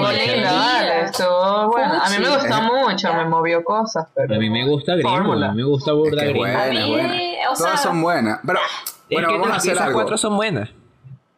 estuvo 1.06 1.70
bueno. 1.72 1.94
A 2.04 2.10
mí 2.10 2.16
me 2.20 2.30
gustó 2.30 2.62
mucho, 2.62 3.14
me 3.14 3.26
movió 3.26 3.64
cosas, 3.64 4.08
pero... 4.16 4.36
A 4.36 4.38
mí 4.38 4.50
me 4.50 4.66
gusta 4.68 4.96
Green 4.96 5.24
Book, 5.24 5.36
Fórmula. 5.46 5.52
a 5.52 5.52
mí 5.52 5.58
me 5.58 5.64
gusta 5.64 5.94
burda 5.94 6.22
Qué 6.22 6.28
Green 6.30 6.36
Book. 6.38 6.46
buena, 6.48 6.64
A 6.64 6.86
mí, 6.86 6.92
buena. 6.92 7.14
o 7.52 7.56
sea- 7.56 7.66
Todas 7.68 7.82
son 7.84 8.02
buenas. 8.02 8.40
Pero, 8.46 8.60
Es 8.60 9.06
bueno, 9.12 9.28
que 9.28 9.34
vamos 9.34 9.50
a 9.52 9.56
hacer 9.58 9.74
esas 9.74 9.86
algo. 9.88 9.98
cuatro 10.00 10.18
son 10.18 10.36
buenas. 10.36 10.70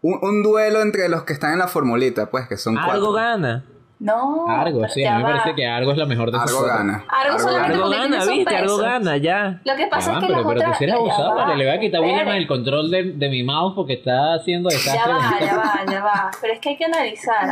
Un, 0.02 0.20
un 0.22 0.44
duelo 0.44 0.82
entre 0.82 1.10
los 1.10 1.24
que 1.24 1.34
están 1.34 1.54
en 1.54 1.60
la 1.60 1.68
formulita, 1.68 2.30
pues, 2.30 2.48
que 2.48 2.58
son 2.58 2.78
Algo 2.78 2.88
cuatro. 2.92 3.12
gana. 3.14 3.64
No. 4.00 4.46
Argo, 4.48 4.88
sí, 4.90 5.02
ya 5.02 5.16
a 5.16 5.18
mí 5.18 5.24
me 5.24 5.32
parece 5.32 5.56
que 5.56 5.66
Argo 5.66 5.92
es 5.92 5.98
la 5.98 6.06
mejor 6.06 6.30
de 6.32 6.38
cuatro. 6.38 6.62
gana. 6.66 7.04
Argo 7.10 7.40
solamente 7.40 7.74
Algo 7.74 7.86
porque 7.86 7.98
gana, 7.98 8.18
viste, 8.26 8.56
algo 8.56 8.70
suspenso. 8.76 8.78
gana, 8.78 9.18
ya. 9.18 9.62
Lo 9.66 9.76
que 9.76 9.88
pasa 9.88 10.12
Ah, 10.12 10.14
es 10.14 10.20
que 10.20 10.28
pero, 10.28 10.38
las 10.38 10.48
pero 10.48 10.60
otras. 10.62 10.78
tú 10.78 10.84
eres 10.84 10.94
ya 10.96 11.00
abusado, 11.02 11.30
va, 11.36 11.36
vale. 11.46 11.56
Le 11.58 11.66
voy 11.66 11.78
a 11.78 11.80
quitar 11.80 12.00
a 12.00 12.04
William 12.06 12.28
el 12.28 12.48
control 12.48 12.92
de, 12.92 13.04
de 13.14 13.30
mi 13.30 13.44
mouse 13.44 13.74
porque 13.76 13.94
está 13.94 14.36
haciendo 14.36 14.70
Ya 14.70 14.76
desastre. 14.78 15.14
va, 15.14 15.40
ya 15.42 15.58
va, 15.58 15.86
ya 15.92 16.04
va. 16.04 16.32
Pero 16.40 16.54
es 16.54 16.60
que 16.60 16.70
hay 16.70 16.78
que 16.78 16.86
analizar. 16.86 17.50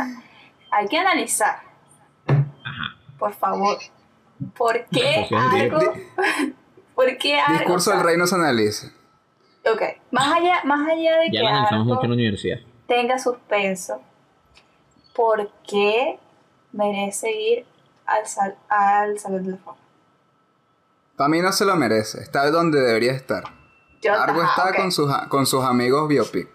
Hay 0.70 0.86
que 0.86 0.98
analizar. 0.98 1.56
Por 3.18 3.32
favor. 3.34 3.78
¿Por 4.56 4.84
qué 4.86 5.26
algo? 5.30 5.78
¿Por 6.94 7.18
qué 7.18 7.38
algo? 7.38 7.58
Discurso 7.58 7.90
del 7.90 8.00
reino 8.00 8.26
se 8.26 8.34
analiza. 8.34 8.88
Ok. 9.70 9.82
Más 10.10 10.36
allá, 10.36 10.60
más 10.64 10.88
allá 10.88 11.18
de 11.18 11.30
Ya 11.32 11.40
que 11.40 11.46
algo 11.46 11.84
mucho 11.84 12.02
en 12.04 12.10
la 12.10 12.14
universidad. 12.14 12.58
tenga 12.86 13.18
suspenso, 13.18 14.00
¿por 15.14 15.50
qué 15.68 16.18
merece 16.72 17.30
ir 17.32 17.66
al, 18.06 18.26
sal, 18.26 18.56
al 18.68 19.18
Salón 19.18 19.44
de 19.44 19.50
la 19.52 19.56
Fama? 19.58 19.78
Para 21.16 21.28
mí 21.28 21.40
no 21.40 21.50
se 21.52 21.64
lo 21.64 21.74
merece. 21.76 22.20
Está 22.20 22.50
donde 22.50 22.80
debería 22.80 23.12
estar. 23.12 23.44
Yo, 24.02 24.12
Argo 24.12 24.42
ajá, 24.42 24.68
está 24.68 24.80
con, 24.82 24.92
sus, 24.92 25.10
con 25.28 25.46
sus 25.46 25.64
amigos 25.64 26.06
biopic. 26.08 26.48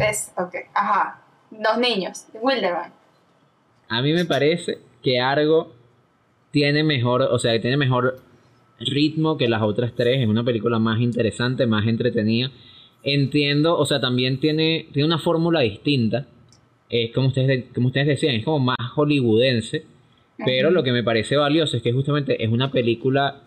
Es, 0.00 0.30
ok, 0.36 0.54
ajá. 0.72 1.20
Dos 1.50 1.78
niños. 1.78 2.26
Wilderman. 2.34 2.92
A 3.88 4.00
mí 4.00 4.12
me 4.12 4.24
parece 4.24 4.78
que 5.02 5.20
Argo 5.20 5.72
tiene 6.54 6.84
mejor, 6.84 7.22
o 7.22 7.38
sea, 7.40 7.60
tiene 7.60 7.76
mejor 7.76 8.16
ritmo 8.78 9.36
que 9.36 9.48
las 9.48 9.60
otras 9.62 9.92
tres. 9.96 10.20
Es 10.22 10.28
una 10.28 10.44
película 10.44 10.78
más 10.78 11.00
interesante, 11.00 11.66
más 11.66 11.84
entretenida. 11.88 12.52
Entiendo, 13.02 13.76
o 13.76 13.84
sea, 13.84 14.00
también 14.00 14.38
tiene, 14.38 14.86
tiene 14.92 15.06
una 15.06 15.18
fórmula 15.18 15.60
distinta. 15.60 16.28
Es 16.88 17.10
como 17.12 17.26
ustedes, 17.28 17.48
de- 17.48 17.64
como 17.74 17.88
ustedes 17.88 18.06
decían, 18.06 18.36
es 18.36 18.44
como 18.44 18.60
más 18.60 18.76
hollywoodense. 18.94 19.84
Pero 20.46 20.70
lo 20.70 20.84
que 20.84 20.92
me 20.92 21.02
parece 21.02 21.36
valioso 21.36 21.76
es 21.76 21.82
que 21.82 21.92
justamente 21.92 22.42
es 22.44 22.50
una 22.50 22.70
película 22.70 23.42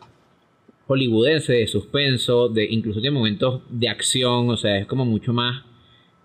hollywoodense 0.87 1.53
de 1.53 1.67
suspenso, 1.67 2.49
de 2.49 2.65
incluso 2.69 2.99
tiene 2.99 3.13
momentos 3.15 3.61
de 3.69 3.87
acción, 3.89 4.49
o 4.49 4.57
sea, 4.57 4.77
es 4.79 4.85
como 4.85 5.05
mucho 5.05 5.31
más 5.31 5.63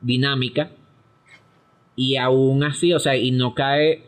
dinámica. 0.01 0.73
Y 1.95 2.17
aún 2.17 2.65
así, 2.65 2.93
o 2.93 2.99
sea, 2.99 3.17
y 3.17 3.31
no 3.31 3.55
cae 3.55 4.03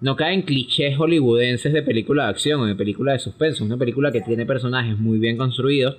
no 0.00 0.16
cae 0.16 0.34
en 0.34 0.42
clichés 0.42 0.96
hollywoodenses 0.96 1.72
de 1.72 1.82
película 1.82 2.24
de 2.24 2.30
acción 2.30 2.60
o 2.60 2.66
de 2.66 2.74
película 2.74 3.12
de 3.12 3.18
suspenso. 3.18 3.64
Una 3.64 3.76
película 3.76 4.12
que 4.12 4.20
tiene 4.20 4.44
personajes 4.44 4.98
muy 4.98 5.18
bien 5.18 5.36
construidos, 5.36 5.96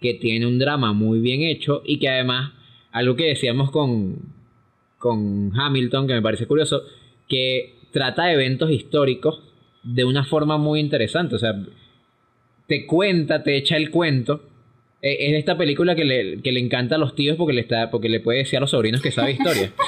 que 0.00 0.14
tiene 0.14 0.46
un 0.46 0.58
drama 0.58 0.92
muy 0.92 1.20
bien 1.20 1.42
hecho 1.42 1.82
y 1.84 1.98
que 1.98 2.08
además, 2.08 2.52
algo 2.90 3.14
que 3.14 3.26
decíamos 3.26 3.70
con, 3.70 4.16
con 4.98 5.52
Hamilton, 5.54 6.06
que 6.08 6.14
me 6.14 6.22
parece 6.22 6.46
curioso, 6.46 6.82
que 7.28 7.74
trata 7.92 8.32
eventos 8.32 8.70
históricos 8.70 9.40
de 9.82 10.04
una 10.04 10.24
forma 10.24 10.58
muy 10.58 10.80
interesante. 10.80 11.36
O 11.36 11.38
sea, 11.38 11.54
te 12.66 12.86
cuenta, 12.86 13.42
te 13.42 13.56
echa 13.56 13.76
el 13.76 13.90
cuento. 13.90 14.42
Eh, 15.02 15.30
Es 15.30 15.38
esta 15.38 15.56
película 15.56 15.94
que 15.94 16.04
le, 16.04 16.42
que 16.42 16.52
le 16.52 16.60
encanta 16.60 16.96
a 16.96 16.98
los 16.98 17.14
tíos 17.14 17.36
porque 17.36 17.52
le, 17.54 17.62
está, 17.62 17.90
porque 17.90 18.08
le 18.08 18.20
puede 18.20 18.38
decir 18.40 18.58
a 18.58 18.60
los 18.60 18.70
sobrinos 18.70 19.00
que 19.00 19.10
sabe 19.10 19.32
historia. 19.32 19.72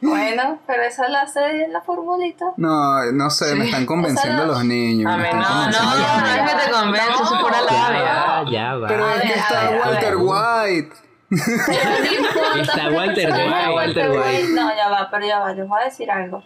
Bueno, 0.00 0.58
pero 0.66 0.82
esa 0.82 1.08
la 1.08 1.22
hace 1.22 1.68
la 1.68 1.80
formulita. 1.82 2.46
No, 2.56 3.12
no 3.12 3.30
sé, 3.30 3.54
me 3.54 3.66
están 3.66 3.86
convenciendo 3.86 4.44
los 4.46 4.64
niños. 4.64 5.10
A 5.12 5.16
me 5.16 5.22
mí 5.22 5.28
no, 5.32 5.38
no, 5.38 5.66
los 5.66 5.80
no 5.80 6.26
es 6.26 6.50
que 6.50 6.64
te 6.66 6.70
convence, 6.72 7.08
eso 7.12 7.34
es 7.34 7.40
pura 7.40 7.56
Ya 7.70 7.90
labia. 7.90 8.52
ya 8.52 8.74
va. 8.74 8.88
Pero 8.88 9.04
A 9.04 9.14
es 9.14 9.22
que 9.22 9.28
ver, 9.28 9.36
está 9.38 9.70
ver, 9.70 10.16
Walter. 10.16 10.16
White. 10.16 10.94
No 11.30 12.62
Está 12.62 12.90
Walter 12.90 13.30
White, 13.32 13.70
Walter 13.72 13.72
Walter 13.74 14.10
White. 14.10 14.42
White. 14.42 14.52
No, 14.52 14.76
ya 14.76 14.88
va, 14.88 15.08
pero 15.10 15.26
ya 15.26 15.38
va, 15.38 15.52
les 15.54 15.68
voy 15.68 15.80
a 15.80 15.84
decir 15.84 16.10
algo. 16.10 16.42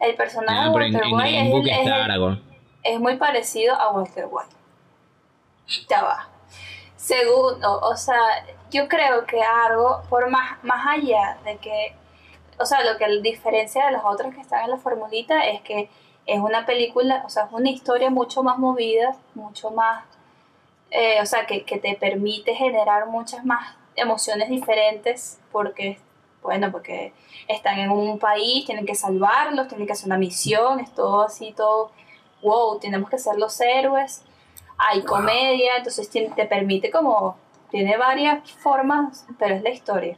El 0.00 0.14
personaje 0.16 0.64
de 0.64 0.68
Walter 0.70 1.02
en 1.04 1.14
White 1.14 1.40
es, 2.82 2.94
es 2.94 3.00
muy 3.00 3.16
parecido 3.16 3.74
a 3.76 3.92
Walter 3.92 4.26
White. 4.28 4.55
Ya 5.88 6.02
va. 6.02 6.28
Segundo, 6.96 7.80
o 7.80 7.96
sea, 7.96 8.44
yo 8.70 8.88
creo 8.88 9.26
que 9.26 9.42
algo, 9.42 10.02
por 10.08 10.28
más, 10.30 10.62
más 10.64 10.86
allá 10.86 11.38
de 11.44 11.56
que, 11.58 11.94
o 12.58 12.66
sea, 12.66 12.82
lo 12.84 12.98
que 12.98 13.20
diferencia 13.20 13.86
de 13.86 13.92
las 13.92 14.04
otras 14.04 14.34
que 14.34 14.40
están 14.40 14.64
en 14.64 14.70
la 14.70 14.78
formulita 14.78 15.46
es 15.46 15.60
que 15.62 15.88
es 16.26 16.40
una 16.40 16.66
película, 16.66 17.22
o 17.24 17.28
sea, 17.28 17.44
es 17.44 17.52
una 17.52 17.70
historia 17.70 18.10
mucho 18.10 18.42
más 18.42 18.58
movida, 18.58 19.16
mucho 19.34 19.70
más, 19.70 20.04
eh, 20.90 21.20
o 21.20 21.26
sea, 21.26 21.46
que, 21.46 21.64
que 21.64 21.78
te 21.78 21.94
permite 21.94 22.54
generar 22.54 23.06
muchas 23.06 23.44
más 23.44 23.76
emociones 23.94 24.48
diferentes 24.48 25.38
porque, 25.52 25.98
bueno, 26.42 26.70
porque 26.72 27.12
están 27.48 27.78
en 27.78 27.90
un 27.90 28.18
país, 28.18 28.66
tienen 28.66 28.86
que 28.86 28.94
salvarlos, 28.94 29.68
tienen 29.68 29.86
que 29.86 29.92
hacer 29.92 30.06
una 30.06 30.18
misión, 30.18 30.80
es 30.80 30.92
todo 30.94 31.22
así, 31.22 31.52
todo, 31.52 31.92
wow, 32.42 32.78
tenemos 32.80 33.08
que 33.10 33.18
ser 33.18 33.36
los 33.36 33.60
héroes, 33.60 34.22
hay 34.78 35.02
comedia, 35.02 35.72
entonces 35.78 36.08
tiene- 36.10 36.30
te 36.34 36.44
permite 36.46 36.90
como, 36.90 37.36
tiene 37.70 37.96
varias 37.96 38.50
formas, 38.52 39.26
pero 39.38 39.54
es 39.56 39.62
la 39.62 39.70
historia. 39.70 40.16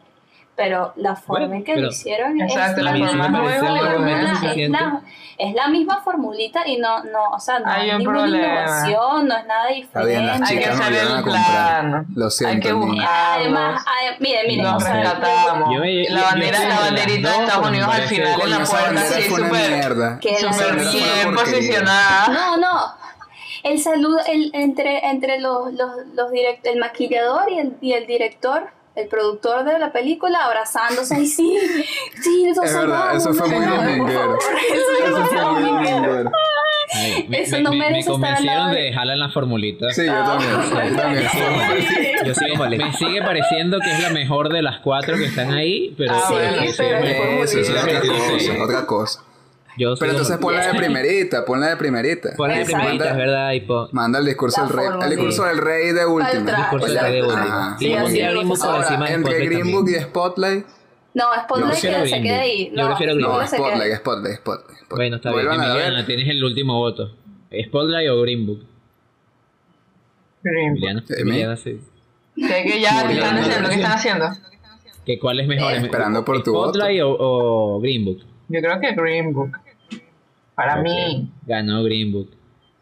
Pero 0.57 0.93
la 0.97 1.15
forma 1.15 1.47
Bueno, 1.47 1.55
en 1.55 1.65
que 1.65 1.77
lo 1.77 1.87
hicieron 1.89 2.41
Exacto, 2.41 2.79
es, 2.79 2.83
la 2.85 2.91
forma 2.91 3.05
misma 3.13 3.27
es, 3.29 3.63
la, 3.63 5.03
es 5.39 5.55
la 5.55 5.69
formulita 6.03 6.67
y 6.67 6.79
no, 6.79 7.05
no, 7.05 7.29
o 7.33 7.39
sea, 7.39 7.61
no 7.61 7.71
Hay 7.71 7.83
hay, 7.83 7.91
un 7.93 7.99
ninguna 7.99 8.19
problema. 8.23 8.47
innovación, 8.65 9.29
no 9.29 9.37
es 9.37 9.47
nada 9.47 9.69
Está 9.69 10.03
bien, 10.05 10.27
las 10.27 10.41
diferente. 10.41 10.69
Hay 10.69 10.77
que 10.77 10.83
hacer 10.83 10.95
el 11.17 11.23
plan. 11.23 12.07
Lo 12.13 12.25
Hay 12.25 12.31
siento, 12.33 12.67
que 12.69 12.73
niños. 12.75 12.87
buscar. 12.97 13.39
Además, 13.39 13.85
ay, 13.87 14.17
miren, 14.19 14.47
miren, 14.49 14.65
Nos 14.65 14.75
o 14.75 14.81
sea, 14.81 14.95
rescatamos. 14.95 15.75
Yo 15.75 15.81
me- 15.81 16.09
yo- 16.09 16.15
la 16.15 16.23
bandera, 16.25 16.59
la 16.69 16.81
banderita 16.81 17.29
de 17.29 17.35
dos, 17.37 17.43
Estados 17.45 17.69
Unidos 17.69 17.89
al 17.95 18.03
final 18.03 18.41
en 18.41 18.51
la 18.51 18.65
puerta, 18.65 19.01
así 19.01 19.23
súper. 19.23 20.19
Que 20.19 20.37
bien 20.93 21.35
posicionada. 21.37 22.29
No, 22.29 22.57
no. 22.57 22.98
El 23.63 23.79
saludo 23.81 24.19
el, 24.27 24.51
entre, 24.55 25.09
entre 25.09 25.41
los, 25.41 25.73
los, 25.75 25.91
los 26.15 26.31
direct- 26.31 26.61
el 26.65 26.79
maquillador 26.79 27.51
y 27.51 27.59
el, 27.59 27.73
y 27.81 27.93
el 27.93 28.07
director, 28.07 28.65
el 28.95 29.09
productor 29.09 29.65
de 29.65 29.79
la 29.79 29.93
película, 29.93 30.39
abrazándose 30.45 31.21
y 31.21 31.27
sí, 31.27 31.57
sí, 32.23 32.53
lo 32.55 32.63
Es 32.63 32.75
verdad, 32.75 33.17
eso 33.17 33.33
fue 33.35 33.49
muy 33.49 33.65
dominguero. 33.65 34.39
Eso 34.39 35.07
Eso 35.07 35.25
fue 35.27 35.45
muy 35.53 35.63
dominguero. 35.63 36.31
me, 37.29 37.43
Eso 37.43 37.57
me- 37.57 37.63
no 37.63 37.71
me- 37.71 37.77
me 37.79 37.85
merece 37.91 38.11
estar 38.11 38.15
al 38.15 38.21
convencieron 38.37 38.71
de 38.71 38.77
de- 38.79 38.83
dejarla 38.85 39.13
en 39.13 39.19
la 39.21 39.29
formulita. 39.31 39.91
Sí, 39.93 40.07
yo 40.07 40.13
también. 40.13 40.51
Yo 40.91 40.97
también. 40.97 41.29
Yo 42.25 42.35
sigo 42.35 42.57
molesto. 42.57 42.87
Me 42.87 42.93
sigue 42.95 43.23
pareciendo 43.23 43.79
que 43.81 43.91
es 43.93 44.03
la 44.03 44.11
mejor 44.11 44.49
de 44.53 44.63
las 44.63 44.79
cuatro 44.81 45.17
que 45.17 45.27
están 45.27 45.53
ahí, 45.53 45.95
pero 45.97 46.15
Ah, 46.15 46.23
sí, 46.29 46.35
sí, 46.69 46.73
sí, 46.73 46.83
me- 46.83 47.01
me- 47.01 47.43
otra 47.43 47.47
sí, 47.47 47.59
cosa, 48.49 48.65
otra 48.65 48.87
cosa. 48.87 49.25
Yo 49.79 49.95
Pero 49.99 50.11
entonces 50.13 50.41
molesto. 50.41 50.41
ponla 50.41 50.73
de 50.73 50.79
primerita, 50.79 51.45
ponla 51.45 51.67
de 51.69 51.77
primerita. 51.77 52.31
Ponle 52.37 52.59
de 52.59 52.65
primerita, 52.65 53.11
es 53.11 53.17
verdad, 53.17 53.53
y 53.53 53.61
pon- 53.61 53.89
Manda 53.93 54.19
el 54.19 54.27
discurso 54.27 54.61
del 54.67 54.71
rey. 54.77 54.87
El 55.03 55.11
discurso 55.11 55.45
del 55.45 55.59
rey 55.59 55.93
de 55.93 56.05
última. 56.07 56.31
Falta- 56.33 56.57
discurso 56.57 56.87
de 56.87 56.93
Exacto. 56.95 57.13
de 57.13 57.23
última. 57.23 57.77
Sí, 57.79 57.93
así, 57.95 58.21
ahora, 58.23 58.41
Entre 58.41 58.57
Spotlight 58.57 59.51
Green. 59.51 59.73
Book 59.73 59.89
y 59.91 59.95
Spotlight. 59.95 60.67
No, 61.15 61.25
Spotlight 61.45 61.73
que 61.81 62.07
se 62.09 62.23
quede 62.23 62.35
ahí. 62.35 62.73
Yo 62.77 62.87
prefiero 62.89 63.15
Green 63.15 63.29
No, 63.29 63.35
Book. 63.35 63.49
quede. 63.49 63.57
Spotlight, 63.57 63.95
Spotlight, 63.97 64.37
Spotlight. 64.37 64.37
Spotlight. 64.37 64.89
Bueno, 64.91 65.17
está 65.17 65.31
bien. 65.33 65.47
Emiliana, 65.53 66.07
tienes 66.07 66.29
el 66.29 66.45
último 66.45 66.79
voto. 66.79 67.13
¿Spotlight 67.67 68.11
o 68.11 68.21
Green 68.23 68.47
Book? 68.47 68.65
Green 70.43 70.75
Book. 70.75 70.79
Emiliana, 70.89 71.01
¿Eh, 71.09 71.15
Emiliana, 71.21 71.57
sí. 71.57 71.81
¿Qué, 72.37 72.65
qué 72.67 72.81
ya, 72.81 73.07
¿qué 73.07 73.15
están 73.15 73.39
haciendo? 73.39 73.69
¿Qué 73.69 73.75
están 73.75 73.93
haciendo? 73.93 74.27
¿Que 75.05 75.19
¿Cuál 75.19 75.41
es 75.41 75.49
mejor? 75.49 75.73
Eh, 75.73 75.77
esperando 75.79 76.25
por 76.25 76.43
tu 76.43 76.51
¿Spotlight 76.51 77.03
o, 77.03 77.17
o 77.19 77.81
Green 77.81 78.05
Book? 78.05 78.21
Yo 78.49 78.61
creo 78.61 78.81
que 78.81 78.93
Green 78.95 79.33
Book. 79.33 79.51
Para 80.59 80.75
Ok, 80.81 80.83
mí. 80.83 81.31
Ganó 81.47 81.85
Green 81.85 82.11
Book. 82.13 82.31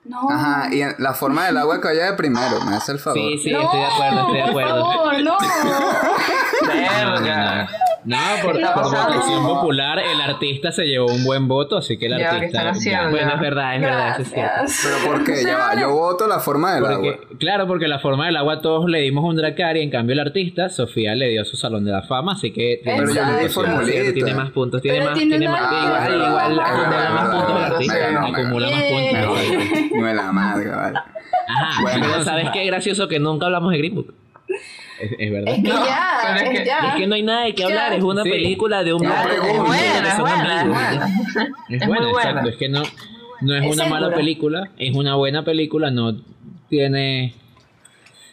No. 0.07 0.31
Ajá, 0.31 0.69
y 0.73 0.81
la 0.99 1.13
forma 1.13 1.45
del 1.47 1.59
agua 1.59 1.79
que 1.81 1.89
vaya 1.89 2.07
de 2.07 2.13
primero, 2.15 2.61
me 2.65 2.75
hace 2.77 2.93
el 2.93 2.99
favor. 2.99 3.19
Sí, 3.19 3.39
sí, 3.39 3.53
no, 3.53 3.61
estoy 3.63 3.81
de 3.81 3.87
acuerdo, 3.87 4.21
estoy 4.21 4.37
de 4.37 4.41
por 4.41 4.49
acuerdo. 4.51 4.85
favor, 4.93 5.23
no. 5.23 5.37
No, 6.63 7.11
no, 7.11 7.21
Verga. 7.21 7.69
No. 8.07 8.17
Por, 8.43 8.55
votación 8.55 9.47
popular, 9.47 9.99
el 9.99 10.21
artista 10.21 10.73
se 10.73 10.85
llevó 10.85 11.07
un 11.07 11.25
buen 11.25 11.49
voto, 11.49 11.77
así 11.77 11.99
que 11.99 12.07
el 12.07 12.13
Ya, 12.13 12.19
¿qué 12.19 12.25
artista. 12.37 12.47
están 12.47 12.69
haciendo? 12.69 13.11
Bueno, 13.11 13.35
es 13.35 13.41
verdad, 13.41 13.75
es 13.77 13.81
verdad, 13.83 14.21
es 14.21 14.29
cierto. 14.31 14.63
Pero 14.83 15.13
¿por 15.13 15.25
qué? 15.25 15.45
Ya 15.45 15.59
va, 15.59 15.81
yo 15.81 15.93
voto 15.93 16.27
la 16.27 16.39
forma 16.41 16.75
del 16.75 16.87
agua. 16.87 17.15
Claro, 17.39 17.67
porque 17.67 17.89
la 17.89 17.99
forma 17.99 18.27
del 18.27 18.37
agua 18.37 18.61
todos 18.61 18.89
le 18.89 19.01
dimos 19.01 19.25
un 19.25 19.37
Dracar 19.37 19.77
y 19.77 19.83
en 19.83 19.91
cambio 19.91 20.15
el 20.15 20.21
artista, 20.21 20.69
Sofía 20.71 21.15
le 21.15 21.29
dio 21.29 21.45
su 21.45 21.57
salón 21.57 21.85
de 21.85 21.93
la 21.93 22.03
fama, 22.03 22.33
así 22.33 22.53
que 22.53 22.81
tiene 22.83 22.99
Pero 22.99 23.15
yo 23.15 23.25
le. 23.25 23.49
Cierto, 23.49 24.13
tiene 24.15 24.35
más 24.35 24.51
puntos, 24.51 24.83
tiene 24.83 24.99
Pero 24.99 25.11
más, 25.11 25.19
tiene 25.19 25.49
más, 25.49 25.61
Ah, 25.63 26.09
igual, 26.09 26.53
igual 26.53 26.61
acumula 26.61 27.11
más 27.11 27.29
puntos 27.35 27.57
el 27.57 27.65
artista. 27.73 28.27
Acumula 28.27 28.71
más 28.71 28.83
puntos. 28.85 29.91
No 29.97 30.09
es 30.09 30.15
la 30.17 30.33
madre, 30.33 30.71
vale. 30.71 30.99
Ajá, 31.49 31.83
pero 32.01 32.25
¿sabes 32.25 32.51
qué 32.53 32.65
gracioso 32.67 33.09
que 33.09 33.19
nunca 33.19 33.47
hablamos 33.47 33.71
de 33.73 33.79
Green 33.79 33.95
Book? 33.95 34.15
Es, 35.01 35.11
es 35.19 35.31
verdad. 35.33 35.55
Es 35.55 35.63
que 35.63 35.69
No, 35.69 35.87
ya, 35.87 36.09
pero 36.23 36.37
es 36.37 36.43
es, 36.43 36.59
que- 36.61 36.65
ya. 36.67 36.79
Es 36.89 36.95
que 36.97 37.07
no 37.07 37.15
hay 37.15 37.23
nada 37.23 37.45
de 37.45 37.55
qué 37.55 37.65
hablar, 37.65 37.93
es 37.93 38.03
una 38.03 38.23
Sí. 38.23 38.31
película 38.31 38.83
de 38.85 38.95
un 38.95 39.03
No 39.03 39.11
Es 39.15 39.25
buena, 39.25 39.35
es 39.37 39.59
buena, 39.59 40.07
es 40.09 40.61
amigos. 40.63 40.79
buena. 40.79 41.07
Es, 41.69 41.83
Es 41.83 41.87
buena, 41.89 42.03
muy 42.05 42.13
buena. 42.13 42.31
exacto. 42.31 42.49
Es 42.51 42.57
que 42.57 42.69
no, 42.69 42.83
no 43.41 43.55
es 43.55 43.65
Es 43.65 43.73
una 43.73 43.85
mala 43.87 43.99
segura. 44.07 44.17
película, 44.17 44.71
es 44.79 44.95
una 44.97 45.15
buena 45.17 45.45
película, 45.45 45.91
no 45.91 46.17
tiene. 46.69 47.35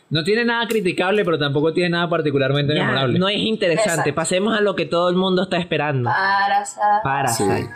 No 0.10 0.23
tiene 0.23 0.45
nada 0.45 0.68
criticable, 0.68 1.26
pero 1.26 1.40
tampoco 1.40 1.73
tiene 1.73 1.90
nada 1.90 2.07
particularmente 2.07 2.76
Ya, 2.76 2.81
memorable. 2.84 3.18
no 3.18 3.27
es 3.30 3.38
interesante, 3.40 3.90
Exacto. 3.91 4.14
pasemos 4.15 4.56
a 4.56 4.61
lo 4.61 4.76
que 4.76 4.85
todo 4.85 5.10
el 5.10 5.15
mundo 5.15 5.41
está 5.44 5.57
esperando. 5.57 6.07
Parasite. 7.03 7.61
Sí. 7.64 7.68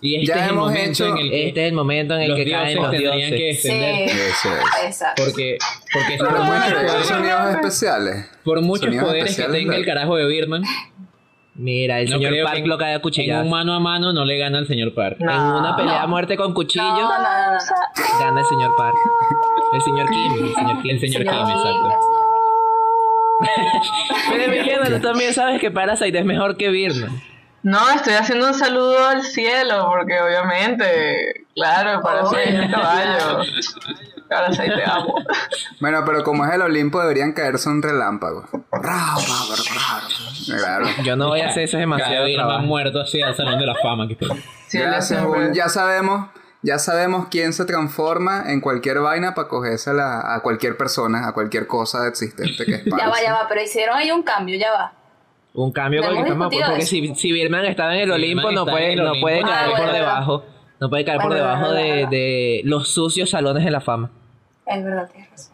Y 0.00 0.16
este 0.16 0.26
Ya 0.26 0.34
es 0.34 0.42
el 0.42 0.50
hemos 0.50 0.66
momento 0.66 0.90
hecho- 0.90 1.06
en 1.08 1.18
el 1.18 1.30
que 1.30 1.48
Este 1.48 1.60
es 1.62 1.68
el 1.68 1.74
momento 1.74 2.14
en 2.14 2.20
el 2.22 2.28
los 2.28 2.38
que 2.38 2.44
dioses 2.44 2.64
caen 2.66 2.76
los 2.76 2.90
tendrían 2.90 3.16
dioses. 3.16 3.36
que 3.38 3.54
Sí, 3.54 3.68
descender. 3.68 4.08
Eso 4.10 4.48
es. 4.56 4.84
exacto. 4.86 5.22
Porque, 5.24 5.58
porque 5.92 6.14
Pero 6.18 6.30
por, 6.30 6.38
bueno, 6.38 6.52
muchos 6.54 6.68
esos 6.68 6.82
poderes, 6.84 7.06
sonidos 7.08 7.50
especiales. 7.54 8.30
por 8.44 8.60
muchos 8.62 8.84
Sonidos 8.86 9.04
poderes 9.06 9.36
que 9.36 9.42
tenga 9.44 9.76
el 9.76 9.84
carajo 9.86 10.16
de 10.16 10.26
Birdman, 10.26 10.62
Mira, 11.56 12.00
el 12.00 12.10
no 12.10 12.16
señor 12.18 12.34
Park 12.44 12.62
que 12.62 12.66
lo 12.66 12.76
cae 12.78 12.90
a 12.92 12.94
en 12.96 13.00
cuchillas. 13.00 13.44
un 13.44 13.50
mano 13.50 13.74
a 13.74 13.78
mano 13.80 14.12
no 14.12 14.24
le 14.24 14.36
gana 14.38 14.58
al 14.58 14.66
señor 14.66 14.92
Park. 14.92 15.18
No. 15.20 15.30
En 15.32 15.40
una 15.40 15.76
pelea 15.76 16.00
a 16.00 16.02
No. 16.02 16.08
muerte 16.08 16.36
con 16.36 16.52
cuchillo, 16.52 16.82
No, 16.84 17.02
no, 17.02 17.18
no, 17.18 17.22
no, 17.22 17.52
no. 17.52 18.18
gana 18.18 18.40
el 18.40 18.46
señor 18.46 18.72
Park. 18.76 18.96
El 19.72 19.80
señor 19.82 20.10
Kim, 20.10 20.32
el 20.32 20.54
señor 20.54 20.82
Kim. 20.82 20.90
El 20.90 21.00
señor 21.00 21.22
Señor 21.22 21.46
Kim, 21.46 21.56
exacto. 21.56 21.88
Pero 24.30 24.42
Emiliano, 24.44 24.86
tú 24.96 25.00
también 25.00 25.32
sabes 25.32 25.60
que 25.60 25.70
Parasite 25.70 26.18
es 26.18 26.24
mejor 26.24 26.56
que 26.56 26.70
Birdman. 26.70 27.22
No, 27.64 27.90
estoy 27.90 28.12
haciendo 28.14 28.46
un 28.46 28.54
saludo 28.54 29.08
al 29.08 29.22
cielo, 29.24 29.86
porque 29.90 30.20
obviamente, 30.20 31.46
claro, 31.54 32.00
para 32.02 32.22
Oh, 32.24 32.32
ya. 32.32 32.70
caballo. 32.70 33.38
Ahora 34.30 34.52
sí 34.52 34.62
te 34.62 34.84
amo. 34.84 35.14
Bueno, 35.80 36.02
pero 36.06 36.22
como 36.24 36.44
es 36.46 36.52
el 36.54 36.62
Olimpo, 36.62 37.00
deberían 37.00 37.32
caerse 37.32 37.68
un 37.68 37.82
relámpago. 37.82 38.46
Claro. 40.46 40.86
Yo 41.02 41.16
no 41.16 41.28
voy 41.28 41.40
a 41.40 41.48
hacer 41.48 41.64
eso, 41.64 41.76
es 41.76 41.80
demasiado 41.80 42.24
Cada 42.24 42.34
trabajo. 42.34 42.62
muerto 42.62 43.00
así 43.00 43.20
al 43.22 43.34
Salón 43.34 43.58
de 43.58 43.66
la 43.66 43.74
Fama. 43.82 44.08
Que 44.08 44.16
Sí, 44.68 44.78
Gracias, 44.78 45.24
Bull. 45.24 45.52
Ya 45.52 45.68
sabemos, 45.68 46.28
ya 46.62 46.78
sabemos 46.78 47.26
quién 47.30 47.52
se 47.52 47.64
transforma 47.64 48.44
en 48.50 48.60
cualquier 48.60 49.00
vaina 49.00 49.34
para 49.34 49.48
cogérsela 49.48 50.34
a 50.34 50.40
cualquier 50.40 50.76
persona, 50.76 51.28
a 51.28 51.32
cualquier 51.32 51.66
cosa 51.66 52.06
existente 52.08 52.64
que 52.64 52.74
es 52.76 52.84
Ya 52.98 53.08
va, 53.08 53.20
ya 53.22 53.32
va, 53.34 53.46
pero 53.48 53.62
hicieron 53.62 53.96
ahí 53.96 54.10
un 54.10 54.22
cambio, 54.22 54.58
ya 54.58 54.70
va. 54.72 54.92
Un 55.54 55.70
cambio 55.72 56.02
hemos 56.02 56.18
estamos- 56.18 56.50
discutido 56.50 56.68
porque 56.70 56.82
eso. 56.82 56.90
si, 56.90 57.14
si 57.14 57.32
Birdman 57.32 57.64
estaba 57.66 57.94
en 57.94 58.00
el 58.02 58.08
Si 58.08 58.12
Olimpo, 58.12 58.50
no 58.52 58.64
puede, 58.66 58.92
el 58.92 58.98
no 59.02 59.10
Olimpo, 59.10 59.24
puede 59.24 59.40
Ah, 59.44 59.48
caer 59.48 59.76
por 59.76 59.92
debajo. 59.92 60.44
No 60.80 60.90
puede 60.90 61.04
caer 61.04 61.20
por 61.20 61.32
debajo 61.34 61.68
verdad, 61.68 61.76
de, 61.82 61.92
verdad. 61.92 62.10
de 62.10 62.60
los 62.64 62.88
sucios 62.88 63.30
salones 63.30 63.64
de 63.64 63.70
la 63.70 63.80
fama. 63.80 64.10
Es 64.66 64.84
verdad, 64.84 65.08
tienes 65.12 65.30
razón. 65.30 65.52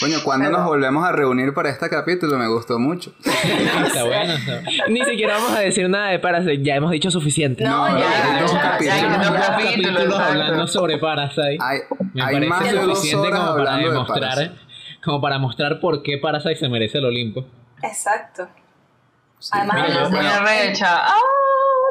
Coño, 0.00 0.18
¿cuándo 0.24 0.50
nos 0.50 0.64
volvemos 0.66 1.06
a 1.06 1.12
reunir 1.12 1.54
para 1.54 1.70
este 1.70 1.88
capítulo? 1.88 2.36
Me 2.36 2.48
gustó 2.48 2.78
mucho. 2.78 3.14
Está 3.24 4.04
bueno. 4.04 4.32
está- 4.34 4.62
Ni 4.88 5.02
siquiera 5.04 5.34
vamos 5.34 5.52
a 5.52 5.60
decir 5.60 5.88
nada 5.88 6.08
de 6.10 6.18
Parasite, 6.18 6.62
ya 6.62 6.74
hemos 6.74 6.90
dicho 6.90 7.10
suficiente. 7.10 7.62
No, 7.64 7.88
No, 7.88 7.98
ya, 7.98 8.40
dos 8.42 8.52
capítulos. 8.52 10.14
hablando 10.18 10.66
sobre 10.66 10.98
Parasite. 10.98 11.58
Hay, 11.60 11.78
Me 12.12 12.22
hay 12.22 12.34
parece 12.34 12.48
más 12.74 12.84
suficiente 12.84 13.30
como 13.30 13.54
para 13.56 13.76
de 13.76 13.84
demostrar, 13.84 14.52
como 15.02 15.20
para 15.20 15.38
mostrar 15.38 15.80
por 15.80 16.02
qué 16.02 16.18
Parasite 16.18 16.56
se 16.56 16.68
merece 16.68 16.98
el 16.98 17.04
Olimpo. 17.06 17.46
Exacto. 17.82 18.48
Sí. 19.38 19.50
Además, 19.52 20.10
Mira, 20.10 20.40
los- 20.40 20.48
recha. 20.48 21.06
Ah, 21.06 21.18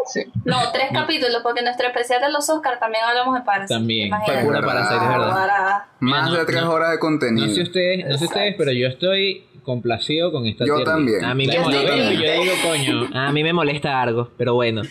sí. 0.08 0.24
no, 0.44 0.58
tres 0.74 0.90
capítulos, 0.92 1.42
porque 1.44 1.60
en 1.60 1.66
nuestro 1.66 1.88
especial 1.88 2.22
de 2.22 2.32
los 2.32 2.50
Oscars 2.50 2.80
también 2.80 3.04
hablamos 3.06 3.36
de 3.36 3.42
Parasite. 3.42 3.74
También. 3.76 4.08
Imagínate. 4.08 4.42
Fue 4.42 4.48
pura 4.50 4.62
Parasite, 4.66 4.96
es 5.04 5.10
verdad. 5.10 5.30
Para- 5.32 5.88
Más 6.00 6.32
de 6.32 6.46
tres 6.46 6.62
no- 6.64 6.72
horas 6.72 6.92
de 6.92 7.00
contenido. 7.00 7.48
No 7.48 7.54
sé 7.54 7.62
ustedes, 7.62 8.06
no 8.08 8.18
sé 8.18 8.26
ustedes, 8.26 8.56
pero 8.58 8.72
yo 8.72 8.88
estoy 8.88 9.46
complacido 9.64 10.32
con 10.32 10.46
esta 10.46 10.66
Yo 10.66 10.84
también. 10.84 11.24
A 11.26 11.34
mí 11.34 11.48
me 11.48 11.54
Yo 11.56 11.62
molesta. 11.62 11.88
también. 11.88 12.14
Yo 12.22 12.32
digo, 12.44 12.54
coño, 12.64 13.10
A 13.20 13.32
mí 13.32 13.44
me 13.44 13.54
molesta 13.54 14.02
algo, 14.02 14.30
pero 14.38 14.54
bueno. 14.56 14.82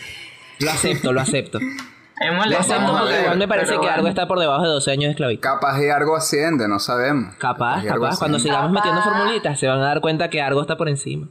Lo 0.59 0.71
acepto, 0.71 1.11
lo 1.13 1.21
acepto. 1.21 1.59
Me 1.59 2.31
Lo 2.49 2.57
acepto 2.59 2.97
porque 2.97 3.19
igual 3.21 3.37
me 3.37 3.47
parece 3.47 3.71
que 3.73 3.77
bueno. 3.79 3.93
algo 3.93 4.07
está 4.07 4.25
por 4.25 4.39
debajo 4.39 4.63
de 4.63 4.69
12 4.69 4.89
años 4.91 5.03
de 5.05 5.09
esclavitud. 5.11 5.41
Capaz 5.41 5.81
y 5.83 5.89
algo 5.89 6.15
asciende, 6.15 6.65
no 6.69 6.79
sabemos. 6.79 7.35
Capaz, 7.35 7.83
capaz. 7.83 8.17
Cuando 8.17 8.39
sigamos 8.39 8.67
Capaz. 8.71 8.73
metiendo 8.85 9.01
formulitas 9.01 9.59
se 9.59 9.67
van 9.67 9.79
a 9.81 9.85
dar 9.85 9.99
cuenta 9.99 10.29
que 10.29 10.41
algo 10.41 10.61
está 10.61 10.77
por 10.77 10.87
encima. 10.87 11.27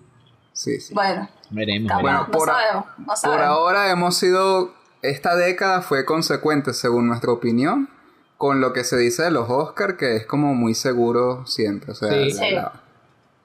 Sí, 0.55 0.81
sí. 0.81 0.95
Bueno, 0.95 1.29
veremos. 1.51 1.93
Bueno, 2.01 2.21
no 2.27 2.31
por, 2.31 2.49
sabemos. 2.49 2.85
No 2.99 3.05
por 3.07 3.17
sabemos. 3.19 3.47
ahora 3.47 3.91
hemos 3.91 4.17
sido. 4.17 4.73
Esta 5.03 5.37
década 5.37 5.83
fue 5.83 6.07
consecuente, 6.07 6.73
según 6.73 7.09
nuestra 7.09 7.31
opinión, 7.33 7.91
con 8.39 8.63
lo 8.63 8.73
que 8.73 8.85
se 8.85 8.97
dice 8.97 9.25
de 9.25 9.31
los 9.31 9.51
Oscars, 9.51 9.95
que 9.99 10.17
es 10.17 10.25
como 10.27 10.55
muy 10.55 10.73
seguro 10.75 11.45
siempre. 11.45 11.93
O 11.93 11.95
sea, 11.95 12.09
Sí. 12.11 12.31
la- 12.31 12.35
Sí. 12.47 12.55
la- 12.55 12.73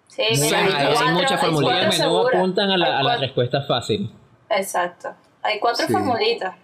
Sí, 0.07 0.23
mira, 0.41 0.57
hay- 0.59 0.65
hay, 0.71 0.71
hay 0.85 0.93
cuatro, 0.93 1.11
muchas 1.13 1.41
formulitas. 1.41 1.73
cuatro 1.79 1.89
a 1.89 2.07
menudo 2.07 2.27
apuntan 2.29 2.69
a 2.71 2.77
la, 2.77 2.85
a 2.85 2.89
la 2.91 3.01
cuatro- 3.01 3.21
respuesta 3.21 3.61
fácil. 3.67 4.13
Exacto. 4.49 5.09
Hay 5.43 5.59
cuatro 5.59 5.85
Sí. 5.85 5.91
formulitas. 5.93 6.55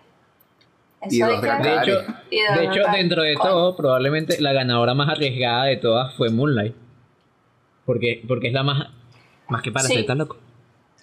Y 1.10 1.22
Eso 1.22 1.32
dos 1.32 1.42
de 1.42 1.48
De 1.50 1.54
hecho, 1.76 2.14
Y 2.32 2.42
de 2.42 2.58
de 2.60 2.66
hecho, 2.66 2.92
dentro 2.92 3.22
de 3.22 3.36
coño. 3.36 3.50
todo, 3.50 3.76
probablemente 3.76 4.42
la 4.42 4.54
ganadora 4.54 4.94
más 4.96 5.10
arriesgada 5.10 5.66
de 5.66 5.78
todas 5.78 6.14
fue 6.16 6.30
Moonlight. 6.30 6.76
Porque, 7.86 8.24
porque 8.28 8.48
es 8.48 8.54
la 8.54 8.64
más. 8.64 8.88
Más 9.48 9.62
que 9.62 9.72
para 9.72 9.88
ser 9.88 9.98
Sí. 10.00 10.06
tan 10.06 10.18
loco. 10.18 10.38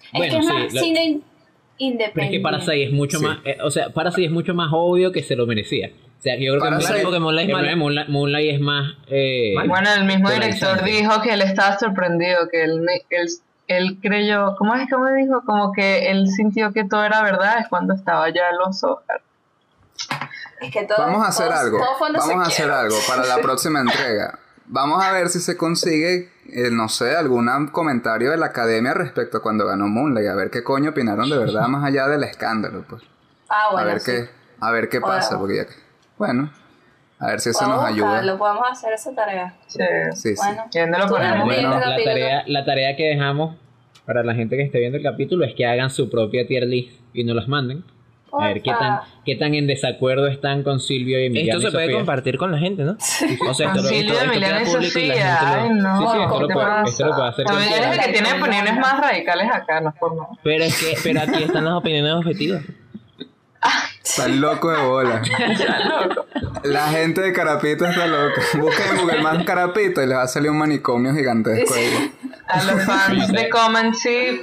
Es 0.01 0.11
Bueno, 0.13 0.33
que 0.33 0.39
es 0.39 0.45
sí, 0.47 0.53
más 0.53 0.73
la- 0.73 0.81
cine 0.81 1.03
in- 1.05 1.23
Pero 1.23 1.91
independiente. 1.91 2.23
es 2.25 2.31
que 2.31 2.39
Parasite 2.43 2.83
es 2.85 2.91
mucho 2.91 3.19
Sí. 3.19 3.25
más. 3.25 3.39
eh, 3.45 3.57
o 3.63 3.71
sea, 3.71 3.89
Parasite 3.89 4.25
es 4.25 4.31
mucho 4.31 4.53
más 4.53 4.69
obvio 4.71 5.11
que 5.11 5.23
se 5.23 5.35
lo 5.35 5.45
merecía. 5.47 5.89
O 6.19 6.21
sea, 6.23 6.37
que 6.37 6.45
yo 6.45 6.53
creo 6.53 6.63
que 6.63 6.69
Parasite- 6.69 7.03
Moonlight, 7.03 7.03
porque 7.03 7.19
Moonlight 7.19 7.77
Moonlight, 7.77 8.09
Moonlight 8.09 8.53
es 8.55 8.61
más. 8.61 8.95
eh, 9.09 9.53
Bueno, 9.67 9.89
el 9.97 10.05
mismo 10.05 10.29
director 10.29 10.83
dijo 10.83 11.21
que 11.21 11.33
él 11.33 11.41
estaba 11.41 11.77
sorprendido, 11.79 12.47
que 12.49 12.63
él, 12.63 12.85
él, 13.09 13.27
él 13.67 13.97
creyó, 14.01 14.55
¿cómo 14.57 14.75
es 14.75 14.87
que 14.87 14.95
me 14.97 15.13
dijo? 15.21 15.41
Como 15.45 15.73
que 15.73 16.09
él 16.11 16.27
sintió 16.29 16.71
que 16.71 16.85
todo 16.85 17.03
era 17.03 17.21
verdad, 17.23 17.59
es 17.59 17.67
cuando 17.67 17.93
estaba 17.93 18.29
ya 18.29 18.49
en 18.51 18.57
los 18.57 18.81
Oscars. 18.83 19.23
Es 20.61 20.71
que 20.71 20.83
todo, 20.85 20.97
Vamos 20.97 21.25
a 21.25 21.29
hacer 21.29 21.47
todo- 21.47 21.57
algo. 21.57 21.77
todo 21.79 21.87
Vamos 21.99 22.25
a 22.25 22.41
hacer 22.47 22.65
quiere. 22.67 22.71
algo 22.79 22.95
para 23.07 23.25
la 23.25 23.37
próxima 23.39 23.81
entrega. 23.81 24.39
Vamos 24.65 25.03
a 25.03 25.11
ver 25.11 25.27
si 25.29 25.39
se 25.39 25.57
consigue, 25.57 26.29
eh, 26.51 26.69
no 26.71 26.89
sé, 26.89 27.15
algún 27.15 27.47
comentario 27.67 28.31
de 28.31 28.37
la 28.37 28.47
academia 28.47 28.93
respecto 28.93 29.37
a 29.37 29.41
cuando 29.41 29.65
ganó 29.65 29.87
Moonlight. 29.87 30.27
A 30.27 30.35
ver 30.35 30.49
qué 30.49 30.63
coño 30.63 30.91
opinaron 30.91 31.29
de 31.29 31.37
verdad 31.37 31.67
más 31.67 31.83
allá 31.85 32.07
del 32.07 32.23
escándalo. 32.23 32.83
Pues. 32.87 33.01
Ah, 33.49 33.67
a 33.69 33.71
bueno, 33.73 33.87
ver 33.87 33.99
sí. 33.99 34.11
qué, 34.11 34.29
a 34.59 34.71
ver 34.71 34.89
qué 34.89 34.99
Bueno. 34.99 35.15
pasa. 35.15 35.37
Porque 35.39 35.55
ya 35.57 35.65
que- 35.65 35.73
bueno, 36.17 36.51
a 37.19 37.27
ver 37.27 37.39
si 37.39 37.49
eso 37.49 37.67
nos 37.67 37.83
ayuda. 37.83 38.07
buscarlo, 38.07 38.37
podemos 38.37 38.63
hacer 38.71 38.93
esa 38.93 39.13
tarea. 39.15 39.55
Sí. 39.67 39.79
Sí. 40.15 40.33
Bueno, 40.35 40.63
¿Y 40.71 40.79
dónde 40.79 40.97
lo 40.99 41.07
ponemos? 41.07 41.45
Bueno, 41.45 41.69
la 41.79 41.97
tarea, 42.03 42.43
la 42.47 42.65
tarea 42.65 42.95
que 42.95 43.03
dejamos 43.03 43.55
para 44.05 44.23
la 44.23 44.33
gente 44.35 44.57
que 44.57 44.63
esté 44.63 44.79
viendo 44.79 44.97
el 44.97 45.03
capítulo 45.03 45.45
es 45.45 45.53
que 45.55 45.65
hagan 45.65 45.89
su 45.89 46.09
propia 46.09 46.45
tier 46.45 46.63
list 46.65 46.99
y 47.13 47.23
nos 47.23 47.35
las 47.35 47.47
manden. 47.47 47.83
A 48.39 48.47
ver 48.47 48.61
qué 48.61 48.71
tan, 48.71 48.99
qué 49.25 49.35
tan 49.35 49.53
en 49.53 49.67
desacuerdo 49.67 50.27
están 50.27 50.63
con 50.63 50.79
Silvio 50.79 51.19
y 51.21 51.25
Emiliano. 51.27 51.59
Esto 51.59 51.67
y 51.67 51.71
se 51.71 51.75
puede 51.75 51.85
Sofía. 51.85 51.97
compartir 51.99 52.37
con 52.37 52.51
la 52.51 52.57
gente, 52.57 52.83
¿no? 52.83 52.93
O 53.47 53.53
sea, 53.53 53.73
esto, 53.73 53.89
esto 53.89 54.21
Emiliano 54.21 54.61
y 54.61 54.65
público 54.65 54.99
y 54.99 55.07
la 55.07 55.13
Sofía. 55.37 55.61
Ay, 55.63 55.69
no. 55.69 55.97
Sí, 55.99 56.07
sí, 56.17 56.23
esto 56.23 56.39
lo 56.41 56.47
¿qué 56.47 56.53
puede- 56.53 56.83
esto 56.89 57.05
lo 57.05 57.15
puede 57.15 57.29
hacer 57.29 57.45
cualquiera. 57.45 57.91
es 57.93 57.99
el 57.99 58.05
que 58.05 58.11
tiene 58.13 58.33
opiniones 58.41 58.75
más 58.79 58.99
radicales 58.99 59.47
acá, 59.53 59.81
no 59.81 59.89
es 59.89 59.95
por 59.99 60.15
nada. 60.15 60.29
Pero 60.43 60.63
es 60.63 60.79
que, 60.79 60.97
pero 61.03 61.21
aquí 61.21 61.43
están 61.43 61.65
las 61.65 61.73
opiniones 61.75 62.13
objetivas. 62.13 62.63
Están 64.03 64.41
locos 64.41 64.75
de 64.77 64.83
bola. 64.85 65.21
La 66.63 66.87
gente 66.89 67.21
de 67.21 67.31
Carapito 67.33 67.85
está 67.85 68.05
loca. 68.07 68.41
Busquen 68.59 68.87
en 68.91 68.97
Google 69.01 69.21
más 69.21 69.43
Carapito 69.45 70.01
y 70.01 70.07
les 70.07 70.17
va 70.17 70.23
a 70.23 70.27
salir 70.27 70.49
un 70.49 70.57
manicomio 70.57 71.13
gigantesco 71.13 71.73
ahí. 71.73 72.11
A 72.47 72.63
los 72.63 72.83
fans 72.83 73.31
de 73.31 73.49
Comanche, 73.49 74.41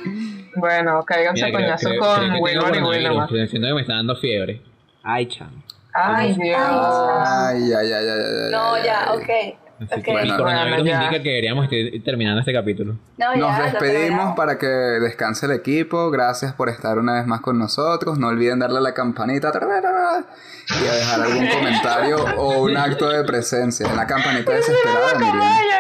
bueno, 0.56 1.04
cáiganse 1.04 1.44
Mira, 1.46 1.58
a 1.58 1.60
coñazo 1.62 1.88
creo- 1.88 2.00
creo- 2.00 2.14
con 2.14 2.42
Wilmar 2.42 2.74
y 2.74 2.78
estoy 3.18 3.48
Siento 3.48 3.68
que 3.68 3.74
me 3.74 3.80
está 3.82 3.94
dando 3.94 4.16
fiebre. 4.16 4.62
Ay, 5.02 5.26
chamo. 5.26 5.62
Ay, 5.92 6.34
Dios. 6.34 6.58
Ay, 6.60 7.62
ay, 7.72 7.72
ay, 7.72 7.92
ay, 7.92 8.08
ay. 8.08 8.52
No, 8.52 8.74
ay, 8.74 8.82
ya, 8.84 9.10
ay. 9.10 9.18
ok. 9.18 9.58
Así 9.80 9.94
Ok. 9.98 10.04
que 10.04 10.10
el 10.10 10.16
Bueno, 10.18 10.36
coronavirus 10.36 10.80
bueno, 10.82 11.02
indica 11.04 11.22
que 11.22 11.28
deberíamos 11.30 11.72
estar 11.72 12.02
terminando 12.04 12.40
este 12.40 12.52
capítulo. 12.52 12.96
No, 13.16 13.34
ya, 13.34 13.40
Nos 13.40 13.72
despedimos 13.72 14.36
para 14.36 14.58
que 14.58 14.66
descanse 14.66 15.46
el 15.46 15.52
equipo. 15.52 16.10
Gracias 16.10 16.52
por 16.52 16.68
estar 16.68 16.98
una 16.98 17.14
vez 17.14 17.26
más 17.26 17.40
con 17.40 17.58
nosotros. 17.58 18.18
No 18.18 18.28
olviden 18.28 18.58
darle 18.58 18.76
a 18.76 18.82
la 18.82 18.92
campanita 18.92 19.50
y 19.54 20.86
a 20.86 20.92
dejar 20.92 21.22
algún 21.22 21.48
comentario 21.58 22.16
o 22.36 22.60
un 22.60 22.76
acto 22.76 23.08
de 23.08 23.24
presencia. 23.24 23.88
En 23.88 23.96
la 23.96 24.06
campanita 24.06 24.52
desesperada, 24.52 25.18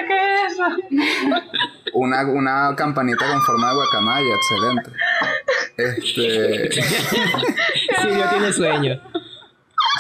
¿qué 0.08 0.46
es 0.46 0.52
eso? 0.54 0.64
Una, 1.94 2.22
una 2.26 2.74
campanita 2.76 3.26
con 3.26 3.40
forma 3.42 3.68
de 3.70 3.74
guacamaya, 3.74 4.34
excelente. 4.34 4.90
Este, 5.76 6.70
Silvio 8.02 8.28
tiene 8.30 8.52
sueño. 8.52 9.00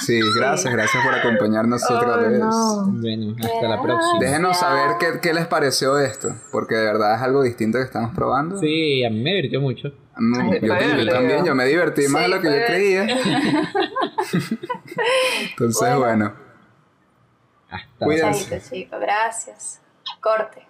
sí, 0.04 0.20
gracias, 0.36 0.72
gracias 0.72 1.04
por 1.04 1.14
acompañarnos 1.14 1.82
otra 1.90 2.16
vez. 2.16 2.38
no. 2.38 2.86
Bueno, 2.86 3.34
hasta 3.42 3.68
la 3.68 3.80
próxima. 3.82 4.18
Déjenos 4.20 4.58
saber 4.58 4.96
qué, 4.98 5.20
qué 5.20 5.32
les 5.34 5.46
pareció 5.46 5.98
esto, 5.98 6.34
porque 6.52 6.74
de 6.74 6.84
verdad 6.84 7.14
es 7.16 7.22
algo 7.22 7.42
distinto 7.42 7.78
que 7.78 7.84
estamos 7.84 8.14
probando. 8.14 8.58
Sí, 8.58 9.04
a 9.04 9.10
mí 9.10 9.20
me 9.22 9.30
divirtió 9.36 9.60
mucho. 9.60 9.88
Ay, 10.14 10.60
Yo, 10.60 10.74
fue 10.74 11.04
yo 11.04 11.10
también, 11.12 11.44
yo 11.46 11.54
me 11.54 11.64
divertí 11.64 12.06
más 12.08 12.22
de 12.22 12.28
Sí, 12.28 12.34
lo 12.34 12.40
que 12.42 12.48
yo 12.60 12.66
creía. 12.66 13.02
Entonces, 15.50 15.80
Bueno. 15.80 15.98
bueno. 15.98 16.32
Hasta 17.70 18.04
Cuídense. 18.04 18.48
Chaito, 18.50 18.68
chicos, 18.74 19.00
gracias. 19.00 19.80
Corte. 20.20 20.66